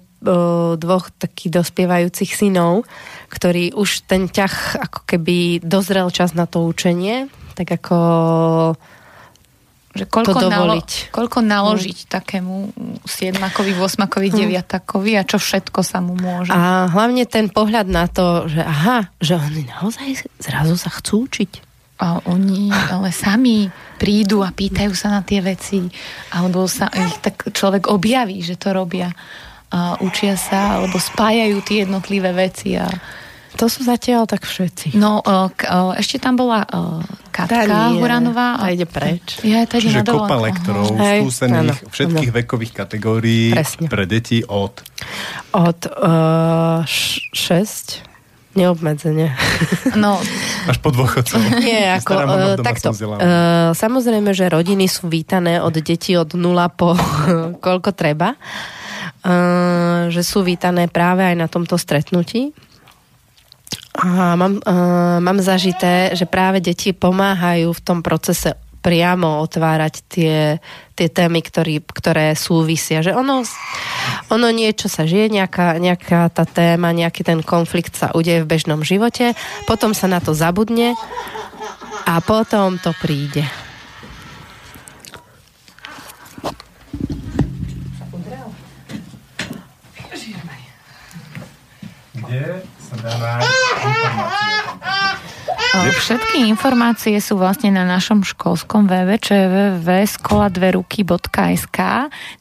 dvoch 0.81 1.13
takých 1.13 1.61
dospievajúcich 1.61 2.33
synov, 2.33 2.89
ktorí 3.29 3.77
už 3.77 4.09
ten 4.09 4.25
ťah 4.33 4.81
ako 4.89 5.05
keby 5.05 5.61
dozrel 5.61 6.09
čas 6.09 6.33
na 6.33 6.49
to 6.49 6.65
učenie, 6.65 7.29
tak 7.53 7.69
ako 7.69 7.97
že 9.97 10.05
koľko, 10.05 10.37
to 10.37 10.47
nalo, 10.47 10.73
koľko 11.09 11.39
naložiť 11.41 12.05
mm. 12.05 12.09
takému 12.13 12.55
siedmakovi, 13.03 13.73
osmakovi, 13.75 14.29
mm. 14.29 14.35
deviatakovi 14.37 15.17
a 15.17 15.25
čo 15.25 15.41
všetko 15.41 15.79
sa 15.81 15.99
mu 15.99 16.13
môže. 16.13 16.53
A 16.53 16.87
hlavne 16.93 17.25
ten 17.25 17.49
pohľad 17.49 17.89
na 17.89 18.05
to, 18.05 18.45
že 18.45 18.61
aha, 18.61 19.09
že 19.17 19.35
oni 19.35 19.65
naozaj 19.67 20.29
zrazu 20.37 20.77
sa 20.77 20.93
chcú 20.93 21.25
učiť. 21.25 21.65
A 21.97 22.21
oni 22.29 22.69
ale 22.69 23.09
sami 23.09 23.73
prídu 23.97 24.45
a 24.45 24.53
pýtajú 24.53 24.93
sa 24.93 25.09
na 25.09 25.25
tie 25.25 25.41
veci, 25.41 25.89
alebo 26.29 26.69
sa 26.69 26.93
ich 26.93 27.17
tak 27.25 27.49
človek 27.49 27.89
objaví, 27.89 28.45
že 28.45 28.53
to 28.53 28.69
robia. 28.69 29.09
A 29.73 29.97
učia 29.99 30.37
sa, 30.37 30.77
alebo 30.77 31.01
spájajú 31.01 31.57
tie 31.65 31.89
jednotlivé 31.89 32.37
veci 32.37 32.77
a 32.77 32.85
to 33.57 33.67
sú 33.67 33.81
zatiaľ 33.81 34.29
tak 34.29 34.45
všetci. 34.45 34.93
No, 34.95 35.25
k, 35.51 35.65
ešte 35.97 36.21
tam 36.21 36.37
bola 36.37 36.63
Katka 37.37 37.93
nie, 37.93 38.01
Huranová. 38.01 38.57
A 38.57 38.73
ide 38.73 38.89
preč. 38.89 39.37
Ja, 39.45 39.69
Čiže 39.69 40.01
kopa 40.01 40.41
lektorov 40.41 40.89
Hej, 40.97 41.21
skúsených 41.21 41.85
áno, 41.85 41.93
všetkých 41.93 42.31
áno. 42.33 42.37
vekových 42.41 42.73
kategórií 42.73 43.53
Presne. 43.53 43.85
pre 43.85 44.09
deti 44.09 44.41
od... 44.41 44.81
Od 45.53 45.79
uh, 45.85 46.81
6 46.81 48.07
neobmedzenie. 48.57 49.29
No. 49.97 50.21
Až 50.69 50.77
po 50.83 50.93
dôchodcov. 50.93 51.39
Nie, 51.63 51.97
ako, 51.97 52.13
uh, 52.13 52.57
takto. 52.61 52.93
Uh, 52.93 53.73
samozrejme, 53.73 54.29
že 54.33 54.45
rodiny 54.45 54.85
sú 54.85 55.09
vítané 55.09 55.57
od 55.57 55.73
detí 55.73 56.13
od 56.13 56.37
nula 56.37 56.69
po 56.69 56.93
koľko 57.65 57.93
treba. 57.93 58.37
Uh, 59.25 60.09
že 60.13 60.21
sú 60.21 60.45
vítané 60.45 60.85
práve 60.85 61.25
aj 61.25 61.35
na 61.37 61.47
tomto 61.49 61.81
stretnutí 61.81 62.53
a 63.97 64.37
mám, 64.37 64.61
uh, 64.61 65.17
mám 65.17 65.41
zažité, 65.41 66.13
že 66.13 66.29
práve 66.29 66.61
deti 66.61 66.93
pomáhajú 66.93 67.73
v 67.73 67.81
tom 67.81 68.05
procese 68.05 68.53
priamo 68.77 69.41
otvárať 69.41 69.93
tie, 70.05 70.61
tie 70.93 71.07
témy, 71.09 71.41
ktorý, 71.41 71.81
ktoré 71.81 72.37
súvisia. 72.37 73.01
Že 73.01 73.17
ono, 73.17 73.41
ono 74.29 74.47
niečo 74.53 74.85
sa 74.85 75.09
žije, 75.09 75.33
nejaká, 75.33 75.81
nejaká 75.81 76.29
tá 76.29 76.45
téma, 76.45 76.93
nejaký 76.93 77.25
ten 77.25 77.41
konflikt 77.41 77.97
sa 77.97 78.13
udeje 78.13 78.45
v 78.45 78.49
bežnom 78.53 78.85
živote, 78.85 79.33
potom 79.65 79.97
sa 79.97 80.05
na 80.05 80.21
to 80.21 80.37
zabudne 80.37 80.93
a 82.05 82.21
potom 82.21 82.77
to 82.77 82.93
príde. 83.01 83.43
Kde 92.13 92.76
Všetky 95.77 96.49
informácie 96.49 97.21
sú 97.21 97.37
vlastne 97.37 97.69
na 97.69 97.85
našom 97.85 98.25
školskom 98.25 98.89
webe, 98.89 99.21
čo 99.21 99.35
je 99.35 99.45
www.skoladveruky.sk, 99.45 101.79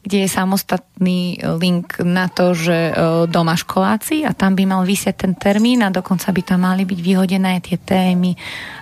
kde 0.01 0.17
je 0.23 0.29
samostatný 0.31 1.37
link 1.59 1.99
na 2.01 2.25
to, 2.31 2.55
že 2.57 2.95
doma 3.29 3.53
školáci 3.53 4.25
a 4.25 4.33
tam 4.33 4.57
by 4.57 4.65
mal 4.65 4.81
vysiať 4.87 5.27
ten 5.27 5.35
termín 5.37 5.83
a 5.85 5.93
dokonca 5.93 6.33
by 6.33 6.41
tam 6.41 6.65
mali 6.65 6.81
byť 6.87 6.99
vyhodené 7.03 7.61
tie 7.61 7.77
témy. 7.77 8.33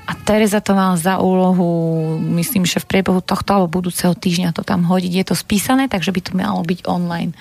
A 0.08 0.16
Teresa 0.24 0.62
to 0.62 0.78
mal 0.78 0.96
za 0.96 1.20
úlohu, 1.20 2.16
myslím, 2.40 2.64
že 2.64 2.80
v 2.80 2.88
priebehu 2.96 3.20
tohto 3.26 3.54
alebo 3.58 3.82
budúceho 3.82 4.16
týždňa 4.16 4.54
to 4.56 4.64
tam 4.64 4.88
hodiť. 4.88 5.12
Je 5.12 5.26
to 5.26 5.36
spísané, 5.36 5.92
takže 5.92 6.14
by 6.14 6.22
to 6.22 6.32
malo 6.38 6.64
byť 6.64 6.88
online. 6.88 7.34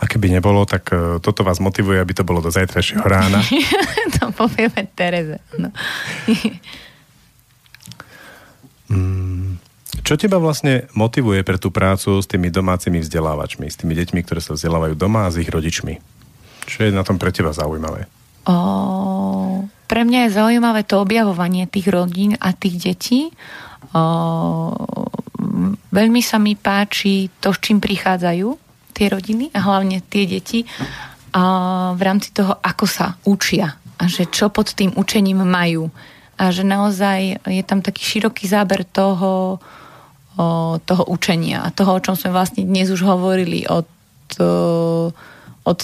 A 0.00 0.08
keby 0.08 0.32
nebolo, 0.32 0.64
tak 0.64 0.88
uh, 0.96 1.20
toto 1.20 1.44
vás 1.44 1.60
motivuje, 1.60 2.00
aby 2.00 2.16
to 2.16 2.24
bolo 2.24 2.40
do 2.40 2.48
zajtrajšieho 2.48 3.04
rána. 3.04 3.44
to 4.16 4.32
povieme 4.32 4.88
Tereze. 4.96 5.44
No. 5.60 5.68
čo 10.10 10.18
teba 10.18 10.42
vlastne 10.42 10.90
motivuje 10.98 11.46
pre 11.46 11.54
tú 11.54 11.70
prácu 11.70 12.18
s 12.18 12.26
tými 12.26 12.50
domácimi 12.50 12.98
vzdelávačmi, 12.98 13.70
s 13.70 13.78
tými 13.78 13.94
deťmi, 13.94 14.26
ktoré 14.26 14.42
sa 14.42 14.58
vzdelávajú 14.58 14.98
doma 14.98 15.28
a 15.28 15.30
s 15.30 15.38
ich 15.38 15.46
rodičmi? 15.46 16.02
Čo 16.66 16.82
je 16.82 16.90
na 16.90 17.06
tom 17.06 17.14
pre 17.14 17.30
teba 17.30 17.54
zaujímavé? 17.54 18.10
O, 18.42 19.70
pre 19.86 20.02
mňa 20.02 20.26
je 20.26 20.34
zaujímavé 20.34 20.82
to 20.82 20.98
objavovanie 20.98 21.70
tých 21.70 21.94
rodín 21.94 22.34
a 22.42 22.50
tých 22.50 22.90
detí. 22.90 23.30
O, 23.94 24.02
veľmi 25.94 26.18
sa 26.26 26.42
mi 26.42 26.58
páči 26.58 27.30
to, 27.38 27.54
s 27.54 27.62
čím 27.62 27.78
prichádzajú 27.78 28.69
tie 29.00 29.08
rodiny 29.08 29.48
a 29.56 29.64
hlavne 29.64 30.04
tie 30.04 30.28
deti 30.28 30.68
a 31.32 31.42
v 31.96 32.02
rámci 32.04 32.36
toho, 32.36 32.52
ako 32.60 32.84
sa 32.84 33.16
učia 33.24 33.80
a 33.96 34.04
že 34.04 34.28
čo 34.28 34.52
pod 34.52 34.76
tým 34.76 34.92
učením 34.92 35.40
majú. 35.40 35.88
A 36.40 36.52
že 36.52 36.64
naozaj 36.64 37.40
je 37.48 37.64
tam 37.64 37.80
taký 37.80 38.00
široký 38.00 38.48
záber 38.48 38.84
toho, 38.84 39.60
o, 40.36 40.44
toho 40.80 41.04
učenia 41.08 41.64
a 41.64 41.72
toho, 41.72 41.96
o 41.96 42.02
čom 42.04 42.16
sme 42.16 42.32
vlastne 42.32 42.64
dnes 42.64 42.88
už 42.88 43.04
hovorili 43.04 43.68
od, 43.68 43.88
o, 44.40 45.12
od 45.64 45.78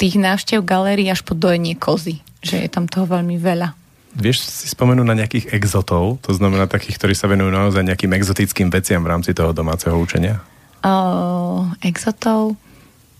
tých 0.00 0.16
návštev 0.16 0.64
galérií 0.64 1.12
až 1.12 1.20
po 1.24 1.36
dojenie 1.36 1.76
kozy. 1.76 2.24
Že 2.40 2.66
je 2.66 2.68
tam 2.72 2.88
toho 2.88 3.04
veľmi 3.04 3.36
veľa. 3.36 3.76
Vieš 4.16 4.44
si 4.44 4.66
spomenúť 4.72 5.06
na 5.08 5.16
nejakých 5.16 5.56
exotov, 5.56 6.20
to 6.24 6.36
znamená 6.36 6.68
takých, 6.68 7.00
ktorí 7.00 7.14
sa 7.16 7.28
venujú 7.28 7.48
naozaj 7.48 7.84
nejakým 7.84 8.12
exotickým 8.12 8.68
veciam 8.68 9.00
v 9.04 9.12
rámci 9.12 9.32
toho 9.32 9.56
domáceho 9.56 9.96
učenia? 9.96 10.40
Uh, 10.82 11.70
exotov. 11.82 12.58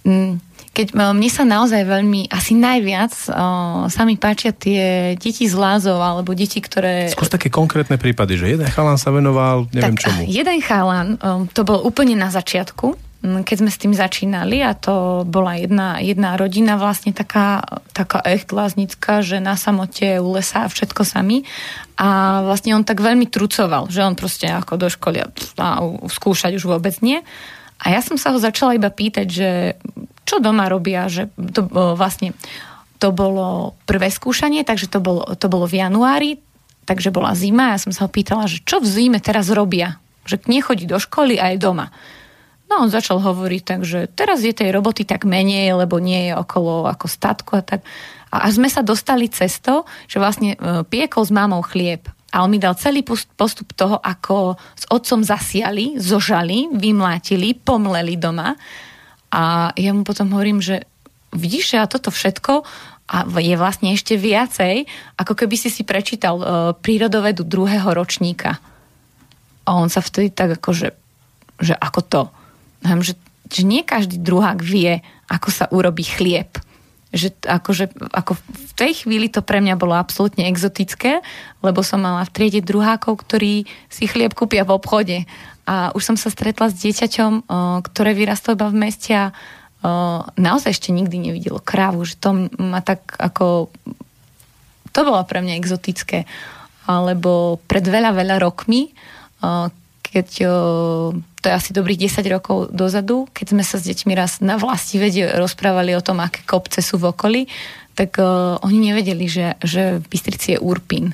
Mm, 0.02 0.42
keď 0.72 0.96
uh, 0.96 1.12
mne 1.12 1.30
sa 1.30 1.44
naozaj 1.44 1.84
veľmi, 1.84 2.32
asi 2.32 2.56
najviac 2.56 3.12
uh, 3.30 3.86
sa 3.92 4.02
mi 4.08 4.16
páčia 4.16 4.50
tie 4.56 5.14
deti 5.20 5.44
z 5.44 5.54
lázov, 5.54 6.00
alebo 6.00 6.32
deti, 6.32 6.58
ktoré... 6.58 7.12
Skôr 7.12 7.28
také 7.28 7.52
konkrétne 7.52 8.00
prípady, 8.00 8.40
že 8.40 8.56
jeden 8.58 8.68
chalan 8.72 8.96
sa 8.96 9.12
venoval, 9.12 9.68
neviem 9.70 9.94
tak, 9.94 10.08
čomu. 10.08 10.24
Jeden 10.26 10.58
chalan, 10.64 11.20
um, 11.20 11.44
to 11.46 11.62
bol 11.62 11.84
úplne 11.84 12.16
na 12.16 12.32
začiatku, 12.32 12.96
keď 13.22 13.56
sme 13.62 13.70
s 13.70 13.78
tým 13.78 13.94
začínali 13.94 14.66
a 14.66 14.74
to 14.74 15.22
bola 15.22 15.54
jedna, 15.54 16.02
jedna 16.02 16.34
rodina 16.34 16.74
vlastne 16.74 17.14
taká, 17.14 17.62
taká 17.94 18.18
echt 18.26 18.50
láznická, 18.50 19.22
že 19.22 19.38
na 19.38 19.54
samote 19.54 20.18
u 20.18 20.34
lesa 20.34 20.66
a 20.66 20.72
všetko 20.72 21.06
sami 21.06 21.46
a 21.94 22.42
vlastne 22.42 22.74
on 22.74 22.82
tak 22.82 22.98
veľmi 22.98 23.30
trucoval, 23.30 23.86
že 23.86 24.02
on 24.02 24.18
proste 24.18 24.50
ako 24.50 24.74
do 24.74 24.88
školy 24.90 25.22
a, 25.22 25.30
a 25.62 25.68
skúšať 26.10 26.58
už 26.58 26.66
vôbec 26.66 26.98
nie. 26.98 27.22
A 27.82 27.94
ja 27.94 28.02
som 28.02 28.18
sa 28.18 28.34
ho 28.34 28.38
začala 28.42 28.74
iba 28.74 28.90
pýtať, 28.90 29.26
že 29.30 29.50
čo 30.26 30.42
doma 30.42 30.66
robia, 30.66 31.06
že 31.06 31.30
to 31.54 31.66
vlastne 31.94 32.34
to 32.98 33.10
bolo 33.10 33.78
prvé 33.86 34.10
skúšanie, 34.10 34.62
takže 34.62 34.86
to 34.86 35.02
bolo, 35.02 35.26
to 35.34 35.46
bolo 35.50 35.66
v 35.66 35.82
januári, 35.82 36.38
takže 36.86 37.14
bola 37.14 37.34
zima 37.34 37.70
a 37.70 37.78
ja 37.78 37.82
som 37.82 37.94
sa 37.94 38.06
ho 38.06 38.10
pýtala, 38.10 38.50
že 38.50 38.62
čo 38.62 38.78
v 38.82 38.86
zime 38.86 39.18
teraz 39.18 39.50
robia, 39.50 39.98
že 40.26 40.38
nechodí 40.46 40.86
do 40.86 40.98
školy 41.02 41.38
a 41.38 41.54
je 41.54 41.58
doma. 41.58 41.90
No 42.72 42.88
on 42.88 42.88
začal 42.88 43.20
hovoriť 43.20 43.62
tak, 43.68 43.80
že 43.84 44.08
teraz 44.08 44.40
je 44.40 44.56
tej 44.56 44.72
roboty 44.72 45.04
tak 45.04 45.28
menej, 45.28 45.76
lebo 45.76 46.00
nie 46.00 46.32
je 46.32 46.40
okolo 46.40 46.88
ako 46.88 47.04
statku 47.04 47.60
a 47.60 47.62
tak. 47.62 47.84
A 48.32 48.48
až 48.48 48.56
sme 48.56 48.72
sa 48.72 48.80
dostali 48.80 49.28
cez 49.28 49.60
to, 49.60 49.84
že 50.08 50.16
vlastne 50.16 50.56
e, 50.56 50.80
piekol 50.88 51.20
s 51.20 51.28
mamou 51.28 51.60
chlieb. 51.60 52.08
A 52.32 52.40
on 52.40 52.48
mi 52.48 52.56
dal 52.56 52.72
celý 52.80 53.04
postup 53.04 53.76
toho, 53.76 54.00
ako 54.00 54.56
s 54.72 54.88
otcom 54.88 55.20
zasiali, 55.20 56.00
zožali, 56.00 56.72
vymlátili, 56.72 57.52
pomleli 57.60 58.16
doma. 58.16 58.56
A 59.28 59.68
ja 59.76 59.92
mu 59.92 60.00
potom 60.00 60.32
hovorím, 60.32 60.64
že 60.64 60.88
vidíš, 61.36 61.76
že 61.76 61.84
a 61.84 61.84
toto 61.84 62.08
všetko 62.08 62.64
a 63.12 63.28
je 63.36 63.52
vlastne 63.60 63.92
ešte 63.92 64.16
viacej, 64.16 64.88
ako 65.20 65.44
keby 65.44 65.60
si 65.60 65.68
si 65.68 65.84
prečítal 65.84 66.40
uh, 66.40 66.48
prírodovedu 66.72 67.44
druhého 67.44 67.92
ročníka. 67.92 68.56
A 69.68 69.76
on 69.76 69.92
sa 69.92 70.00
vtedy 70.00 70.32
tak 70.32 70.56
ako, 70.56 70.72
že, 70.72 70.88
že 71.60 71.76
ako 71.76 72.00
to. 72.00 72.22
Že, 72.82 73.14
že 73.46 73.62
nie 73.62 73.86
každý 73.86 74.18
druhák 74.18 74.58
vie, 74.58 75.00
ako 75.30 75.48
sa 75.48 75.64
urobí 75.70 76.02
chlieb. 76.02 76.50
Že 77.14 77.32
akože, 77.44 77.84
ako 78.10 78.34
v 78.40 78.72
tej 78.74 79.04
chvíli 79.04 79.28
to 79.28 79.44
pre 79.44 79.62
mňa 79.62 79.78
bolo 79.78 79.94
absolútne 79.94 80.48
exotické, 80.48 81.22
lebo 81.62 81.84
som 81.84 82.02
mala 82.02 82.26
v 82.26 82.32
triede 82.34 82.64
druhákov, 82.64 83.22
ktorí 83.22 83.68
si 83.92 84.04
chlieb 84.08 84.32
kúpia 84.32 84.64
v 84.64 84.74
obchode. 84.74 85.18
A 85.68 85.94
už 85.94 86.02
som 86.02 86.16
sa 86.18 86.32
stretla 86.32 86.72
s 86.72 86.80
dieťaťom, 86.82 87.46
ktoré 87.86 88.18
vyrastlo 88.18 88.58
iba 88.58 88.66
v 88.66 88.80
meste 88.88 89.12
a 89.14 89.30
naozaj 90.34 90.78
ešte 90.78 90.94
nikdy 90.94 91.18
nevidelo 91.18 91.62
krávu, 91.62 92.02
že 92.06 92.18
to 92.18 92.50
ma 92.58 92.82
tak 92.82 93.02
ako... 93.18 93.70
To 94.92 95.00
bolo 95.06 95.22
pre 95.24 95.40
mňa 95.40 95.56
exotické. 95.56 96.28
Alebo 96.88 97.62
pred 97.64 97.86
veľa, 97.86 98.10
veľa 98.12 98.36
rokmi, 98.42 98.90
keď 100.12 100.28
to 101.42 101.44
je 101.50 101.58
asi 101.58 101.74
dobrých 101.74 102.06
10 102.06 102.22
rokov 102.30 102.70
dozadu, 102.70 103.26
keď 103.34 103.46
sme 103.56 103.64
sa 103.66 103.80
s 103.80 103.88
deťmi 103.88 104.12
raz 104.14 104.38
na 104.38 104.60
vlasti 104.60 105.02
vede 105.02 105.26
rozprávali 105.34 105.96
o 105.98 106.04
tom, 106.04 106.22
aké 106.22 106.46
kopce 106.46 106.78
sú 106.84 107.02
v 107.02 107.10
okolí, 107.10 107.42
tak 107.98 108.16
uh, 108.22 108.56
oni 108.62 108.92
nevedeli, 108.92 109.26
že, 109.28 109.58
že 109.60 110.00
v 110.00 110.06
Bystrici 110.06 110.56
je 110.56 110.62
Urpín. 110.62 111.12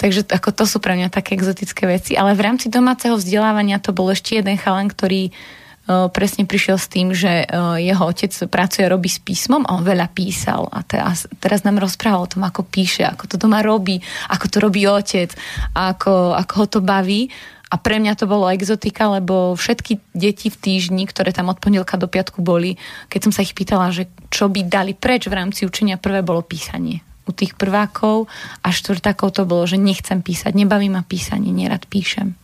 Takže 0.00 0.24
ako 0.30 0.50
to 0.56 0.64
sú 0.64 0.78
pre 0.80 0.96
mňa 0.96 1.12
také 1.12 1.36
exotické 1.36 1.84
veci. 1.84 2.16
Ale 2.16 2.32
v 2.32 2.44
rámci 2.48 2.72
domáceho 2.72 3.14
vzdelávania 3.14 3.82
to 3.82 3.92
bol 3.92 4.08
ešte 4.08 4.40
jeden 4.40 4.56
chalan, 4.56 4.88
ktorý 4.88 5.30
uh, 5.30 6.08
presne 6.08 6.48
prišiel 6.48 6.80
s 6.80 6.86
tým, 6.88 7.12
že 7.12 7.44
jeho 7.82 8.02
otec 8.06 8.32
pracuje, 8.48 8.88
robí 8.88 9.10
s 9.12 9.20
písmom 9.20 9.66
a 9.66 9.76
on 9.76 9.84
veľa 9.84 10.08
písal. 10.14 10.70
A 10.72 10.80
teraz, 10.80 11.28
teraz 11.42 11.66
nám 11.66 11.82
rozprával 11.82 12.24
o 12.24 12.30
tom, 12.30 12.42
ako 12.46 12.64
píše, 12.64 13.04
ako 13.04 13.26
to 13.26 13.36
doma 13.36 13.60
robí, 13.60 14.00
ako 14.32 14.46
to 14.48 14.56
robí 14.62 14.86
otec, 14.88 15.34
ako, 15.76 16.38
ako 16.38 16.52
ho 16.56 16.66
to 16.66 16.80
baví. 16.80 17.28
A 17.72 17.80
pre 17.80 17.96
mňa 17.96 18.20
to 18.20 18.28
bolo 18.28 18.52
exotika, 18.52 19.08
lebo 19.08 19.56
všetky 19.56 19.96
deti 20.12 20.52
v 20.52 20.60
týždni, 20.60 21.08
ktoré 21.08 21.32
tam 21.32 21.48
od 21.48 21.56
pondelka 21.56 21.96
do 21.96 22.04
piatku 22.04 22.44
boli, 22.44 22.76
keď 23.08 23.20
som 23.24 23.32
sa 23.32 23.40
ich 23.40 23.56
pýtala, 23.56 23.88
že 23.88 24.12
čo 24.28 24.52
by 24.52 24.68
dali 24.68 24.92
preč 24.92 25.24
v 25.24 25.40
rámci 25.40 25.64
učenia, 25.64 25.96
prvé 25.96 26.20
bolo 26.20 26.44
písanie. 26.44 27.00
U 27.24 27.32
tých 27.32 27.56
prvákov 27.56 28.28
a 28.60 28.68
štvrtákov 28.68 29.40
to 29.40 29.48
bolo, 29.48 29.64
že 29.64 29.80
nechcem 29.80 30.20
písať, 30.20 30.52
nebaví 30.52 30.92
ma 30.92 31.00
písanie, 31.00 31.48
nerad 31.48 31.88
píšem. 31.88 32.36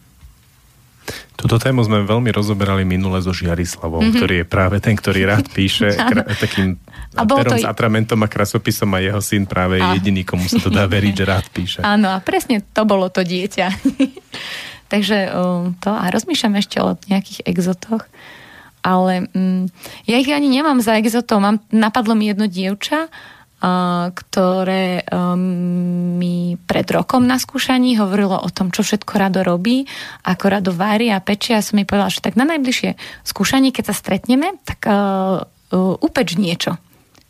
Túto 1.37 1.57
tému 1.61 1.85
sme 1.85 2.05
veľmi 2.05 2.33
rozoberali 2.33 2.83
minule 2.89 3.21
so 3.21 3.33
Žiarislavom, 3.33 4.01
mm-hmm. 4.01 4.17
ktorý 4.17 4.35
je 4.43 4.47
práve 4.49 4.77
ten, 4.81 4.97
ktorý 4.97 5.29
rád 5.29 5.47
píše 5.53 5.93
kra- 6.11 6.25
takým 6.25 6.81
a 7.17 7.25
perom 7.25 7.57
to... 7.57 7.63
s 7.63 7.67
atramentom 7.67 8.21
a 8.21 8.29
krasopisom 8.29 8.93
a 8.93 8.99
jeho 9.01 9.21
syn 9.25 9.49
práve 9.49 9.81
je 9.81 9.87
jediný, 9.99 10.23
komu 10.29 10.45
sa 10.45 10.61
to 10.61 10.69
dá 10.69 10.85
veriť, 10.85 11.15
že 11.15 11.25
rád 11.25 11.47
píše. 11.49 11.81
Áno, 11.95 12.13
a 12.13 12.19
presne 12.21 12.61
to 12.61 12.83
bolo 12.85 13.09
to 13.09 13.25
dieťa. 13.25 13.67
Takže 14.89 15.32
um, 15.32 15.77
to 15.78 15.93
a 15.93 16.09
rozmýšľam 16.09 16.55
ešte 16.60 16.77
o 16.81 16.97
nejakých 17.12 17.44
exotoch, 17.44 18.09
ale 18.81 19.28
um, 19.36 19.69
ja 20.09 20.16
ich 20.16 20.32
ani 20.32 20.48
nemám 20.48 20.81
za 20.81 20.97
exotov. 20.97 21.44
Mám, 21.44 21.60
napadlo 21.69 22.16
mi 22.16 22.28
jedno 22.28 22.48
dievča, 22.48 23.12
ktoré 24.15 25.02
um, 25.10 26.15
mi 26.15 26.55
pred 26.62 26.86
rokom 26.94 27.27
na 27.27 27.43
skúšaní 27.43 27.98
hovorilo 27.98 28.39
o 28.39 28.48
tom, 28.55 28.70
čo 28.70 28.86
všetko 28.86 29.19
rado 29.19 29.43
robí, 29.43 29.82
ako 30.23 30.44
rado 30.47 30.70
vári 30.70 31.10
a 31.10 31.19
pečie 31.19 31.59
a 31.59 31.65
som 31.65 31.74
mi 31.74 31.82
povedala, 31.82 32.06
že 32.06 32.23
tak 32.23 32.39
na 32.39 32.47
najbližšie 32.47 32.94
skúšanie, 33.27 33.74
keď 33.74 33.90
sa 33.90 33.94
stretneme, 33.98 34.55
tak 34.62 34.86
uh, 34.86 35.43
uh, 35.74 35.94
upeč 35.98 36.39
niečo. 36.39 36.78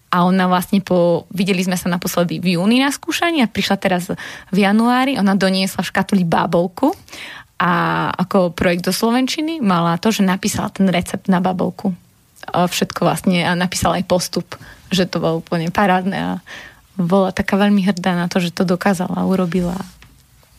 A 0.09 0.25
ona 0.25 0.49
vlastne 0.49 0.85
po, 0.85 1.29
videli 1.33 1.65
sme 1.65 1.81
sa 1.81 1.89
naposledy 1.89 2.41
v 2.45 2.61
júni 2.61 2.81
na 2.81 2.93
skúšaní 2.93 3.41
a 3.45 3.49
prišla 3.49 3.77
teraz 3.81 4.13
v 4.53 4.57
januári, 4.57 5.17
ona 5.17 5.33
doniesla 5.33 5.81
v 5.81 5.91
škatuli 5.93 6.25
bábovku 6.29 6.93
a 7.59 7.73
ako 8.15 8.55
projekt 8.55 8.87
do 8.87 8.95
Slovenčiny 8.95 9.59
mala 9.59 9.99
to, 9.99 10.15
že 10.15 10.23
napísala 10.23 10.71
ten 10.71 10.87
recept 10.87 11.27
na 11.27 11.43
bábovku. 11.43 11.91
A 12.49 12.71
všetko 12.71 13.03
vlastne 13.03 13.43
a 13.45 13.53
napísala 13.59 13.99
aj 13.99 14.07
postup 14.07 14.55
že 14.89 15.05
to 15.09 15.21
bolo 15.21 15.41
úplne 15.41 15.69
parádne 15.69 16.17
a 16.17 16.33
bola 16.99 17.31
taká 17.31 17.55
veľmi 17.61 17.85
hrdá 17.87 18.17
na 18.19 18.27
to, 18.27 18.43
že 18.43 18.51
to 18.51 18.67
dokázala, 18.67 19.29
urobila. 19.29 19.77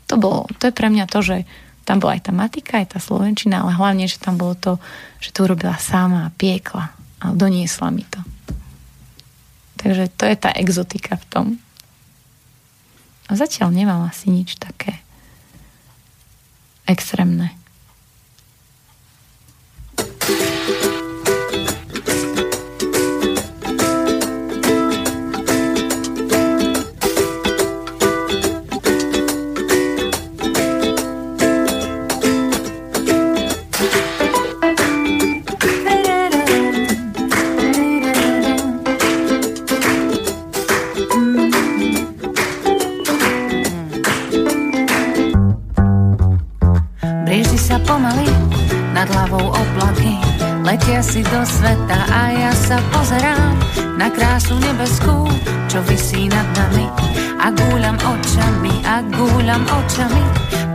To 0.08 0.16
bolo, 0.16 0.48
to 0.58 0.70
je 0.70 0.74
pre 0.74 0.88
mňa 0.88 1.06
to, 1.10 1.20
že 1.22 1.38
tam 1.84 1.98
bola 1.98 2.16
aj 2.18 2.30
tá 2.30 2.32
matika, 2.34 2.78
aj 2.80 2.98
tá 2.98 3.00
slovenčina, 3.02 3.66
ale 3.66 3.74
hlavne, 3.74 4.06
že 4.06 4.22
tam 4.22 4.38
bolo 4.38 4.54
to, 4.54 4.78
že 5.18 5.34
to 5.34 5.50
urobila 5.50 5.76
sama 5.82 6.30
piekla 6.38 6.94
a 7.20 7.26
doniesla 7.34 7.90
mi 7.90 8.06
to. 8.06 8.22
Takže 9.82 10.14
to 10.14 10.24
je 10.30 10.36
tá 10.38 10.54
exotika 10.54 11.18
v 11.18 11.26
tom. 11.28 11.46
A 13.30 13.38
zatiaľ 13.38 13.74
nemám 13.74 14.06
asi 14.06 14.30
nič 14.30 14.58
také 14.58 15.02
extrémne. 16.90 17.52
Si 51.10 51.26
do 51.26 51.42
sveta 51.42 52.00
a 52.06 52.22
ja 52.30 52.54
sa 52.54 52.78
pozerám 52.94 53.58
na 53.98 54.14
krásu 54.14 54.54
nebeskú, 54.62 55.26
čo 55.66 55.82
vysí 55.90 56.30
nad 56.30 56.46
nami. 56.54 56.86
A 57.42 57.50
gúľam 57.50 57.98
očami, 57.98 58.74
a 58.86 59.02
gúľam 59.10 59.66
očami, 59.66 60.24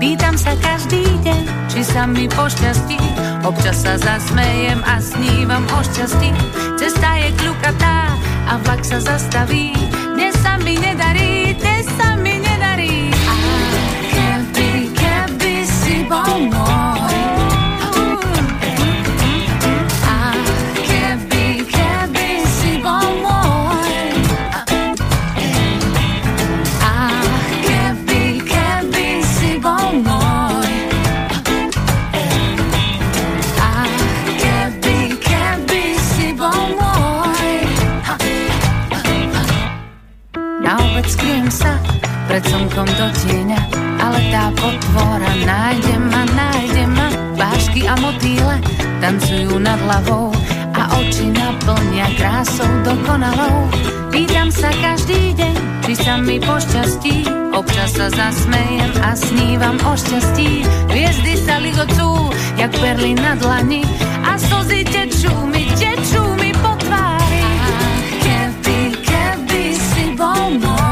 pýtam 0.03 0.35
sa 0.35 0.59
každý 0.59 1.07
deň, 1.23 1.71
či 1.71 1.81
sa 1.87 2.03
mi 2.11 2.27
pošťastí. 2.27 2.99
Občas 3.47 3.87
sa 3.87 3.95
zasmejem 3.95 4.83
a 4.83 4.99
snívam 4.99 5.63
o 5.71 5.81
šťastí. 5.87 6.35
Cesta 6.83 7.15
je 7.21 7.31
kľukatá 7.39 8.11
a 8.51 8.53
vlak 8.67 8.83
sa 8.83 8.99
zastaví. 8.99 9.71
Dnes 10.19 10.35
sa 10.43 10.59
mi 10.59 10.75
nedarí, 10.83 11.55
dnes 11.63 11.87
sa 11.95 12.19
mi 12.19 12.43
nedarí. 12.43 13.13
A 13.13 13.35
keby, 14.11 14.91
keby 14.99 15.55
si 15.63 16.03
bol 16.11 16.51
môj, 16.51 16.74
pred 42.35 42.51
slnkom 42.51 42.91
do 42.99 43.07
tieňa, 43.23 43.61
ale 44.03 44.19
tá 44.35 44.51
potvora 44.59 45.33
nájde 45.47 45.95
ma, 46.03 46.27
nájde 46.35 46.83
ma. 46.91 47.07
Vášky 47.39 47.87
a 47.87 47.95
motýle 47.95 48.59
tancujú 48.99 49.55
nad 49.63 49.79
hlavou 49.79 50.35
a 50.75 50.83
oči 50.99 51.31
naplnia 51.31 52.11
krásou 52.19 52.67
dokonalou. 52.83 53.71
Pýtam 54.11 54.51
sa 54.51 54.67
každý 54.83 55.39
deň, 55.39 55.55
či 55.87 55.95
sa 55.95 56.19
mi 56.19 56.43
pošťastí, 56.43 57.23
občas 57.55 57.95
sa 57.95 58.11
zasmejem 58.11 58.91
a 58.99 59.15
snívam 59.15 59.79
o 59.87 59.95
šťastí. 59.95 60.67
Hviezdy 60.91 61.39
sa 61.39 61.63
ligocú, 61.63 62.35
jak 62.59 62.75
perly 62.83 63.15
na 63.15 63.39
dlani 63.39 63.87
a 64.27 64.35
slzy 64.43 64.83
tečú 64.91 65.31
mi, 65.47 65.71
tečú 65.79 66.35
mi 66.43 66.51
po 66.59 66.75
tvári. 66.83 67.47
Keby, 68.27 68.79
keby 69.07 69.63
si 69.79 70.05
bol 70.19 70.59
môj, 70.59 70.84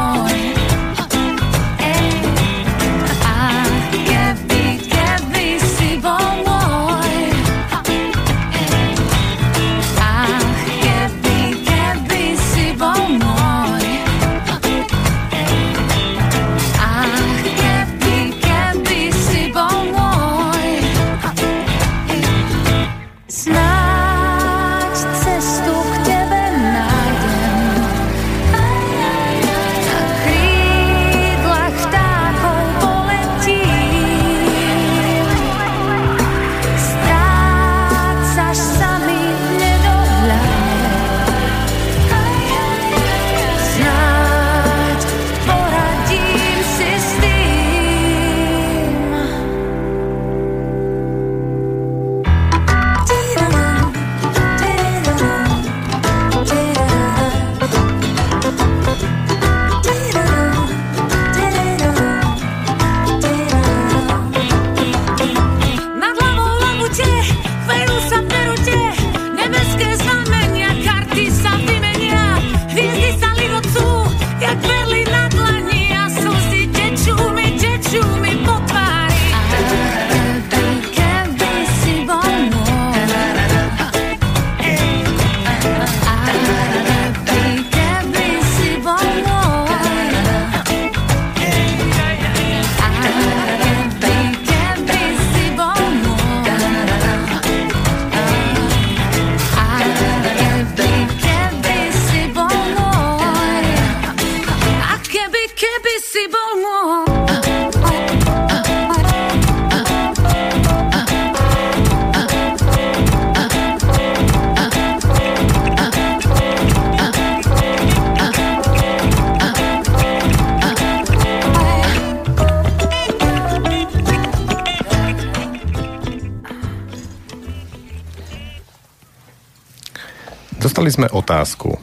sme 130.93 131.07
otázku, 131.09 131.73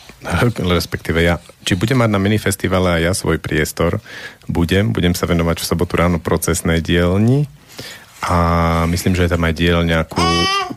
respektíve 0.78 1.26
ja, 1.26 1.42
či 1.66 1.74
budem 1.74 1.98
mať 1.98 2.10
na 2.14 2.22
minifestivale 2.22 2.98
aj 2.98 3.02
ja 3.02 3.12
svoj 3.12 3.42
priestor. 3.42 3.98
Budem, 4.46 4.94
budem 4.94 5.18
sa 5.18 5.26
venovať 5.26 5.58
v 5.58 5.68
sobotu 5.68 5.98
ráno 5.98 6.22
procesnej 6.22 6.78
dielni 6.78 7.50
a 8.24 8.36
myslím, 8.88 9.18
že 9.18 9.26
je 9.26 9.32
tam 9.34 9.44
aj 9.44 9.54
dielňa 9.54 9.98
ku 10.08 10.22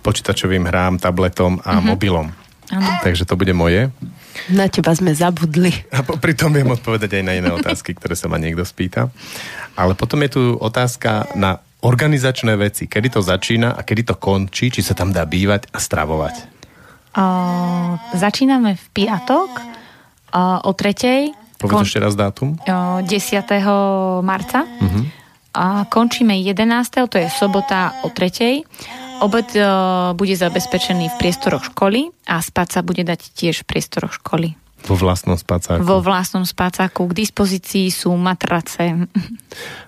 počítačovým 0.02 0.68
hrám, 0.68 1.00
tabletom 1.00 1.62
a 1.64 1.78
mm-hmm. 1.78 1.88
mobilom. 1.88 2.28
Áno. 2.70 2.90
Takže 3.02 3.26
to 3.26 3.34
bude 3.34 3.54
moje. 3.58 3.90
Na 4.54 4.70
teba 4.70 4.94
sme 4.94 5.12
zabudli. 5.12 5.74
A 5.90 6.06
popri 6.06 6.38
tom 6.38 6.54
viem 6.54 6.70
odpovedať 6.70 7.18
aj 7.18 7.24
na 7.26 7.34
iné 7.34 7.50
otázky, 7.50 7.98
ktoré 7.98 8.14
sa 8.14 8.30
ma 8.30 8.38
niekto 8.38 8.62
spýta. 8.62 9.10
Ale 9.74 9.98
potom 9.98 10.22
je 10.22 10.38
tu 10.38 10.42
otázka 10.62 11.34
na 11.34 11.58
organizačné 11.82 12.54
veci. 12.60 12.86
Kedy 12.86 13.18
to 13.18 13.22
začína 13.26 13.74
a 13.74 13.82
kedy 13.82 14.14
to 14.14 14.16
končí, 14.22 14.70
či 14.70 14.86
sa 14.86 14.94
tam 14.94 15.10
dá 15.10 15.26
bývať 15.26 15.72
a 15.74 15.82
stravovať. 15.82 16.36
O, 17.18 17.26
začíname 18.14 18.76
v 18.76 18.86
piatok 18.94 19.50
o, 20.34 20.44
o 20.66 20.72
tretej. 20.74 21.34
Povedz 21.60 21.76
Kon- 21.76 21.86
ešte 21.86 22.00
raz 22.00 22.16
dátum. 22.16 22.56
o, 22.56 23.04
10. 23.04 24.24
marca. 24.24 24.64
Mhm. 24.64 25.02
A 25.50 25.90
končíme 25.90 26.38
11. 26.38 27.10
to 27.10 27.18
je 27.18 27.28
sobota 27.28 27.98
o 28.06 28.14
3. 28.14 28.64
Obed 29.20 29.50
e, 29.52 29.60
bude 30.16 30.32
zabezpečený 30.38 31.12
v 31.12 31.16
priestoroch 31.20 31.74
školy 31.74 32.08
a 32.24 32.40
spať 32.40 32.68
sa 32.70 32.82
bude 32.86 33.04
dať 33.04 33.34
tiež 33.36 33.66
v 33.66 33.68
priestoroch 33.68 34.16
školy. 34.16 34.56
Vo 34.88 34.96
vlastnom 34.96 35.36
spacáku. 35.36 35.84
Vo 35.84 36.00
vlastnom 36.00 36.48
spácaku 36.48 37.12
k 37.12 37.14
dispozícii 37.26 37.92
sú 37.92 38.16
matrace. 38.16 39.10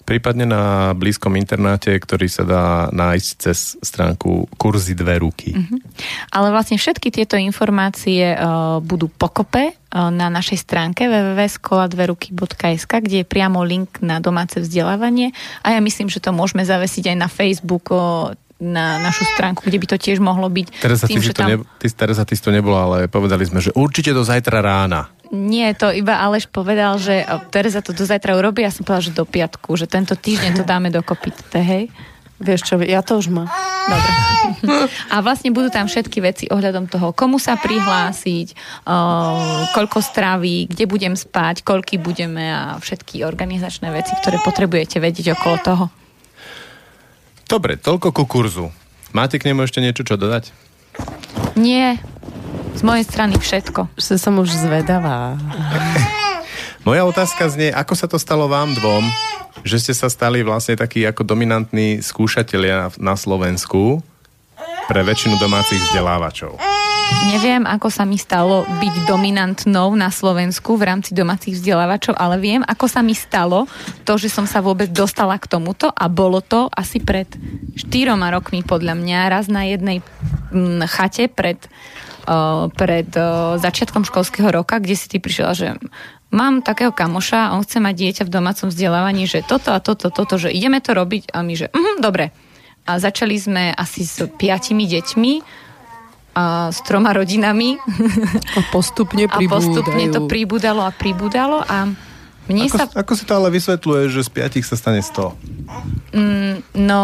Prípadne 0.10 0.44
na 0.50 0.92
blízkom 0.92 1.38
internáte, 1.40 1.96
ktorý 1.96 2.28
sa 2.28 2.44
dá 2.44 2.64
nájsť 2.92 3.30
cez 3.40 3.80
stránku 3.80 4.52
kurzy 4.60 4.98
dve 4.98 5.24
ruky. 5.24 5.56
Mhm. 5.56 5.78
Ale 6.36 6.52
vlastne 6.52 6.76
všetky 6.76 7.10
tieto 7.14 7.40
informácie 7.40 8.36
uh, 8.36 8.84
budú 8.84 9.08
pokope 9.08 9.72
uh, 9.72 10.10
na 10.12 10.28
našej 10.28 10.60
stránke 10.68 11.08
www.skoladveruky.sk, 11.08 12.92
kde 12.92 13.24
je 13.24 13.28
priamo 13.28 13.64
link 13.64 14.04
na 14.04 14.20
domáce 14.20 14.60
vzdelávanie 14.60 15.32
a 15.64 15.76
ja 15.76 15.80
myslím, 15.80 16.12
že 16.12 16.20
to 16.20 16.36
môžeme 16.36 16.68
zavesiť 16.68 17.16
aj 17.16 17.18
na 17.18 17.30
Facebook 17.32 17.90
uh, 17.90 18.36
na 18.62 19.02
našu 19.02 19.26
stránku, 19.34 19.66
kde 19.66 19.82
by 19.82 19.88
to 19.90 19.98
tiež 19.98 20.22
mohlo 20.22 20.46
byť. 20.46 20.86
Teresa, 20.86 21.10
tým, 21.10 21.18
ty, 21.18 21.26
že 21.26 21.34
to 21.34 21.44
ne, 21.50 21.56
ty, 21.82 21.88
Teresa, 21.90 22.24
ty 22.30 22.38
si 22.38 22.46
to 22.46 22.54
nebola, 22.54 22.86
ale 22.86 22.98
povedali 23.10 23.42
sme, 23.42 23.58
že 23.58 23.74
určite 23.74 24.14
do 24.14 24.22
zajtra 24.22 24.62
rána. 24.62 25.10
Nie, 25.34 25.74
to 25.74 25.90
iba 25.90 26.22
Aleš 26.22 26.46
povedal, 26.46 27.02
že 27.02 27.26
o, 27.26 27.42
Tereza 27.50 27.82
to 27.82 27.96
do 27.96 28.06
zajtra 28.06 28.38
urobí, 28.38 28.62
ja 28.62 28.70
som 28.70 28.86
povedala, 28.86 29.10
že 29.10 29.18
do 29.18 29.26
piatku, 29.26 29.74
že 29.74 29.90
tento 29.90 30.14
týždeň 30.14 30.62
to 30.62 30.64
dáme 30.68 30.94
dokopy. 30.94 31.34
Hej? 31.58 31.90
Vieš 32.42 32.62
čo, 32.68 32.76
ja 32.82 33.02
to 33.02 33.18
už 33.18 33.34
mám. 33.34 33.50
Dobre. 33.90 34.12
A 35.14 35.22
vlastne 35.22 35.54
budú 35.54 35.70
tam 35.70 35.86
všetky 35.86 36.20
veci 36.20 36.46
ohľadom 36.50 36.90
toho, 36.90 37.14
komu 37.14 37.40
sa 37.40 37.56
prihlásiť, 37.58 38.48
o, 38.86 38.96
koľko 39.74 40.04
straví, 40.04 40.68
kde 40.70 40.86
budem 40.86 41.14
spať, 41.16 41.64
koľky 41.66 41.98
budeme 41.98 42.46
a 42.52 42.78
všetky 42.78 43.24
organizačné 43.26 43.90
veci, 43.90 44.14
ktoré 44.20 44.38
potrebujete 44.44 45.00
vedieť 45.00 45.34
okolo 45.40 45.58
toho. 45.64 45.86
Dobre, 47.52 47.76
toľko 47.76 48.16
ku 48.16 48.24
kurzu. 48.24 48.72
Máte 49.12 49.36
k 49.36 49.52
nemu 49.52 49.68
ešte 49.68 49.84
niečo, 49.84 50.08
čo 50.08 50.16
dodať? 50.16 50.56
Nie, 51.60 52.00
z 52.80 52.82
mojej 52.88 53.04
strany 53.04 53.36
všetko. 53.36 53.92
Že 54.00 54.16
som 54.16 54.40
už 54.40 54.56
zvedavá. 54.56 55.36
Moja 56.88 57.04
otázka 57.04 57.52
znie, 57.52 57.76
ako 57.76 57.94
sa 58.00 58.08
to 58.08 58.16
stalo 58.16 58.48
vám 58.48 58.72
dvom, 58.72 59.04
že 59.68 59.84
ste 59.84 59.92
sa 59.92 60.08
stali 60.08 60.48
vlastne 60.48 60.80
takí 60.80 61.04
ako 61.04 61.28
dominantní 61.28 62.00
skúšatelia 62.00 62.96
na 62.96 63.20
Slovensku 63.20 64.00
pre 64.92 65.08
väčšinu 65.08 65.40
domácich 65.40 65.80
vzdelávačov. 65.88 66.60
Neviem, 67.32 67.64
ako 67.64 67.88
sa 67.88 68.04
mi 68.04 68.20
stalo 68.20 68.68
byť 68.68 69.08
dominantnou 69.08 69.96
na 69.96 70.12
Slovensku 70.12 70.76
v 70.76 70.84
rámci 70.84 71.16
domácich 71.16 71.56
vzdelávačov, 71.56 72.20
ale 72.20 72.36
viem, 72.36 72.60
ako 72.60 72.92
sa 72.92 73.00
mi 73.00 73.16
stalo 73.16 73.72
to, 74.04 74.20
že 74.20 74.28
som 74.28 74.44
sa 74.44 74.60
vôbec 74.60 74.92
dostala 74.92 75.40
k 75.40 75.48
tomuto 75.48 75.88
a 75.88 76.12
bolo 76.12 76.44
to 76.44 76.68
asi 76.76 77.00
pred 77.00 77.32
štyroma 77.80 78.36
rokmi 78.36 78.68
podľa 78.68 79.00
mňa 79.00 79.32
raz 79.32 79.48
na 79.48 79.64
jednej 79.64 80.04
mm, 80.52 80.84
chate 80.92 81.32
pred, 81.32 81.72
pred 82.76 83.08
začiatkom 83.64 84.04
školského 84.04 84.52
roka, 84.52 84.84
kde 84.84 84.96
si 85.00 85.08
ty 85.08 85.24
prišla, 85.24 85.52
že 85.56 85.68
mám 86.36 86.60
takého 86.68 86.92
kamoša 86.92 87.56
on 87.56 87.64
chce 87.64 87.80
mať 87.80 87.96
dieťa 87.96 88.24
v 88.28 88.34
domácom 88.34 88.68
vzdelávaní, 88.68 89.24
že 89.24 89.40
toto 89.40 89.72
a 89.72 89.80
toto, 89.80 90.12
toto, 90.12 90.36
že 90.36 90.52
ideme 90.52 90.84
to 90.84 90.92
robiť 90.92 91.32
a 91.32 91.48
my, 91.48 91.54
že 91.56 91.72
mhm, 91.72 92.04
dobre. 92.04 92.36
A 92.84 92.98
začali 92.98 93.36
sme 93.36 93.72
asi 93.72 94.02
s 94.02 94.20
piatimi 94.28 94.86
deťmi 94.86 95.34
a 96.32 96.44
s 96.68 96.80
troma 96.82 97.12
rodinami 97.12 97.76
A 98.52 98.62
postupne 98.70 99.28
a 99.32 99.38
postupne 99.44 100.08
to 100.08 100.26
pribúdalo 100.26 100.82
a 100.82 100.90
pribúdalo 100.90 101.60
a 101.60 101.92
mne 102.42 102.66
Ako, 102.66 102.78
sa... 102.78 102.86
ako 102.90 103.14
si 103.14 103.24
to 103.24 103.34
ale 103.34 103.50
vysvetľuje, 103.50 104.04
že 104.10 104.22
z 104.22 104.30
piatich 104.32 104.66
sa 104.66 104.74
stane 104.74 105.00
100? 105.00 106.16
Mm, 106.16 106.56
no... 106.82 107.02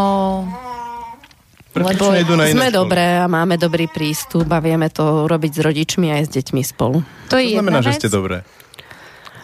Prečo 1.70 1.94
Lebo 1.94 2.10
nejdu 2.10 2.34
na 2.34 2.50
iné 2.50 2.58
sme 2.58 2.68
školy? 2.68 2.80
dobré 2.82 3.06
a 3.16 3.30
máme 3.30 3.54
dobrý 3.54 3.86
prístup 3.86 4.50
a 4.50 4.58
vieme 4.58 4.90
to 4.90 5.30
robiť 5.30 5.52
s 5.52 5.60
rodičmi 5.62 6.10
aj 6.10 6.22
s 6.26 6.30
deťmi 6.34 6.62
spolu. 6.66 7.06
To 7.30 7.38
To 7.38 7.38
je 7.38 7.54
znamená, 7.54 7.86
že 7.86 7.94
ste 7.94 8.10
dobré. 8.10 8.42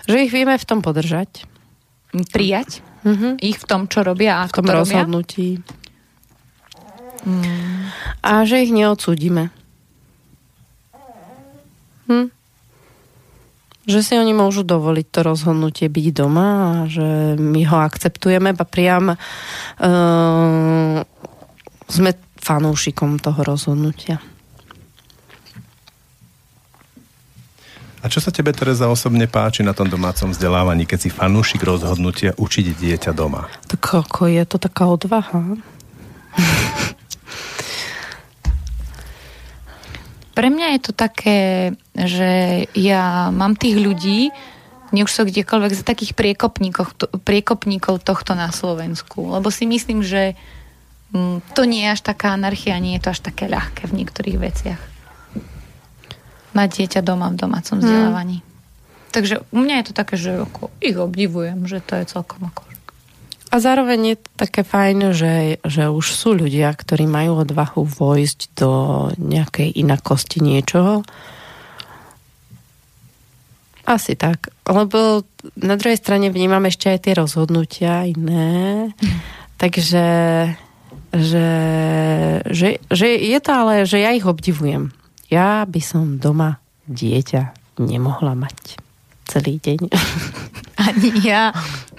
Že 0.10 0.18
ich 0.26 0.34
vieme 0.34 0.58
v 0.58 0.66
tom 0.66 0.82
podržať. 0.82 1.46
Prijať 2.34 2.82
Mhm. 3.04 3.38
ich 3.38 3.60
v 3.60 3.66
tom, 3.68 3.86
čo 3.86 4.02
robia 4.02 4.40
a 4.40 4.48
V 4.48 4.50
ako 4.50 4.58
tom 4.58 4.66
to 4.66 4.74
robia. 4.74 5.04
rozhodnutí. 5.04 5.48
A 8.24 8.44
že 8.44 8.64
ich 8.64 8.72
neodsúdime. 8.72 9.52
Hm. 12.08 12.28
Že 13.84 14.00
si 14.00 14.14
oni 14.16 14.32
môžu 14.32 14.64
dovoliť 14.64 15.08
to 15.12 15.20
rozhodnutie 15.28 15.88
byť 15.92 16.08
doma 16.16 16.48
a 16.48 16.72
že 16.88 17.36
my 17.36 17.68
ho 17.68 17.78
akceptujeme 17.84 18.56
a 18.56 18.66
priam 18.68 19.16
uh, 19.16 19.18
sme 21.92 22.12
fanúšikom 22.40 23.20
toho 23.20 23.40
rozhodnutia. 23.44 24.20
A 28.04 28.12
čo 28.12 28.20
sa 28.20 28.36
tebe, 28.36 28.52
Tereza, 28.52 28.92
osobne 28.92 29.32
páči 29.32 29.64
na 29.64 29.72
tom 29.72 29.88
domácom 29.88 30.36
vzdelávaní, 30.36 30.84
keď 30.84 31.08
si 31.08 31.10
fanúšik 31.12 31.64
rozhodnutia 31.64 32.36
učiť 32.36 32.76
dieťa 32.76 33.16
doma? 33.16 33.48
Tak 33.72 33.80
ako 33.80 34.28
je 34.28 34.44
to 34.44 34.60
taká 34.60 34.92
odvaha? 34.92 35.56
Pre 40.34 40.48
mňa 40.50 40.68
je 40.78 40.82
to 40.82 40.92
také, 40.98 41.40
že 41.94 42.66
ja 42.74 43.30
mám 43.30 43.54
tých 43.54 43.78
ľudí, 43.78 44.34
nech 44.94 45.06
už 45.06 45.14
sú 45.14 45.22
kdekoľvek, 45.26 45.74
za 45.74 45.86
takých 45.86 46.14
priekopníkov, 46.14 46.94
priekopníkov 47.26 48.02
tohto 48.06 48.38
na 48.38 48.54
Slovensku. 48.54 49.34
Lebo 49.34 49.50
si 49.50 49.66
myslím, 49.66 50.06
že 50.06 50.38
mm, 51.14 51.58
to 51.58 51.66
nie 51.66 51.86
je 51.86 51.94
až 51.98 52.02
taká 52.06 52.38
anarchia, 52.38 52.82
nie 52.82 52.98
je 52.98 53.10
to 53.10 53.10
až 53.14 53.26
také 53.26 53.50
ľahké 53.50 53.90
v 53.90 53.98
niektorých 54.02 54.38
veciach. 54.38 54.82
Mať 56.54 56.70
dieťa 56.78 57.02
doma 57.02 57.34
v 57.34 57.42
domácom 57.42 57.82
vzdelávaní. 57.82 58.46
Takže 59.14 59.46
u 59.54 59.58
mňa 59.62 59.76
je 59.82 59.86
to 59.90 59.94
také, 59.94 60.16
že 60.18 60.46
ako, 60.46 60.74
ich 60.82 60.98
obdivujem, 60.98 61.70
že 61.70 61.82
to 61.82 61.98
je 62.02 62.10
celkom 62.10 62.50
ako... 62.50 62.73
A 63.54 63.62
zároveň 63.62 64.02
je 64.02 64.18
to 64.18 64.30
také 64.34 64.66
fajn, 64.66 65.14
že, 65.14 65.62
že 65.62 65.86
už 65.86 66.06
sú 66.10 66.34
ľudia, 66.34 66.74
ktorí 66.74 67.06
majú 67.06 67.46
odvahu 67.46 67.86
vojsť 67.86 68.40
do 68.58 68.72
nejakej 69.22 69.78
inakosti 69.78 70.42
niečoho. 70.42 71.06
Asi 73.86 74.18
tak. 74.18 74.50
Lebo 74.66 75.22
na 75.54 75.78
druhej 75.78 76.02
strane 76.02 76.34
vnímam 76.34 76.66
ešte 76.66 76.90
aj 76.90 77.00
tie 77.06 77.14
rozhodnutia 77.14 78.10
iné. 78.10 78.90
Takže 79.62 80.06
že, 81.14 81.50
že, 82.50 82.82
že 82.90 83.08
je 83.22 83.38
to 83.38 83.52
ale, 83.54 83.86
že 83.86 84.02
ja 84.02 84.18
ich 84.18 84.26
obdivujem. 84.26 84.90
Ja 85.30 85.62
by 85.70 85.78
som 85.78 86.18
doma 86.18 86.58
dieťa 86.90 87.54
nemohla 87.78 88.34
mať 88.34 88.82
celý 89.30 89.62
deň. 89.62 89.94
Ani 90.90 91.10
ja. 91.22 91.54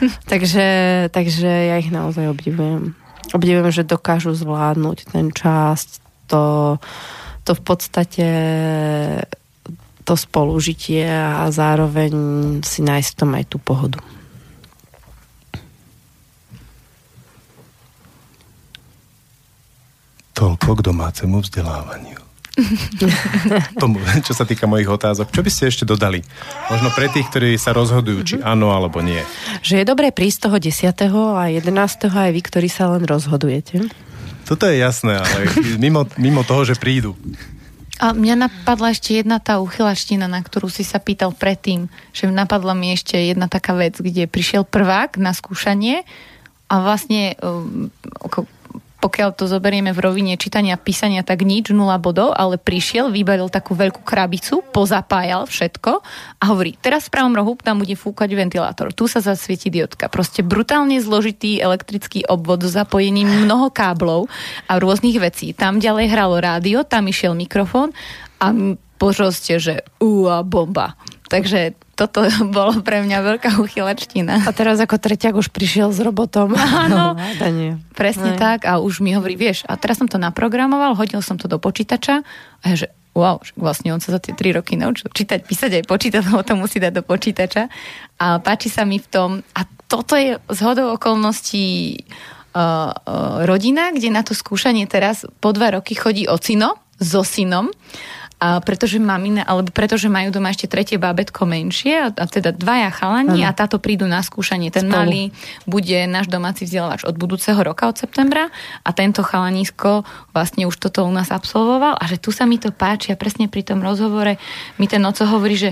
takže, 0.32 0.66
takže 1.12 1.48
ja 1.48 1.76
ich 1.80 1.90
naozaj 1.90 2.28
obdivujem. 2.30 2.92
Obdivujem, 3.34 3.70
že 3.74 3.88
dokážu 3.88 4.34
zvládnuť 4.36 5.10
ten 5.10 5.34
čas, 5.34 5.98
to, 6.30 6.76
to 7.42 7.52
v 7.54 7.62
podstate 7.62 8.26
to 10.06 10.14
spolužitie 10.14 11.02
a 11.10 11.50
zároveň 11.50 12.12
si 12.62 12.86
nájsť 12.86 13.10
v 13.10 13.18
tom 13.18 13.30
aj 13.34 13.44
tú 13.50 13.58
pohodu. 13.58 13.98
Toľko 20.36 20.68
k 20.78 20.80
domácemu 20.84 21.42
vzdelávaniu. 21.42 22.25
Tomu, 23.82 24.00
čo 24.24 24.32
sa 24.32 24.48
týka 24.48 24.64
mojich 24.64 24.88
otázok. 24.88 25.28
Čo 25.28 25.44
by 25.44 25.50
ste 25.52 25.64
ešte 25.68 25.84
dodali? 25.84 26.24
Možno 26.72 26.88
pre 26.96 27.12
tých, 27.12 27.28
ktorí 27.28 27.60
sa 27.60 27.76
rozhodujú, 27.76 28.18
či 28.24 28.34
áno 28.40 28.72
alebo 28.72 29.04
nie. 29.04 29.20
Že 29.60 29.84
je 29.84 29.84
dobré 29.84 30.08
prísť 30.08 30.48
toho 30.48 30.56
10. 30.56 30.88
a 31.36 31.44
11. 31.52 31.68
aj 32.08 32.30
vy, 32.32 32.40
ktorí 32.40 32.68
sa 32.72 32.88
len 32.96 33.04
rozhodujete. 33.04 33.84
Toto 34.46 34.64
je 34.70 34.78
jasné, 34.78 35.18
ale 35.20 35.52
mimo, 35.82 36.08
mimo 36.16 36.46
toho, 36.46 36.64
že 36.64 36.78
prídu. 36.78 37.18
A 37.96 38.12
mňa 38.12 38.48
napadla 38.48 38.92
ešte 38.92 39.16
jedna 39.16 39.40
tá 39.40 39.56
uchylačtina, 39.56 40.28
na 40.28 40.44
ktorú 40.44 40.68
si 40.68 40.84
sa 40.84 41.00
pýtal 41.00 41.32
predtým, 41.32 41.88
že 42.12 42.28
napadla 42.28 42.76
mi 42.76 42.92
ešte 42.92 43.16
jedna 43.16 43.48
taká 43.48 43.72
vec, 43.72 43.96
kde 43.96 44.28
prišiel 44.28 44.68
prvák 44.68 45.16
na 45.16 45.32
skúšanie 45.32 46.04
a 46.68 46.74
vlastne 46.82 47.40
um, 47.40 47.88
pokiaľ 48.96 49.36
to 49.36 49.44
zoberieme 49.44 49.92
v 49.92 50.02
rovine 50.02 50.34
čítania 50.40 50.74
a 50.74 50.80
písania, 50.80 51.20
tak 51.20 51.44
nič, 51.44 51.70
nula 51.70 52.00
bodov, 52.00 52.32
ale 52.32 52.56
prišiel, 52.56 53.12
vybalil 53.12 53.52
takú 53.52 53.76
veľkú 53.76 54.02
krabicu, 54.02 54.64
pozapájal 54.72 55.44
všetko 55.44 56.00
a 56.40 56.44
hovorí, 56.48 56.74
teraz 56.80 57.06
v 57.06 57.14
pravom 57.14 57.36
rohu 57.36 57.52
tam 57.60 57.80
bude 57.80 57.92
fúkať 57.94 58.32
ventilátor, 58.32 58.90
tu 58.96 59.04
sa 59.06 59.20
zasvieti 59.20 59.68
diodka. 59.68 60.08
Proste 60.08 60.40
brutálne 60.40 60.96
zložitý 60.98 61.60
elektrický 61.60 62.24
obvod 62.26 62.64
s 62.64 62.74
zapojením 62.74 63.46
mnoho 63.46 63.68
káblov 63.68 64.32
a 64.66 64.80
rôznych 64.80 65.20
vecí. 65.20 65.52
Tam 65.52 65.78
ďalej 65.78 66.06
hralo 66.10 66.40
rádio, 66.40 66.82
tam 66.82 67.08
išiel 67.08 67.36
mikrofón 67.36 67.92
a 68.40 68.52
proste, 68.96 69.60
že 69.60 69.84
a 70.02 70.40
bomba. 70.40 70.96
Takže 71.28 71.85
toto 71.96 72.28
bolo 72.56 72.84
pre 72.84 73.00
mňa 73.02 73.18
veľká 73.24 73.50
uchylačtina. 73.58 74.44
A 74.44 74.50
teraz 74.52 74.76
ako 74.78 75.00
treťak 75.00 75.34
už 75.34 75.48
prišiel 75.50 75.90
s 75.90 75.98
robotom. 76.04 76.52
Áno, 76.86 77.16
no, 77.16 77.80
presne 77.96 78.36
ne. 78.36 78.38
tak 78.38 78.68
a 78.68 78.78
už 78.78 79.00
mi 79.00 79.16
hovorí, 79.16 79.34
vieš, 79.34 79.64
a 79.64 79.74
teraz 79.80 79.98
som 79.98 80.06
to 80.06 80.20
naprogramoval, 80.20 80.94
hodil 80.94 81.24
som 81.24 81.40
to 81.40 81.48
do 81.48 81.56
počítača 81.56 82.20
a 82.60 82.64
ja, 82.68 82.86
že 82.86 82.88
wow, 83.16 83.40
vlastne 83.56 83.96
on 83.96 84.00
sa 84.04 84.12
za 84.12 84.20
tie 84.20 84.36
tri 84.36 84.52
roky 84.52 84.76
naučil 84.76 85.08
čítať, 85.08 85.48
písať 85.48 85.80
aj 85.80 85.84
počítať, 85.88 86.22
lebo 86.28 86.44
to 86.44 86.52
musí 86.52 86.76
dať 86.76 87.00
do 87.00 87.02
počítača. 87.02 87.72
A 88.20 88.44
páči 88.44 88.68
sa 88.68 88.84
mi 88.84 89.00
v 89.00 89.08
tom, 89.08 89.30
a 89.56 89.64
toto 89.88 90.20
je 90.20 90.36
zhodou 90.52 90.92
okolností 91.00 91.96
uh, 91.96 92.92
uh, 92.92 92.92
rodina, 93.48 93.88
kde 93.96 94.12
na 94.12 94.20
to 94.20 94.36
skúšanie 94.36 94.84
teraz 94.84 95.24
po 95.40 95.56
dva 95.56 95.80
roky 95.80 95.96
chodí 95.96 96.28
ocino 96.28 96.76
so 97.00 97.24
synom 97.24 97.72
a 98.36 98.60
pretože 98.60 99.00
mamina, 99.00 99.48
alebo 99.48 99.72
pretože 99.72 100.12
majú 100.12 100.28
doma 100.28 100.52
ešte 100.52 100.68
tretie 100.68 101.00
bábetko 101.00 101.48
menšie, 101.48 101.94
a, 101.96 102.08
a 102.12 102.24
teda 102.28 102.52
dvaja 102.52 102.92
chalani 102.92 103.40
ano. 103.40 103.48
a 103.48 103.56
táto 103.56 103.80
prídu 103.80 104.04
na 104.04 104.20
skúšanie. 104.20 104.68
Ten 104.68 104.92
Spolu. 104.92 104.96
malý 105.08 105.22
bude 105.64 106.04
náš 106.04 106.28
domáci 106.28 106.68
vzdelávač 106.68 107.08
od 107.08 107.16
budúceho 107.16 107.56
roka, 107.64 107.88
od 107.88 107.96
septembra 107.96 108.52
a 108.84 108.90
tento 108.92 109.24
chalanisko 109.24 110.04
vlastne 110.36 110.68
už 110.68 110.76
toto 110.76 111.08
u 111.08 111.12
nás 111.12 111.32
absolvoval 111.32 111.96
a 111.96 112.04
že 112.04 112.20
tu 112.20 112.28
sa 112.28 112.44
mi 112.44 112.60
to 112.60 112.68
páči 112.76 113.16
a 113.16 113.16
presne 113.16 113.48
pri 113.48 113.64
tom 113.64 113.80
rozhovore 113.80 114.36
mi 114.76 114.84
ten 114.84 115.00
oco 115.00 115.24
hovorí, 115.24 115.56
že 115.56 115.70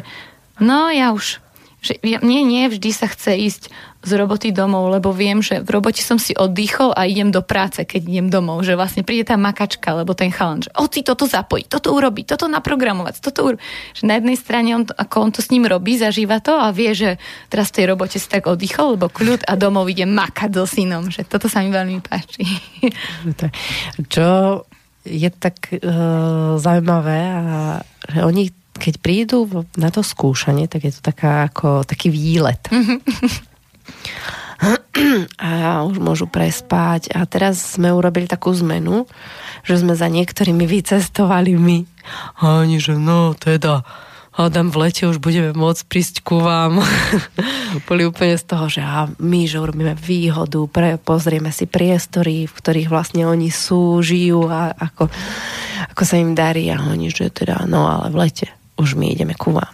no 0.57 0.89
ja 0.89 1.13
už 1.13 1.45
že 1.85 2.01
mne 2.01 2.49
nie 2.49 2.65
vždy 2.65 2.91
sa 2.97 3.13
chce 3.13 3.37
ísť 3.37 3.63
z 4.05 4.13
roboty 4.21 4.53
domov, 4.53 4.93
lebo 4.93 5.11
viem, 5.11 5.41
že 5.41 5.65
v 5.65 5.81
robote 5.81 6.05
som 6.05 6.21
si 6.21 6.37
oddychol 6.37 6.93
a 6.93 7.09
idem 7.09 7.33
do 7.33 7.41
práce, 7.41 7.81
keď 7.83 8.05
idem 8.05 8.29
domov, 8.29 8.61
že 8.63 8.77
vlastne 8.77 9.01
príde 9.01 9.33
tá 9.33 9.41
makačka, 9.41 9.97
lebo 9.97 10.13
ten 10.13 10.29
chalan, 10.29 10.61
že 10.61 10.71
oci 10.77 11.01
toto 11.01 11.25
zapojí, 11.25 11.65
toto 11.65 11.97
urobí, 11.97 12.29
toto 12.29 12.45
naprogramovať, 12.45 13.25
toto 13.25 13.41
urobí. 13.49 13.61
Že 13.97 14.03
na 14.05 14.15
jednej 14.21 14.37
strane 14.37 14.69
on, 14.77 14.85
ako 14.85 15.17
on 15.25 15.31
to 15.33 15.41
s 15.41 15.49
ním 15.49 15.65
robí, 15.65 15.97
zažíva 15.97 16.45
to 16.45 16.53
a 16.53 16.69
vie, 16.71 16.93
že 16.93 17.17
teraz 17.49 17.73
v 17.73 17.77
tej 17.81 17.87
robote 17.97 18.21
si 18.21 18.29
tak 18.29 18.45
oddychol, 18.45 19.01
lebo 19.01 19.09
kľud 19.09 19.49
a 19.49 19.53
domov 19.57 19.89
ide 19.89 20.05
makať 20.05 20.53
so 20.53 20.69
synom, 20.69 21.09
že 21.09 21.25
toto 21.25 21.49
sa 21.49 21.65
mi 21.65 21.73
veľmi 21.73 22.05
páči. 22.05 22.45
Čo 24.13 24.29
je 25.05 25.29
tak 25.33 25.73
uh, 25.73 26.57
zaujímavé 26.61 27.21
a 27.33 27.45
že 28.09 28.21
oni 28.21 28.45
keď 28.75 28.95
prídu 28.99 29.47
na 29.79 29.95
to 29.95 30.03
skúšanie, 30.03 30.67
tak 30.67 30.83
je 30.83 30.93
to 30.99 30.99
taká 30.99 31.47
ako 31.47 31.87
taký 31.87 32.11
výlet. 32.11 32.59
a 35.39 35.85
už 35.85 36.01
môžu 36.01 36.27
prespať. 36.31 37.13
A 37.13 37.27
teraz 37.29 37.77
sme 37.77 37.93
urobili 37.93 38.25
takú 38.25 38.55
zmenu, 38.55 39.05
že 39.67 39.81
sme 39.81 39.99
za 39.99 40.09
niektorými 40.09 40.65
vycestovali 40.65 41.57
my. 41.57 41.79
A 42.41 42.65
oni, 42.65 42.81
že 42.81 42.97
no 42.97 43.37
teda, 43.37 43.85
Adam, 44.35 44.73
v 44.73 44.89
lete 44.89 45.07
už 45.07 45.23
budeme 45.23 45.55
môcť 45.55 45.83
prísť 45.87 46.17
ku 46.27 46.43
vám. 46.43 46.83
Boli 47.89 48.03
úplne 48.09 48.35
z 48.35 48.45
toho, 48.45 48.67
že 48.67 48.83
a 48.83 49.07
my, 49.21 49.41
že 49.47 49.61
urobíme 49.63 49.95
výhodu, 49.95 50.61
pre, 50.69 50.97
pozrieme 50.99 51.53
si 51.55 51.69
priestory, 51.69 52.49
v 52.49 52.53
ktorých 52.53 52.89
vlastne 52.91 53.29
oni 53.29 53.49
sú, 53.53 54.01
žijú 54.03 54.49
a 54.49 54.75
ako, 54.75 55.07
ako 55.95 56.03
sa 56.03 56.17
im 56.19 56.35
darí 56.35 56.67
a 56.73 56.81
oni, 56.83 57.13
že 57.15 57.31
teda, 57.31 57.67
no 57.69 57.87
ale 57.87 58.11
v 58.11 58.17
lete 58.27 58.49
už 58.75 58.99
my 58.99 59.15
ideme 59.15 59.39
ku 59.39 59.55
vám. 59.55 59.71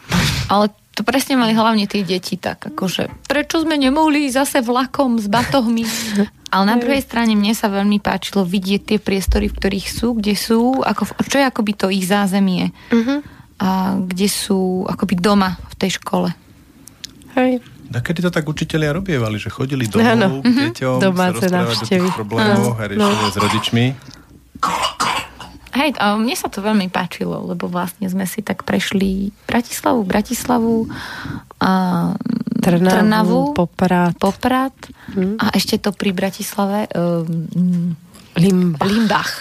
Ale 0.52 0.68
to 0.94 1.06
presne 1.06 1.38
mali 1.38 1.54
hlavne 1.54 1.86
tie 1.86 2.02
deti 2.02 2.34
tak, 2.36 2.74
akože 2.74 3.26
prečo 3.30 3.62
sme 3.62 3.78
nemohli 3.78 4.26
zase 4.28 4.60
vlakom 4.60 5.22
s 5.22 5.30
batohmi? 5.30 5.86
Ale 6.54 6.64
na 6.66 6.76
druhej 6.82 6.98
strane 7.06 7.38
mne 7.38 7.54
sa 7.54 7.70
veľmi 7.70 8.02
páčilo 8.02 8.42
vidieť 8.42 8.82
tie 8.82 8.98
priestory, 8.98 9.46
v 9.46 9.54
ktorých 9.54 9.86
sú, 9.86 10.18
kde 10.18 10.34
sú, 10.34 10.82
ako, 10.82 11.06
čo 11.22 11.38
je 11.38 11.46
akoby 11.46 11.72
to 11.78 11.86
ich 11.94 12.10
zázemie. 12.10 12.74
Uh-huh. 12.90 13.22
A 13.62 13.94
kde 13.94 14.26
sú 14.26 14.82
akoby 14.90 15.14
doma 15.14 15.54
v 15.70 15.74
tej 15.78 16.02
škole. 16.02 16.34
Hej. 17.38 17.62
A 17.94 18.02
kedy 18.02 18.26
to 18.26 18.30
tak 18.34 18.50
učitelia 18.50 18.90
robievali, 18.90 19.38
že 19.38 19.50
chodili 19.50 19.86
domov 19.86 20.14
no, 20.18 20.28
no. 20.42 20.46
k 20.46 20.74
deťom, 20.74 20.98
Domáce 20.98 21.46
sa 21.46 21.62
rozprávať 21.62 21.76
o 21.78 21.86
tých 21.86 22.16
problémoch 22.18 22.74
no, 22.74 22.78
a 22.78 22.82
riešili 22.86 23.22
no. 23.22 23.30
s 23.30 23.36
rodičmi? 23.38 23.84
Hej, 25.70 25.94
a 26.02 26.18
mne 26.18 26.34
sa 26.34 26.50
to 26.50 26.66
veľmi 26.66 26.90
páčilo, 26.90 27.46
lebo 27.46 27.70
vlastne 27.70 28.10
sme 28.10 28.26
si 28.26 28.42
tak 28.42 28.66
prešli 28.66 29.30
Bratislavu, 29.46 30.02
Bratislavu, 30.02 30.90
a 31.60 31.72
Trnavu, 32.60 32.90
Trnavu 32.90 33.40
Poprad, 33.54 34.18
Poprad 34.18 34.74
hmm. 35.14 35.38
a 35.38 35.54
ešte 35.54 35.78
to 35.78 35.94
pri 35.94 36.10
Bratislave 36.10 36.90
um, 36.92 37.94
Limbach. 38.36 38.88
Limbach. 38.88 39.32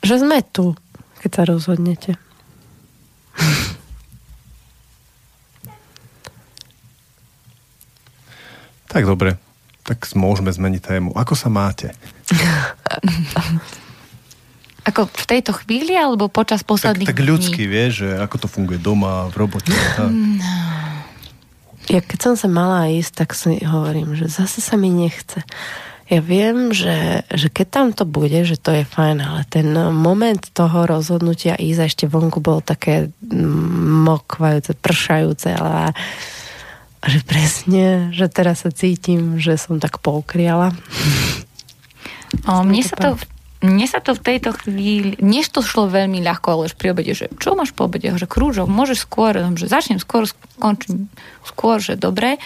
Že 0.00 0.24
sme 0.24 0.40
tu, 0.48 0.72
keď 1.20 1.30
sa 1.30 1.42
rozhodnete. 1.44 2.16
Tak 8.90 9.06
dobre, 9.06 9.38
tak 9.86 10.02
môžeme 10.18 10.50
zmeniť 10.50 10.82
tému. 10.82 11.10
Ako 11.14 11.38
sa 11.38 11.46
máte? 11.46 11.94
Ako 14.90 15.06
v 15.06 15.26
tejto 15.28 15.52
chvíli, 15.54 15.92
alebo 15.92 16.26
počas 16.32 16.64
posledných 16.64 17.06
Tak, 17.06 17.20
tak 17.20 17.28
ľudský, 17.28 17.68
vieš, 17.68 18.02
že 18.02 18.16
ako 18.16 18.36
to 18.40 18.48
funguje 18.48 18.80
doma, 18.80 19.28
v 19.28 19.36
robote. 19.36 19.68
Tak. 19.70 20.08
Ja 21.92 22.00
keď 22.00 22.18
som 22.18 22.34
sa 22.34 22.48
mala 22.48 22.88
ísť, 22.88 23.12
tak 23.12 23.36
si 23.36 23.60
hovorím, 23.60 24.16
že 24.16 24.32
zase 24.32 24.64
sa 24.64 24.80
mi 24.80 24.88
nechce. 24.88 25.44
Ja 26.10 26.18
viem, 26.24 26.74
že, 26.74 27.22
že 27.30 27.52
keď 27.52 27.66
tam 27.70 27.86
to 27.94 28.02
bude, 28.08 28.34
že 28.42 28.58
to 28.58 28.72
je 28.72 28.88
fajn, 28.88 29.20
ale 29.22 29.46
ten 29.46 29.68
moment 29.94 30.42
toho 30.50 30.88
rozhodnutia 30.88 31.60
ísť 31.60 31.80
ešte 31.86 32.04
vonku 32.10 32.42
bol 32.42 32.64
také 32.64 33.14
mokvajúce, 34.08 34.74
pršajúce, 34.74 35.54
ale 35.54 35.94
a 37.00 37.06
že 37.08 37.24
presne, 37.24 38.12
že 38.12 38.28
teraz 38.28 38.68
sa 38.68 38.70
cítim, 38.70 39.40
že 39.40 39.56
som 39.56 39.80
tak 39.80 40.04
poukriala. 40.04 40.76
O, 42.44 42.60
mne 42.60 42.82
sa 42.84 42.94
to 42.96 43.08
mne 43.60 43.84
sa 43.84 44.00
to 44.00 44.16
v 44.16 44.24
tejto 44.24 44.56
chvíli, 44.56 45.20
než 45.20 45.52
to 45.52 45.60
šlo 45.60 45.84
veľmi 45.92 46.24
ľahko, 46.24 46.46
ale 46.48 46.62
už 46.72 46.80
pri 46.80 46.96
obede, 46.96 47.12
že 47.12 47.28
čo 47.36 47.52
máš 47.52 47.76
po 47.76 47.84
obede, 47.84 48.08
že 48.16 48.24
krúžok, 48.24 48.64
môžeš 48.64 49.04
skôr, 49.04 49.36
že 49.36 49.68
začnem 49.68 50.00
skôr, 50.00 50.24
skončím 50.24 51.12
skôr, 51.44 51.76
že 51.76 52.00
dobre, 52.00 52.40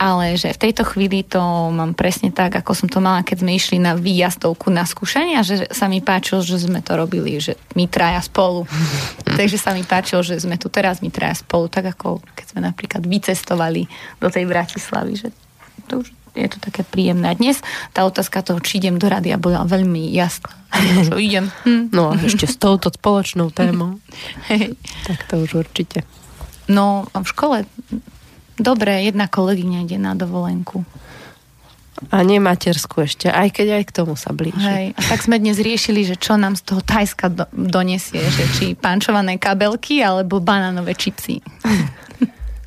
ale 0.00 0.40
že 0.40 0.56
v 0.56 0.62
tejto 0.68 0.88
chvíli 0.88 1.28
to 1.28 1.40
mám 1.76 1.92
presne 1.92 2.32
tak, 2.32 2.56
ako 2.56 2.72
som 2.72 2.88
to 2.88 3.04
mala, 3.04 3.20
keď 3.20 3.44
sme 3.44 3.52
išli 3.52 3.76
na 3.76 4.00
výjazdovku 4.00 4.72
na 4.72 4.88
skúšanie 4.88 5.36
a 5.36 5.44
že 5.44 5.68
sa 5.76 5.92
mi 5.92 6.00
páčilo, 6.00 6.40
že 6.40 6.56
sme 6.56 6.80
to 6.80 6.96
robili, 6.96 7.36
že 7.36 7.60
my 7.76 7.84
traja 7.84 8.24
spolu. 8.24 8.64
Takže 9.38 9.60
sa 9.60 9.76
mi 9.76 9.84
páčilo, 9.84 10.24
že 10.24 10.40
sme 10.40 10.56
tu 10.56 10.72
teraz 10.72 11.04
my 11.04 11.12
traja 11.12 11.36
spolu, 11.36 11.68
tak 11.68 11.92
ako 11.92 12.24
keď 12.32 12.46
sme 12.56 12.60
napríklad 12.64 13.04
vycestovali 13.04 13.84
do 14.24 14.32
tej 14.32 14.48
Bratislavy, 14.48 15.20
že 15.20 15.28
to 15.84 16.00
už 16.00 16.08
je 16.36 16.48
to 16.52 16.58
také 16.60 16.84
príjemné. 16.84 17.32
A 17.32 17.34
dnes 17.34 17.64
tá 17.96 18.04
otázka 18.04 18.44
toho, 18.44 18.60
či 18.60 18.78
idem 18.78 19.00
do 19.00 19.08
rady, 19.08 19.32
bola 19.40 19.64
veľmi 19.64 20.12
jasná. 20.12 20.52
Čo 21.08 21.16
idem. 21.16 21.48
Hm. 21.64 21.90
No 21.90 22.12
a 22.12 22.20
ešte 22.20 22.44
s 22.44 22.60
touto 22.60 22.92
spoločnou 22.92 23.48
témou. 23.50 23.96
Hej. 24.52 24.76
Tak 25.08 25.26
to 25.32 25.40
už 25.40 25.66
určite. 25.66 26.04
No 26.68 27.08
v 27.10 27.26
škole 27.26 27.56
dobre, 28.60 29.04
jedna 29.06 29.30
kolegyňa 29.30 29.78
ide 29.88 29.98
na 30.00 30.12
dovolenku. 30.12 30.84
A 32.12 32.20
nie 32.20 32.36
matersku 32.36 33.08
ešte, 33.08 33.32
aj 33.32 33.56
keď 33.56 33.80
aj 33.80 33.84
k 33.88 33.94
tomu 33.96 34.20
sa 34.20 34.36
blíži. 34.36 34.60
Hej. 34.60 34.86
A 34.92 35.00
tak 35.00 35.24
sme 35.24 35.40
dnes 35.40 35.56
riešili, 35.56 36.04
že 36.04 36.20
čo 36.20 36.36
nám 36.36 36.52
z 36.52 36.68
toho 36.68 36.84
Tajska 36.84 37.32
do, 37.32 37.48
donesie, 37.56 38.20
že 38.20 38.44
či 38.52 38.64
pančované 38.76 39.40
kabelky 39.40 40.04
alebo 40.04 40.36
banánové 40.36 40.92
čipsy. 40.92 41.40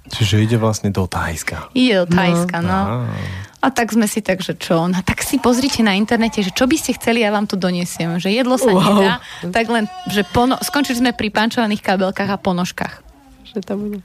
Čiže 0.10 0.42
ide 0.42 0.58
vlastne 0.58 0.90
do 0.90 1.06
Tajska. 1.06 1.70
Ide 1.78 2.02
do 2.02 2.06
Tajska, 2.10 2.58
no. 2.66 3.06
no. 3.06 3.14
A 3.60 3.68
tak 3.76 3.92
sme 3.92 4.08
si 4.08 4.24
tak, 4.24 4.40
že 4.40 4.56
čo? 4.56 4.88
No 4.88 5.04
tak 5.04 5.20
si 5.20 5.36
pozrite 5.36 5.84
na 5.84 5.92
internete, 5.92 6.40
že 6.40 6.56
čo 6.56 6.64
by 6.64 6.80
ste 6.80 6.96
chceli, 6.96 7.28
ja 7.28 7.32
vám 7.36 7.44
to 7.44 7.60
donesiem. 7.60 8.16
Že 8.16 8.30
jedlo 8.32 8.56
sa 8.56 8.72
wow. 8.72 8.80
nedá, 8.80 9.14
tak 9.52 9.68
len, 9.68 9.84
že 10.08 10.24
pono- 10.24 10.60
skončili 10.64 11.04
sme 11.04 11.12
pri 11.12 11.28
pančovaných 11.28 11.84
kabelkách 11.84 12.32
a 12.32 12.40
ponožkách. 12.40 12.94
Že 13.52 13.60
to 13.60 13.74
bude. 13.76 14.00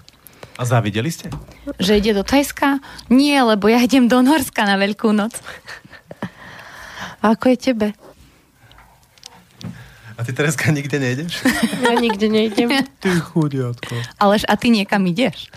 A 0.58 0.62
závideli 0.66 1.10
ste? 1.10 1.30
Že 1.78 1.92
ide 2.02 2.12
do 2.18 2.22
Tajska? 2.26 2.82
Nie, 3.10 3.42
lebo 3.46 3.70
ja 3.70 3.78
idem 3.82 4.10
do 4.10 4.22
Norska 4.22 4.66
na 4.66 4.74
Veľkú 4.78 5.10
noc. 5.14 5.38
A 7.22 7.34
ako 7.34 7.54
je 7.54 7.58
tebe? 7.58 7.88
A 10.14 10.22
ty 10.22 10.30
Tereska 10.30 10.70
nikde 10.70 11.02
nejdeš? 11.02 11.42
Ja 11.82 11.98
nikde 11.98 12.30
nejdem. 12.30 12.70
Ty 13.02 13.10
chudiatko. 13.34 13.98
Alež 14.22 14.46
a 14.46 14.54
ty 14.54 14.70
niekam 14.70 15.02
ideš? 15.10 15.50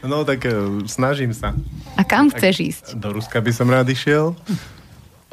No 0.00 0.24
tak 0.24 0.48
e, 0.48 0.52
snažím 0.88 1.36
sa. 1.36 1.52
A 1.96 2.02
kam 2.02 2.32
chceš 2.32 2.56
ísť? 2.60 2.84
Do 2.96 3.12
Ruska 3.12 3.40
by 3.40 3.52
som 3.52 3.68
rád 3.68 3.88
išiel. 3.92 4.32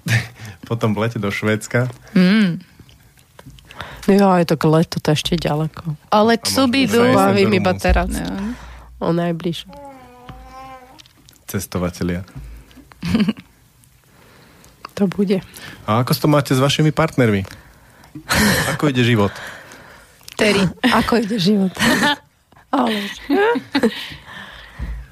Potom 0.69 0.91
v 0.91 1.07
lete 1.07 1.19
do 1.19 1.31
Švédska. 1.31 1.87
Mm. 2.11 2.59
Jo, 4.07 4.27
je 4.39 4.45
to 4.47 4.55
k 4.55 4.63
letu, 4.67 4.97
to 5.03 5.11
ešte 5.11 5.35
ďaleko. 5.35 5.95
Ale 6.11 6.35
A 6.35 6.41
co 6.41 6.67
možno 6.67 6.71
by 6.71 6.81
sa 6.83 6.91
do... 6.91 6.99
aj- 7.03 7.15
Bavím 7.15 7.51
iba 7.55 7.71
teraz. 7.75 8.07
No. 8.11 8.55
O 8.99 9.11
najbližšie. 9.11 9.71
Cestovatelia. 11.47 12.23
To 14.97 15.05
bude. 15.05 15.45
A 15.85 16.01
ako 16.01 16.09
to 16.17 16.25
máte 16.25 16.57
s 16.57 16.59
vašimi 16.59 16.89
partnermi? 16.89 17.45
Ako 18.73 18.89
ide 18.89 19.05
život? 19.05 19.29
Terry. 20.33 20.65
Ako 21.05 21.21
ide 21.21 21.37
život? 21.37 21.69
Ale... 22.73 23.05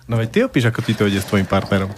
No 0.05 0.21
veď 0.21 0.29
ty 0.29 0.39
opíš, 0.45 0.69
ako 0.69 0.79
ti 0.85 0.93
to 0.93 1.09
ide 1.09 1.17
s 1.17 1.29
tvojim 1.29 1.49
partnerom. 1.49 1.89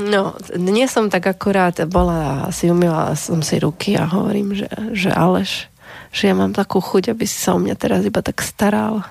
No, 0.00 0.34
dnes 0.50 0.90
som 0.90 1.06
tak 1.06 1.30
akurát 1.30 1.76
bola, 1.86 2.50
si 2.50 2.66
umývala 2.66 3.14
som 3.14 3.38
si 3.44 3.60
ruky 3.62 3.94
a 3.94 4.08
hovorím, 4.08 4.56
že, 4.56 4.66
že 4.90 5.12
Aleš, 5.12 5.70
že 6.10 6.32
ja 6.32 6.34
mám 6.34 6.50
takú 6.50 6.82
chuť, 6.82 7.14
aby 7.14 7.28
si 7.28 7.38
sa 7.38 7.54
o 7.54 7.62
mňa 7.62 7.76
teraz 7.78 8.02
iba 8.02 8.18
tak 8.18 8.42
staral. 8.42 9.06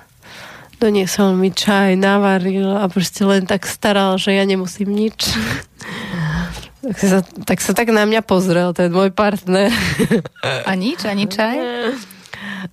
Doniesol 0.82 1.38
mi 1.40 1.56
čaj, 1.56 1.95
navaril 1.95 2.76
a 2.76 2.90
proste 2.91 3.24
len 3.24 3.48
tak 3.48 3.64
staral, 3.70 4.20
že 4.20 4.36
ja 4.36 4.44
nemusím 4.44 4.91
nič. 4.91 5.32
Tak 6.80 6.98
sa, 6.98 7.20
tak 7.44 7.60
sa 7.60 7.72
tak 7.76 7.91
na 7.91 8.03
mňa 8.03 8.24
pozrel 8.24 8.72
ten 8.72 8.91
môj 8.91 9.11
partner. 9.11 9.72
A 10.68 10.72
nič, 10.76 11.06
ani 11.06 11.28
čaj? 11.28 11.56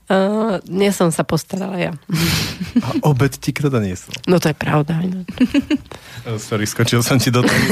Uh, 0.06 0.62
dnes 0.62 0.94
som 0.94 1.10
sa 1.10 1.26
postarala 1.26 1.78
ja. 1.78 1.92
A 2.86 2.88
obed 3.06 3.34
ti 3.38 3.50
kto 3.50 3.70
doniesol? 3.70 4.14
No 4.30 4.38
to 4.38 4.50
je 4.50 4.56
pravda. 4.56 5.02
ináč. 5.02 5.26
Oh, 6.26 6.38
sorry, 6.42 6.66
skočil 6.66 7.02
som 7.02 7.18
ti 7.18 7.30
do 7.30 7.42
toho. 7.42 7.62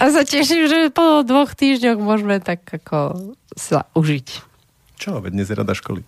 A 0.00 0.02
sa 0.08 0.24
teším, 0.24 0.64
že 0.64 0.78
po 0.92 1.20
dvoch 1.20 1.52
týždňoch 1.52 2.00
môžeme 2.00 2.40
tak 2.40 2.64
ako 2.64 3.36
sa 3.52 3.84
užiť. 3.92 4.28
Čo, 4.96 5.20
veď 5.20 5.32
dnes 5.36 5.48
je 5.48 5.56
rada 5.56 5.76
školy. 5.76 6.00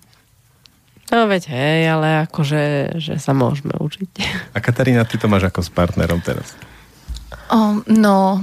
No 1.13 1.29
veď 1.29 1.53
hej, 1.53 1.93
ale 1.93 2.25
akože 2.25 2.97
že 2.97 3.21
sa 3.21 3.37
môžeme 3.37 3.77
užiť. 3.77 4.13
A 4.57 4.65
Katarína, 4.65 5.05
ty 5.05 5.21
to 5.21 5.29
máš 5.29 5.53
ako 5.53 5.61
s 5.61 5.69
partnerom 5.69 6.25
teraz? 6.25 6.57
O, 7.53 7.85
no, 7.85 8.41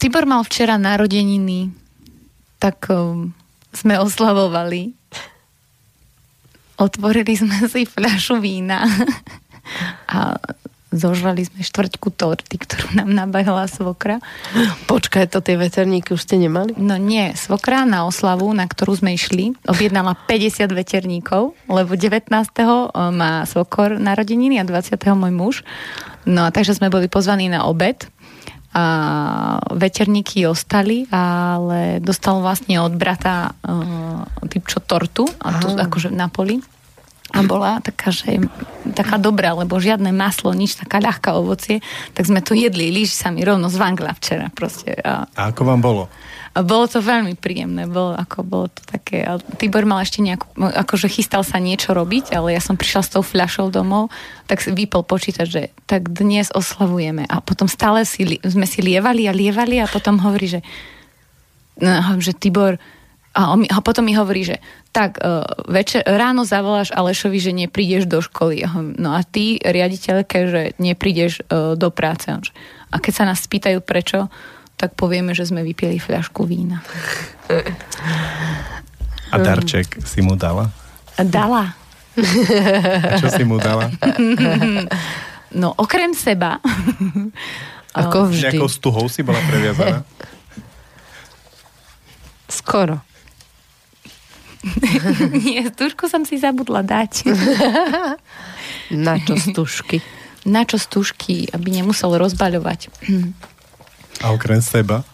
Tibor 0.00 0.24
mal 0.24 0.40
včera 0.40 0.80
narodeniny, 0.80 1.68
tak 2.58 2.90
um, 2.90 3.30
sme 3.70 3.98
oslavovali. 3.98 4.94
Otvorili 6.78 7.34
sme 7.34 7.66
si 7.66 7.86
fľašu 7.86 8.38
vína 8.38 8.86
a 10.14 10.38
zožrali 10.88 11.44
sme 11.44 11.60
štvrťku 11.60 12.08
torty, 12.16 12.56
ktorú 12.56 12.96
nám 12.96 13.10
nabehla 13.12 13.68
svokra. 13.68 14.24
Počkaj, 14.88 15.28
to 15.28 15.44
tie 15.44 15.60
veterníky 15.60 16.16
už 16.16 16.24
ste 16.24 16.40
nemali? 16.40 16.72
No 16.80 16.96
nie, 16.96 17.36
svokra 17.36 17.84
na 17.84 18.08
oslavu, 18.08 18.48
na 18.56 18.64
ktorú 18.64 18.96
sme 18.96 19.12
išli, 19.12 19.52
objednala 19.68 20.16
50 20.16 20.72
veterníkov, 20.72 21.52
lebo 21.68 21.92
19. 21.92 22.32
má 23.12 23.32
svokor 23.44 24.00
narodeniny 24.00 24.56
a 24.56 24.64
20. 24.64 24.96
môj 25.12 25.32
muž. 25.32 25.54
No 26.24 26.48
a 26.48 26.52
takže 26.52 26.76
sme 26.76 26.92
boli 26.92 27.08
pozvaní 27.08 27.52
na 27.52 27.68
obed 27.68 28.08
a 28.78 29.58
veterníky 29.74 30.46
ostali, 30.46 31.10
ale 31.10 31.98
dostal 31.98 32.38
vlastne 32.38 32.78
od 32.78 32.94
brata 32.94 33.50
uh, 33.50 34.22
typ 34.46 34.70
čo 34.70 34.78
tortu, 34.78 35.26
a 35.42 35.58
to 35.58 35.74
akože 35.74 36.14
na 36.14 36.30
poli. 36.30 36.62
A 37.28 37.44
bola 37.44 37.78
taká, 37.84 38.08
že 38.08 38.40
taká 38.96 39.20
dobrá, 39.20 39.52
lebo 39.52 39.76
žiadne 39.76 40.08
maslo, 40.16 40.56
nič, 40.56 40.80
taká 40.80 40.96
ľahká 40.96 41.36
ovocie, 41.36 41.84
tak 42.16 42.24
sme 42.24 42.40
to 42.40 42.56
jedli, 42.56 42.88
líž 42.88 43.12
sa 43.12 43.28
mi 43.28 43.44
rovno 43.44 43.68
zvangla 43.68 44.16
včera 44.16 44.48
proste. 44.48 44.96
A 45.04 45.28
A 45.36 45.52
ako 45.52 45.62
vám 45.68 45.80
bolo? 45.84 46.08
a 46.58 46.66
bolo 46.66 46.90
to 46.90 46.98
veľmi 46.98 47.38
príjemné, 47.38 47.86
bolo, 47.86 48.18
ako 48.18 48.42
bolo 48.42 48.66
to 48.66 48.82
také, 48.82 49.22
a 49.22 49.38
Tibor 49.38 49.86
mal 49.86 50.02
ešte 50.02 50.24
nejakú, 50.26 50.58
akože 50.58 51.06
chystal 51.06 51.46
sa 51.46 51.62
niečo 51.62 51.94
robiť, 51.94 52.34
ale 52.34 52.56
ja 52.56 52.58
som 52.58 52.74
prišla 52.74 53.02
s 53.06 53.12
tou 53.14 53.22
fľašou 53.22 53.70
domov, 53.70 54.10
tak 54.50 54.66
vypol 54.66 55.06
počítač, 55.06 55.46
že 55.46 55.62
tak 55.86 56.10
dnes 56.10 56.50
oslavujeme 56.50 57.30
a 57.30 57.38
potom 57.38 57.70
stále 57.70 58.02
si, 58.02 58.42
sme 58.42 58.66
si 58.66 58.82
lievali 58.82 59.30
a 59.30 59.36
lievali 59.36 59.78
a 59.78 59.86
potom 59.86 60.18
hovorí, 60.18 60.58
že 60.58 60.60
no, 61.78 62.18
že 62.18 62.34
Tibor 62.34 62.80
a, 63.36 63.52
on 63.52 63.64
mi, 63.64 63.68
a 63.68 63.80
potom 63.84 64.04
mi 64.04 64.16
hovorí, 64.16 64.44
že 64.46 64.56
tak 64.92 65.20
uh, 65.20 65.44
večer, 65.68 66.02
ráno 66.04 66.42
zavoláš 66.48 66.90
Alešovi, 66.90 67.38
že 67.38 67.52
neprídeš 67.52 68.08
do 68.08 68.18
školy. 68.24 68.64
No 68.98 69.14
a 69.14 69.22
ty, 69.22 69.60
riaditeľke, 69.60 70.38
že 70.48 70.62
neprídeš 70.80 71.44
uh, 71.46 71.76
do 71.76 71.92
práce. 71.92 72.32
A 72.88 72.96
keď 72.96 73.12
sa 73.12 73.24
nás 73.28 73.44
spýtajú 73.44 73.84
prečo, 73.84 74.32
tak 74.78 74.94
povieme, 74.94 75.34
že 75.34 75.42
sme 75.42 75.66
vypili 75.66 75.98
fľašku 75.98 76.46
vína. 76.46 76.80
A 79.28 79.36
darček 79.36 80.00
si 80.06 80.22
mu 80.22 80.38
dala? 80.38 80.70
Dala. 81.18 81.74
A 83.04 83.18
čo 83.18 83.28
si 83.28 83.42
mu 83.42 83.58
dala? 83.58 83.90
No 85.50 85.74
okrem 85.74 86.14
seba. 86.14 86.62
Ako 87.90 88.30
vždy. 88.30 88.54
Nejakou 88.54 88.70
stuhou 88.70 89.06
si 89.10 89.26
bola 89.26 89.42
previazaná? 89.50 90.06
Skoro. 92.46 93.02
Nie, 95.46 95.68
stužku 95.70 96.10
som 96.10 96.26
si 96.26 96.38
zabudla 96.40 96.82
dať. 96.82 97.26
Na 99.06 99.20
čo 99.20 99.38
stužky? 99.38 100.02
Na 100.48 100.64
čo 100.64 100.80
stužky, 100.80 101.50
aby 101.52 101.68
nemusel 101.70 102.14
rozbaľovať. 102.16 102.88
A 104.24 104.32
okrem 104.32 104.64
seba? 104.64 105.04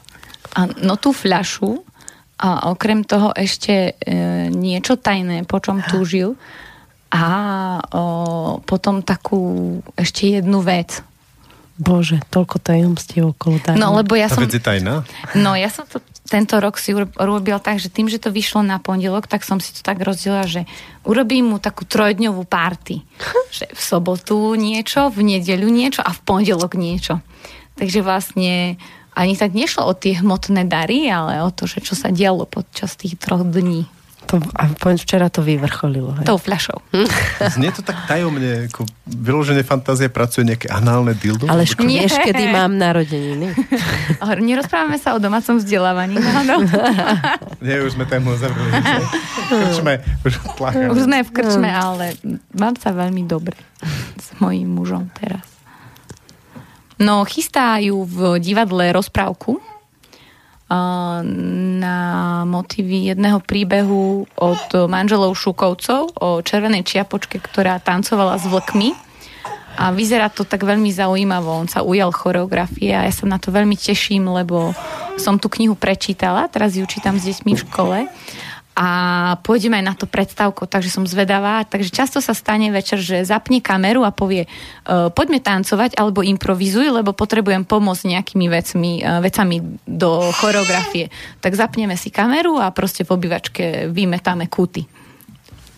A, 0.55 0.71
no 0.81 0.95
tú 0.95 1.11
fľašu 1.11 1.83
a 2.39 2.71
okrem 2.71 3.03
toho 3.03 3.35
ešte 3.35 3.99
e, 3.99 4.12
niečo 4.51 4.95
tajné, 4.95 5.43
po 5.45 5.59
čom 5.59 5.83
túžil 5.83 6.39
a 7.15 7.27
o, 7.95 8.03
potom 8.66 9.07
takú 9.07 9.79
ešte 9.95 10.43
jednu 10.43 10.59
vec. 10.66 10.99
Bože, 11.79 12.23
toľko 12.31 12.59
tajomstiev 12.59 13.35
okolo 13.35 13.62
tajomstiev. 13.62 13.83
No 13.83 13.95
lebo 13.95 14.19
ja 14.19 14.27
Tá 14.27 14.39
som... 14.39 14.43
vec 14.47 14.55
je 14.55 14.62
tajná? 14.62 15.07
No 15.39 15.55
ja 15.55 15.71
som 15.71 15.87
to 15.87 16.03
tento 16.35 16.59
rok 16.59 16.82
si 16.82 16.90
uro- 16.90 17.15
urobil 17.15 17.62
tak, 17.62 17.78
že 17.78 17.86
tým, 17.86 18.11
že 18.11 18.19
to 18.19 18.35
vyšlo 18.35 18.66
na 18.66 18.82
pondelok, 18.82 19.31
tak 19.31 19.47
som 19.47 19.62
si 19.62 19.70
to 19.70 19.86
tak 19.86 20.02
rozdiela, 20.02 20.51
že 20.51 20.66
urobím 21.06 21.55
mu 21.55 21.62
takú 21.62 21.86
trojdňovú 21.86 22.43
party. 22.43 23.06
že 23.56 23.70
v 23.70 23.81
sobotu 23.81 24.59
niečo, 24.59 25.15
v 25.15 25.39
nedeľu 25.39 25.70
niečo 25.70 26.02
a 26.02 26.11
v 26.11 26.20
pondelok 26.27 26.74
niečo. 26.74 27.23
Takže 27.78 28.02
vlastne 28.02 28.74
ani 29.15 29.39
tak 29.39 29.55
nešlo 29.55 29.86
o 29.86 29.94
tie 29.94 30.19
hmotné 30.19 30.66
dary, 30.66 31.06
ale 31.06 31.39
o 31.39 31.55
to, 31.55 31.70
že 31.70 31.78
čo 31.78 31.94
sa 31.94 32.11
dialo 32.11 32.51
počas 32.51 32.98
tých 32.98 33.15
troch 33.15 33.47
dní. 33.47 33.86
To, 34.24 34.40
a 34.56 34.72
včera 34.96 35.28
to 35.28 35.44
vyvrcholilo. 35.44 36.16
Hej. 36.16 36.24
Tou 36.24 36.40
fľašou. 36.40 36.80
Znie 37.52 37.70
to 37.76 37.84
tak 37.84 38.09
tajomne, 38.09 38.72
ako 38.72 38.88
vyložené 39.05 39.60
fantázie 39.60 40.09
pracuje 40.09 40.48
nejaké 40.48 40.72
análne 40.72 41.12
dildo? 41.12 41.44
Ale 41.44 41.68
vieš, 41.68 42.16
kedy 42.24 42.48
mám 42.48 42.72
narodeniny? 42.80 43.52
Nerozprávame 44.48 44.96
sa 44.96 45.12
o 45.12 45.20
domácom 45.20 45.60
vzdelávaní. 45.60 46.16
Áno. 46.16 46.64
Nie, 47.64 47.84
už 47.84 48.01
sme 48.01 48.09
tému 48.09 48.32
zavreli. 48.40 48.70
Krčme, 49.52 49.94
už 50.24 50.32
plachá. 50.56 50.88
Už 50.88 51.05
sme 51.05 51.20
v 51.20 51.30
krčme, 51.30 51.68
ale 51.68 52.16
mám 52.56 52.80
sa 52.80 52.96
veľmi 52.96 53.28
dobre 53.28 53.56
s 54.16 54.32
mojím 54.40 54.72
mužom 54.72 55.12
teraz. 55.12 55.44
No, 56.96 57.26
chystajú 57.26 58.06
v 58.06 58.38
divadle 58.38 58.94
rozprávku 58.94 59.59
na 60.73 61.99
motivy 62.49 63.12
jedného 63.12 63.39
príbehu 63.45 64.24
od 64.41 64.65
manželov 64.89 65.36
Šukovcov 65.36 66.16
o 66.16 66.41
červenej 66.41 66.89
čiapočke, 66.89 67.36
ktorá 67.39 67.78
tancovala 67.78 68.41
s 68.41 68.49
vlkmi. 68.49 68.97
A 69.74 69.91
vyzerá 69.91 70.31
to 70.31 70.47
tak 70.47 70.62
veľmi 70.62 70.86
zaujímavo. 70.95 71.51
On 71.51 71.66
sa 71.66 71.82
ujal 71.82 72.15
choreografie 72.15 72.95
a 72.95 73.05
ja 73.05 73.12
sa 73.12 73.27
na 73.27 73.43
to 73.43 73.51
veľmi 73.51 73.74
teším, 73.74 74.31
lebo 74.31 74.70
som 75.19 75.36
tú 75.36 75.51
knihu 75.51 75.74
prečítala, 75.74 76.47
teraz 76.47 76.78
ju 76.78 76.86
čítam 76.86 77.19
s 77.19 77.27
deťmi 77.27 77.53
v 77.59 77.65
škole 77.66 77.99
a 78.74 78.88
pôjdeme 79.46 79.78
aj 79.78 79.86
na 79.86 79.94
to 79.94 80.10
predstavko, 80.10 80.66
takže 80.66 80.90
som 80.90 81.06
zvedavá. 81.06 81.62
Takže 81.62 81.94
často 81.94 82.18
sa 82.18 82.34
stane 82.34 82.74
večer, 82.74 82.98
že 82.98 83.22
zapne 83.22 83.62
kameru 83.62 84.02
a 84.02 84.10
povie, 84.10 84.51
uh, 84.51 85.14
poďme 85.14 85.38
tancovať 85.38 85.94
alebo 85.94 86.26
improvizuj, 86.26 86.90
lebo 86.90 87.14
potrebujem 87.14 87.62
pomôcť 87.62 88.18
nejakými 88.18 88.46
vecmi, 88.51 88.92
uh, 88.98 89.22
vecami 89.22 89.62
do 89.86 90.26
choreografie. 90.42 91.06
Tak 91.38 91.55
zapneme 91.55 91.94
si 91.94 92.10
kameru 92.10 92.59
a 92.59 92.74
proste 92.74 93.06
v 93.06 93.14
obývačke 93.14 93.86
vymetáme 93.94 94.51
kuty. 94.51 94.82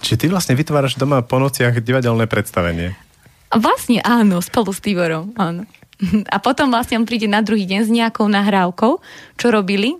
Čiže 0.00 0.16
ty 0.16 0.26
vlastne 0.32 0.56
vytváraš 0.56 0.96
doma 0.96 1.20
po 1.20 1.36
nociach 1.36 1.76
divadelné 1.84 2.24
predstavenie. 2.24 2.96
Vlastne 3.52 4.00
áno, 4.02 4.40
spolu 4.40 4.72
s 4.72 4.80
Tiborom, 4.80 5.36
áno. 5.36 5.68
A 6.34 6.36
potom 6.40 6.68
vlastne 6.68 7.00
on 7.00 7.08
príde 7.08 7.28
na 7.28 7.40
druhý 7.40 7.64
deň 7.64 7.80
s 7.84 7.90
nejakou 7.92 8.28
nahrávkou, 8.28 9.00
čo 9.36 9.46
robili 9.48 9.96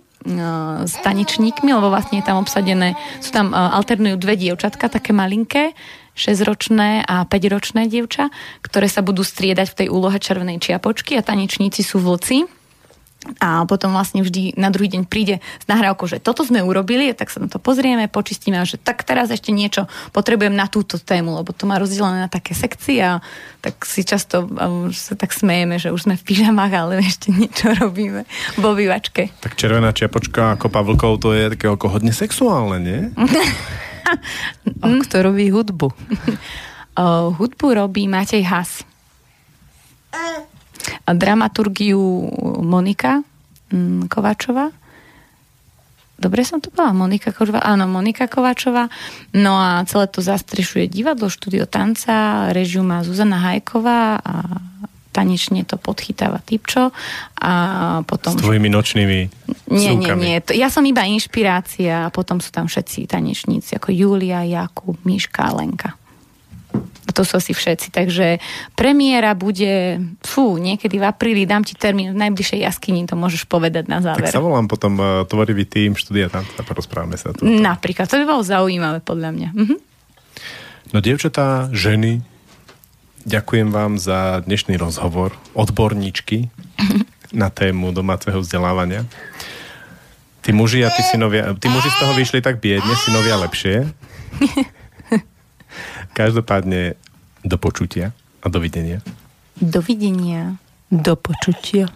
s 0.83 0.93
tanečníkmi, 1.07 1.71
lebo 1.71 1.87
vlastne 1.87 2.19
je 2.19 2.27
tam 2.27 2.43
obsadené, 2.43 2.99
sú 3.23 3.31
tam 3.31 3.55
uh, 3.55 3.71
alternujú 3.79 4.19
dve 4.19 4.35
dievčatka, 4.35 4.91
také 4.91 5.15
malinké, 5.15 5.71
6-ročné 6.17 7.05
a 7.05 7.23
5-ročné 7.29 7.85
dievča, 7.87 8.33
ktoré 8.65 8.89
sa 8.89 9.05
budú 9.05 9.21
striedať 9.21 9.67
v 9.71 9.77
tej 9.85 9.87
úlohe 9.93 10.17
červenej 10.17 10.57
čiapočky 10.57 11.13
a 11.15 11.21
tanečníci 11.21 11.85
sú 11.85 12.01
vlci 12.01 12.56
a 13.41 13.65
potom 13.67 13.91
vlastne 13.91 14.23
vždy 14.23 14.55
na 14.55 14.69
druhý 14.71 14.87
deň 14.93 15.03
príde 15.09 15.41
s 15.41 15.65
nahrávkou, 15.67 16.05
že 16.07 16.23
toto 16.23 16.45
sme 16.45 16.63
urobili, 16.63 17.11
tak 17.11 17.33
sa 17.33 17.43
na 17.43 17.49
to 17.51 17.59
pozrieme, 17.59 18.07
počistíme 18.07 18.55
a 18.55 18.63
že 18.63 18.79
tak 18.79 19.03
teraz 19.03 19.27
ešte 19.33 19.51
niečo 19.51 19.89
potrebujem 20.15 20.53
na 20.53 20.69
túto 20.69 21.01
tému, 21.01 21.35
lebo 21.35 21.51
to 21.51 21.67
má 21.67 21.81
rozdelené 21.81 22.23
na 22.23 22.31
také 22.31 22.55
sekcie 22.55 23.01
a 23.03 23.19
tak 23.59 23.83
si 23.83 24.07
často 24.07 24.47
sa 24.93 25.13
tak 25.17 25.33
smejeme, 25.33 25.81
že 25.81 25.91
už 25.91 26.07
sme 26.07 26.15
v 26.15 26.23
pyžamách, 26.23 26.73
ale 26.77 26.93
ešte 27.09 27.33
niečo 27.33 27.73
robíme 27.75 28.23
v 28.55 28.63
obývačke. 28.63 29.33
Tak 29.43 29.59
červená 29.59 29.91
čiapočka 29.91 30.55
ako 30.55 30.71
Pavlkov 30.71 31.19
to 31.19 31.33
je 31.33 31.51
také 31.57 31.67
ako 31.67 31.99
hodne 31.99 32.13
sexuálne, 32.13 32.77
nie? 32.79 33.01
a 34.83 34.85
kto 35.03 35.15
robí 35.25 35.51
hudbu? 35.51 35.89
uh, 37.01 37.33
hudbu 37.35 37.67
robí 37.75 38.07
Matej 38.07 38.45
Has 38.47 38.87
a 40.17 40.56
dramaturgiu 41.05 41.99
Monika 42.61 43.23
mm, 43.71 44.07
Kováčová. 44.11 44.71
Dobre 46.17 46.41
som 46.41 46.57
to 46.57 46.73
povedala? 46.73 46.97
Monika 46.97 47.29
Kováčová? 47.29 47.61
Áno, 47.61 47.85
Monika 47.85 48.25
Kováčová. 48.25 48.89
No 49.37 49.53
a 49.53 49.85
celé 49.85 50.09
to 50.09 50.25
zastrešuje 50.25 50.89
divadlo, 50.89 51.29
štúdio 51.29 51.69
tanca, 51.69 52.49
režiu 52.49 52.81
má 52.81 53.05
Zuzana 53.05 53.37
Hajková 53.37 54.17
a 54.17 54.33
tanečne 55.13 55.65
to 55.65 55.81
podchytáva 55.81 56.41
Typčo 56.45 56.93
a 57.41 57.53
potom... 58.05 58.37
S 58.37 58.41
tvojimi 58.41 58.69
nočnými 58.69 59.17
Nie, 59.73 59.97
nie, 59.97 60.13
nie. 60.13 60.37
Ja 60.53 60.69
som 60.69 60.85
iba 60.85 61.05
inšpirácia 61.09 62.05
a 62.05 62.13
potom 62.13 62.37
sú 62.37 62.53
tam 62.53 62.69
všetci 62.69 63.09
tanečníci 63.09 63.81
ako 63.81 63.89
Julia, 63.89 64.45
Jakub, 64.45 64.97
Miška 65.05 65.49
Lenka 65.57 65.97
to 67.11 67.23
sú 67.23 67.39
asi 67.39 67.51
všetci. 67.55 67.93
Takže 67.93 68.39
premiéra 68.75 69.33
bude, 69.37 70.01
fú, 70.23 70.59
niekedy 70.59 70.99
v 70.99 71.05
apríli, 71.07 71.43
dám 71.47 71.63
ti 71.63 71.73
termín 71.75 72.11
v 72.13 72.19
najbližšej 72.19 72.59
jaskyni, 72.63 73.07
to 73.07 73.15
môžeš 73.15 73.47
povedať 73.47 73.87
na 73.87 74.03
záver. 74.03 74.27
Tak 74.27 74.35
sa 74.35 74.43
volám 74.43 74.67
potom 74.67 74.99
uh, 74.99 75.23
tvorivý 75.27 75.63
tým 75.67 75.95
štúdia 75.95 76.27
tam 76.27 76.43
a 76.43 76.61
porozprávame 76.63 77.15
sa 77.15 77.31
tu. 77.31 77.43
Napríklad, 77.43 78.07
to 78.07 78.19
by 78.19 78.25
bolo 78.27 78.43
zaujímavé 78.43 78.99
podľa 79.03 79.29
mňa. 79.33 79.49
Mhm. 79.55 79.75
No 80.95 81.03
dievčatá, 81.03 81.67
ženy, 81.75 82.23
ďakujem 83.27 83.75
vám 83.75 83.99
za 83.99 84.39
dnešný 84.47 84.79
rozhovor, 84.79 85.35
odborníčky 85.51 86.47
na 87.35 87.51
tému 87.51 87.91
domáceho 87.91 88.39
vzdelávania. 88.39 89.03
Tí 90.47 90.55
muži 90.55 90.87
a 90.87 90.89
tí 90.95 91.03
synovia, 91.03 91.51
tí 91.59 91.67
muži 91.67 91.91
z 91.91 91.97
toho 91.99 92.15
vyšli 92.15 92.39
tak 92.39 92.63
biedne, 92.63 92.95
synovia 93.03 93.35
lepšie. 93.35 93.83
Každopádne 96.17 96.97
do 97.45 97.61
počutia 97.61 98.09
a 98.41 98.49
dovidenia. 98.49 99.05
Dovidenia. 99.53 100.57
Do 100.89 101.13
počutia. 101.13 101.93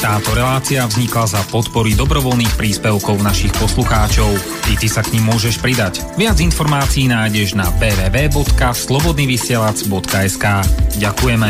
Táto 0.00 0.32
relácia 0.34 0.88
vznikla 0.88 1.26
za 1.28 1.44
podpory 1.52 1.94
dobrovoľných 1.94 2.56
príspevkov 2.58 3.22
našich 3.22 3.54
poslucháčov. 3.54 4.26
I 4.72 4.74
ty 4.80 4.88
sa 4.90 5.06
k 5.06 5.14
ním 5.14 5.30
môžeš 5.30 5.62
pridať. 5.62 6.02
Viac 6.18 6.42
informácií 6.42 7.06
nájdeš 7.06 7.54
na 7.54 7.70
www.slobodnyvysielac.sk 7.78 10.44
Ďakujeme. 10.98 11.48